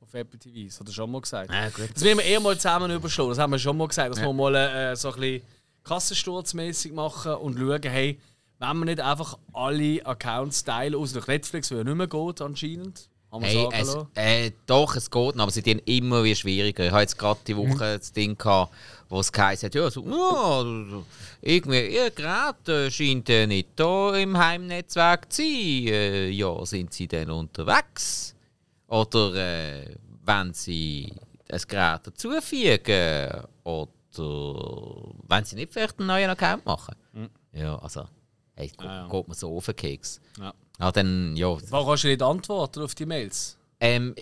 Auf 0.02 0.14
Apple 0.14 0.38
TV. 0.38 0.68
Das 0.68 0.80
hat 0.82 0.88
er 0.88 0.94
schon 0.94 1.12
mal 1.12 1.22
gesagt. 1.22 1.50
Ah, 1.50 1.70
gut. 1.70 1.90
Das 1.94 2.04
werden 2.04 2.18
wir 2.18 2.26
eher 2.26 2.42
mal 2.42 2.56
zusammen 2.58 2.92
überschlagen. 2.92 3.30
Das 3.30 3.40
haben 3.40 3.52
wir 3.52 3.60
schon 3.60 3.78
mal 3.78 3.88
gesagt, 3.88 4.12
dass 4.12 4.22
wir 4.22 4.34
mal 4.34 4.54
äh, 4.54 4.96
so 4.98 5.14
ein 5.14 5.20
bisschen 5.20 5.42
kassensturzmäßig 5.86 6.92
machen 6.92 7.36
und 7.36 7.58
schauen, 7.58 7.82
hey, 7.84 8.20
wenn 8.60 8.78
wir 8.80 8.86
nicht 8.86 9.00
einfach 9.00 9.40
alle 9.54 10.06
Accounts 10.06 10.64
teilen, 10.64 10.96
außer 10.96 11.14
durch 11.14 11.28
Netflix, 11.28 11.72
weil 11.72 11.80
ja 11.80 11.84
nicht 11.86 11.96
mehr 11.96 12.08
geht 12.08 12.42
anscheinend. 12.42 13.10
Haben 13.34 13.44
Hey, 13.46 13.68
es, 13.72 13.96
äh, 14.14 14.52
doch, 14.68 14.96
es 14.96 15.10
geht, 15.10 15.36
noch, 15.36 15.44
aber 15.44 15.52
sie 15.52 15.66
werden 15.66 15.82
immer 15.86 16.24
wie 16.24 16.36
schwieriger. 16.36 16.86
Ich 16.86 16.92
habe 16.92 17.02
jetzt 17.02 17.18
gerade 17.18 17.40
die 17.48 17.58
Woche 17.58 17.98
das 17.98 18.12
Ding 18.14 18.38
gehabt, 18.38 18.72
wo 19.10 19.20
es 19.22 19.32
geheißen 19.32 19.66
hat, 19.68 19.74
ja, 19.76 19.90
so, 19.90 20.04
ja, 20.06 21.04
irgendwie, 21.42 21.88
ihr 21.96 22.12
Gerät 22.12 22.70
äh, 22.70 22.92
scheint 22.92 23.30
äh, 23.30 23.48
nicht 23.48 23.70
da 23.76 24.16
im 24.16 24.38
Heimnetzwerk 24.38 25.34
zu 25.34 25.42
sein. 25.42 25.48
Äh, 25.88 26.30
ja, 26.30 26.64
sind 26.66 26.94
sie 26.94 27.08
denn 27.08 27.32
unterwegs? 27.32 28.36
Oder 28.88 29.34
äh, 29.34 29.96
wenn 30.26 30.54
sie 30.54 31.12
ein 31.50 31.62
Gerät 31.68 32.02
dazufügen? 32.06 33.44
Oder 33.64 33.88
wenn 35.28 35.44
sie 35.46 35.56
nicht 35.56 35.74
vielleicht 35.74 35.98
einen 35.98 36.08
neuen 36.08 36.30
Account 36.30 36.66
machen? 36.66 36.96
Ja, 37.52 37.78
also, 37.80 38.06
hey, 38.56 38.72
Ah, 38.78 38.84
ja. 38.84 39.08
geht 39.08 39.28
mir 39.28 39.34
so 39.34 39.56
auf 39.58 39.66
den 39.66 39.76
Keks. 39.76 40.22
Ja. 40.40 40.54
Ja, 40.80 40.92
dann, 40.92 41.36
ja, 41.36 41.56
Warum 41.70 41.88
kannst 41.88 42.04
du 42.04 42.08
nicht 42.08 42.22
antworten 42.22 42.82
auf 42.84 42.96
die 42.96 43.06
Mails? 43.06 43.58
ähm, 43.80 44.16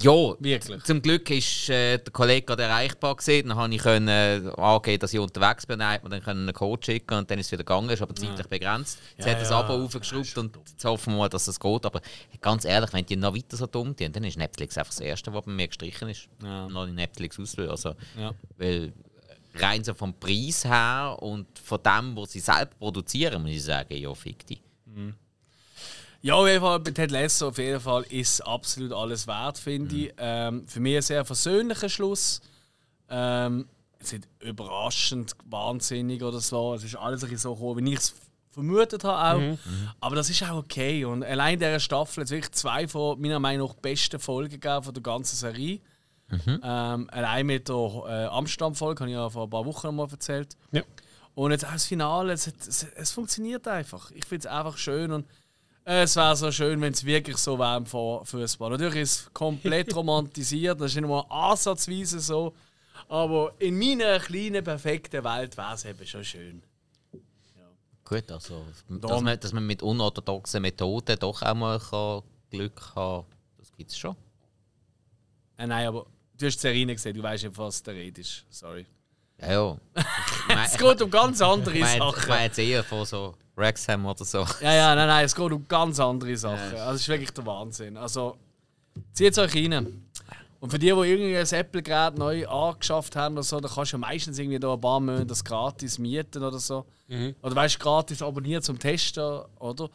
ja, 0.00 0.10
Wirklich? 0.40 0.82
zum 0.84 1.02
Glück 1.02 1.28
ist 1.28 1.68
äh, 1.68 1.98
der 1.98 2.12
Kollege 2.14 2.46
gerade 2.46 2.62
erreichbar 2.62 3.14
gewesen. 3.14 3.50
Dann 3.50 3.58
habe 3.58 3.74
ich 3.74 3.82
können, 3.82 4.08
äh, 4.08 4.50
angeben, 4.56 4.98
dass 5.00 5.12
ich 5.12 5.20
unterwegs 5.20 5.66
bin. 5.66 5.80
Dann 5.80 6.00
dann 6.08 6.22
können 6.22 6.40
einen 6.48 6.54
Code 6.54 6.82
schicken 6.82 7.12
und 7.18 7.30
dann 7.30 7.38
ist 7.38 7.46
es 7.46 7.52
wieder 7.52 7.62
gegangen. 7.62 7.90
Ist 7.90 8.00
aber 8.00 8.14
zeitlich 8.14 8.46
begrenzt. 8.46 8.98
Jetzt 9.18 9.26
Ja, 9.26 9.32
hat 9.34 9.42
das 9.42 9.50
ja. 9.50 9.60
Abo 9.60 9.74
aufgeschraubt 9.84 10.38
und 10.38 10.56
jetzt 10.66 10.82
hoffen 10.86 11.12
wir 11.12 11.18
mal, 11.18 11.28
dass 11.28 11.46
es 11.46 11.60
geht. 11.60 11.84
Aber 11.84 12.00
ganz 12.40 12.64
ehrlich, 12.64 12.90
wenn 12.94 13.04
die 13.04 13.16
noch 13.16 13.34
weiter 13.36 13.54
so 13.54 13.66
dumm 13.66 13.94
sind, 13.98 14.16
dann 14.16 14.24
ist 14.24 14.38
Netflix 14.38 14.78
einfach 14.78 14.92
das 14.92 15.00
Erste, 15.00 15.30
was 15.34 15.44
bei 15.44 15.50
mir 15.52 15.68
gestrichen 15.68 16.08
ist. 16.08 16.26
Ja. 16.42 16.68
Noch 16.70 16.86
in 16.86 16.94
Netflix 16.94 17.38
auslösen. 17.38 17.70
Also, 17.70 17.94
Ja. 18.18 18.32
Weil 18.56 18.94
rein 19.56 19.84
so 19.84 19.92
vom 19.92 20.14
Preis 20.14 20.64
her 20.64 21.18
und 21.20 21.46
von 21.58 21.82
dem, 21.82 22.16
was 22.16 22.32
sie 22.32 22.40
selber 22.40 22.70
produzieren, 22.78 23.42
muss 23.42 23.50
ich 23.50 23.62
sagen, 23.64 23.94
ja, 23.94 24.14
fick 24.14 24.46
die. 24.46 24.58
Ja, 26.22 26.34
auf 26.34 26.46
jeden 26.46 26.60
Fall 26.60 26.78
bei 26.78 26.92
Ted 26.92 27.10
Lasso 27.10 27.48
auf 27.48 27.58
jeden 27.58 27.80
Fall 27.80 28.04
ist 28.04 28.40
absolut 28.42 28.92
alles 28.92 29.26
wert, 29.26 29.58
finde 29.58 29.94
ich. 29.94 30.14
Ähm, 30.18 30.66
für 30.68 30.78
mich 30.78 30.96
ein 30.96 31.02
sehr 31.02 31.24
versöhnlicher 31.24 31.88
Schluss. 31.88 32.40
Ähm, 33.08 33.66
es 33.98 34.12
ist 34.12 34.12
nicht 34.12 34.28
überraschend 34.40 35.34
wahnsinnig 35.46 36.22
oder 36.22 36.38
so. 36.38 36.74
Es 36.74 36.84
ist 36.84 36.94
alles 36.94 37.24
ein 37.24 37.36
so 37.36 37.54
gekommen, 37.54 37.84
wie 37.84 37.92
ich 37.92 37.98
es 37.98 38.14
vermutet 38.50 39.02
habe 39.02 39.42
auch. 39.42 39.58
Aber 40.00 40.14
das 40.14 40.30
ist 40.30 40.42
auch 40.44 40.58
okay. 40.58 41.04
Und 41.04 41.24
allein 41.24 41.54
in 41.54 41.60
dieser 41.60 41.80
Staffel 41.80 42.20
hat 42.20 42.26
es 42.26 42.30
wirklich 42.30 42.52
zwei 42.52 42.86
von 42.86 43.20
meiner 43.20 43.40
Meinung 43.40 43.68
nach 43.68 43.76
besten 43.76 44.20
Folgen 44.20 44.50
gegeben 44.50 44.84
von 44.84 44.94
der 44.94 45.02
ganzen 45.02 45.36
Serie. 45.36 45.80
Ähm, 46.62 47.10
allein 47.10 47.46
mit 47.46 47.68
der 47.68 47.74
äh, 47.74 48.24
Amsterdam-Folge, 48.26 49.00
habe 49.00 49.10
ich 49.10 49.16
ja 49.16 49.28
vor 49.28 49.44
ein 49.44 49.50
paar 49.50 49.66
Wochen 49.66 49.88
noch 49.88 49.92
mal 49.92 50.08
erzählt. 50.10 50.56
Ja. 50.70 50.82
Und 51.34 51.50
jetzt 51.50 51.66
auch 51.66 51.72
das 51.72 51.86
Finale, 51.86 52.32
es, 52.32 52.46
es, 52.46 52.84
es 52.94 53.10
funktioniert 53.10 53.66
einfach. 53.66 54.10
Ich 54.12 54.24
finde 54.24 54.46
es 54.46 54.52
einfach 54.52 54.76
schön 54.76 55.12
und 55.12 55.26
es 55.84 56.16
wäre 56.16 56.36
so 56.36 56.50
schön, 56.52 56.80
wenn 56.80 56.92
es 56.92 57.04
wirklich 57.04 57.36
so 57.38 57.58
wäre 57.58 57.76
im 57.78 57.86
Fu- 57.86 58.22
Fußball. 58.24 58.70
Natürlich 58.70 58.96
ist 59.02 59.20
es 59.20 59.32
komplett 59.34 59.94
romantisiert, 59.96 60.80
das 60.80 60.92
ist 60.92 60.96
nicht 61.00 61.08
mal 61.08 61.24
ansatzweise 61.28 62.20
so. 62.20 62.54
Aber 63.08 63.54
in 63.58 63.78
meiner 63.78 64.18
kleinen, 64.20 64.62
perfekten 64.62 65.24
Welt 65.24 65.56
wäre 65.56 65.74
es 65.74 65.84
eben 65.84 66.06
schon 66.06 66.24
schön. 66.24 66.62
Gut, 68.04 68.30
also, 68.30 68.64
dass 68.88 69.22
man, 69.22 69.40
dass 69.40 69.52
man 69.52 69.66
mit 69.66 69.82
unorthodoxen 69.82 70.60
Methoden 70.62 71.18
doch 71.18 71.40
auch 71.42 71.54
mal 71.54 71.78
kann 71.78 72.22
Glück 72.50 72.80
haben 72.94 73.22
kann, 73.22 73.36
das 73.58 73.72
gibt 73.72 73.90
es 73.90 73.96
schon. 73.98 74.14
Äh, 75.56 75.66
nein, 75.66 75.86
aber 75.88 76.06
du 76.36 76.46
hast 76.46 76.56
die 76.56 76.60
Serie 76.60 76.84
nicht 76.84 76.96
gesehen, 76.96 77.16
du 77.16 77.22
weißt 77.22 77.44
nicht, 77.44 77.56
was 77.56 77.82
der 77.82 77.94
Rede 77.94 78.20
ist. 78.20 78.44
Sorry. 78.50 78.84
Ja, 79.42 79.52
ja. 79.52 79.76
Es 80.64 80.76
geht 80.76 81.02
um 81.02 81.10
ganz 81.10 81.40
andere 81.40 81.74
Ich 81.74 81.80
meine, 81.80 82.04
ich 82.08 82.14
Sachen. 82.14 82.28
meine 82.28 82.44
jetzt 82.44 82.58
eher 82.58 82.84
von 82.84 83.04
so 83.04 83.34
Wrexham 83.56 84.06
oder 84.06 84.24
so. 84.24 84.46
Ja, 84.60 84.72
ja, 84.72 84.94
nein, 84.94 85.08
nein, 85.08 85.24
es 85.24 85.34
geht 85.34 85.52
um 85.52 85.66
ganz 85.68 86.00
andere 86.00 86.36
Sachen. 86.36 86.76
Also, 86.76 86.94
es 86.94 87.00
ist 87.02 87.08
wirklich 87.08 87.30
der 87.30 87.46
Wahnsinn. 87.46 87.96
Also, 87.96 88.36
zieht 89.12 89.36
euch 89.38 89.54
rein. 89.54 90.04
Und 90.60 90.70
für 90.70 90.78
die, 90.78 90.86
die 90.86 90.92
irgendein 90.92 91.60
Apple-Gerät 91.60 92.16
neu 92.16 92.46
angeschafft 92.46 93.16
haben 93.16 93.34
oder 93.34 93.42
so, 93.42 93.58
da 93.58 93.68
kannst 93.68 93.92
du 93.92 93.96
ja 93.96 93.98
meistens 93.98 94.38
irgendwie 94.38 94.60
da 94.60 94.74
ein 94.74 94.80
paar 94.80 95.00
Monate 95.00 95.26
das 95.26 95.42
gratis 95.44 95.98
mieten 95.98 96.42
oder 96.42 96.58
so. 96.58 96.86
Oder 97.42 97.56
weißt 97.56 97.74
du, 97.74 97.78
gratis 97.80 98.22
abonnieren 98.22 98.62
zum 98.62 98.78
Testen, 98.78 99.40
oder? 99.58 99.90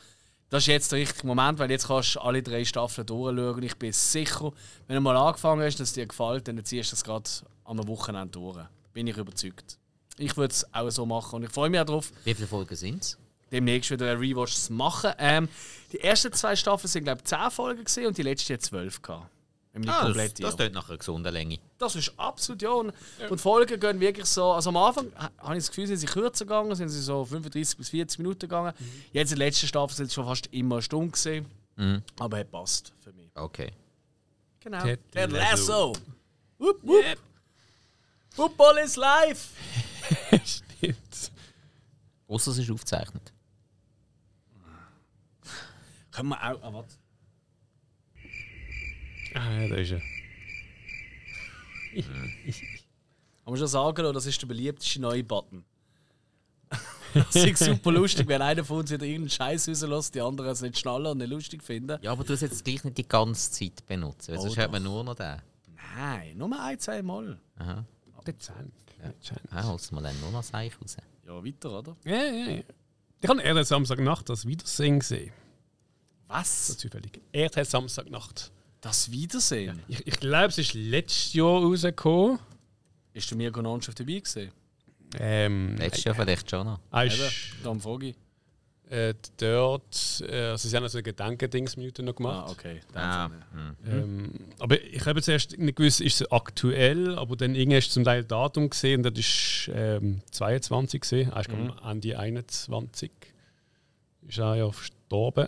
Das 0.50 0.64
ist 0.64 0.68
jetzt 0.68 0.92
der 0.92 1.00
richtige 1.00 1.26
Moment, 1.28 1.60
weil 1.60 1.72
jetzt 1.72 1.88
kannst 1.88 2.16
du 2.16 2.20
alle 2.20 2.44
drei 2.44 2.64
Staffeln 2.64 3.08
durchschauen. 3.08 3.56
Und 3.56 3.64
ich 3.64 3.76
bin 3.78 3.92
sicher, 3.92 4.52
wenn 4.88 4.96
du 4.96 5.02
mal 5.02 5.16
angefangen 5.16 5.62
hast, 5.62 5.80
dass 5.80 5.90
es 5.90 5.94
dir 5.94 6.06
gefällt, 6.06 6.48
dann 6.48 6.64
ziehst 6.64 6.92
du 6.92 6.96
das 6.96 7.04
gerade 7.04 7.30
am 7.64 7.88
Wochenende 7.88 8.32
durch. 8.32 8.58
Bin 8.98 9.06
ich 9.06 9.16
überzeugt. 9.18 9.78
Ich 10.18 10.36
würde 10.36 10.52
es 10.52 10.66
auch 10.74 10.90
so 10.90 11.06
machen 11.06 11.36
und 11.36 11.44
ich 11.44 11.52
freue 11.52 11.70
mich 11.70 11.80
auch 11.80 11.86
darauf, 11.86 12.12
Wie 12.24 12.34
viele 12.34 12.48
Folgen 12.48 12.76
sind 12.76 13.04
es? 13.04 13.16
demnächst 13.52 13.92
wieder 13.92 14.10
einen 14.12 14.20
Rewatch 14.20 14.56
zu 14.56 14.74
machen. 14.74 15.12
Ähm, 15.20 15.48
die 15.92 16.00
ersten 16.02 16.34
zwei 16.34 16.56
Staffeln 16.56 16.90
sind, 16.90 17.04
glaube 17.04 17.20
ich, 17.24 17.26
10 17.30 17.52
Folgen 17.52 17.84
gewesen 17.84 18.08
und 18.08 18.18
die 18.18 18.24
letzte 18.24 18.56
hat 18.56 18.64
12 18.64 19.02
gehabt. 19.04 19.30
Ah, 19.86 20.08
das, 20.12 20.34
das 20.34 20.56
klingt 20.58 20.74
nach 20.74 20.90
einer 20.90 20.98
gesunden 20.98 21.32
Länge. 21.32 21.60
das 21.78 21.96
ist 21.96 22.12
absolut 22.18 22.64
ja. 22.64 22.72
Und, 22.72 22.90
und 23.30 23.32
die 23.34 23.38
Folgen 23.38 23.80
gehen 23.80 24.00
wirklich 24.00 24.26
so. 24.26 24.52
Also 24.54 24.70
am 24.70 24.78
Anfang 24.78 25.12
ha- 25.16 25.30
habe 25.38 25.54
ich 25.56 25.60
das 25.64 25.68
Gefühl, 25.70 25.86
sind 25.86 25.98
sie 25.98 26.08
kürzer 26.08 26.46
gegangen, 26.46 26.74
sind 26.74 26.90
sie 26.90 27.00
so 27.00 27.24
35 27.24 27.78
bis 27.78 27.90
40 27.90 28.18
Minuten 28.18 28.40
gegangen. 28.40 28.74
Jetzt 29.14 29.32
in 29.34 29.38
der 29.38 29.48
letzten 29.48 29.68
Staffel 29.68 29.96
sind 29.96 30.08
es 30.08 30.16
schon 30.16 30.26
fast 30.26 30.48
immer 30.48 30.76
eine 30.78 30.82
Stunde 30.82 31.12
gesehen. 31.12 31.46
Aber 32.18 32.40
hat 32.40 32.50
passt 32.50 32.92
für 33.04 33.14
mich. 33.14 33.30
Okay. 33.36 33.72
Genau. 34.62 34.84
Ted 34.84 35.32
Lasso. 35.32 35.94
Wupp, 36.58 36.80
wupp. 36.82 37.04
Football 38.38 38.78
is 38.86 38.96
life. 38.96 39.50
Stimmt. 40.46 41.32
Außer 42.28 42.52
es 42.52 42.60
ist 42.60 42.70
aufgezeichnet. 42.70 43.34
Können 46.12 46.30
wir 46.30 46.38
auch. 46.38 46.62
Ah, 46.62 46.74
warte. 46.74 46.94
Ah, 49.34 49.52
ja, 49.54 49.68
da 49.68 49.76
ist 49.78 49.92
er. 49.92 50.02
Kann 52.04 53.54
man 53.54 53.58
schon 53.58 53.68
sagen, 53.68 54.00
oder? 54.02 54.14
das 54.14 54.28
ist 54.28 54.40
der 54.40 54.46
beliebteste 54.46 55.02
neue 55.02 55.24
Button. 55.24 55.66
das 57.16 57.36
ist 57.36 57.58
super 57.58 57.92
lustig, 57.92 58.28
wenn 58.28 58.44
einer 58.44 58.64
von 58.64 58.78
uns 58.80 58.92
wieder 58.92 59.04
irgendeinen 59.06 59.32
Scheiß 59.32 59.68
rauslässt, 59.68 60.14
die 60.14 60.22
anderen 60.22 60.52
es 60.52 60.62
nicht 60.62 60.78
schnallen 60.78 61.08
und 61.08 61.18
nicht 61.18 61.30
lustig 61.32 61.64
finden. 61.64 61.98
Ja, 62.04 62.12
aber 62.12 62.24
du 62.24 62.34
hast 62.34 62.42
jetzt 62.42 62.64
gleich 62.64 62.84
nicht 62.84 63.00
die 63.00 63.08
ganze 63.08 63.52
Zeit 63.52 63.84
benutzen, 63.88 64.32
weil 64.32 64.38
Oh, 64.38 64.42
sonst 64.44 64.58
hört 64.58 64.72
man 64.72 64.84
nur 64.84 65.04
noch 65.04 65.16
den. 65.16 65.42
Nein, 65.96 66.38
nur 66.38 66.62
ein, 66.62 66.78
zwei 66.78 67.02
Mal. 67.02 67.40
Aha. 67.58 67.84
Dezent. 68.28 68.74
Dezent. 69.04 69.42
Ah, 69.52 69.64
holst 69.64 69.92
du 69.92 69.96
mal 69.96 70.02
dann 70.04 70.20
nur 70.20 70.32
noch 70.32 70.44
Seif 70.44 70.80
raus. 70.82 70.98
Ja, 71.26 71.44
weiter, 71.44 71.80
oder? 71.80 71.96
Ja, 72.06 72.24
ja, 72.24 72.50
ja. 72.52 72.64
Ich 73.22 73.30
habe 73.30 73.42
eher 73.42 73.64
Samstagnacht 73.64 74.30
das 74.30 74.46
Wiedersehen 74.46 75.00
gesehen. 75.00 75.32
So 76.28 76.34
Was? 76.34 76.78
zufällig. 76.78 77.20
Er 77.32 77.50
hat 77.50 77.66
Samstagnacht. 77.66 78.52
Das 78.82 79.10
Wiedersehen? 79.12 79.82
Ich, 79.88 80.06
ich 80.06 80.20
glaube, 80.20 80.48
es 80.48 80.58
ist 80.58 80.74
letztes 80.74 81.34
Jahr 81.34 81.62
rausgekommen. 81.62 82.40
Ist 83.14 83.30
der 83.32 83.38
Mirko 83.38 83.62
Nonchef 83.62 83.96
dabei 83.96 84.20
gewesen? 84.20 84.52
Ähm, 85.20 85.76
Letztes 85.78 86.04
Jahr 86.04 86.16
vielleicht 86.16 86.50
schon 86.50 86.66
noch. 86.68 86.80
Eben, 86.94 87.08
ist 87.10 87.54
darum 87.64 87.80
frage 87.82 88.10
ich. 88.10 88.16
Äh, 88.90 89.14
dort, 89.38 90.24
äh, 90.30 90.52
also 90.52 90.70
sie 90.70 90.76
haben 90.76 90.84
also 90.84 90.98
eine 90.98 91.04
Gedankendingsminute 91.04 92.04
noch 92.04 92.16
gemacht. 92.16 92.48
Ah, 92.48 92.52
okay. 92.52 92.80
Ah, 92.94 93.30
hm. 93.54 93.76
Ähm, 93.86 94.34
aber 94.60 94.82
ich 94.82 95.06
habe 95.06 95.22
zuerst 95.22 95.58
nicht 95.58 95.76
gewusst, 95.76 96.00
ist 96.00 96.22
es 96.22 96.32
aktuell, 96.32 97.18
aber 97.18 97.36
dann 97.36 97.54
irgendwie 97.56 97.78
hast 97.78 97.90
du 97.90 97.94
zum 97.94 98.04
Teil 98.06 98.24
Datum 98.24 98.70
gesehen, 98.70 99.04
das 99.04 99.14
ist 99.18 99.72
ähm, 99.74 100.22
22 100.32 101.02
gesehen, 101.02 101.34
also 101.34 101.52
mhm. 101.52 101.74
Ende 101.84 102.18
21 102.18 103.12
ist 104.28 104.38
er 104.38 104.56
ja 104.56 104.72
verstorben. 104.72 105.48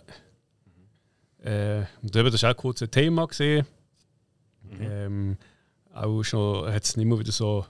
Äh, 1.42 1.84
und 2.02 2.14
eben, 2.14 2.30
das 2.30 2.42
war 2.42 2.52
auch 2.52 2.56
kurz 2.56 2.82
ein 2.82 2.90
Thema 2.90 3.26
gesehen. 3.26 3.66
Ähm, 4.78 5.36
auch 5.92 6.22
schon 6.22 6.72
hat 6.72 6.84
es 6.84 6.96
nicht 6.96 7.06
mehr 7.06 7.18
wieder 7.18 7.32
so 7.32 7.66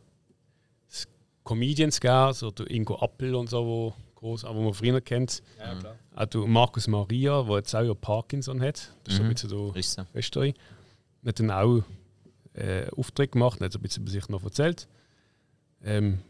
Comedians 1.44 2.00
gegeben, 2.00 2.32
so 2.32 2.52
Ingo 2.68 2.96
Appel 2.96 3.34
und 3.34 3.48
so, 3.48 3.64
wo 3.64 3.94
groß, 4.20 4.44
aber 4.44 4.60
man 4.60 4.72
früher 4.74 5.00
kennt. 5.00 5.42
Ja, 5.58 5.74
klar. 5.74 5.96
Auch 6.14 6.26
der 6.26 6.40
Markus 6.46 6.86
Maria, 6.86 7.42
der 7.42 7.56
jetzt 7.56 7.74
auch 7.74 7.82
ja 7.82 7.94
Parkinson 7.94 8.60
hat. 8.62 8.92
Das 9.04 9.14
ist 9.14 9.16
so 9.18 9.22
ein 9.24 9.28
bisschen 9.30 9.48
so. 9.50 9.74
Österreich. 10.14 10.54
Hat 11.26 11.40
dann 11.40 11.50
auch 11.50 11.82
äh, 12.54 12.88
Auftritt 12.96 13.32
gemacht, 13.32 13.60
hat 13.60 13.74
ein 13.74 13.82
bisschen 13.82 14.02
über 14.02 14.10
sich 14.12 14.28
noch 14.28 14.42
erzählt. 14.44 14.88
Ähm, 15.82 16.20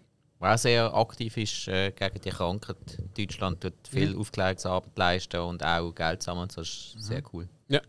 Der 0.41 0.55
auch 0.55 0.59
sehr 0.59 0.95
aktiv 0.95 1.37
ist 1.37 1.69
äh, 1.69 1.91
gegen 1.93 2.21
die 2.21 2.31
Krankheit. 2.31 2.77
Deutschland 3.17 3.61
tut 3.61 3.75
viel 3.89 4.17
Aufklärungsarbeit 4.17 4.97
leisten 4.97 5.41
und 5.41 5.65
auch 5.65 5.93
Geld 5.95 6.23
sammeln. 6.23 6.49
Das 6.55 6.67
ist 6.67 6.95
sehr 6.99 7.23
cool. 7.33 7.49
ja. 7.69 7.81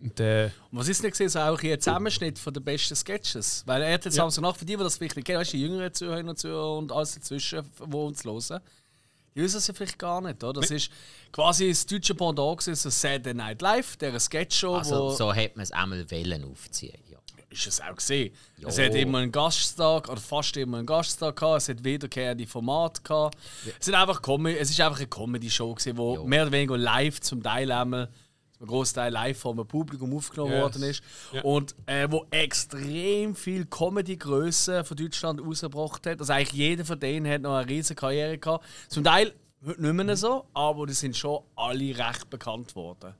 Und, 0.00 0.18
äh, 0.18 0.46
Und 0.72 0.78
was 0.80 0.88
ist 0.88 1.00
denn 1.04 1.10
gesehen, 1.12 1.28
so 1.28 1.38
auch 1.38 1.60
hier 1.60 1.74
ein 1.74 1.80
Zusammenschnitt 1.80 2.36
von 2.36 2.52
den 2.52 2.64
besten 2.64 2.96
Sketches? 2.96 3.62
Weil 3.66 3.82
er 3.82 3.94
hat 3.94 4.04
jetzt 4.04 4.14
Samstagnacht, 4.14 4.56
für 4.58 4.64
die, 4.64 4.76
die 4.76 4.82
das 4.82 4.96
vielleicht 4.96 5.14
nicht 5.14 5.24
kennen, 5.26 5.38
weißt 5.38 5.52
du, 5.52 5.56
die 5.58 5.62
jüngeren 5.62 5.94
Zuhörer 5.94 6.28
und 6.28 6.38
Zuhörer 6.38 6.76
und 6.78 6.90
alles 6.90 7.14
dazwischen, 7.14 7.62
die 7.78 7.94
uns 7.96 8.24
hören, 8.24 8.60
die 9.34 9.40
wissen 9.42 9.58
es 9.58 9.66
ja 9.66 9.74
vielleicht 9.74 9.98
gar 9.98 10.20
nicht, 10.20 10.42
oder? 10.44 10.60
Das 10.60 10.70
ist 10.70 10.90
quasi 11.32 11.68
das 11.68 11.86
deutsche 11.86 12.14
Pendant 12.14 12.62
so 12.62 12.90
Saturday 12.90 13.34
Night 13.34 13.62
Live, 13.62 13.96
der 13.96 14.18
Sketchshow, 14.20 14.76
Also 14.76 15.10
so 15.10 15.34
hat 15.34 15.56
man 15.56 15.62
es 15.62 15.72
einmal 15.72 16.10
wollen 16.10 16.44
aufziehen. 16.44 16.98
Ja. 17.10 17.18
ist 17.50 17.66
es 17.66 17.80
auch 17.80 17.96
gesehen. 17.96 18.34
Ja. 18.58 18.68
Es 18.68 18.78
hat 18.78 18.94
immer 18.94 19.18
einen 19.18 19.32
Gasttag 19.32 20.08
oder 20.08 20.20
fast 20.20 20.56
immer 20.56 20.78
einen 20.78 20.86
Gasttag 20.86 21.36
gehabt. 21.36 21.62
Es 21.62 21.68
hat 21.68 21.84
wiederkehrende 21.84 22.46
Formate 22.46 23.02
gehabt. 23.02 23.38
Es, 23.78 23.86
sind 23.86 23.94
einfach 23.94 24.20
es 24.58 24.70
ist 24.70 24.80
einfach 24.80 24.98
eine 24.98 25.08
Comedy-Show 25.08 25.74
Ja. 26.16 26.24
mehr 26.24 26.42
oder 26.42 26.52
weniger 26.52 26.78
live 26.78 27.20
zum 27.20 27.42
Teil 27.42 27.70
einmal 27.72 28.08
ein 28.62 28.66
Großteil 28.68 29.12
live 29.12 29.38
vom 29.38 29.66
Publikum 29.66 30.16
aufgenommen 30.16 30.52
Yes. 30.52 30.62
worden 30.62 30.82
ist 30.84 31.02
Ja. 31.32 31.42
und 31.42 31.74
äh, 31.86 32.06
wo 32.10 32.24
extrem 32.30 33.34
viel 33.34 33.66
Comedy-Größe 33.66 34.84
von 34.84 34.96
Deutschland 34.96 35.40
rausgebracht 35.40 36.06
hat. 36.06 36.20
Also 36.20 36.32
eigentlich 36.32 36.52
jeder 36.52 36.84
von 36.84 36.98
denen 36.98 37.30
hat 37.30 37.42
noch 37.42 37.56
eine 37.56 37.68
riesige 37.68 37.98
Karriere 38.00 38.38
gehabt. 38.38 38.64
Zum 38.88 39.02
Teil 39.04 39.32
heute 39.66 39.82
nicht 39.82 39.92
mehr 40.06 40.16
so, 40.16 40.46
aber 40.54 40.86
die 40.86 40.92
sind 40.92 41.16
schon 41.16 41.40
alle 41.56 41.96
recht 41.98 42.30
bekannt 42.30 42.74
worden. 42.76 43.14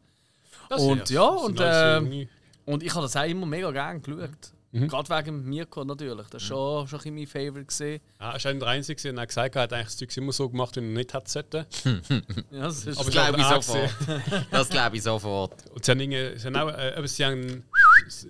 das 0.69 0.81
Und 0.83 1.11
ja, 1.11 1.23
und, 1.25 1.59
junge- 1.59 2.29
Und 2.65 2.83
ich 2.85 2.95
habe 2.95 3.03
das 3.03 3.17
auch 3.17 3.25
immer 3.25 3.45
mega 3.47 3.71
gerne 3.73 4.01
geschaut. 4.01 4.53
Gerade 4.73 5.09
wegen 5.11 5.45
Mirko 5.45 5.85
natürlich. 5.85 6.27
Das 6.29 6.49
war 6.51 6.87
schon, 6.87 6.89
schon 6.89 7.01
ein 7.05 7.15
mein 7.15 7.27
Favourite. 7.27 7.65
Gewesen. 7.67 8.01
Ja, 8.19 8.33
er 8.35 8.45
war 8.45 8.55
der 8.55 8.69
Einzige, 8.69 9.13
der 9.13 9.27
gesagt 9.27 9.55
hat, 9.55 9.57
er 9.57 9.63
hat 9.65 9.73
eigentlich 9.75 9.85
das 9.87 9.97
Zeug 9.99 10.17
immer 10.17 10.33
so 10.33 10.49
gemacht, 10.49 10.75
wie 10.77 10.81
er 10.81 10.83
nicht 10.85 11.13
hätte 11.13 11.31
sollten. 11.31 11.67
Ja, 12.51 12.63
das 12.63 12.85
ist 12.87 12.97
Aber 12.99 13.05
Das 13.05 13.11
glaube 13.11 13.39
ich 13.41 13.45
auch 13.45 13.63
sofort. 13.63 13.91
Das 14.51 14.69
glaube 14.71 14.97
ich 14.97 15.03
sofort. 15.03 15.71
Und 15.73 15.85
sie 15.85 15.91
haben, 15.91 16.01
irgendwie- 16.01 16.39
sie 16.39 16.47
haben 16.47 16.57
auch, 16.57 16.69
äh, 16.69 16.95
aber 16.97 17.07
sie 17.09 17.25
haben, 17.25 17.65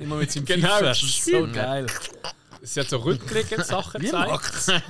immer 0.00 0.16
mit 0.16 0.32
seinem 0.32 0.44
Genau. 0.46 0.80
Das 0.80 1.00
ist 1.02 1.24
so 1.24 1.46
geil. 1.52 1.86
sie 2.60 2.80
haben 2.80 2.88
so 2.88 2.96
rückblickend 2.98 3.64
Sachen 3.64 4.00
gezeigt. 4.00 4.82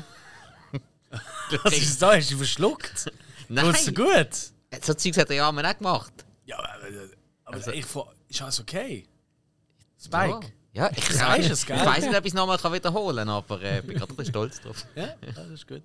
Was 1.64 1.72
ist 1.76 2.00
da? 2.00 2.14
Hast 2.16 2.30
du 2.30 2.36
verschluckt? 2.38 3.12
Nein, 3.48 3.66
Tut's 3.66 3.84
dir 3.84 3.92
gut? 3.92 4.28
so 4.82 4.94
Zeugs 4.94 5.18
hat 5.18 5.28
er 5.28 5.36
ja 5.36 5.48
auch 5.48 5.52
nicht 5.52 5.78
gemacht. 5.78 6.12
Ja, 6.46 6.58
aber, 6.58 7.58
aber 7.60 7.74
ich 7.74 7.84
fra- 7.84 8.10
ist 8.28 8.40
alles 8.40 8.58
okay? 8.60 9.06
Spike? 10.02 10.40
Ja, 10.40 10.40
ich, 10.72 11.04
Du 11.04 11.12
sagst 11.12 11.50
es, 11.50 11.66
gell? 11.66 11.76
ich 11.76 11.84
weiß 11.84 12.06
nicht, 12.06 12.16
ob 12.16 12.24
ich 12.24 12.30
es 12.30 12.34
nochmal 12.34 12.58
kann 12.58 12.72
wiederholen 12.72 13.16
kann, 13.16 13.28
aber 13.28 13.62
äh, 13.62 13.80
ich 13.80 13.84
bin 13.84 13.96
gerade 13.98 14.12
ein 14.12 14.16
bisschen 14.16 14.32
stolz 14.32 14.60
drauf. 14.60 14.86
Ja, 14.94 15.02
ja 15.04 15.32
das 15.34 15.50
ist 15.50 15.68
gut. 15.68 15.82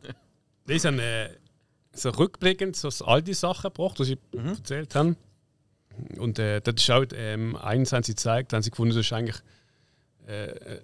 Die 0.68 0.80
haben 0.80 0.99
äh, 0.99 1.30
so 1.93 2.09
rückblickend 2.09 2.76
so 2.76 2.89
all 3.05 3.22
die 3.22 3.34
Sachen 3.34 3.73
gebracht, 3.73 3.99
die 3.99 4.03
sie 4.05 4.18
erzählt 4.34 4.95
haben. 4.95 5.18
Und 6.18 6.39
äh, 6.39 6.61
das 6.61 6.76
ist 6.77 6.91
auch, 6.91 7.05
ähm, 7.14 7.55
eins 7.55 7.91
haben 7.91 8.03
sie 8.03 8.14
gezeigt, 8.14 8.53
haben 8.53 8.61
sie 8.61 8.69
gefunden, 8.69 8.95
das 8.95 9.05
ist 9.05 9.14
eigentlich 9.14 9.38
äh, 10.27 10.51
eine 10.51 10.81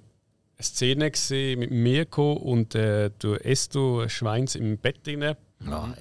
Szene 0.60 1.12
gewesen 1.12 1.60
mit 1.60 1.72
Mirko 1.72 2.34
und 2.34 2.76
äh, 2.76 3.12
der 3.22 3.46
Esto 3.46 4.08
Schweins 4.10 4.56
im 4.56 4.78
Bett 4.78 5.06
drin. 5.06 5.22
Ja, 5.22 5.36
ah, 5.70 5.94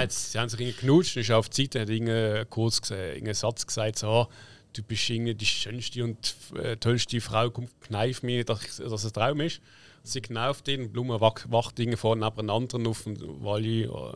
jetzt, 0.00 0.32
sie 0.32 0.38
haben 0.38 0.48
sich 0.48 0.60
irgendwie 0.60 0.78
knutscht 0.78 1.16
und 1.16 1.22
ist 1.22 1.30
auf 1.30 1.48
die 1.48 1.62
Seite, 1.62 1.80
hat 1.80 1.90
irgendwie 1.90 2.44
kurz 2.48 2.90
irgendeinen 2.90 3.34
Satz 3.34 3.66
gesagt, 3.66 3.98
so, 3.98 4.28
du 4.74 4.82
bist 4.82 5.08
irgendwie 5.08 5.34
die 5.34 5.46
schönste 5.46 6.04
und 6.04 6.34
äh, 6.56 6.76
tollste 6.76 7.20
Frau, 7.20 7.50
komm, 7.50 7.68
kneif 7.80 8.22
mir, 8.22 8.44
dass, 8.44 8.62
ich, 8.62 8.76
dass 8.76 9.04
es 9.04 9.06
ein 9.06 9.12
Traum 9.12 9.40
ist. 9.40 9.60
Sie 10.02 10.20
knauft 10.20 10.68
ihn, 10.68 10.92
Blumen 10.92 11.20
wacht, 11.20 11.50
wacht 11.50 11.78
irgendwie 11.78 11.96
vor 11.96 12.14
neben 12.16 12.38
einem 12.38 12.50
anderen 12.50 12.86
auf, 12.86 13.06
Wally 13.06 13.84
äh, 13.84 14.12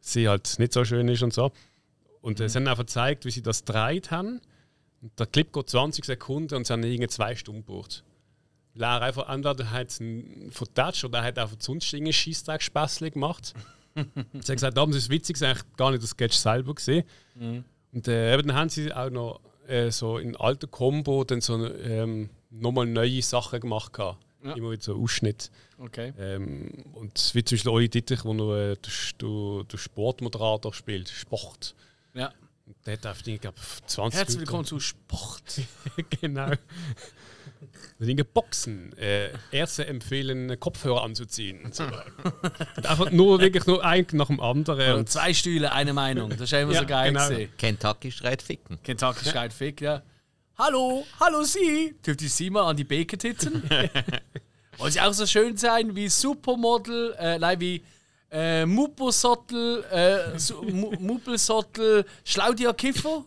sie 0.00 0.28
halt 0.28 0.58
nicht 0.58 0.72
so 0.72 0.84
schön 0.84 1.08
ist 1.08 1.22
und 1.22 1.32
so. 1.32 1.50
Und 2.20 2.40
äh, 2.40 2.48
sie 2.48 2.58
haben 2.58 2.68
einfach 2.68 2.84
gezeigt, 2.84 3.24
wie 3.24 3.30
sie 3.30 3.42
das 3.42 3.64
gedreht 3.64 4.10
haben. 4.10 4.40
Und 5.02 5.18
der 5.18 5.26
Clip 5.26 5.52
geht 5.52 5.68
20 5.68 6.04
Sekunden 6.04 6.54
und 6.54 6.66
sie 6.66 6.72
haben 6.72 6.82
irgendwie 6.82 7.08
zwei 7.08 7.34
Stunden 7.34 7.64
gebraucht. 7.64 8.04
Weil 8.74 8.84
er 8.84 9.02
einfach 9.02 9.28
entweder 9.28 9.70
hat 9.70 9.88
es 9.88 10.00
vertatscht 10.50 11.04
oder 11.04 11.20
er 11.20 11.24
hat 11.24 11.38
einfach 11.38 11.56
sonst 11.58 11.92
irgendeinen 11.92 12.12
Scheissdreck-Späßchen 12.12 13.12
gemacht. 13.12 13.54
sie 13.94 14.02
haben 14.02 14.42
gesagt, 14.42 14.76
damals 14.76 14.96
ist 14.96 15.04
es 15.04 15.10
witzig, 15.10 15.36
haben 15.36 15.50
eigentlich 15.50 15.76
gar 15.76 15.90
nicht 15.90 16.02
das 16.02 16.10
Sketch 16.10 16.36
selber 16.36 16.74
gesehen. 16.74 17.04
Und 17.92 18.08
äh, 18.08 18.34
eben 18.34 18.48
dann 18.48 18.56
haben 18.56 18.68
sie 18.68 18.92
auch 18.92 19.10
noch 19.10 19.40
äh, 19.66 19.90
so 19.90 20.18
in 20.18 20.36
alter 20.36 20.66
Combo 20.66 21.24
dann 21.24 21.40
so 21.40 21.64
ähm, 21.66 22.30
nochmal 22.50 22.86
neue 22.86 23.22
Sachen 23.22 23.60
gemacht. 23.60 23.92
Gehabt. 23.92 24.18
Ja. 24.44 24.52
Immer 24.52 24.70
wieder 24.70 24.82
so 24.82 24.96
Ausschnitt. 24.96 25.50
Okay. 25.78 26.12
Ähm, 26.18 26.70
und 26.94 27.34
wie 27.34 27.42
zum 27.42 27.56
Beispiel 27.56 27.70
Oli 27.70 27.88
der 27.88 28.24
noch 28.24 28.54
äh, 28.54 28.76
der, 28.76 28.92
der, 29.20 29.64
der 29.64 29.78
Sportmoderator 29.78 30.72
spielt, 30.72 31.08
Sport. 31.08 31.74
Ja. 32.14 32.32
Der 32.84 32.94
hat 32.94 33.06
auf 33.06 33.22
die, 33.22 33.38
glaube 33.38 33.58
20 33.86 34.18
Herzlich 34.18 34.40
willkommen 34.40 34.64
zu 34.64 34.78
Sport. 34.80 35.62
genau. 36.20 36.50
Dinge 37.98 38.24
Boxen. 38.24 38.96
Äh, 38.98 39.30
Ärzte 39.50 39.86
empfehlen, 39.86 40.58
Kopfhörer 40.60 41.02
anzuziehen. 41.02 41.64
Und, 41.64 41.74
so 41.74 41.84
weiter. 41.84 42.04
und 42.76 42.86
einfach 42.86 43.10
nur 43.10 43.40
wirklich 43.40 43.66
nur 43.66 43.84
ein 43.84 44.06
nach 44.12 44.26
dem 44.28 44.40
anderen. 44.40 44.92
Und 44.92 44.98
Und 45.00 45.08
zwei 45.10 45.32
Stühle, 45.34 45.72
eine 45.72 45.92
Meinung. 45.92 46.30
Das 46.30 46.40
ist 46.40 46.52
immer 46.52 46.72
Ja, 46.72 46.80
so 46.80 46.86
geil 46.86 47.12
genau. 47.12 47.28
gesehen. 47.28 47.50
Kentucky 47.58 48.10
schreit 48.12 48.42
ficken. 48.42 48.78
Kentucky 48.82 49.28
schreit 49.28 49.52
Fick, 49.52 49.80
ja. 49.80 50.02
Hallo, 50.58 51.04
hallo 51.20 51.42
Sie! 51.42 51.94
Dürft 52.06 52.22
ihr 52.22 52.30
Sie 52.30 52.48
mal 52.48 52.70
an 52.70 52.76
die 52.76 52.84
Bacon 52.84 53.18
titzen? 53.18 53.62
Wollen 54.78 54.92
Sie 54.92 55.00
auch 55.00 55.12
so 55.12 55.26
schön 55.26 55.56
sein 55.56 55.94
wie 55.94 56.08
Supermodel, 56.08 57.14
äh, 57.18 57.38
nein, 57.38 57.60
wie 57.60 57.82
äh, 58.30 58.64
Mupposottel, 58.66 59.84
äh, 59.90 60.38
Su- 60.38 60.62
Muppelsottel, 60.62 62.04
Schlaudia 62.24 62.72
Kiffer? 62.72 63.24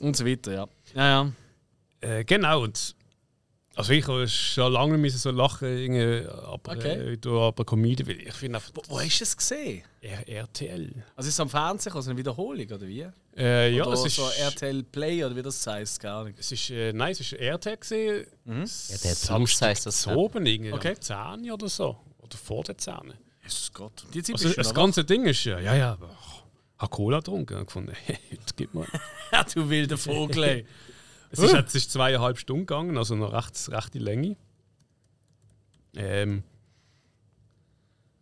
Und 0.00 0.16
so 0.16 0.24
weiter, 0.24 0.52
ja. 0.52 0.68
Ja, 0.94 1.08
ja. 1.24 1.32
Äh, 2.00 2.24
genau. 2.24 2.62
Und 2.62 2.94
also 3.74 3.92
ich 3.92 4.08
habe 4.08 4.26
schon 4.26 4.72
lange 4.72 4.98
müssen 4.98 5.18
so 5.18 5.30
lachen, 5.30 5.68
irgendwie, 5.68 6.26
aber, 6.28 6.72
Okay. 6.72 7.14
äh, 7.24 7.28
aber 7.28 7.64
Comedy, 7.64 8.04
weil 8.08 8.20
ich 8.22 8.34
finde 8.34 8.56
einfach 8.58 8.72
Wo, 8.74 8.82
wo 8.88 9.00
hast 9.00 9.20
du 9.20 9.24
es 9.24 9.36
gesehen? 9.36 9.84
R 10.00 10.26
RTL. 10.28 10.92
Also 11.14 11.28
ist 11.28 11.34
es 11.34 11.40
am 11.40 11.48
Fernsehen, 11.48 11.92
also 11.92 12.10
eine 12.10 12.18
Wiederholung, 12.18 12.66
oder 12.66 12.88
wie? 12.88 13.06
Äh, 13.36 13.76
ja, 13.76 13.84
oder 13.84 13.92
es 13.94 14.04
ist, 14.06 14.16
so 14.16 14.28
RTL 14.28 14.82
Play, 14.82 15.22
oder 15.24 15.36
wie 15.36 15.42
das 15.42 15.64
heißt, 15.64 16.00
gar 16.00 16.24
nicht. 16.24 16.40
es 16.40 16.50
ist, 16.50 16.70
äh, 16.70 16.92
nein, 16.92 17.12
es 17.12 17.20
ist 17.20 17.34
RTL 17.34 17.76
gesehen. 17.76 18.26
RTL 18.46 19.36
Plus 19.36 19.62
heisst 19.62 19.86
das, 19.86 20.02
so 20.02 20.10
ja. 20.10 20.16
oben 20.16 20.44
irgendwie, 20.44 20.72
Okay. 20.72 20.96
10 20.98 21.48
oder 21.52 21.68
so. 21.68 21.96
Oder 22.18 22.36
vor 22.36 22.64
der 22.64 22.76
10. 22.78 22.94
Jesus 23.44 23.72
Gott. 23.72 24.04
Die 24.12 24.22
Zeit 24.24 24.34
Also 24.34 24.52
das 24.54 24.74
ganze 24.74 25.04
Ding 25.04 25.24
ist 25.24 25.44
ja, 25.44 25.60
ja, 25.60 25.76
ja, 25.76 25.92
aber 25.92 26.10
ich 26.10 26.80
habe 26.82 26.90
Cola 26.90 27.18
getrunken 27.18 27.58
und 27.58 27.66
gefunden, 27.66 27.92
heute 28.08 28.40
gib 28.56 28.74
mal. 28.74 28.86
Ja, 29.30 29.44
du 29.44 29.68
wilder 29.68 29.96
Vogel, 29.98 30.42
ey. 30.42 30.66
Es 31.30 31.38
ist, 31.40 31.52
jetzt 31.52 31.74
ist 31.74 31.90
zweieinhalb 31.92 32.38
Stunden 32.38 32.66
gegangen, 32.66 32.96
also 32.96 33.14
noch 33.14 33.32
recht, 33.32 33.68
rechte 33.70 33.98
Länge. 33.98 34.36
Ähm, 35.94 36.42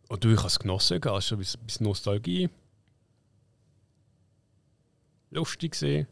und 0.09 0.24
du, 0.24 0.31
ich 0.31 0.39
habe 0.39 0.49
es 0.49 0.59
genossen, 0.59 1.01
gehabt, 1.01 1.24
schon 1.24 1.37
ein 1.37 1.41
bisschen- 1.41 1.61
ein 1.61 1.66
bisschen 1.66 1.87
Nostalgie. 1.87 2.49
Lustig 5.31 5.73
gesehen. 5.73 6.07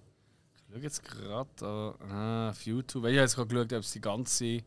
Ich 0.56 0.74
schaue 0.74 0.82
jetzt 0.82 1.04
gerade 1.04 1.94
ah, 2.10 2.50
auf 2.50 2.66
YouTube. 2.66 3.04
Ich 3.04 3.10
habe 3.10 3.20
jetzt 3.20 3.36
gerade 3.36 3.48
geschaut, 3.48 3.72
ob 3.72 3.78
es 3.84 3.92
die 3.92 4.00
ganze. 4.00 4.58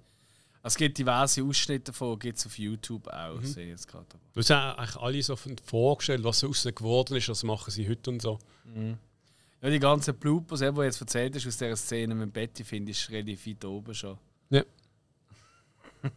Es 0.64 0.76
gibt 0.76 0.98
diverse 0.98 1.44
Ausschnitte 1.44 1.91
davon, 1.91 2.18
gibt 2.20 2.38
es 2.38 2.45
auf 2.45 2.58
YouTube 2.58 3.08
auch. 3.08 3.41
Sehe 3.41 3.66
ich 3.66 3.70
jetzt 3.72 3.88
gerade. 3.88 4.06
Du 4.34 4.40
hast 4.40 4.52
eigentlich 4.52 4.95
alle 4.98 5.24
so 5.24 5.36
vorgestellt, 5.66 6.24
was 6.24 6.40
so 6.40 6.48
raus 6.48 6.68
geworden 6.76 7.16
ist, 7.18 7.30
was 7.30 7.44
machen 7.44 7.72
sie 7.72 7.88
heute 7.88 8.10
und 8.10 8.22
so. 8.22 8.40
Ja, 9.61 9.69
die 9.69 9.79
ganzen 9.79 10.15
Bloopers, 10.15 10.59
die 10.59 10.71
du 10.71 10.84
jetzt 10.84 11.01
erzählt 11.01 11.35
hast 11.35 11.47
aus 11.47 11.57
dieser 11.57 11.75
Szene 11.75 12.13
mit 12.13 12.31
Betty, 12.31 12.63
finde 12.63 12.91
ich 12.91 13.09
relativ 13.09 13.47
weit 13.47 13.65
oben 13.65 13.93
schon. 13.93 14.17
Ja. 14.49 14.63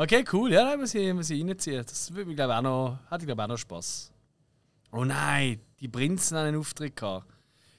Okay, 0.00 0.24
cool. 0.32 0.52
Ja, 0.52 0.62
nein, 0.64 0.78
muss 0.78 0.94
ich, 0.94 1.12
muss 1.12 1.28
ich 1.28 1.44
reinziehen. 1.44 1.84
Das 1.84 2.14
würde 2.14 2.32
glaube 2.32 2.52
ich, 2.52 2.58
auch 2.58 2.62
noch, 2.62 2.98
hätte 3.10 3.22
ich, 3.22 3.26
glaube 3.26 3.42
auch 3.42 3.48
noch 3.48 3.58
Spass. 3.58 4.12
Oh 4.92 5.04
nein, 5.04 5.60
die 5.80 5.88
Prinzen 5.88 6.38
haben 6.38 6.46
einen 6.46 6.58
Auftritt 6.58 6.94
gehabt. 6.94 7.26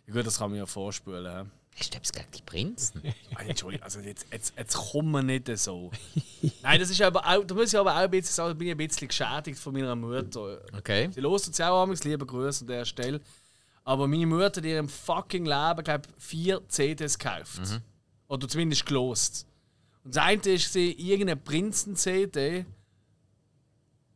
Ja 0.06 0.14
gut, 0.14 0.28
das 0.28 0.38
kann 0.38 0.50
man 0.50 0.60
ja 0.60 0.66
vorspulen. 0.66 1.26
hä? 1.26 1.50
Hast 1.78 1.94
du 1.94 1.98
etwas 1.98 2.12
gegen 2.12 2.32
die 2.36 2.42
Prinzen? 2.42 3.02
Entschuldigung, 3.48 3.86
also 3.86 4.02
jetzt, 4.02 4.28
jetzt, 4.34 4.54
jetzt 4.58 4.76
kommen 4.76 5.12
wir 5.12 5.24
nicht 5.24 5.48
so. 5.58 5.92
Nein, 6.62 6.80
das 6.82 6.90
ist 6.90 7.02
aber 7.02 7.26
auch, 7.26 7.46
da 7.46 7.56
muss 7.56 7.72
ich 7.72 7.80
aber 7.80 7.94
auch 7.94 8.00
ein 8.00 8.12
bisschen 8.12 8.34
sagen, 8.34 8.50
da 8.50 8.54
bin 8.54 8.68
ich 8.68 8.74
ein 8.74 8.78
bisschen 8.78 9.08
geschädigt 9.08 9.58
von 9.58 9.72
meiner 9.72 9.96
Mutter. 9.96 10.60
Okay. 10.78 11.10
Sie 11.14 11.22
hört 11.22 11.32
uns 11.48 11.62
auch 11.62 11.84
amigs, 11.84 12.04
liebe 12.04 12.26
Grüße 12.26 12.66
an 12.66 12.68
der 12.68 12.84
Stelle. 12.84 13.22
Aber 13.84 14.08
meine 14.08 14.26
Mutter 14.26 14.46
hat 14.46 14.58
in 14.58 14.66
ihrem 14.66 14.90
fucking 14.90 15.46
Leben, 15.46 15.84
glaube 15.84 16.08
vier 16.18 16.62
CDs 16.68 17.18
gekauft. 17.18 17.82
Oder 18.28 18.48
zumindest 18.48 18.86
gelost. 18.86 19.48
Und 20.04 20.16
das 20.16 20.24
eine 20.24 20.42
ist 20.42 20.72
sie 20.72 20.92
irgendeine 20.92 21.36
Prinzen-CD. 21.36 22.66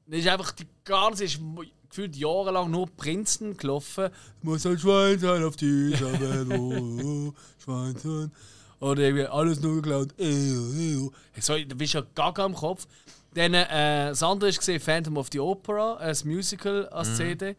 Das 0.06 0.20
ist 0.20 0.28
einfach 0.28 0.52
die 0.52 0.68
ganze, 0.84 1.24
ist 1.26 1.40
gefühlt 1.90 2.16
jahrelang 2.16 2.72
nur 2.72 2.88
Prinzen 2.88 3.56
gelaufen. 3.56 4.06
Es 4.06 4.44
muss 4.44 4.66
ein 4.66 4.80
Schwein 4.80 5.20
sein 5.20 5.44
auf 5.44 5.56
dieser 5.56 6.20
Welt, 6.20 6.60
oh, 6.60 7.30
oh, 7.30 7.34
Schwein 7.64 7.96
sein. 7.98 8.32
Oder 8.80 9.04
irgendwie 9.04 9.28
alles 9.28 9.62
nur 9.62 9.76
geklaut. 9.76 10.10
So, 11.40 11.58
du 11.58 11.76
bist 11.76 11.94
ja 11.94 12.04
gaga 12.16 12.46
am 12.46 12.54
Kopf. 12.54 12.88
Dann, 13.34 13.54
äh, 13.54 14.10
das 14.10 14.22
andere 14.22 14.50
ist 14.50 14.60
gesehen, 14.60 14.80
Phantom 14.80 15.18
of 15.18 15.30
the 15.32 15.40
Opera, 15.40 15.96
ein 15.98 16.16
Musical 16.26 16.88
als 16.90 17.16
CD. 17.16 17.56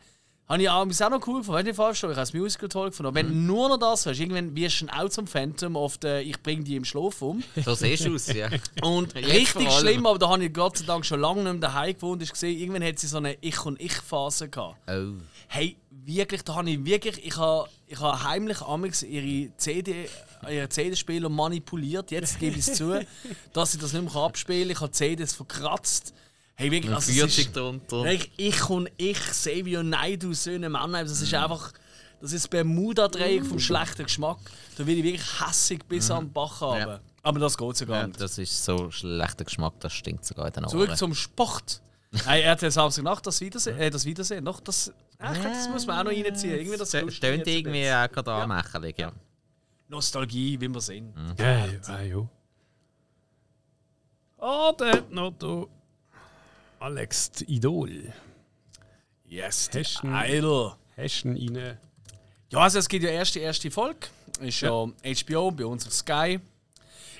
Habe 0.47 0.63
ich 0.63 0.69
auch, 0.69 0.87
auch 0.87 1.11
noch 1.11 1.27
cool 1.27 1.39
gefunden, 1.39 1.59
wenn 1.59 1.67
ich 1.67 1.77
falsch 1.77 1.99
Ich 1.99 2.03
habe 2.03 2.15
das 2.15 2.35
Musical 2.35 2.69
toll 2.69 2.91
gefunden. 2.91 3.15
Wenn 3.15 3.29
du 3.29 3.35
nur 3.35 3.71
noch 3.71 3.79
das 3.79 4.05
hast, 4.05 4.21
irgendwann 4.21 4.55
wirst 4.55 4.83
du 4.83 4.87
auch 4.89 5.09
zum 5.09 5.27
Phantom 5.27 5.75
of 5.75 5.99
the 6.03 6.19
Ich 6.19 6.41
bring 6.43 6.65
die 6.65 6.77
im 6.77 6.85
Schlaf 6.85 7.23
um. 7.23 7.43
So 7.65 7.75
siehst 7.75 8.05
du 8.05 8.15
aus, 8.15 8.31
ja. 8.33 8.51
Und 8.83 9.15
richtig 9.15 9.73
schlimm, 9.73 10.05
aber 10.07 10.19
da 10.19 10.29
habe 10.29 10.45
ich 10.45 10.53
Gott 10.53 10.77
sei 10.77 10.85
Dank 10.85 11.07
schon 11.07 11.21
lange 11.21 11.43
nicht 11.43 11.53
mehr 11.53 11.61
daheim 11.61 11.95
gewohnt, 11.95 12.23
ist 12.23 12.33
gesehen, 12.33 12.59
irgendwann 12.59 12.85
hat 12.85 12.99
sie 12.99 13.07
so 13.07 13.17
eine 13.17 13.39
Ich- 13.41 13.65
und 13.65 13.81
Ich-Phase 13.81 14.51
gehabt. 14.51 14.77
Oh. 14.87 15.15
Hey, 15.49 15.77
wirklich, 15.91 16.43
da 16.43 16.57
habe 16.57 16.69
ich 16.71 16.85
wirklich, 16.85 17.25
ich 17.25 17.37
habe, 17.39 17.69
ich 17.87 17.99
habe 17.99 18.23
heimlich 18.25 18.61
amix 18.61 19.03
ihre 19.03 19.51
CD, 19.57 20.09
ihre 20.47 20.69
CD-Spieler 20.69 21.31
manipuliert, 21.31 22.11
jetzt 22.11 22.39
gebe 22.39 22.59
ich 22.59 22.69
es 22.69 22.75
zu, 22.75 23.01
dass 23.55 23.73
sie 23.73 23.79
das 23.79 23.95
nicht 23.95 24.13
mehr 24.13 24.23
abspielen 24.23 24.69
kann. 24.69 24.73
Ich 24.73 24.81
habe 24.81 24.93
CDs 24.93 25.33
verkratzt. 25.33 26.13
Hey, 26.57 26.71
wirklich, 26.71 26.95
also 26.95 27.11
es 27.11 27.17
Vierzig 27.17 27.47
ist, 27.47 27.57
drunter. 27.57 28.05
ich, 28.07 28.31
ich 28.37 28.71
und 28.71 28.89
ich, 28.97 29.19
Xavier 29.19 29.83
Naidu, 29.83 30.33
Söhne 30.35 30.69
Männer, 30.69 31.03
das 31.03 31.21
ist 31.21 31.35
einfach, 31.35 31.73
das 32.21 32.33
ist 32.33 32.49
Bermuda-Dreieck 32.49 33.45
vom 33.45 33.59
schlechten 33.59 34.05
Geschmack. 34.05 34.39
Da 34.77 34.87
will 34.87 34.99
ich 34.99 35.05
wirklich 35.05 35.41
hässig 35.41 35.85
bis 35.87 36.11
an 36.11 36.27
den 36.27 36.33
Bach 36.33 36.61
haben. 36.61 36.79
Ja. 36.79 37.01
Aber 37.23 37.41
das 37.41 37.57
geht 37.59 37.77
so 37.77 37.87
gar 37.87 38.03
Ja, 38.03 38.07
nicht. 38.07 38.21
das 38.21 38.39
ist 38.39 38.65
so 38.65 38.91
schlechter 38.91 39.45
Geschmack, 39.45 39.75
das 39.81 39.93
stinkt 39.95 40.25
sogar 40.25 40.47
in 40.47 40.53
den 40.53 40.65
Ohren. 40.65 40.71
Zurück 40.71 40.97
zum 40.97 41.15
Sport. 41.15 41.81
Hey, 42.25 42.43
RTL 42.43 42.71
Samstagnacht, 42.71 43.27
das 43.27 43.41
Wiedersehen, 43.41 43.77
äh, 43.77 43.91
das 43.91 44.05
Wiedersehen, 44.05 44.45
noch 44.45 44.61
das, 44.61 44.89
ich 44.89 45.19
glaub, 45.19 45.43
das 45.43 45.69
muss 45.69 45.87
man 45.87 45.99
auch 45.99 46.05
noch 46.05 46.13
reinziehen. 46.13 46.55
Irgendwie 46.55 46.77
das 46.77 46.91
Stöhnt 46.91 47.39
jetzt 47.39 47.49
irgendwie 47.49 47.91
auch 47.91 48.09
gerade 48.13 48.33
anmächerlich, 48.33 48.97
ja. 48.97 49.09
bisschen. 49.09 49.21
Nostalgie, 49.89 50.61
wie 50.61 50.69
wir 50.69 50.81
sind. 50.81 51.13
Ja, 51.39 51.67
ja, 51.67 52.01
ja. 52.03 52.29
Ah, 54.39 54.73
der 54.73 54.93
hat 54.93 55.11
noch 55.11 55.33
da 55.39 55.65
Alex, 56.85 57.31
Idol. 57.47 58.13
Yes, 59.25 59.71
ihn- 59.73 60.13
Idol. 60.37 60.75
Ihn 60.99 61.57
rein? 61.57 61.79
Ja, 62.51 62.59
also 62.59 62.79
es 62.79 62.87
gibt 62.87 63.05
ja 63.05 63.11
erst 63.11 63.35
die 63.35 63.41
erste 63.41 63.71
Folge. 63.71 64.07
Ist 64.41 64.61
ja, 64.61 64.71
HBO 64.71 65.51
bei 65.51 65.65
uns 65.65 65.87
auf 65.87 65.95
Sky. 65.95 66.39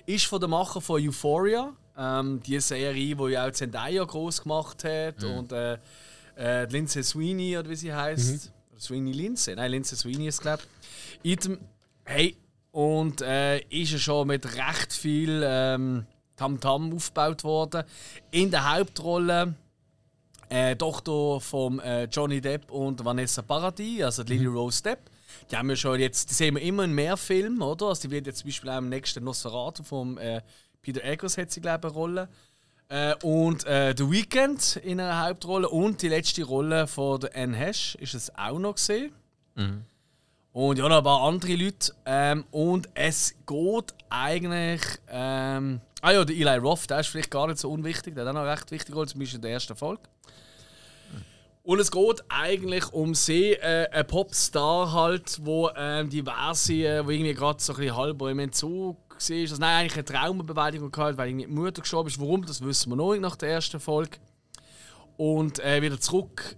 Ist 0.05 0.27
von 0.27 0.39
der 0.39 0.51
Macher 0.51 0.83
von 0.83 1.01
Euphoria. 1.03 1.73
Ähm, 1.97 2.43
die 2.43 2.61
Serie, 2.61 3.17
die 3.17 3.33
ja 3.33 3.47
auch 3.49 3.53
Zendaya 3.53 4.05
groß 4.05 4.43
gemacht 4.43 4.85
hat. 4.85 5.25
Und 5.25 5.51
äh, 5.53 5.79
äh, 6.37 6.65
Lindsay 6.67 7.03
Sweeney, 7.03 7.57
oder 7.57 7.71
wie 7.71 7.77
sie 7.77 7.93
heißt. 7.95 8.53
Oder 8.71 8.81
Sweeney 8.81 9.13
Lindsay? 9.13 9.55
Nein, 9.57 9.71
Lindsay 9.71 9.97
Sweeney 9.97 10.29
ist 10.29 10.43
glaube 10.43 10.63
ich. 11.23 11.39
Hey, 12.05 12.37
und 12.71 13.23
äh, 13.23 13.61
ist 13.71 13.93
ja 13.93 13.99
schon 13.99 14.29
mit 14.29 14.45
recht 14.45 14.93
viel 14.93 15.43
ähm, 15.43 16.05
Tamtam 16.37 16.95
aufgebaut 16.95 17.45
worden. 17.45 17.85
In 18.31 18.51
der 18.51 18.73
Hauptrolle 18.73 19.55
äh, 20.49 20.77
Tochter 20.77 21.41
von 21.41 21.81
äh, 21.81 22.05
Johnny 22.05 22.41
Depp 22.41 22.71
und 22.71 23.05
Vanessa 23.05 23.43
Paradis, 23.43 24.03
also 24.03 24.23
Lily 24.23 24.47
Rose 24.47 24.83
Depp. 24.83 25.11
Die 25.51 25.57
haben 25.57 25.69
wir 25.69 25.77
schon 25.77 25.99
jetzt, 25.99 26.31
die 26.31 26.35
sehen 26.35 26.55
wir 26.55 26.63
immer 26.63 26.85
in 26.85 26.93
mehr 26.93 27.17
Filmen, 27.17 27.61
oder? 27.61 27.87
Also 27.87 28.03
die 28.03 28.11
wird 28.11 28.27
jetzt 28.27 28.39
zum 28.41 28.49
Beispiel 28.49 28.71
auch 28.71 28.79
im 28.79 28.89
nächsten 28.89 29.25
Nosferatu 29.25 29.83
vom 29.83 30.19
äh, 30.19 30.41
Peter 30.81 31.03
Eggers 31.03 31.39
hat 31.39 31.51
sie 31.51 31.61
glaube 31.61 31.89
ich 31.89 31.93
eine 31.93 31.95
Rolle. 31.95 32.29
Äh, 32.89 33.15
und 33.23 33.65
äh, 33.67 33.95
The 33.97 34.11
Weeknd 34.11 34.77
in 34.77 35.01
einer 35.01 35.27
Hauptrolle 35.27 35.69
und 35.69 36.03
die 36.03 36.09
letzte 36.09 36.45
Rolle 36.45 36.87
von 36.87 37.21
der 37.21 37.35
Anne 37.35 37.57
Hesh 37.57 37.97
ist 37.97 38.15
es 38.15 38.35
auch 38.37 38.59
noch 38.59 38.75
gesehen. 38.75 39.13
Und 40.53 40.79
ja, 40.79 40.89
noch 40.89 40.99
ein 40.99 41.05
paar 41.05 41.23
andere 41.23 41.57
Leute. 41.57 41.93
Ähm, 42.07 42.45
und 42.51 42.89
es 42.95 43.35
geht 43.47 43.95
eigentlich. 44.09 44.83
Ähm, 45.09 45.81
ah 46.05 46.13
ja, 46.13 46.25
der 46.25 46.37
Eli 46.37 46.59
Roth, 46.59 46.91
der 46.91 47.01
ist 47.01 47.09
vielleicht 47.09 47.31
gar 47.31 47.47
nicht 47.47 47.59
so 47.59 47.71
unwichtig. 47.71 48.15
Der 48.15 48.27
hat 48.27 48.37
auch 48.37 48.41
noch 48.41 48.47
recht 48.47 48.71
wichtige 48.71 48.95
Rolle, 48.95 49.09
zum 49.09 49.21
Beispiel 49.21 49.37
in 49.37 49.43
der 49.43 49.53
ersten 49.53 49.75
Folge. 49.75 50.03
Und 51.63 51.81
es 51.81 51.91
geht 51.91 52.23
eigentlich 52.29 52.93
um 52.93 53.15
sie, 53.15 53.53
äh, 53.53 53.89
ein 53.91 54.07
Popstar 54.07 54.93
halt, 54.93 55.41
wo 55.43 55.71
ähm, 55.75 56.11
diverse, 56.11 56.75
äh, 56.75 57.07
wo 57.07 57.11
irgendwie 57.11 57.33
gerade 57.33 57.63
so 57.63 57.73
ein 57.73 57.79
bisschen 57.79 57.97
halber 57.97 58.31
im 58.31 58.39
Entzug 58.39 58.99
war. 58.99 59.37
Also, 59.37 59.57
nein, 59.57 59.81
eigentlich 59.81 59.95
eine 59.95 60.05
Traumabewältigung 60.05 60.91
gehabt, 60.91 61.17
weil 61.17 61.29
irgendwie 61.31 61.47
die 61.47 61.53
Mutter 61.53 61.81
gestorben 61.81 62.11
ist. 62.11 62.21
Warum, 62.21 62.45
das 62.45 62.63
wissen 62.63 62.91
wir 62.91 62.97
noch 62.97 63.13
nicht 63.13 63.23
nach 63.23 63.37
der 63.37 63.49
ersten 63.49 63.81
Folge. 63.81 64.19
Und 65.17 65.59
äh, 65.61 65.81
wieder 65.81 65.99
zurück 65.99 66.55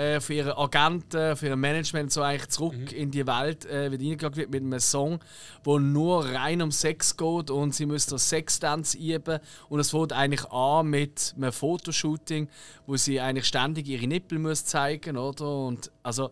äh, 0.00 0.20
für 0.20 0.34
ihre 0.34 0.56
Agenten, 0.56 1.36
für 1.36 1.48
ihr 1.48 1.56
Management 1.56 2.10
so 2.10 2.22
eigentlich 2.22 2.48
zurück 2.48 2.92
in 2.92 3.10
die 3.10 3.26
Welt 3.26 3.66
äh, 3.66 3.90
wird 3.90 4.00
reingeloggt 4.00 4.36
wird 4.36 4.50
mit 4.50 4.62
einem 4.62 4.80
Song, 4.80 5.20
wo 5.62 5.78
nur 5.78 6.24
rein 6.24 6.62
um 6.62 6.72
Sex 6.72 7.16
geht 7.16 7.50
und 7.50 7.74
sie 7.74 7.84
müssen 7.84 8.18
Sexdance 8.18 8.96
üben 8.96 9.40
und 9.68 9.78
es 9.78 9.90
fängt 9.90 10.14
eigentlich 10.14 10.50
an 10.50 10.86
mit 10.86 11.34
einem 11.36 11.52
Fotoshooting, 11.52 12.48
wo 12.86 12.96
sie 12.96 13.20
eigentlich 13.20 13.46
ständig 13.46 13.88
ihre 13.88 14.06
Nippel 14.06 14.38
muss 14.38 14.64
zeigen, 14.64 15.18
oder? 15.18 15.66
Und 15.66 15.90
also 16.02 16.30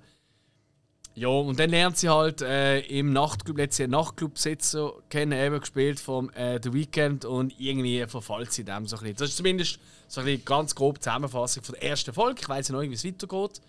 Ja, 1.19 1.29
und 1.31 1.59
dann 1.59 1.71
lernt 1.71 1.99
sie 1.99 2.09
halt 2.09 2.43
äh, 2.43 2.79
im 2.79 3.13
Nachtclub, 3.13 3.57
letztes 3.57 3.79
Jahr 3.79 3.89
Nachtclub-Sitzer 3.89 4.93
kennen, 5.11 5.33
eben 5.33 5.59
gespielt 5.59 5.99
vom 5.99 6.31
äh, 6.31 6.61
The 6.63 6.73
Weeknd 6.73 7.25
und 7.25 7.59
irgendwie 7.59 8.07
verfällt 8.07 8.53
sie 8.53 8.63
dem 8.63 8.87
so 8.87 8.97
ein 8.97 9.03
bisschen. 9.03 9.17
Das 9.17 9.31
ist 9.31 9.37
zumindest 9.37 9.81
so 10.07 10.21
ein 10.21 10.27
bisschen 10.27 10.45
ganz 10.45 10.77
grob 10.77 11.03
Zusammenfassung 11.03 11.65
von 11.65 11.75
der 11.75 11.91
ersten 11.91 12.13
Folge. 12.13 12.41
Ich 12.41 12.49
weiß 12.49 12.69
ja 12.69 12.75
noch 12.77 12.83
wie 12.83 12.93
es 12.93 13.05
weitergeht. 13.05 13.61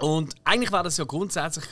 Und 0.00 0.34
eigentlich 0.44 0.72
war 0.72 0.82
das 0.82 0.96
ja 0.96 1.04
grundsätzlich, 1.04 1.66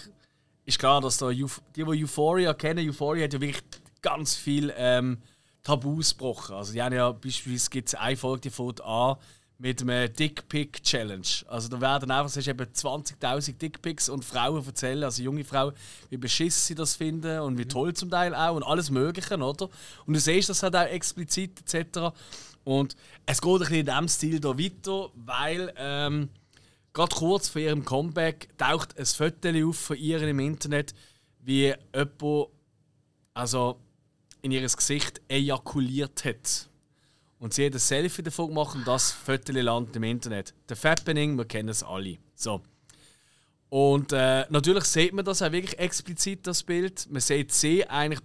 ist 0.67 0.79
klar, 0.79 1.01
dass 1.01 1.17
da 1.17 1.31
die, 1.31 1.47
die 1.75 1.85
Euphoria 1.85 2.53
kennen, 2.53 2.87
Euphoria 2.87 3.25
hat 3.25 3.33
ja 3.33 3.41
wirklich 3.41 3.65
ganz 4.03 4.35
viel 4.35 4.71
ähm, 4.77 5.17
Tabus 5.63 6.11
gebrochen. 6.11 6.57
Also 6.57 6.75
die 6.75 6.83
haben 6.83 6.95
ja 6.95 7.11
beispielsweise 7.11 7.71
gibt 7.71 7.95
eine 7.95 8.17
Folge, 8.19 8.43
die 8.43 8.51
fängt 8.51 8.83
an 8.83 9.17
mit 9.59 9.81
einem 9.81 10.13
Dickpick 10.13 10.83
Challenge. 10.83 11.27
Also 11.47 11.69
da 11.69 11.81
werden 11.81 12.11
einfach 12.11 12.27
es 12.27 12.37
ist 12.37 12.49
eben 12.49 12.67
20.000 12.67 13.57
Dickpics 13.57 14.09
und 14.09 14.25
Frauen 14.25 14.65
erzählen, 14.67 15.05
also 15.05 15.23
junge 15.23 15.45
Frauen, 15.45 15.73
wie 16.11 16.19
beschissen 16.19 16.67
sie 16.67 16.75
das 16.75 16.97
finden 16.97 17.41
und 17.41 17.57
wie 17.57 17.65
toll 17.65 17.95
zum 17.95 18.11
Teil 18.11 18.35
auch 18.35 18.55
und 18.55 18.63
alles 18.63 18.91
Mögliche, 18.91 19.37
oder? 19.37 19.69
Und 20.05 20.15
du 20.15 20.21
siehst 20.21 20.51
das 20.51 20.63
halt 20.63 20.77
auch 20.77 20.87
explizit 20.87 21.61
etc. 21.61 22.15
Und 22.65 22.97
es 23.25 23.41
geht 23.41 23.53
ein 23.53 23.59
bisschen 23.61 23.77
in 23.77 23.87
diesem 23.87 24.09
Stil 24.09 24.41
da 24.41 24.59
weiter, 24.59 25.11
weil 25.15 25.73
ähm, 25.77 26.29
gerade 26.93 27.15
kurz 27.15 27.49
vor 27.49 27.63
ihrem 27.63 27.85
Comeback 27.85 28.51
taucht 28.59 28.99
ein 28.99 29.07
Foto 29.07 29.69
auf 29.69 29.79
von 29.79 29.97
ihr 29.97 30.21
im 30.23 30.39
Internet, 30.41 30.95
wie 31.41 31.73
jemand 31.95 32.49
also 33.33 33.79
in 34.43 34.51
ihr 34.51 34.63
Gesicht 34.63 35.21
ejakuliert 35.29 36.25
hat. 36.25 36.69
Und 37.39 37.53
sie 37.53 37.67
hat 37.67 37.75
ein 37.75 37.79
Selfie 37.79 38.23
davon 38.23 38.49
gemacht 38.49 38.75
und 38.75 38.87
das 38.87 39.13
Foto 39.13 39.53
landet 39.53 39.97
im 39.97 40.05
Internet. 40.05 40.55
Der 40.69 40.77
Fappening, 40.77 41.37
wir 41.37 41.45
kennen 41.45 41.69
es 41.69 41.83
alle. 41.83 42.17
So. 42.35 42.63
Und 43.69 44.13
äh, 44.13 44.47
natürlich 44.49 44.85
sieht 44.85 45.13
man 45.13 45.25
das 45.25 45.43
auch 45.43 45.53
wirklich 45.53 45.79
explizit, 45.79 46.47
das 46.47 46.63
Bild. 46.63 47.07
Man 47.11 47.21
sieht 47.21 47.53
sie 47.53 47.87
eigentlich 47.87 48.21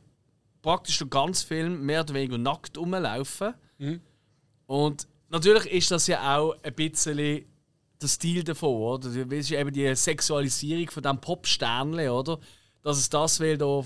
praktisch 0.61 0.99
den 0.99 1.09
ganzen 1.09 1.47
Film 1.47 1.85
mehr 1.85 2.01
oder 2.01 2.13
weniger 2.13 2.37
nackt 2.37 2.77
rumlaufen. 2.77 3.53
Und 4.67 5.07
natürlich 5.29 5.65
ist 5.71 5.91
das 5.91 6.07
ja 6.07 6.37
auch 6.37 6.55
ein 6.63 6.73
bisschen 6.73 7.43
der 8.01 8.07
Stil 8.07 8.43
davon, 8.43 8.75
oder? 8.75 9.09
Das 9.09 9.15
ist 9.15 9.51
eben 9.51 9.73
die 9.73 9.93
Sexualisierung 9.95 10.89
von 10.89 11.03
diesem 11.03 11.19
Popsternchen, 11.19 12.09
oder? 12.09 12.39
Dass 12.81 12.97
es 12.97 13.09
das 13.09 13.39
will 13.39 13.57
da 13.57 13.83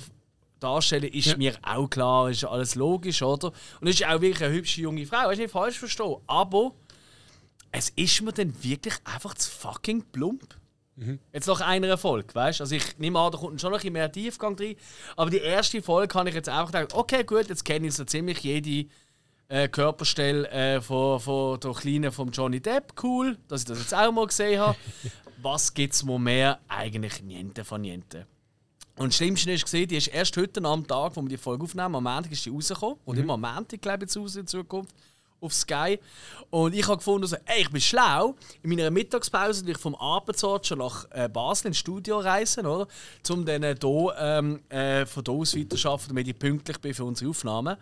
darstellen, 0.59 1.05
ist 1.11 1.27
Ja. 1.27 1.37
mir 1.37 1.55
auch 1.63 1.87
klar, 1.89 2.29
ist 2.29 2.43
alles 2.45 2.75
logisch, 2.75 3.21
oder? 3.21 3.51
Und 3.81 3.87
es 3.87 3.95
ist 3.99 4.05
auch 4.07 4.21
wirklich 4.21 4.43
eine 4.43 4.53
hübsche 4.53 4.81
junge 4.81 5.05
Frau, 5.05 5.29
ist 5.29 5.37
nicht 5.39 5.51
falsch 5.51 5.77
verstehen. 5.79 6.15
Aber 6.27 6.71
es 7.71 7.89
ist 7.89 8.21
mir 8.21 8.31
dann 8.31 8.53
wirklich 8.63 8.95
einfach 9.03 9.33
zu 9.35 9.49
fucking 9.51 10.03
plump. 10.11 10.55
Jetzt 11.33 11.47
nach 11.47 11.59
einer 11.59 11.97
Folge, 11.97 12.33
weißt 12.33 12.59
du? 12.61 12.63
Also 12.63 12.75
ich 12.75 12.97
nehme 12.99 13.19
an, 13.19 13.29
da 13.29 13.37
kommt 13.37 13.59
schon 13.59 13.69
noch 13.71 13.77
ein 13.79 13.81
bisschen 13.81 13.91
mehr 13.93 14.09
Tiefgang 14.09 14.57
rein. 14.57 14.75
Aber 15.17 15.29
die 15.29 15.39
erste 15.39 15.81
Folge 15.81 16.07
kann 16.07 16.25
ich 16.27 16.33
jetzt 16.33 16.47
einfach 16.47 16.71
denken, 16.71 16.93
okay, 16.95 17.25
gut, 17.25 17.49
jetzt 17.49 17.65
kenne 17.65 17.87
ich 17.87 17.93
so 17.95 18.05
ziemlich 18.05 18.39
jede 18.39 18.87
äh, 19.49 19.67
Körperstelle 19.67 20.49
äh, 20.51 20.79
von, 20.81 21.19
von 21.19 21.59
der 21.59 21.73
Kleinen 21.73 22.13
von 22.13 22.31
Johnny 22.31 22.61
Depp. 22.61 22.93
Cool, 23.03 23.37
dass 23.49 23.61
ich 23.63 23.67
das 23.67 23.79
jetzt 23.79 23.93
auch 23.93 24.09
mal 24.13 24.25
gesehen 24.25 24.57
habe. 24.61 24.77
Was 25.41 25.73
gibt 25.73 25.95
es 25.95 26.03
mir 26.05 26.17
mehr? 26.17 26.59
Eigentlich 26.69 27.21
niente 27.21 27.65
von 27.65 27.81
niente. 27.81 28.25
Und 28.97 29.07
das 29.07 29.17
Schlimmste 29.17 29.51
ist 29.51 29.63
gesehen, 29.63 29.87
die 29.87 29.97
ist 29.97 30.07
erst 30.07 30.37
heute 30.37 30.63
am 30.63 30.87
Tag, 30.87 31.15
wo 31.15 31.21
wir 31.21 31.29
die 31.29 31.37
Folge 31.37 31.63
aufnehmen, 31.63 31.95
am 31.95 32.03
Montag 32.03 32.31
ist 32.31 32.45
die 32.45 32.49
rausgekommen. 32.49 32.97
Und 33.03 33.17
immer 33.17 33.33
am 33.33 33.41
Montag, 33.41 33.81
glaube 33.81 34.05
ich, 34.05 34.09
jetzt 34.09 34.17
raus 34.17 34.35
in 34.35 34.47
Zukunft. 34.47 34.95
Auf 35.41 35.53
Sky. 35.53 35.99
Und 36.49 36.73
ich 36.73 36.87
habe 36.87 36.97
gefunden, 36.97 37.27
so, 37.27 37.35
ey, 37.45 37.61
ich 37.61 37.69
bin 37.69 37.81
schlau. 37.81 38.35
In 38.63 38.69
meiner 38.69 38.89
Mittagspause 38.89 39.65
durch 39.65 39.77
vom 39.77 39.93
Arbeitsort 39.93 40.65
schon 40.65 40.79
nach 40.79 41.05
äh, 41.11 41.27
Basel 41.27 41.67
ins 41.67 41.77
Studio 41.77 42.19
reisen, 42.19 42.65
oder? 42.65 42.87
Um 43.29 43.45
dann 43.45 43.61
äh, 43.61 43.75
hier 43.79 44.15
ähm, 44.17 44.61
äh, 44.69 45.05
von 45.05 45.23
hier 45.25 45.33
aus 45.33 45.55
weiterzuarbeiten, 45.55 46.07
damit 46.07 46.27
ich 46.29 46.39
pünktlich 46.39 46.79
bin 46.79 46.93
für 46.93 47.03
unsere 47.03 47.29
Aufnahmen. 47.29 47.75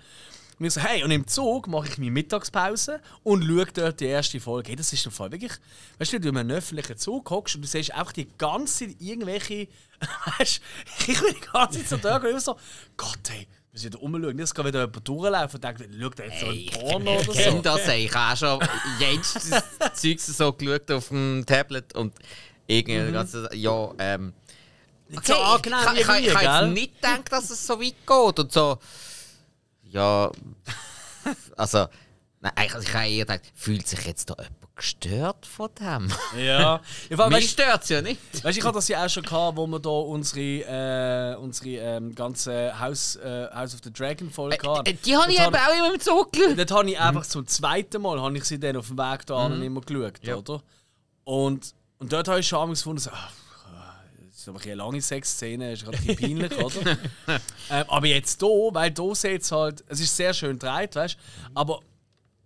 Und 0.60 0.66
ich 0.66 0.74
so, 0.74 0.82
hey, 0.82 1.04
und 1.04 1.12
im 1.12 1.26
Zug 1.28 1.68
mache 1.68 1.88
ich 1.88 1.98
meine 1.98 2.12
Mittagspause 2.12 3.02
und 3.24 3.44
schaue 3.44 3.66
dort 3.74 4.00
die 4.00 4.06
erste 4.06 4.40
Folge. 4.40 4.70
Hey, 4.70 4.76
das 4.76 4.94
ist 4.94 5.04
der 5.06 5.12
Fall 5.12 5.32
wirklich. 5.32 5.54
Weißt 5.98 6.12
du, 6.14 6.16
wenn 6.18 6.22
du 6.22 6.30
in 6.30 6.38
einem 6.38 6.52
öffentlichen 6.52 6.98
Zug 6.98 7.30
hockst 7.30 7.56
und 7.56 7.62
du 7.64 7.68
siehst 7.68 7.92
einfach 7.94 8.14
die 8.14 8.28
ganze 8.38 8.88
Zeit 8.88 8.96
irgendwelche. 9.00 9.68
Weißt 10.38 10.62
du, 11.08 11.12
ich 11.12 11.20
bin 11.22 11.34
die 11.34 11.48
ganze 11.52 11.80
Zeit 11.80 11.90
so 11.90 11.98
da 11.98 12.18
und 12.18 12.26
ich 12.38 12.42
so, 12.42 12.56
Gott, 12.98 13.20
hey, 13.30 13.48
wir 13.48 13.48
müssen 13.74 13.86
wieder 13.86 14.00
rumschauen. 14.00 14.38
Jetzt 14.40 14.54
kann 14.56 14.66
wieder 14.68 14.82
jemand 14.82 15.08
durchlaufen 15.08 15.56
und 15.56 15.64
denkt, 15.64 16.02
schaut 16.02 16.20
er 16.20 16.26
jetzt 16.28 16.40
so 16.40 16.46
ein 16.48 16.66
Porno 16.68 17.12
oder 17.20 17.30
Ich 17.30 17.38
kenne 17.38 17.56
so. 17.58 17.62
das, 17.64 17.88
ey. 17.88 18.06
ich 18.06 18.14
habe 18.14 18.34
auch 18.34 18.38
schon 18.38 18.70
jenstes 19.00 19.50
Zeugs 19.96 20.28
so 20.28 20.54
geschaut 20.54 20.92
auf 20.92 21.08
dem 21.08 21.44
Tablet 21.48 21.96
und 21.96 22.14
irgendwie 22.68 23.00
Mhm. 23.00 23.14
ganze, 23.14 23.50
ja, 23.54 23.92
ähm. 23.98 24.34
Nicht 25.10 25.26
so 25.28 25.36
angenehm 25.36 25.80
ich, 25.96 26.02
ich, 26.02 26.08
ich, 26.10 26.26
ich, 26.28 26.36
habe 26.36 26.66
jetzt 26.68 26.74
nicht 26.74 26.96
gedacht, 26.96 27.32
dass 27.32 27.50
es 27.50 27.68
so 27.68 27.80
weit 27.80 27.96
geht 28.08 28.40
und 28.40 28.52
so. 28.52 28.78
Ja, 29.94 30.32
also, 31.58 31.88
nein, 32.42 32.52
eigentlich- 32.56 32.88
ich 32.88 32.94
habe 32.94 33.08
eher 33.08 33.26
gedacht, 33.26 33.42
fühlt 33.56 33.88
sich 33.88 34.06
jetzt 34.06 34.30
da 34.30 34.36
jemand 34.36 34.76
gestört 34.76 35.46
von 35.46 35.70
dem? 35.80 36.12
Ja. 36.36 36.82
Mich 37.30 37.52
stört 37.52 37.84
es 37.84 37.90
ja 37.90 38.02
nicht. 38.02 38.20
weißt, 38.44 38.58
ich 38.58 38.64
hatte 38.64 38.74
das 38.74 38.88
ja 38.88 39.06
auch 39.06 39.10
schon 39.10 39.22
gehabt, 39.22 39.56
wo 39.56 39.68
wir 39.68 39.80
da 39.80 39.90
unsere, 39.90 40.42
äh, 40.42 41.36
unsere 41.38 41.70
ähm, 41.78 42.16
ganze 42.16 42.78
House, 42.80 43.16
äh, 43.18 43.48
House 43.54 43.76
of 43.76 43.82
the 43.84 43.94
Dragon 43.94 44.32
Folge 44.32 44.58
hatten. 44.68 44.88
Äh, 44.88 44.96
Die 44.96 45.16
habe 45.16 45.32
ich 45.32 45.40
eben 45.40 45.56
auch 45.56 45.78
immer 45.78 45.94
im 45.94 46.00
Zug 46.00 46.32
geschaut. 46.34 46.58
Dort 46.58 46.72
habe 46.72 46.90
ich 46.90 47.00
einfach 47.00 47.24
zum 47.26 47.46
zweiten 47.46 48.02
Mal 48.02 48.20
habe 48.20 48.36
ich 48.36 48.46
sie 48.46 48.60
dann 48.60 48.76
auf 48.78 48.88
dem 48.88 48.98
Weg 48.98 49.26
da 49.28 49.48
mhm. 49.48 49.62
immer 49.62 49.82
geschaut, 49.82 50.14
Ja. 50.24 50.38
oder? 50.38 50.64
Und, 51.24 51.76
und 52.00 52.12
dort 52.12 52.28
habe 52.28 52.40
ich 52.40 52.48
schon 52.48 52.60
einmal 52.60 52.76
gefunden, 52.76 53.00
so, 53.00 53.12
ach, 53.14 53.30
das 53.30 53.43
ist 54.44 54.50
aber 54.50 54.62
eine 54.62 54.76
lange 54.76 55.02
Sexszene, 55.02 55.74
ist 55.74 55.84
gerade 55.86 55.98
ein 55.98 56.06
bisschen 56.06 56.40
peinlich, 56.40 56.58
oder? 56.64 56.98
ähm, 57.70 57.86
aber 57.88 58.08
jetzt 58.08 58.40
hier, 58.40 58.50
weil 58.72 58.94
hier 58.96 59.16
sieht 59.16 59.42
es 59.42 59.52
halt, 59.52 59.84
es 59.88 60.00
ist 60.00 60.16
sehr 60.16 60.34
schön 60.34 60.60
gedreht, 60.60 60.96
weißt 60.96 61.16
du? 61.16 61.52
Aber 61.56 61.80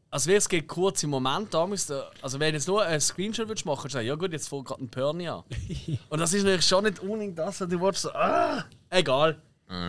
als 0.10 0.26
wäre 0.26 0.38
es 0.38 0.48
geht 0.48 0.68
kurz 0.68 1.04
im 1.04 1.10
Moment 1.10 1.54
damals, 1.54 1.88
da- 1.88 2.10
also 2.22 2.40
wenn 2.40 2.52
du 2.52 2.58
jetzt 2.58 2.68
nur 2.68 2.84
einen 2.84 3.02
Screenshot 3.02 3.48
würdest 3.48 3.66
machen, 3.66 3.80
würdest 3.84 3.96
du 3.96 3.98
sagen, 3.98 4.08
ja 4.08 4.16
gut, 4.16 4.32
jetzt 4.32 4.48
fängt 4.48 4.66
gerade 4.66 4.84
ein 4.84 4.90
Perni 4.90 5.28
an. 5.28 5.44
Und 6.10 6.20
das 6.20 6.34
ist 6.34 6.44
natürlich 6.44 6.66
schon 6.66 6.84
nicht 6.86 7.00
unbedingt 7.00 7.38
das, 7.38 7.60
was 7.60 7.68
du 7.68 7.82
willst, 7.82 8.02
so, 8.04 8.12
ah, 8.14 8.64
egal. 8.90 9.42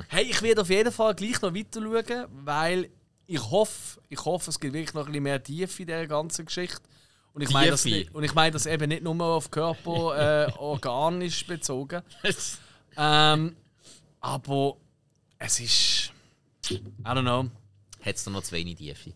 Hey, 0.08 0.24
ich 0.24 0.42
werde 0.42 0.62
auf 0.62 0.70
jeden 0.70 0.90
Fall 0.90 1.14
gleich 1.14 1.40
noch 1.40 1.54
weiter 1.54 1.80
schauen, 1.80 2.24
weil 2.44 2.88
ich 3.28 3.40
hoffe, 3.50 4.00
ich 4.08 4.24
hoffe, 4.24 4.50
es 4.50 4.58
gibt 4.58 4.74
wirklich 4.74 4.92
noch 4.94 5.02
ein 5.06 5.12
bisschen 5.12 5.22
mehr 5.22 5.40
Tiefe 5.42 5.82
in 5.82 5.86
dieser 5.86 6.06
ganzen 6.08 6.46
Geschichte. 6.46 6.80
Und 7.34 7.42
ich 7.42 7.50
meine 7.50 7.70
das, 7.70 7.84
und 7.86 8.24
ich 8.24 8.34
meine 8.34 8.50
das 8.52 8.66
eben 8.66 8.88
nicht 8.88 9.02
nur 9.02 9.22
auf 9.22 9.50
Körper 9.50 10.46
äh, 10.48 10.52
organisch 10.58 11.46
bezogen. 11.46 12.02
Ähm, 12.96 13.56
aber 14.20 14.76
es 15.38 15.60
ist. 15.60 16.12
I 16.70 16.80
don't 17.04 17.22
know. 17.22 17.44
Hat 18.04 18.14
es 18.16 18.24
da 18.24 18.30
noch 18.30 18.42
zu 18.42 18.52
wenig 18.52 18.76
Tiefe? 18.76 19.12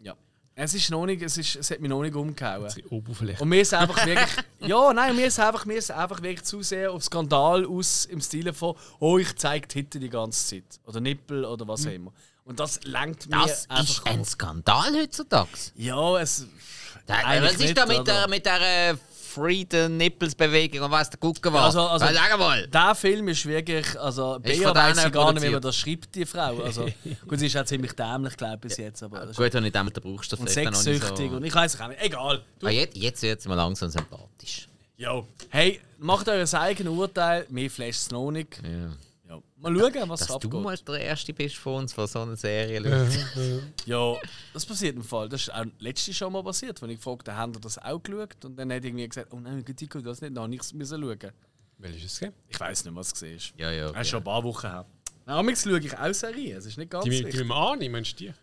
Ja. 0.00 0.14
Es 0.54 0.74
ist 0.74 0.90
noch 0.90 1.04
nicht, 1.06 1.22
es, 1.22 1.36
ist, 1.36 1.56
es 1.56 1.70
hat 1.70 1.80
mich 1.80 1.90
noch 1.90 2.02
nicht 2.02 2.14
umgehauen. 2.14 2.72
Oberfläche. 2.90 3.42
Und 3.42 3.48
mir 3.48 3.60
ist 3.60 3.74
einfach 3.74 4.04
wirklich. 4.06 4.44
ja, 4.60 4.92
nein, 4.92 5.14
mir 5.14 5.26
ist 5.26 5.38
einfach, 5.38 5.66
mir 5.66 5.76
ist 5.76 5.90
einfach 5.90 6.22
wirklich 6.22 6.44
zu 6.44 6.62
sehr 6.62 6.92
auf 6.92 7.04
Skandal 7.04 7.66
aus 7.66 8.06
im 8.06 8.20
Stile 8.20 8.52
von, 8.54 8.74
oh, 8.98 9.18
ich 9.18 9.36
zeige 9.36 9.68
die 9.68 9.74
Hitte 9.80 10.00
die 10.00 10.08
ganze 10.08 10.46
Zeit. 10.46 10.80
Oder 10.86 11.00
Nippel 11.00 11.44
oder 11.44 11.68
was 11.68 11.86
auch 11.86 11.90
immer. 11.90 12.12
Und 12.44 12.60
das 12.60 12.82
lenkt 12.84 13.28
mir 13.28 13.36
Das 13.44 13.68
einfach. 13.68 13.84
ist 13.84 14.06
ein 14.06 14.24
Skandal 14.24 14.94
heutzutage. 14.94 15.50
ja, 15.74 16.18
es. 16.20 16.46
Da- 17.06 17.42
Was 17.42 17.52
ist 17.52 17.60
nicht, 17.60 17.78
da 17.78 17.86
mit 17.86 18.00
oder? 18.00 18.12
der, 18.12 18.28
mit 18.28 18.44
der 18.44 18.90
äh, 18.90 18.94
Freedom 19.32 19.96
Nipples 19.96 20.34
Bewegung 20.34 20.80
und 20.82 20.90
was 20.90 21.10
der 21.10 21.20
gucken 21.20 21.52
war? 21.52 21.64
Also- 21.66 21.82
also- 21.86 22.06
sag 22.06 22.38
mal. 22.38 22.66
Der 22.68 22.94
Film 22.94 23.28
ist 23.28 23.44
wirklich, 23.46 23.98
also 24.00 24.38
Bea 24.40 24.74
weiß 24.74 24.74
gar 24.74 24.94
nicht, 24.94 25.04
wie 25.06 25.10
produziert. 25.10 25.52
man 25.52 25.60
das 25.62 25.76
schreibt, 25.76 26.14
die 26.14 26.24
Frau. 26.26 26.62
Also, 26.62 26.86
gut, 27.28 27.38
sie 27.38 27.46
ist 27.46 27.56
auch 27.56 27.64
ziemlich 27.66 27.92
dämlich, 27.92 28.36
glaube 28.36 28.54
ich, 28.54 28.60
bis 28.62 28.76
jetzt. 28.78 29.02
Aber 29.02 29.24
ist 29.24 29.36
Gut, 29.36 29.52
wenn 29.52 29.64
du 29.64 29.70
damit 29.70 29.94
brauchst, 30.02 30.32
du 30.32 30.36
und 30.36 30.48
vielleicht 30.50 30.72
noch 30.72 30.84
nicht 30.84 31.04
so. 31.16 31.24
und 31.36 31.44
ich 31.44 31.54
weiß 31.54 31.80
auch 31.80 31.88
nicht. 31.88 32.00
Egal. 32.02 32.42
Du, 32.58 32.66
Ah, 32.66 32.70
jetzt 32.70 32.96
jetzt 32.96 33.22
wird 33.22 33.40
es 33.40 33.46
mir 33.46 33.54
langsam 33.56 33.90
sympathisch. 33.90 34.68
jo. 34.96 35.26
Hey, 35.50 35.80
macht 35.98 36.28
euer 36.28 36.46
eigenes 36.54 36.92
Urteil. 36.92 37.46
Mir 37.50 37.70
flasht 37.70 38.00
es 38.00 38.10
noch 38.10 38.30
nicht. 38.30 38.56
Ja. 38.64 38.88
Ja. 39.28 39.42
Mal 39.56 39.76
schauen, 39.76 40.08
was 40.08 40.20
Dass 40.20 40.28
du 40.28 40.34
abgeht. 40.34 40.52
mal 40.52 40.76
der 40.76 41.00
Erste 41.00 41.32
bist 41.32 41.56
von 41.56 41.82
uns, 41.82 41.94
der 41.94 42.06
so 42.06 42.20
eine 42.20 42.36
Serie 42.36 42.80
schaut. 43.10 43.86
Ja, 43.86 44.14
das 44.52 44.64
passiert 44.64 44.96
im 44.96 45.02
Fall. 45.02 45.28
Das 45.28 45.42
ist 45.42 45.52
auch 45.52 45.64
letztes 45.80 46.16
schon 46.16 46.32
mal 46.32 46.42
passiert, 46.44 46.80
wenn 46.80 46.90
ich 46.90 46.98
gefragt 46.98 47.28
habe, 47.28 47.38
habt 47.38 47.56
ihr 47.56 47.60
das 47.60 47.78
auch 47.78 48.00
geschaut? 48.02 48.44
Und 48.44 48.56
dann 48.56 48.72
hat 48.72 48.84
irgendwie 48.84 49.08
gesagt, 49.08 49.32
oh 49.32 49.40
nein, 49.40 49.64
Tico, 49.64 50.00
du 50.00 50.10
hast 50.10 50.22
nicht, 50.22 50.36
dann 50.36 50.44
habe 50.44 50.54
ich 50.54 50.60
es 50.60 50.72
müssen 50.72 51.00
schauen. 51.02 51.32
Welches 51.78 52.04
ist 52.04 52.12
es? 52.12 52.20
gegeben? 52.20 52.36
Ich 52.48 52.60
weiß 52.60 52.84
nicht, 52.84 52.94
was 52.94 53.12
es 53.12 53.22
war. 53.22 53.58
Ja, 53.58 53.70
ja. 53.72 53.92
Das 53.92 54.02
ist 54.02 54.08
schon 54.08 54.20
ein 54.20 54.24
paar 54.24 54.44
Wochen 54.44 54.66
her. 54.68 54.86
Amigs 55.26 55.64
schaue 55.64 55.80
ich 55.80 55.98
auch 55.98 56.14
Serien, 56.14 56.56
es 56.58 56.66
ist 56.66 56.78
nicht 56.78 56.90
ganz 56.90 57.04
Die, 57.04 57.10
die 57.10 57.24
mit 57.24 57.34
dem 57.34 57.48
meinst 57.48 58.12
du 58.20 58.26
die? 58.26 58.34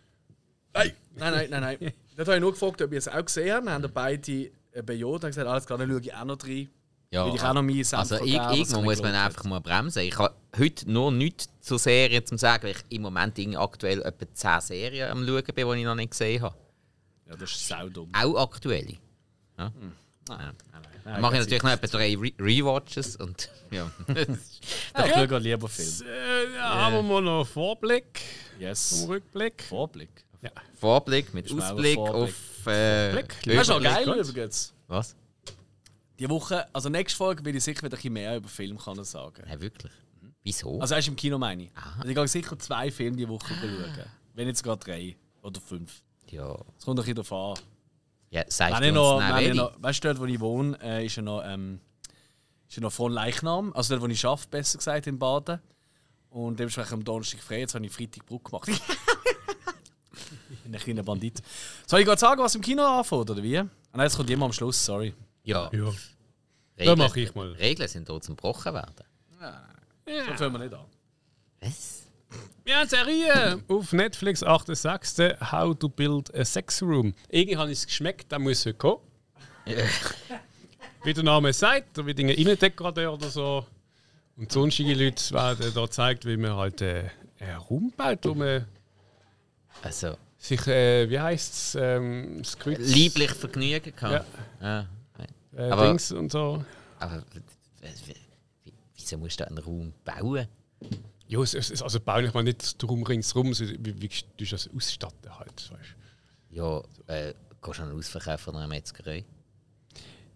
Nein, 0.74 0.92
nein, 1.16 1.50
nein, 1.50 1.60
nein. 1.60 1.78
Dort 2.16 2.28
habe 2.28 2.36
ich 2.36 2.40
nur 2.42 2.52
gefragt, 2.52 2.82
ob 2.82 2.92
ihr 2.92 2.98
es 2.98 3.08
auch 3.08 3.24
gesehen 3.24 3.54
habt. 3.54 3.66
Dann 3.66 3.82
haben 3.82 3.92
beide 3.92 4.50
äh, 4.72 4.82
bejaht 4.82 5.24
und 5.24 5.30
gesagt, 5.30 5.46
alles 5.48 5.66
klar, 5.66 5.78
dann 5.78 5.88
schaue 5.90 6.00
ich 6.00 6.14
auch 6.14 6.24
noch 6.24 6.38
rein. 6.44 6.68
Ja. 7.14 7.26
Will 7.26 7.34
ich 7.36 7.42
auch 7.42 7.54
noch 7.54 7.62
meinen 7.62 7.84
Senf 7.84 8.00
Also 8.00 8.16
geben, 8.18 8.50
irgendwo 8.52 8.82
muss 8.82 9.00
man 9.00 9.14
einfach 9.14 9.44
mal 9.44 9.60
bremsen. 9.60 10.02
Ich 10.02 10.18
habe 10.18 10.34
heute 10.58 10.90
nur 10.90 11.12
nichts 11.12 11.48
zur 11.60 11.78
Serie 11.78 12.24
zu 12.24 12.36
sagen, 12.36 12.64
weil 12.64 12.72
ich 12.72 12.96
im 12.96 13.02
Moment 13.02 13.38
irgendwie 13.38 13.56
aktuell 13.58 14.02
etwa 14.02 14.26
10 14.32 14.60
Serien 14.60 15.10
am 15.10 15.24
schauen 15.24 15.54
bin, 15.54 15.68
die 15.68 15.78
ich 15.78 15.84
noch 15.84 15.94
nicht 15.94 16.10
gesehen 16.10 16.42
habe. 16.42 16.56
Ja, 17.28 17.36
das 17.36 17.50
ist 17.52 17.68
saudumm. 17.68 18.10
Auch 18.12 18.42
aktuelle. 18.42 18.98
Dann 19.56 21.20
mache 21.20 21.34
ich 21.34 21.40
natürlich 21.40 21.62
noch 21.62 21.70
etwa 21.70 21.86
drei 21.86 22.16
Re 22.16 22.32
Rewatches 22.40 23.16
und 23.16 23.50
ja. 23.70 23.90
Ich 24.08 25.12
schaue 25.12 25.38
lieber 25.38 25.68
Film. 25.68 25.88
Äh, 26.08 26.56
ja, 26.56 26.74
haben 26.74 26.94
wir 26.96 27.02
mal 27.02 27.20
noch 27.22 27.36
einen 27.36 27.44
Vorblick 27.46 28.20
Yes. 28.58 29.04
Rückblick. 29.08 29.62
Vorblick. 29.68 30.24
Vorblick 30.80 31.32
mit 31.34 31.46
Ausblick 31.46 31.94
Vorblick. 31.94 31.98
auf. 31.98 32.66
Äh, 32.66 33.12
Blick. 33.12 33.34
Das 33.44 33.54
ist 33.62 33.70
auch 33.70 33.80
Überblick 33.80 34.06
geil 34.06 34.18
übrigens. 34.18 34.74
was? 34.86 35.16
Die 36.18 36.30
Woche, 36.30 36.66
also 36.72 36.88
nächste 36.88 37.16
Folge 37.16 37.44
will 37.44 37.56
ich 37.56 37.64
sicher 37.64 37.82
wieder 37.82 37.88
ein 37.88 37.96
bisschen 37.96 38.12
mehr 38.12 38.36
über 38.36 38.48
Film 38.48 38.78
kann 38.78 39.02
sagen. 39.04 39.42
Nein, 39.46 39.60
wirklich. 39.60 39.92
Wieso? 40.44 40.80
Also 40.80 40.94
erst 40.94 41.08
im 41.08 41.16
Kino 41.16 41.38
meine 41.38 41.64
ich. 41.64 41.70
Also 41.98 42.08
ich 42.08 42.14
gehe 42.14 42.28
sicher 42.28 42.58
zwei 42.58 42.90
Filme 42.90 43.16
die 43.16 43.28
Woche 43.28 43.54
schauen. 43.54 44.04
Wenn 44.34 44.46
nicht 44.46 44.58
sogar 44.58 44.76
drei 44.76 45.16
oder 45.42 45.60
fünf. 45.60 46.02
ja. 46.30 46.54
Es 46.78 46.84
kommt 46.84 47.00
ein 47.00 47.04
bisschen 47.04 47.14
darauf 47.16 47.58
an. 47.58 47.64
ja, 48.30 48.44
sagst 48.46 48.80
Wenn 48.80 48.94
du 48.94 49.00
noch, 49.00 49.20
wenn 49.20 49.50
ich 49.50 49.54
noch, 49.54 49.72
weißt 49.82 50.04
du, 50.04 50.08
dort 50.08 50.20
wo 50.20 50.26
ich 50.26 50.38
wohne, 50.38 50.78
äh, 50.82 51.06
ist 51.06 51.16
ja 51.16 51.22
noch, 51.22 51.42
ähm, 51.44 51.80
ist 52.68 52.76
ja 52.76 52.82
noch 52.82 52.92
von 52.92 53.10
Leichnam. 53.12 53.72
Also 53.74 53.94
dort 53.94 54.02
wo 54.02 54.12
ich 54.12 54.24
arbeite, 54.24 54.48
besser 54.48 54.78
gesagt, 54.78 55.06
in 55.06 55.18
Baden. 55.18 55.60
Und 56.30 56.58
dementsprechend 56.58 56.92
am 56.92 57.04
Donnerstag 57.04 57.40
frei, 57.40 57.60
jetzt 57.60 57.74
habe 57.74 57.86
ich 57.86 57.92
Freitag 57.92 58.26
Bruck 58.26 58.44
gemacht. 58.50 58.68
ich 58.68 58.80
bin 60.64 60.74
ein 60.74 60.80
kleiner 60.80 61.02
Bandit. 61.02 61.42
Soll 61.86 62.00
ich 62.00 62.06
gerade 62.06 62.20
sagen, 62.20 62.42
was 62.42 62.54
im 62.54 62.60
Kino 62.60 62.82
anfängt, 62.82 63.30
oder 63.30 63.42
wie? 63.42 63.58
Ah, 63.58 63.68
nein, 63.92 64.06
jetzt 64.06 64.16
kommt 64.16 64.28
jemand 64.28 64.50
am 64.50 64.52
Schluss, 64.52 64.84
sorry. 64.84 65.14
Ja, 65.44 65.70
Ja. 65.72 65.92
Regeln, 66.78 66.98
mache 66.98 67.20
ich 67.20 67.34
mal. 67.34 67.52
Regeln 67.52 67.88
sind 67.88 68.08
da 68.08 68.20
zum 68.20 68.34
Brochen 68.34 68.74
werden. 68.74 68.94
So 70.06 70.34
fangen 70.34 70.52
wir 70.54 70.58
nicht 70.58 70.74
an. 70.74 70.84
Was? 71.60 72.02
Ja, 72.66 72.80
eine 72.80 72.88
Serie 72.88 73.62
auf 73.68 73.92
Netflix, 73.92 74.42
8.6. 74.42 75.52
How 75.52 75.78
to 75.78 75.88
Build 75.88 76.34
a 76.34 76.44
Sex 76.44 76.82
Room. 76.82 77.14
Irgendwie 77.28 77.56
habe 77.56 77.70
ich 77.70 77.78
es 77.78 77.86
geschmeckt, 77.86 78.32
da 78.32 78.38
muss 78.38 78.64
heute 78.66 78.74
kommen. 78.76 79.02
Wie 81.04 81.12
der 81.14 81.22
Name 81.24 81.52
sagt, 81.52 81.96
da 81.98 82.04
wird 82.06 82.18
ein 82.18 82.30
Innendekorateur 82.30 83.12
oder 83.12 83.28
so. 83.28 83.66
Und 84.36 84.50
sonstige 84.50 84.94
Leute 84.94 85.32
werden 85.34 85.72
da 85.74 85.82
gezeigt, 85.82 86.24
wie 86.26 86.36
man 86.36 86.56
halt 86.56 86.80
äh, 86.80 87.04
einen 87.38 87.56
Raum 87.58 87.92
baut, 87.96 88.24
wo 88.24 88.34
man 88.34 88.66
Also, 89.82 90.16
sich, 90.38 90.66
äh, 90.66 91.08
wie 91.08 91.20
heisst 91.20 91.54
es, 91.54 91.74
ähm, 91.76 92.42
lieblich 92.78 93.30
Vergnügen 93.30 93.94
kann. 93.94 94.12
Ja. 94.12 94.24
Ja. 94.60 94.86
Äh, 95.56 95.70
aber- 95.70 95.86
Dings 95.88 96.12
und 96.12 96.30
so. 96.32 96.64
Aber 96.98 97.22
wieso 98.94 99.18
musst 99.18 99.40
du 99.40 99.46
einen 99.46 99.58
Raum 99.58 99.92
bauen? 100.04 100.48
Ja, 101.26 101.40
es, 101.40 101.54
es, 101.54 101.70
es- 101.70 101.82
also 101.82 102.00
bauen 102.00 102.24
ich 102.26 102.34
mal 102.34 102.42
nicht 102.44 102.80
drum 102.82 103.02
ringsrum, 103.02 103.52
so 103.54 103.64
wie, 103.68 104.00
wie 104.00 104.10
du 104.36 104.44
das 104.44 104.68
ausstatten 104.74 105.38
halt, 105.38 105.70
weißt. 105.70 105.94
Ja, 106.50 106.78
äh, 107.06 107.34
gehst 107.62 107.78
du 107.78 107.82
einen 107.82 107.96
Ausverkauf 107.98 108.40
von 108.42 108.56
einer 108.56 108.68
Metzgerei? 108.68 109.24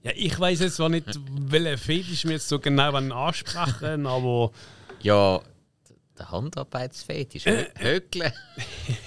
Ja, 0.03 0.13
ich 0.15 0.39
weiß 0.39 0.61
jetzt 0.61 0.77
zwar 0.77 0.89
nicht, 0.89 1.07
welchen 1.31 1.79
Fetisch 1.79 2.25
wir 2.25 2.33
jetzt 2.33 2.49
so 2.49 2.59
genau 2.59 2.93
ansprechen 2.95 4.07
aber 4.07 4.51
Ja, 5.03 5.41
der 6.19 6.31
Handarbeitsfetisch. 6.31 7.45
Hö 7.47 7.65
Höckle. 7.79 8.33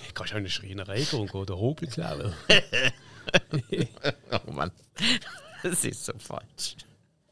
ich 0.08 0.14
kann 0.14 0.28
schon 0.28 0.38
in 0.38 0.44
eine 0.44 0.50
Schreinerei 0.50 1.02
gehen 1.02 1.20
und 1.30 1.50
den 1.50 1.56
Hobel 1.58 1.88
klauen. 1.90 2.34
Oh 4.48 4.52
Mann. 4.52 4.72
Das 5.64 5.86
ist 5.86 6.06
so 6.06 6.14
falsch. 6.18 6.76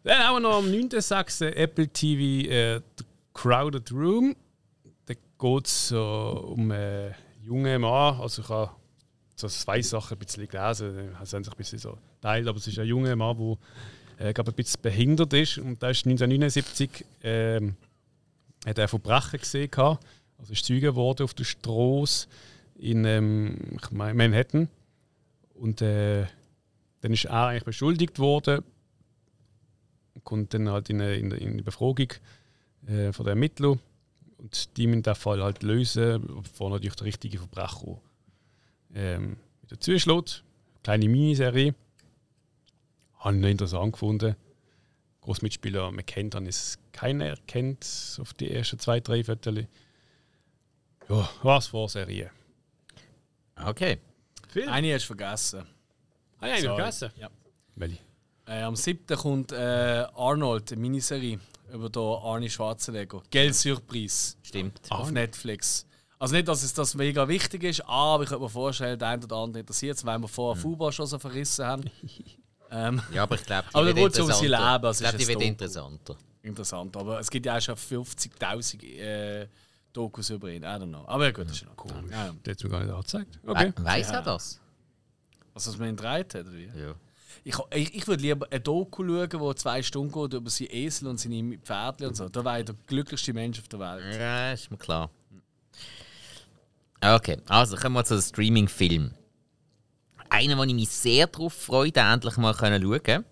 Dann 0.03 0.19
haben 0.19 0.35
wir 0.35 0.39
noch 0.39 0.57
am 0.59 0.65
9.6. 0.65 1.45
Apple 1.47 1.87
TV 1.87 2.49
äh, 2.49 2.81
The 2.97 3.03
Crowded 3.33 3.91
Room. 3.91 4.35
Da 5.05 5.13
geht 5.13 5.67
es 5.67 5.89
so 5.89 6.53
um 6.55 6.71
einen 6.71 7.15
jungen 7.43 7.81
Mann. 7.81 8.19
Also 8.19 8.41
ich 8.41 8.49
habe 8.49 8.71
so 9.35 9.47
zwei 9.47 9.81
Sachen 9.81 10.15
ein 10.15 10.19
bisschen 10.19 10.47
gelesen. 10.47 11.15
Es 11.21 11.33
haben 11.33 11.43
sich 11.43 11.53
ein 11.53 11.57
bisschen 11.57 11.79
so 11.79 11.97
teilt, 12.21 12.47
aber 12.47 12.57
es 12.57 12.67
ist 12.67 12.79
ein 12.79 12.87
junger 12.87 13.15
Mann, 13.15 13.37
der 14.17 14.27
äh, 14.29 14.33
glaub, 14.33 14.47
ein 14.47 14.53
bisschen 14.53 14.81
behindert 14.81 15.33
ist. 15.33 15.57
Und 15.57 15.81
der 15.81 15.91
ist 15.91 16.05
1979 16.05 17.05
ähm, 17.23 17.75
hat 18.65 18.77
er 18.77 18.87
Verbrechen 18.87 19.39
gesehen. 19.39 19.71
gehabt. 19.71 20.05
Also 20.37 20.53
ist 20.53 20.65
Zeuge 20.65 20.81
geworden 20.81 21.23
auf 21.23 21.33
der 21.33 21.43
Straße 21.43 22.27
in 22.77 23.05
ähm, 23.05 23.77
Manhattan. 23.91 24.69
Und 25.55 25.81
äh, 25.81 26.25
dann 27.01 27.13
ist 27.13 27.25
er 27.25 27.47
eigentlich 27.47 27.63
beschuldigt 27.63 28.19
worden 28.19 28.63
kommt 30.23 30.53
dann 30.53 30.69
halt 30.69 30.89
in 30.89 31.01
eine, 31.01 31.15
in 31.15 31.31
eine, 31.31 31.41
in 31.41 31.51
eine 31.53 31.63
Befragung 31.63 32.13
äh, 32.87 33.11
von 33.11 33.25
den 33.25 33.31
Ermittlern 33.31 33.79
und 34.37 34.77
die 34.77 34.87
müssen 34.87 35.03
den 35.03 35.15
Fall 35.15 35.41
halt 35.43 35.63
lösen, 35.63 36.21
bevor 36.43 36.69
natürlich 36.69 36.95
der 36.95 37.07
richtige 37.07 37.37
Verbrecher 37.37 37.99
ähm, 38.93 39.37
wieder 39.61 39.79
zuschlägt. 39.79 40.43
Kleine 40.83 41.09
Miniserie. 41.09 41.75
Habe 43.17 43.35
ich 43.35 43.41
noch 43.41 43.49
interessant 43.49 43.93
gefunden. 43.93 44.35
Großmitspieler, 45.21 45.91
man 45.91 46.05
kennt, 46.05 46.35
dann 46.35 46.45
ist 46.45 46.79
keiner 46.93 47.25
erkennt 47.25 48.17
auf 48.21 48.33
die 48.33 48.49
ersten 48.49 48.79
zwei, 48.79 49.01
drei 49.01 49.23
Viertel. 49.23 49.67
Ja, 51.09 51.29
was 51.43 51.67
vor 51.67 51.89
Serie. 51.89 52.31
Okay. 53.55 53.97
Viel? 54.47 54.69
Eine 54.69 54.93
hast 54.93 55.03
du 55.03 55.07
vergessen. 55.07 55.65
Ah, 56.39 56.47
ja, 56.47 56.55
ich 56.55 56.61
Sorry. 56.63 56.75
vergessen. 56.77 57.11
Ja. 57.19 57.29
Welche? 57.75 57.97
Äh, 58.47 58.61
am 58.63 58.75
7. 58.75 59.05
kommt 59.17 59.51
äh, 59.51 60.05
Arnold, 60.15 60.71
eine 60.71 60.81
Miniserie 60.81 61.39
über 61.71 61.89
den 61.89 62.01
Arnie 62.01 62.49
Schwarzenegger. 62.49 63.21
Geld 63.29 63.55
Surprise 63.55 64.35
Stimmt. 64.41 64.79
auf 64.89 65.11
Netflix. 65.11 65.85
Also 66.17 66.35
nicht, 66.35 66.47
dass 66.47 66.63
es 66.63 66.73
das 66.73 66.95
mega 66.95 67.27
wichtig 67.27 67.63
ist, 67.63 67.81
aber 67.87 68.23
ich 68.23 68.29
könnte 68.29 68.43
mir 68.43 68.49
vorstellen, 68.49 68.97
der 68.99 69.07
eine 69.09 69.23
oder 69.23 69.35
andere 69.37 69.61
interessiert 69.61 69.97
es, 69.97 70.05
weil 70.05 70.19
wir 70.19 70.27
vorher 70.27 70.61
Fußball 70.61 70.91
schon 70.91 71.05
so 71.07 71.17
verrissen 71.19 71.65
haben. 71.65 71.83
ähm, 72.71 73.01
Ja, 73.13 73.23
aber 73.23 73.35
ich 73.35 73.45
glaube, 73.45 73.67
die 73.69 73.75
Aber 73.75 73.85
wird 73.87 73.97
um 73.97 74.05
interessanter. 74.05 74.43
Leben, 74.73 74.85
also 74.85 75.03
Ich 75.05 75.09
glaube, 75.09 75.17
ist 75.17 75.17
die 75.19 75.21
es 75.23 75.27
wird 75.29 75.35
Doku. 75.39 75.47
interessanter. 75.47 76.15
interessant. 76.41 76.97
Aber 76.97 77.19
es 77.19 77.29
gibt 77.29 77.45
ja 77.45 77.55
auch 77.57 77.61
schon 77.61 77.75
50.000 77.75 78.83
äh, 78.97 79.47
Dokus 79.93 80.29
über 80.31 80.49
ihn. 80.49 80.63
I 80.63 80.65
don't 80.65 80.87
know. 80.87 81.03
Aber 81.07 81.25
ja, 81.25 81.31
gut, 81.31 81.45
das 81.45 81.53
ist 81.53 81.61
ja 81.61 81.67
noch 81.67 81.85
cool. 81.85 81.91
Ja, 82.11 82.25
ja. 82.25 82.33
Der 82.45 82.53
hat 82.53 82.63
mir 82.63 82.69
gar 82.69 82.83
nicht 82.83 82.93
angezeigt. 82.93 83.39
Okay. 83.45 83.73
We 83.77 83.83
weiss 83.85 84.09
Ja. 84.09 84.15
er 84.15 84.21
das? 84.23 84.59
Was 85.59 85.65
das 85.65 85.77
man 85.77 85.89
ihn 85.89 85.97
dreht 85.97 86.35
hat, 86.35 86.45
oder 86.45 86.53
wie? 86.53 86.71
Ja. 86.73 86.95
Ich, 87.43 87.53
ich, 87.75 87.95
ich 87.95 88.07
würde 88.07 88.21
lieber 88.21 88.47
ein 88.49 88.63
Doku 88.63 89.03
schauen, 89.03 89.39
wo 89.41 89.53
zwei 89.53 89.83
Stunden 89.83 90.09
geht 90.09 90.33
über 90.33 90.49
seinen 90.49 90.71
Esel 90.71 91.09
und 91.09 91.19
seine 91.19 91.57
Pferdchen 91.57 92.07
und 92.07 92.15
so. 92.15 92.29
Da 92.29 92.45
wäre 92.45 92.59
ich 92.59 92.65
der 92.65 92.75
glücklichste 92.87 93.33
Mensch 93.33 93.59
auf 93.59 93.67
der 93.67 93.79
Welt. 93.81 94.15
Ja, 94.17 94.53
ist 94.53 94.71
mir 94.71 94.77
klar. 94.77 95.09
Okay, 97.01 97.39
also 97.49 97.75
kommen 97.75 97.95
wir 97.95 98.05
zu 98.05 98.15
dem 98.15 98.21
Streaming-Film. 98.21 99.11
Einer, 100.29 100.57
wo 100.57 100.63
ich 100.63 100.73
mich 100.73 100.87
sehr 100.87 101.27
darauf 101.27 101.51
freue, 101.51 101.91
den 101.91 102.05
endlich 102.05 102.37
mal 102.37 102.53
schauen 102.53 103.03
können, 103.03 103.25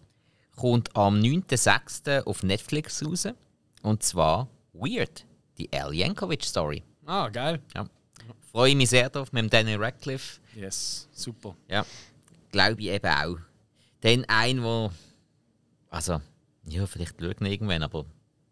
kommt 0.57 0.93
am 0.97 1.21
9.6. 1.21 2.23
auf 2.23 2.43
Netflix 2.43 3.05
raus. 3.05 3.29
Und 3.83 4.03
zwar 4.03 4.49
Weird, 4.73 5.25
die 5.57 5.71
Al 5.71 5.93
Yankovic-Story. 5.93 6.83
Ah, 7.05 7.29
geil. 7.29 7.61
Ja. 7.73 7.87
Freue 8.51 8.75
mich 8.75 8.89
sehr 8.89 9.09
drauf 9.09 9.31
mit 9.31 9.43
dem 9.43 9.49
Daniel 9.49 9.81
Radcliffe. 9.81 10.41
Yes, 10.53 11.07
super. 11.13 11.55
Ja, 11.69 11.85
glaube 12.57 12.81
ich 12.81 12.88
eben 12.88 13.07
auch. 13.07 13.38
Dann 14.01 14.25
ein, 14.27 14.63
wo. 14.63 14.91
Also, 15.89 16.21
ja, 16.67 16.85
vielleicht 16.88 17.21
schaut 17.21 17.39
ihn 17.39 17.45
irgendwann, 17.45 17.84
aber 17.84 18.05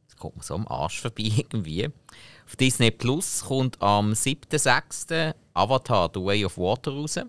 es 0.07 0.15
kommt 0.15 0.37
mir 0.37 0.43
so 0.43 0.53
am 0.53 0.67
Arsch 0.67 1.01
vorbei 1.01 1.23
irgendwie. 1.37 1.89
Auf 2.45 2.55
Disney 2.55 2.91
Plus 2.91 3.43
kommt 3.43 3.81
am 3.81 4.11
7.6. 4.13 5.33
Avatar 5.55 6.11
The 6.13 6.23
Way 6.23 6.45
of 6.45 6.57
Water 6.57 6.91
raus. 6.91 7.19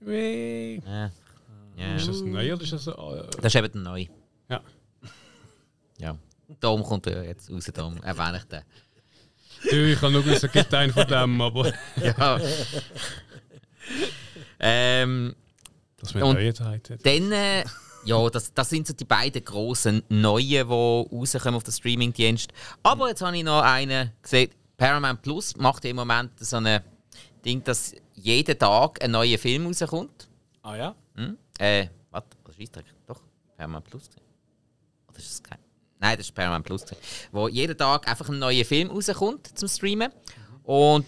Wee. 0.00 0.82
Ja. 0.84 1.10
ja. 1.76 1.96
Ist 1.96 2.08
das 2.08 2.20
neu 2.20 2.52
oder 2.52 2.62
ist 2.62 2.72
das 2.72 2.86
äh, 2.86 3.40
Das 3.40 3.54
ist 3.54 3.56
eben 3.56 3.82
neue. 3.82 4.08
Ja. 4.48 4.60
Ja. 5.98 6.16
Darum 6.60 6.82
kommt 6.82 7.06
er 7.06 7.24
jetzt 7.24 7.50
raus, 7.50 7.70
darum 7.74 8.02
erwähne 8.02 8.38
ich 8.38 8.44
den. 8.44 8.62
Du, 9.70 9.92
ich 9.92 10.00
habe 10.00 10.10
nur 10.10 10.22
gewusst, 10.22 10.44
es 10.44 10.50
gibt 10.50 10.72
einen 10.72 10.94
von 10.94 11.06
dem, 11.06 11.38
aber 11.42 11.70
Ja. 11.96 12.40
Ähm, 14.60 15.34
dass 15.98 16.14
man 16.14 16.36
hat. 16.36 16.90
Dann, 17.02 17.32
äh, 17.32 17.64
ja, 18.04 18.30
das, 18.30 18.54
das 18.54 18.70
sind 18.70 18.86
so 18.86 18.94
die 18.94 19.04
beiden 19.04 19.44
grossen 19.44 20.02
neuen, 20.08 20.48
die 20.48 20.62
rauskommen 20.62 21.56
auf 21.56 21.64
den 21.64 21.72
Streamingdienst. 21.72 22.50
Aber 22.82 23.08
jetzt 23.08 23.22
habe 23.22 23.36
ich 23.36 23.44
noch 23.44 23.62
einen 23.62 24.12
gesehen. 24.22 24.50
Paramount 24.76 25.20
Plus 25.20 25.56
macht 25.56 25.84
im 25.84 25.96
Moment 25.96 26.32
so 26.40 26.56
ein 26.56 26.80
Ding, 27.44 27.62
dass 27.64 27.94
jeden 28.14 28.58
Tag 28.58 29.02
ein 29.04 29.10
neuer 29.10 29.36
Film 29.38 29.66
rauskommt. 29.66 30.28
Ah 30.62 30.76
ja? 30.76 30.94
Hm? 31.16 31.36
Äh, 31.58 31.88
was? 32.10 32.24
Was 32.44 32.56
ist 32.56 32.76
das? 32.76 32.84
Doch, 33.06 33.20
Paramount 33.56 33.84
Plus. 33.84 34.08
Oder 35.08 35.18
ist 35.18 35.30
das 35.30 35.42
kein? 35.42 35.58
Nein, 35.98 36.16
das 36.16 36.26
ist 36.26 36.34
Paramount 36.34 36.64
Plus. 36.64 36.86
Wo 37.30 37.48
jeden 37.48 37.76
Tag 37.76 38.08
einfach 38.08 38.30
ein 38.30 38.38
neuer 38.38 38.64
Film 38.64 38.88
rauskommt 38.88 39.58
zum 39.58 39.68
Streamen. 39.68 40.10
Und 40.62 41.04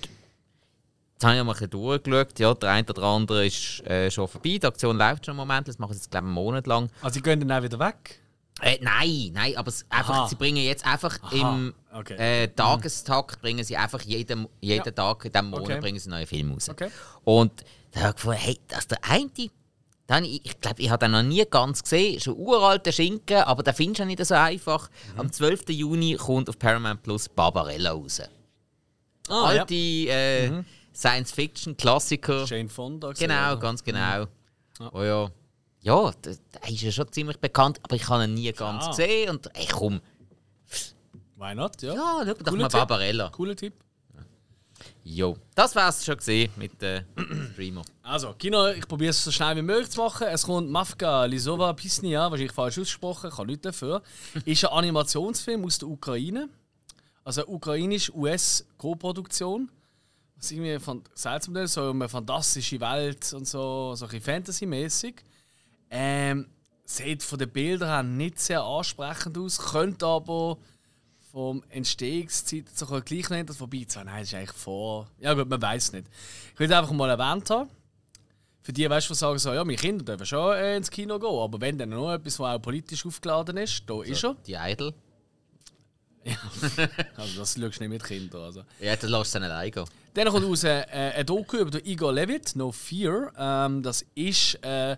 jetzt 1.22 1.24
habe 1.24 1.36
ich 1.36 1.44
mal 1.44 1.52
ein 1.52 1.54
bisschen 1.54 1.70
durchgeschaut. 1.70 2.38
Ja, 2.38 2.54
der 2.54 2.70
eine 2.70 2.88
oder 2.88 3.02
andere 3.02 3.46
ist 3.46 3.80
äh, 3.86 4.10
schon 4.10 4.28
vorbei. 4.28 4.58
Die 4.58 4.66
Aktion 4.66 4.96
läuft 4.96 5.26
schon 5.26 5.32
im 5.32 5.36
Moment. 5.36 5.68
Das 5.68 5.78
machen 5.78 5.92
sie 5.94 5.98
jetzt, 6.00 6.10
glaube 6.10 6.26
ich, 6.26 6.28
einen 6.28 6.34
Monat 6.34 6.66
lang. 6.66 6.90
Also, 7.00 7.14
die 7.14 7.22
gehen 7.22 7.40
dann 7.40 7.52
auch 7.58 7.62
wieder 7.62 7.78
weg? 7.78 8.18
Äh, 8.60 8.78
nein, 8.80 9.30
nein, 9.32 9.56
aber 9.56 9.72
einfach, 9.88 10.14
Aha. 10.14 10.28
sie 10.28 10.36
bringen 10.36 10.62
jetzt 10.62 10.86
einfach 10.86 11.18
im 11.32 11.74
okay. 11.92 12.14
äh, 12.44 12.48
Tagestakt 12.48 13.40
bringen 13.40 13.64
sie 13.64 13.76
einfach 13.76 14.00
jeden, 14.02 14.46
jeden 14.60 14.84
Ja. 14.84 14.90
Tag 14.92 15.24
in 15.24 15.32
diesem 15.32 15.50
Monat 15.50 15.64
Okay. 15.64 15.80
bringen 15.80 15.98
sie 15.98 16.06
einen 16.10 16.18
neuen 16.18 16.26
Film 16.26 16.52
raus. 16.52 16.68
Okay. 16.68 16.88
Und 17.24 17.64
da 17.92 18.00
habe 18.00 18.10
ich 18.10 18.16
gefunden, 18.16 18.38
hey, 18.38 18.58
dass 18.68 18.86
der 18.86 18.98
eine, 19.08 19.30
Dann, 20.06 20.24
ich 20.24 20.44
ich 20.44 20.60
glaube, 20.60 20.82
ich 20.82 20.90
habe 20.90 21.04
den 21.06 21.12
noch 21.12 21.22
nie 21.22 21.44
ganz 21.50 21.82
gesehen. 21.82 22.16
Ist 22.16 22.28
ein 22.28 22.34
uralter 22.36 22.92
Schinken, 22.92 23.38
aber 23.38 23.62
den 23.62 23.74
findest 23.74 24.00
du 24.00 24.04
nicht 24.04 24.24
so 24.24 24.34
einfach. 24.34 24.90
Mhm. 25.14 25.20
Am 25.20 25.32
12. 25.32 25.70
Juni 25.70 26.14
kommt 26.16 26.48
auf 26.48 26.58
Paramount 26.58 27.02
Plus 27.02 27.28
Barbarella 27.30 27.92
raus. 27.92 28.20
Ah, 29.28 29.44
Alte 29.44 29.74
äh, 29.74 30.50
Science-Fiction-Klassiker. 30.94 32.44
Jane 32.44 32.68
Fonda. 32.68 33.10
gesehen, 33.10 33.28
Genau, 33.28 33.52
oder? 33.52 33.56
ganz 33.60 33.82
genau. 33.84 33.98
Ja. 34.00 34.28
Oh 34.92 35.02
ja. 35.02 35.30
Ja, 35.80 36.12
der, 36.24 36.32
ist 36.68 36.82
ja 36.82 36.92
schon 36.92 37.10
ziemlich 37.10 37.38
bekannt, 37.38 37.80
aber 37.82 37.96
ich 37.96 38.08
habe 38.08 38.24
ihn 38.24 38.34
nie 38.34 38.52
ganz 38.52 38.84
Klar. 38.84 38.90
gesehen. 38.90 39.30
Und 39.30 39.56
ey, 39.56 39.66
komm, 39.70 40.00
Why 41.36 41.54
not? 41.56 41.82
Ja. 41.82 41.94
ja, 41.94 42.22
schau 42.24 42.34
doch 42.34 42.52
mal 42.52 42.62
Tipp. 42.68 42.72
Barbarella. 42.72 43.28
Cooler 43.30 43.56
Tipp. 43.56 43.74
Jo, 45.04 45.36
das 45.56 45.74
wär's 45.74 46.04
schon 46.04 46.16
gesehen 46.16 46.52
mit 46.56 46.80
äh, 46.82 47.02
Streamer. 47.52 47.82
Also, 48.04 48.32
Kino, 48.34 48.68
ich 48.68 48.86
probiere 48.86 49.10
es 49.10 49.24
so 49.24 49.30
schnell 49.32 49.56
wie 49.56 49.62
möglich 49.62 49.90
zu 49.90 50.00
machen. 50.00 50.26
Es 50.28 50.44
kommt 50.44 50.70
Mafka 50.70 51.24
Lisova 51.24 51.72
Pisnia, 51.72 52.30
wahrscheinlich 52.30 52.52
falsch 52.52 52.78
ausgesprochen, 52.78 53.30
kann 53.30 53.46
nichts 53.46 53.62
dafür. 53.62 54.02
Ist 54.44 54.64
ein 54.64 54.72
Animationsfilm 54.72 55.64
aus 55.64 55.78
der 55.78 55.88
Ukraine. 55.88 56.48
Also 57.24 57.44
eine 57.46 57.56
ukrainisch-US-Co-Produktion. 60.42 60.42
Was 60.42 60.50
irgendwie 60.50 60.78
fan- 60.78 61.02
seltsam 61.14 61.56
ist, 61.56 61.72
so 61.74 61.90
eine 61.90 62.08
fantastische 62.08 62.80
Welt 62.80 63.32
und 63.32 63.46
so, 63.46 63.94
so 63.94 64.06
ein 64.06 64.20
Fantasy-mäßig. 64.20 65.14
Ähm, 65.90 66.48
sieht 66.84 67.22
von 67.22 67.38
den 67.38 67.50
Bildern 67.50 67.88
her 67.88 68.02
nicht 68.02 68.40
sehr 68.40 68.62
ansprechend 68.62 69.38
aus, 69.38 69.58
könnte 69.58 70.06
aber 70.06 70.58
vom 71.30 71.62
Entstehungszeit 71.70 72.64
so 72.74 72.86
gleich 72.86 73.30
nennen, 73.30 73.46
das 73.46 73.56
vorbei 73.56 73.84
zu 73.86 73.94
sein. 73.94 74.06
Nein, 74.06 74.20
das 74.20 74.28
ist 74.28 74.34
eigentlich 74.34 74.52
vor. 74.52 75.08
Ja, 75.18 75.32
gut, 75.34 75.48
man 75.48 75.62
weiß 75.62 75.92
nicht. 75.92 76.06
Ich 76.54 76.60
will 76.60 76.72
einfach 76.72 76.92
mal 76.92 77.08
erwähnt 77.08 77.48
haben. 77.50 77.70
Für 78.64 78.72
die, 78.72 78.88
weißt 78.88 79.08
du, 79.08 79.14
die 79.14 79.18
sagen 79.18 79.38
so, 79.38 79.52
ja, 79.52 79.64
meine 79.64 79.76
Kinder 79.78 80.04
dürfen 80.04 80.26
schon 80.26 80.54
äh, 80.54 80.76
ins 80.76 80.90
Kino 80.90 81.18
gehen, 81.18 81.28
aber 81.28 81.60
wenn 81.60 81.78
dann 81.78 81.88
noch 81.88 82.12
etwas, 82.12 82.38
was 82.38 82.56
auch 82.56 82.62
politisch 82.62 83.04
aufgeladen 83.06 83.56
ist, 83.56 83.82
da 83.86 84.02
ist 84.02 84.22
er. 84.22 84.34
Die 84.46 84.54
Idol. 84.54 84.94
Also, 87.16 87.40
das 87.40 87.54
schaust 87.54 87.56
du 87.56 87.60
nicht 87.62 87.88
mit 87.88 88.04
Kindern. 88.04 88.42
Also. 88.42 88.64
Ja, 88.80 88.96
dann 88.96 89.10
lässt 89.10 89.34
du 89.34 89.38
ihn 89.38 89.44
allein 89.44 89.70
gehen. 89.70 89.84
Dann 90.14 90.28
kommt 90.28 90.46
raus 90.46 90.64
äh, 90.64 90.84
ein 91.16 91.26
Doku 91.26 91.56
über 91.56 91.70
den 91.70 91.84
Igor 91.86 92.12
Levit, 92.12 92.54
No 92.56 92.70
Fear. 92.72 93.32
Ähm, 93.36 93.82
das 93.82 94.04
ist 94.14 94.54
äh, 94.64 94.96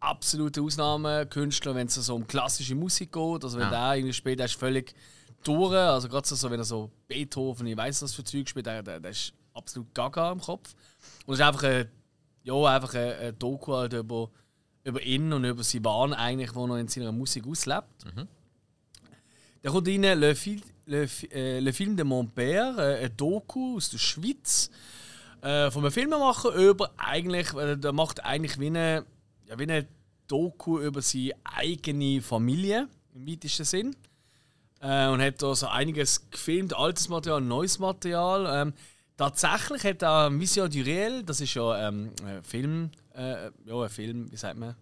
absolute 0.00 0.62
Ausnahmekünstler, 0.62 1.74
wenn 1.74 1.86
es 1.86 1.94
so 1.94 2.14
um 2.14 2.26
klassische 2.26 2.74
Musik 2.74 3.12
geht. 3.12 3.44
Also 3.44 3.58
wenn 3.58 3.66
Ah. 3.66 3.90
der 3.92 3.96
irgendwie 3.98 4.12
spielt, 4.14 4.38
der 4.38 4.46
ist 4.46 4.54
völlig 4.56 4.94
durch. 5.44 5.74
Also 5.74 6.08
gerade 6.08 6.26
so, 6.26 6.50
wenn 6.50 6.60
er 6.60 6.64
so 6.64 6.90
Beethoven, 7.08 7.66
ich 7.66 7.76
weiß 7.76 8.02
was 8.02 8.14
für 8.14 8.24
Zeug 8.24 8.48
spielt, 8.48 8.66
der, 8.66 8.82
der, 8.82 9.00
der 9.00 9.10
ist 9.10 9.32
absolut 9.54 9.92
gaga 9.94 10.32
im 10.32 10.40
Kopf. 10.40 10.74
Und 11.26 11.34
es 11.34 11.40
ist 11.40 11.46
einfach 11.46 11.62
ein, 11.64 11.88
ja, 12.44 12.54
einfach 12.54 12.94
ein, 12.94 13.12
ein 13.18 13.38
Doku 13.38 13.74
halt 13.74 13.92
über, 13.92 14.30
über 14.84 15.02
ihn 15.02 15.32
und 15.32 15.44
über 15.44 15.62
seinen 15.62 15.84
Wahn 15.84 16.14
eigentlich, 16.14 16.54
wo 16.54 16.66
er 16.66 16.78
in 16.78 16.88
seiner 16.88 17.12
Musik 17.12 17.46
auslebt. 17.46 18.04
Dann 19.68 19.74
kommt 19.74 19.88
rein 19.88 20.02
Le, 20.18 20.34
Fil, 20.34 20.62
Le, 20.86 21.06
äh, 21.30 21.60
Le 21.60 21.74
Film 21.74 21.94
de 21.94 22.02
Mon 22.02 22.26
Père, 22.26 22.78
äh, 22.78 23.04
ein 23.04 23.14
Doku 23.18 23.76
aus 23.76 23.90
der 23.90 23.98
Schweiz 23.98 24.70
äh, 25.42 25.70
von 25.70 25.82
einem 25.84 25.92
Filmemacher 25.92 26.54
über 26.54 26.90
eigentlich, 26.96 27.52
äh, 27.52 27.76
der 27.76 27.92
macht 27.92 28.24
eigentlich 28.24 28.58
wie 28.58 28.68
eine, 28.68 29.04
ja, 29.44 29.58
wie 29.58 29.64
eine 29.64 29.86
Doku 30.26 30.80
über 30.80 31.02
seine 31.02 31.32
eigene 31.44 32.22
Familie 32.22 32.88
im 33.14 33.28
weitesten 33.28 33.64
Sinn. 33.64 33.96
Äh, 34.80 35.08
und 35.08 35.20
hat 35.20 35.42
da 35.42 35.54
so 35.54 35.66
einiges 35.66 36.30
gefilmt, 36.30 36.74
altes 36.74 37.10
Material, 37.10 37.42
neues 37.42 37.78
Material. 37.78 38.62
Ähm, 38.62 38.72
tatsächlich 39.18 39.84
hat 39.84 40.00
er 40.00 40.30
Mission 40.30 40.70
du 40.70 40.78
Réel, 40.78 41.22
das 41.24 41.42
ist 41.42 41.52
ja 41.52 41.88
ähm, 41.88 42.12
ein 42.24 42.42
Film, 42.42 42.90
äh, 43.14 43.50
ja, 43.66 43.82
ein 43.82 43.90
Film, 43.90 44.32
wie 44.32 44.36
sagt 44.36 44.56
man? 44.56 44.76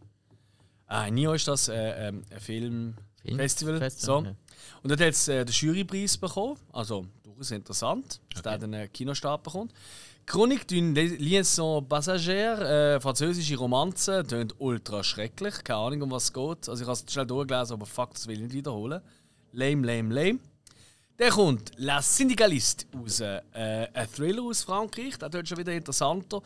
Ah, 0.86 1.10
NIO 1.10 1.32
ist 1.32 1.48
das, 1.48 1.66
äh, 1.66 2.06
ähm, 2.06 2.22
ein 2.30 2.38
Film, 2.40 2.94
Film- 3.20 3.36
Festival. 3.36 3.78
Festival, 3.78 4.22
so. 4.22 4.28
ja. 4.28 4.34
Und 4.82 4.90
dort 4.90 5.00
hat 5.00 5.08
es 5.08 5.28
äh, 5.28 5.44
den 5.44 5.52
Jurypreis 5.52 6.16
bekommen. 6.16 6.56
Also 6.72 7.06
durchaus 7.22 7.50
interessant, 7.50 8.20
dass 8.32 8.42
der 8.42 8.58
den 8.58 8.72
äh, 8.72 8.88
Kinostart 8.88 9.42
bekommt. 9.42 9.72
Chronique 10.26 10.66
d'une 10.66 10.92
liaison 10.92 11.82
passagère, 11.82 12.96
äh, 12.96 13.00
französische 13.00 13.56
Romanze, 13.56 14.24
tönt 14.26 14.56
ultra 14.58 15.04
schrecklich. 15.04 15.62
Keine 15.62 15.78
Ahnung, 15.78 16.02
um 16.02 16.10
was 16.10 16.24
es 16.24 16.32
geht. 16.32 16.68
Also 16.68 16.82
ich 16.82 16.88
habe 16.88 16.98
es 16.98 17.12
schnell 17.12 17.26
durchgelesen, 17.26 17.74
aber 17.74 17.86
fuck, 17.86 18.14
das 18.14 18.26
will 18.26 18.34
ich 18.34 18.40
nicht 18.40 18.54
wiederholen. 18.54 19.00
Lame, 19.52 19.86
lame, 19.86 20.12
lame. 20.12 20.38
Dann 21.18 21.30
kommt 21.30 21.70
La 21.76 22.02
Syndicaliste 22.02 22.86
raus. 22.92 23.20
Äh, 23.20 23.40
ein 23.54 24.12
Thriller 24.12 24.42
aus 24.42 24.64
Frankreich, 24.64 25.16
der 25.16 25.28
dort 25.28 25.48
schon 25.48 25.58
wieder 25.58 25.72
interessanter. 25.72 26.42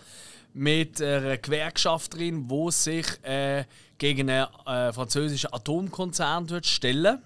Mit 0.52 1.00
einer 1.00 1.38
Gewerkschafterin, 1.38 2.46
die 2.46 2.70
sich 2.70 3.06
äh, 3.22 3.64
gegen 3.96 4.28
einen 4.28 4.46
äh, 4.66 4.92
französischen 4.92 5.54
Atomkonzern 5.54 6.62
stellen 6.62 7.22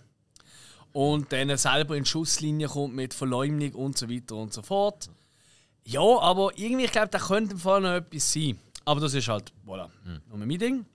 und 0.95 1.33
dann 1.33 1.57
selber 1.57 1.97
in 1.97 2.05
die 2.05 2.09
Schusslinie 2.09 2.69
kommt 2.69 2.95
mit 2.95 3.15
Verleumdung 3.15 3.73
und 3.73 3.99
so 3.99 4.09
weiter 4.09 4.37
und 4.37 4.53
so 4.53 4.63
fort. 4.63 5.11
Ja, 5.85 6.01
aber 6.01 6.53
irgendwie, 6.57 6.85
ich 6.85 6.93
glaube, 6.93 7.09
da 7.09 7.19
könnte 7.19 7.55
im 7.55 7.59
Fall 7.59 7.81
noch 7.81 7.95
etwas 7.95 8.33
sein. 8.33 8.59
Aber 8.85 9.01
das 9.01 9.13
ist 9.13 9.27
halt, 9.27 9.53
voilà, 9.67 9.89
nur 10.29 10.39
mein 10.39 10.57
Ding. 10.57 10.87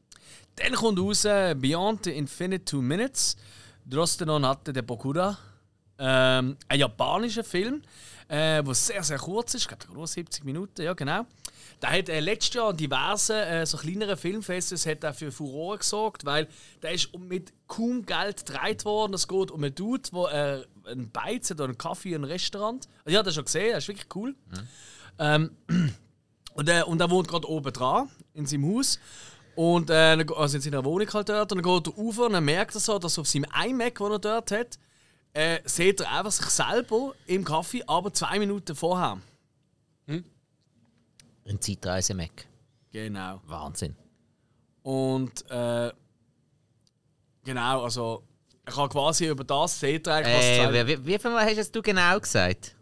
Dann 0.56 0.74
kommt 0.74 1.00
raus 1.00 1.24
Beyond 1.24 2.06
the 2.06 2.12
Infinite 2.12 2.64
Two 2.64 2.82
Minutes. 2.82 3.36
Drostenon 3.86 4.46
hatte 4.46 4.72
der 4.72 4.84
Bokura. 4.84 5.38
Ähm, 5.98 6.56
ein 6.70 6.80
japanischer 6.80 7.44
Film, 7.44 7.82
äh, 8.30 8.64
der 8.64 8.74
sehr, 8.74 9.04
sehr 9.04 9.18
kurz 9.18 9.54
ist. 9.56 9.64
Ich 9.64 9.68
glaube, 9.68 9.94
nur 9.94 10.08
70 10.08 10.46
Minuten, 10.46 10.82
ja 10.82 10.94
genau. 10.94 11.26
Der 11.82 11.92
hat 11.92 12.10
äh, 12.10 12.20
letztes 12.20 12.56
Jahr 12.56 12.70
an 12.70 12.78
diversen 12.78 13.38
äh, 13.38 13.66
so 13.66 13.78
kleineren 13.78 14.18
Filmfestivals 14.18 14.86
hat 14.86 15.04
er 15.04 15.14
für 15.14 15.32
Furore 15.32 15.78
gesorgt, 15.78 16.26
weil 16.26 16.48
der 16.82 16.92
ist 16.92 17.18
mit 17.18 17.54
kaum 17.68 18.06
Geld 18.06 18.46
gedreht 18.46 18.84
worden. 18.84 19.14
Es 19.14 19.28
geht 19.28 19.52
um 19.52 19.64
einen 19.64 19.74
Dude, 19.74 20.10
der 20.12 20.66
äh, 20.86 20.90
einen 20.90 21.10
Beiz 21.10 21.50
hat 21.50 21.58
oder 21.58 21.66
einen 21.66 21.78
Kaffee 21.78 22.10
in 22.10 22.16
einem 22.16 22.26
Restaurant. 22.26 22.88
Ich 23.06 23.16
habe 23.16 23.24
das 23.24 23.36
schon 23.36 23.46
gesehen, 23.46 23.72
das 23.72 23.86
ist 23.86 23.88
wirklich 23.88 24.08
cool. 24.16 24.36
Ähm, 25.20 25.52
und, 26.54 26.70
äh, 26.70 26.84
und 26.84 27.00
er 27.00 27.10
wohnt 27.10 27.28
gerade 27.28 27.50
oben 27.50 27.72
dran, 27.72 28.10
in 28.34 28.46
seinem 28.46 28.76
Haus. 28.76 29.00
Und, 29.56 29.90
äh, 29.90 30.26
also 30.36 30.58
in 30.58 30.62
seiner 30.62 30.84
Wohnung 30.84 31.12
halt 31.14 31.30
dort. 31.30 31.52
Und 31.52 31.66
dann 31.66 31.74
geht 31.74 31.88
er 31.88 31.94
rauf 31.94 32.18
und 32.18 32.34
dann 32.34 32.46
merkt 32.46 32.76
er 32.76 32.82
so, 32.82 33.00
dass 33.00 33.20
auf 33.20 33.28
seinem 33.28 33.46
iMac, 33.66 33.96
den 33.98 34.12
er 34.12 34.20
dort 34.20 34.52
hat, 34.52 34.80
äh, 35.34 35.60
sieht 35.66 36.02
er 36.02 36.12
einfach 36.12 36.32
sich 36.32 36.48
selber 36.48 37.14
im 37.26 37.46
Kaffee, 37.46 37.84
aber 37.88 38.14
zwei 38.14 38.40
Minuten 38.40 38.76
vorher. 38.76 39.20
Ein 41.50 41.60
Zeitreise-Mac. 41.60 42.48
Genau. 42.92 43.42
Wahnsinn. 43.46 43.96
Und 44.84 45.50
äh, 45.50 45.92
genau, 47.44 47.84
also 47.84 48.24
ich 48.68 48.76
habe 48.76 48.90
quasi 48.90 49.28
über 49.28 49.44
das 49.44 49.84
eigentlich, 49.84 50.08
was 50.08 50.44
Äh, 50.46 50.88
wie, 50.88 51.06
wie, 51.06 51.20
viel 51.20 51.32
Mal 51.32 51.46
hast 51.46 51.58
jetzt 51.58 51.76
du 51.76 51.82
genau 51.82 52.20
gesagt? 52.20 52.76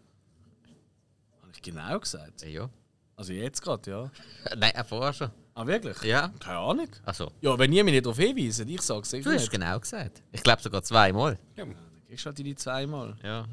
Habe 1.40 1.52
ich 1.52 1.62
genau 1.62 1.98
gesagt? 1.98 2.42
Ja. 2.42 2.68
Also 3.16 3.32
jetzt 3.32 3.62
gerade, 3.62 3.90
ja. 3.90 4.10
Nein, 4.56 4.74
äh, 4.74 4.84
vorher 4.84 5.12
schon. 5.12 5.30
Ah, 5.54 5.66
wirklich? 5.66 6.00
Ja. 6.02 6.32
Keine 6.38 6.58
Ahnung. 6.58 6.88
Also, 7.04 7.32
Ja, 7.40 7.58
wenn 7.58 7.72
ihr 7.72 7.82
mich 7.82 7.94
nicht 7.94 8.06
darauf 8.06 8.18
hinweisen, 8.18 8.68
ich 8.68 8.80
sage 8.82 9.00
es 9.00 9.10
sicher 9.10 9.24
du 9.24 9.34
hast 9.34 9.40
nicht. 9.40 9.50
genau 9.50 9.80
gesagt. 9.80 10.22
Ich 10.30 10.42
glaube 10.42 10.62
sogar 10.62 10.82
zweimal. 10.84 11.36
Dann 11.56 11.74
kriegst 12.06 12.24
du 12.24 12.28
halt 12.28 12.38
die 12.38 12.54
zweimal. 12.54 13.16
Ja. 13.24 13.46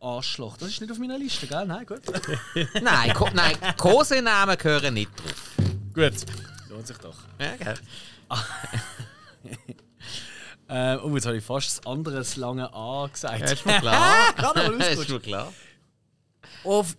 Arschloch. 0.00 0.56
Das 0.56 0.68
ist 0.68 0.80
nicht 0.80 0.90
auf 0.90 0.98
meiner 0.98 1.18
Liste, 1.18 1.46
gell? 1.46 1.66
Nein, 1.66 1.86
gut. 1.86 2.02
nein, 2.82 3.12
Ko 3.14 3.28
nein, 3.34 3.56
Kosenamen 3.76 4.56
gehören 4.56 4.94
nicht 4.94 5.10
drauf. 5.18 5.56
gut. 5.94 6.14
Lohnt 6.68 6.86
sich 6.86 6.98
doch. 6.98 7.16
Ja, 7.38 7.56
gell? 7.56 7.74
Äh, 10.68 10.96
oh, 10.96 11.14
jetzt 11.14 11.26
habe 11.26 11.36
ich 11.36 11.44
fast 11.44 11.78
das 11.78 11.86
andere 11.86 12.16
das 12.16 12.34
lange 12.34 12.72
A 12.74 13.06
gesagt. 13.06 13.38
Ja, 13.38 13.46
ist 13.46 13.64
mir 13.64 13.78
klar. 13.78 14.32
Gerade 14.36 14.72
mal 14.72 14.80
ist 14.80 15.08
mir 15.08 15.20
klar. 15.20 15.52
Auf 16.64 16.96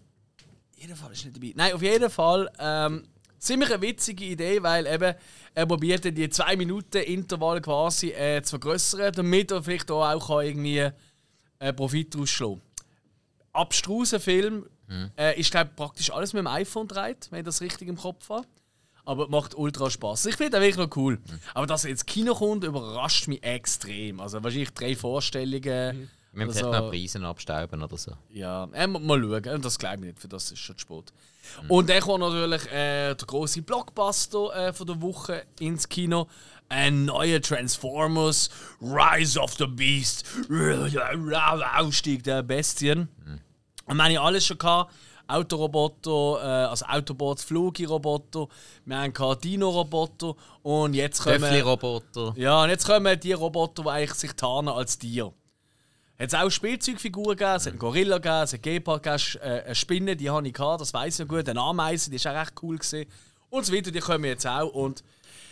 jeden 0.77 0.95
Fall 0.95 1.11
ist 1.11 1.25
nicht 1.25 1.35
dabei. 1.35 1.53
Nein, 1.53 1.73
auf 1.73 1.81
jeden 1.81 2.09
Fall 2.09 2.49
ähm, 2.59 3.03
ziemlich 3.37 3.69
eine 3.69 3.81
witzige 3.81 4.23
Idee, 4.23 4.63
weil 4.63 4.87
eben 4.87 5.15
er 5.53 5.65
probiert 5.65 6.05
die 6.05 6.29
2 6.29 6.55
Minuten 6.55 6.99
Intervall 6.99 7.59
quasi 7.59 8.11
äh, 8.11 8.41
zu 8.41 8.51
vergrößern, 8.51 9.11
damit 9.11 9.51
er 9.51 9.61
vielleicht 9.61 9.91
auch, 9.91 10.07
auch 10.07 10.27
kann 10.27 10.45
irgendwie 10.45 10.89
äh, 11.59 11.73
Profit 11.73 12.13
daraus 12.13 12.29
Abstruser 13.57 14.19
Film 14.19 14.65
äh, 15.17 15.39
ist 15.39 15.51
glaube 15.51 15.71
praktisch 15.75 16.11
alles 16.11 16.33
mit 16.33 16.41
dem 16.41 16.47
iPhone 16.47 16.87
dreht, 16.87 17.27
wenn 17.31 17.39
ich 17.39 17.45
das 17.45 17.61
richtig 17.61 17.87
im 17.87 17.97
Kopf 17.97 18.29
habe. 18.29 18.47
Aber 19.05 19.29
macht 19.29 19.55
ultra 19.55 19.89
Spaß. 19.89 20.25
Ich 20.25 20.35
finde 20.35 20.57
den 20.57 20.61
wirklich 20.61 20.85
noch 20.85 20.95
cool. 20.97 21.19
Aber 21.53 21.65
dass 21.65 21.85
er 21.85 21.91
ins 21.91 22.05
Kino 22.05 22.35
kommt, 22.35 22.65
überrascht 22.65 23.29
mich 23.29 23.41
extrem. 23.41 24.19
Also 24.19 24.43
wahrscheinlich 24.43 24.73
drei 24.73 24.97
Vorstellungen. 24.97 26.09
Wir 26.33 26.45
müssen 26.45 26.59
so. 26.59 26.71
noch 26.71 26.89
Preisen 26.89 27.23
abstauben 27.23 27.81
oder 27.81 27.97
so. 27.97 28.11
Ja, 28.29 28.67
äh, 28.73 28.85
mal 28.85 29.21
schauen. 29.21 29.61
Das 29.61 29.79
glaube 29.79 29.95
ich 29.95 30.01
nicht, 30.01 30.19
für 30.19 30.27
das 30.27 30.51
ist 30.51 30.59
schon 30.59 30.77
zu 30.77 30.81
spät. 30.81 31.13
Und 31.69 31.89
dann 31.89 32.01
kommt 32.01 32.19
natürlich 32.19 32.65
äh, 32.67 33.15
der 33.15 33.25
große 33.25 33.61
Blockbuster 33.61 34.67
äh, 34.67 34.73
von 34.73 34.87
der 34.87 35.01
Woche 35.01 35.45
ins 35.59 35.87
Kino. 35.87 36.27
Ein 36.69 37.05
neuer 37.05 37.41
Transformers, 37.41 38.49
Rise 38.81 39.39
of 39.39 39.53
the 39.53 39.67
Beast, 39.67 40.25
Ausstieg 41.77 42.23
der 42.25 42.43
Bestien. 42.43 43.07
Und 43.87 43.97
meine 43.97 44.13
ich 44.13 44.19
alles 44.19 44.45
schon 44.45 44.57
gehabt. 44.57 44.93
Autoroboter, 45.27 46.39
äh, 46.41 46.69
also 46.69 46.85
Autobots, 46.85 47.43
Flugi-Roboter, 47.43 48.47
wir 48.85 48.97
haben 48.97 49.39
Dino-Roboter 49.41 50.35
und 50.63 50.93
jetzt 50.93 51.21
kommen... 51.21 51.41
Töffli-Roboter. 51.41 52.33
Ja, 52.37 52.63
und 52.63 52.69
jetzt 52.69 52.85
kommen 52.85 53.19
die 53.19 53.33
Roboter, 53.33 53.83
die 53.83 53.89
eigentlich 53.89 54.13
sich 54.13 54.31
tarnen 54.33 54.69
als 54.69 54.97
Tier. 54.97 55.33
Hat 56.17 56.27
es 56.29 56.33
auch 56.33 56.49
Spielzeugfiguren 56.49 57.35
gegeben, 57.35 57.57
es 57.57 57.65
hat 57.65 57.73
einen 57.73 57.79
Gorilla 57.79 58.17
gegeben, 58.17 58.43
es 58.43 58.53
hat 58.53 58.65
einen 58.65 58.75
Gepard 58.75 59.03
gegeben, 59.03 59.23
äh, 59.41 59.63
eine 59.65 59.75
Spinne, 59.75 60.15
die 60.15 60.29
habe 60.29 60.47
ich 60.47 60.53
gehabt, 60.53 60.81
das 60.81 60.93
weiß 60.93 61.19
ich 61.19 61.27
noch 61.27 61.35
gut, 61.35 61.49
eine 61.49 61.61
Ameise, 61.61 62.09
die 62.09 62.15
ist 62.15 62.25
auch 62.25 62.33
recht 62.33 62.53
cool 62.63 62.77
gewesen. 62.77 63.05
Und 63.49 63.65
so 63.65 63.73
weiter, 63.73 63.91
die 63.91 63.99
kommen 63.99 64.23
jetzt 64.23 64.47
auch 64.47 64.69
und 64.69 65.03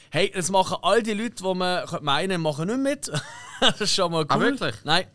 hey, 0.09 0.31
das 0.33 0.49
machen 0.49 0.77
all 0.81 1.03
die 1.03 1.13
Leute, 1.13 1.43
die 1.43 1.53
man 1.53 1.85
meinen, 2.01 2.41
machen 2.41 2.67
nicht 2.67 2.79
mit. 2.79 3.21
das 3.59 3.81
ist 3.81 3.93
schon 3.93 4.11
mal 4.11 4.23
cool. 4.23 4.27
Ah, 4.29 4.39
wirklich? 4.39 4.75
Nein. 4.83 5.05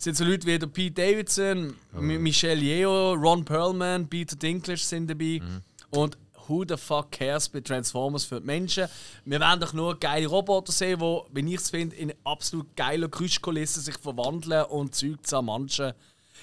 Es 0.00 0.04
sind 0.04 0.16
so 0.16 0.24
Leute 0.24 0.46
wie 0.46 0.58
der 0.58 0.66
Pete 0.66 0.94
Davidson, 0.94 1.74
M- 1.94 2.22
Michelle 2.22 2.58
Yeoh, 2.62 3.12
Ron 3.12 3.44
Perlman, 3.44 4.08
Peter 4.08 4.34
Dinklage 4.34 4.80
sind 4.80 5.10
dabei. 5.10 5.42
Und 5.90 6.16
who 6.48 6.64
the 6.66 6.78
fuck 6.78 7.12
cares 7.12 7.50
bei 7.50 7.60
Transformers 7.60 8.24
für 8.24 8.40
die 8.40 8.46
Menschen? 8.46 8.88
Wir 9.26 9.38
werden 9.40 9.60
doch 9.60 9.74
nur 9.74 10.00
geile 10.00 10.26
Roboter 10.26 10.72
sehen, 10.72 10.98
die, 10.98 11.20
wenn 11.32 11.48
ich 11.48 11.56
es 11.56 11.68
finde, 11.68 11.96
in 11.96 12.14
absolut 12.24 12.74
geiler 12.74 13.08
Geräuschkulissen 13.08 13.82
sich 13.82 13.98
verwandeln 13.98 14.64
und 14.70 14.94
Zeug 14.94 15.18
zermanschen. 15.26 15.92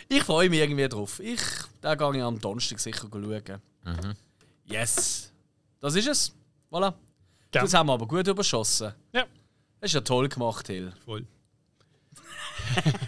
Ich 0.07 0.21
freue 0.21 0.51
mich 0.51 0.59
irgendwie 0.59 0.87
drauf. 0.87 1.19
Ich, 1.19 1.41
da 1.81 1.95
gehe 1.95 2.15
ich 2.17 2.21
am 2.21 2.39
Donnerstag 2.39 2.79
sicher 2.79 3.07
schauen. 3.11 3.61
Yes. 4.65 5.33
Das 5.79 5.95
ist 5.95 6.07
es. 6.07 6.31
Voilà. 6.71 6.93
Ja. 7.55 7.61
Das 7.63 7.73
haben 7.73 7.87
wir 7.89 7.93
aber 7.93 8.07
gut 8.07 8.27
überschossen. 8.27 8.93
Ja, 9.13 9.23
Das 9.81 9.89
ist 9.89 9.93
ja 9.95 10.01
toll 10.01 10.29
gemacht, 10.29 10.67
Hill. 10.67 10.93
voll. 11.03 11.25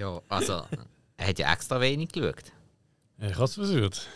Ja, 0.00 0.22
also, 0.30 0.66
er 1.18 1.28
hat 1.28 1.38
ja 1.38 1.52
extra 1.52 1.78
wenig 1.78 2.10
geschaut. 2.10 2.44
Ich 3.18 3.34
habe 3.34 3.44
es 3.44 3.52
versucht. 3.52 4.06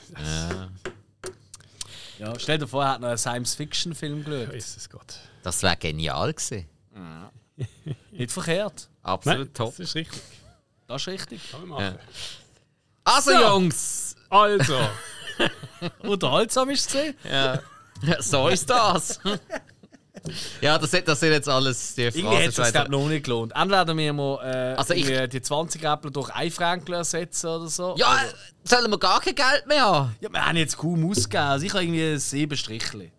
Ja, 2.19 2.32
stell 2.39 2.56
dir 2.56 2.66
vor, 2.66 2.85
er 2.85 2.93
hat 2.93 3.01
noch 3.02 3.09
einen 3.09 3.19
Science-Fiction-Film 3.19 4.24
geschaut. 4.24 4.55
Jesus 4.55 4.89
Gott. 4.89 5.19
Das 5.43 5.62
wäre 5.62 5.77
genial 5.77 6.32
gewesen. 6.32 6.66
Nicht 8.12 8.32
verkehrt. 8.32 8.89
Absolut 9.02 9.39
Nein, 9.40 9.52
top. 9.52 9.77
das 9.77 9.81
ist 9.81 9.94
richtig. 9.94 10.23
Das 10.86 11.02
ist 11.02 11.09
richtig. 11.09 11.51
Kann 11.51 11.69
man 11.69 11.69
machen. 11.69 11.98
Also, 13.05 13.31
So. 13.32 13.43
Jungs! 13.43 14.16
Also, 14.31 14.89
Unterhaltsam 15.98 16.70
ist 16.70 16.81
es 16.81 16.86
gesehen. 16.86 17.15
Ja. 17.31 17.61
so 18.20 18.48
ist 18.48 18.70
das. 18.70 19.20
ja, 20.61 20.79
das, 20.79 20.91
das 20.91 21.21
sind 21.21 21.33
jetzt 21.33 21.49
alles 21.49 21.95
die 21.95 22.03
Irgendwie 22.03 22.37
hätte 22.37 22.63
es 22.63 22.89
noch 22.89 23.09
nicht 23.09 23.25
gelohnt. 23.25 23.53
Entweder 23.55 23.97
wir 23.97 24.13
mal 24.13 24.39
äh, 24.43 24.75
Also 24.77 24.95
ich- 24.95 25.09
irgendwie 25.09 25.29
die 25.29 25.43
20 25.43 25.83
Äpfel 25.85 26.11
durch 26.11 26.31
ein 26.31 26.51
Frankel 26.51 26.95
ersetzen 26.95 27.47
oder 27.49 27.69
so. 27.69 27.95
Ja, 27.99 28.21
sollen 28.65 28.91
wir 28.91 28.99
gar 28.99 29.21
kein 29.21 29.35
Geld 29.35 29.67
mehr 29.67 29.83
haben? 29.85 30.17
ja, 30.21 30.33
wir 30.33 30.45
haben 30.47 30.57
jetzt 30.57 30.77
kaum 30.79 31.09
ausgegeben. 31.11 31.43
Also 31.45 31.67
ich 31.67 31.73
habe 31.75 31.85
irgendwie 31.85 32.17
sieben 32.19 32.57
Strichli. 32.57 33.13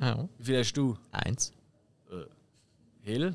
Ja, 0.00 0.28
Wie 0.38 0.44
viel 0.44 0.58
hast 0.58 0.72
du? 0.74 0.96
eins. 1.10 1.52
Hill? 3.02 3.32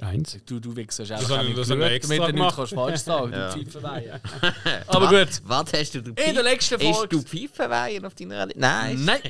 eins. 0.00 0.38
Du, 0.46 0.60
du 0.60 0.76
Das 1.18 1.28
haben- 1.30 1.46
nicht 1.46 1.58
das 1.58 1.68
extra 1.92 2.14
damit 2.18 2.36
du 2.36 2.40
nichts 2.42 2.56
kannst 2.56 2.74
falsch 2.74 3.00
sagen 3.00 3.32
kannst. 3.32 3.56
Du 3.56 3.64
Pfeifenweihe. 3.64 4.20
Aber 4.86 5.08
gut. 5.08 5.40
Was 5.44 5.72
hast 5.72 5.94
du? 5.96 6.02
du 6.02 6.10
In 6.10 6.34
der 6.34 6.42
letzten 6.44 6.74
Hast 6.80 6.96
Folge- 6.98 7.16
du 7.16 7.22
Pfeifenweihen 7.22 8.04
auf 8.04 8.14
deiner 8.14 8.38
Rallye? 8.38 8.54
Nein. 8.56 9.00
Nein. 9.04 9.20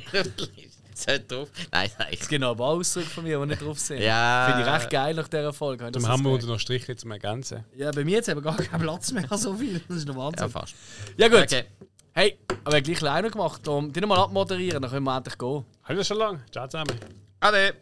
Soll 0.99 1.21
drauf? 1.21 1.49
Nein, 1.71 1.91
nein. 1.99 2.09
Es 2.19 2.29
gibt 2.29 2.41
noch 2.41 2.51
ein 2.53 2.57
paar 2.57 2.69
Ausdrücke 2.71 3.07
von 3.09 3.23
mir, 3.25 3.39
die 3.39 3.47
nicht 3.47 3.63
drauf 3.63 3.79
sind. 3.79 4.01
Ja. 4.01 4.47
Finde 4.51 4.69
ich 4.69 4.75
recht 4.75 4.91
geil 4.91 5.15
nach 5.15 5.29
dieser 5.29 5.53
Folge. 5.53 5.85
Dann 5.85 5.93
das 5.93 6.07
haben 6.09 6.25
wir 6.25 6.39
noch 6.45 6.59
Striche 6.59 6.97
zum 6.97 7.13
Ergänzen. 7.13 7.65
Ja, 7.77 7.93
bei 7.93 8.05
mir 8.05 8.17
jetzt 8.17 8.29
haben 8.29 8.39
wir 8.39 8.43
gar 8.43 8.57
keinen 8.57 8.83
Platz 8.83 9.13
mehr, 9.13 9.25
so 9.39 9.55
viel. 9.55 9.81
Das 9.89 9.99
ist 9.99 10.09
Ja, 10.09 10.17
Wahnsinn. 10.17 10.51
fast. 10.51 10.75
Ja, 11.17 11.29
gut. 11.29 11.43
Okay. 11.43 11.65
Hey, 12.13 12.37
aber 12.65 12.73
wir 12.73 12.77
haben 12.79 12.83
gleich 12.85 12.99
kleiner 12.99 13.31
gemacht. 13.31 13.69
Um, 13.69 13.93
die 13.93 14.01
noch 14.01 14.09
mal 14.09 14.19
abmoderieren, 14.19 14.83
dann 14.83 14.91
können 14.91 15.05
wir 15.05 15.17
endlich 15.17 15.39
gehen. 15.39 15.49
Haben 15.85 15.89
wir 15.89 15.97
das 15.99 16.07
schon 16.09 16.19
lange? 16.19 16.41
Ciao 16.51 16.67
zusammen. 16.67 16.99
Ade. 17.39 17.75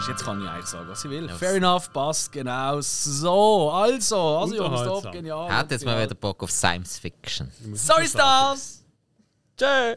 Ist, 0.00 0.08
jetzt 0.08 0.24
kann 0.24 0.42
ich 0.42 0.48
eigentlich 0.48 0.66
sagen, 0.66 0.88
was 0.88 1.04
ich 1.04 1.10
will. 1.10 1.28
Fair 1.28 1.54
enough, 1.54 1.92
passt, 1.92 2.32
genau. 2.32 2.80
So, 2.80 3.70
also, 3.70 4.38
also 4.38 4.54
Jungs, 4.54 4.82
top, 4.82 5.12
genial. 5.12 5.50
Hat 5.50 5.70
jetzt 5.70 5.84
mal 5.84 6.02
wieder 6.02 6.14
Bock 6.14 6.42
auf 6.42 6.50
Science 6.50 6.98
Fiction. 6.98 7.50
So 7.74 7.96
ist 7.98 8.18
das! 8.18 8.82
Tschö! 9.56 9.96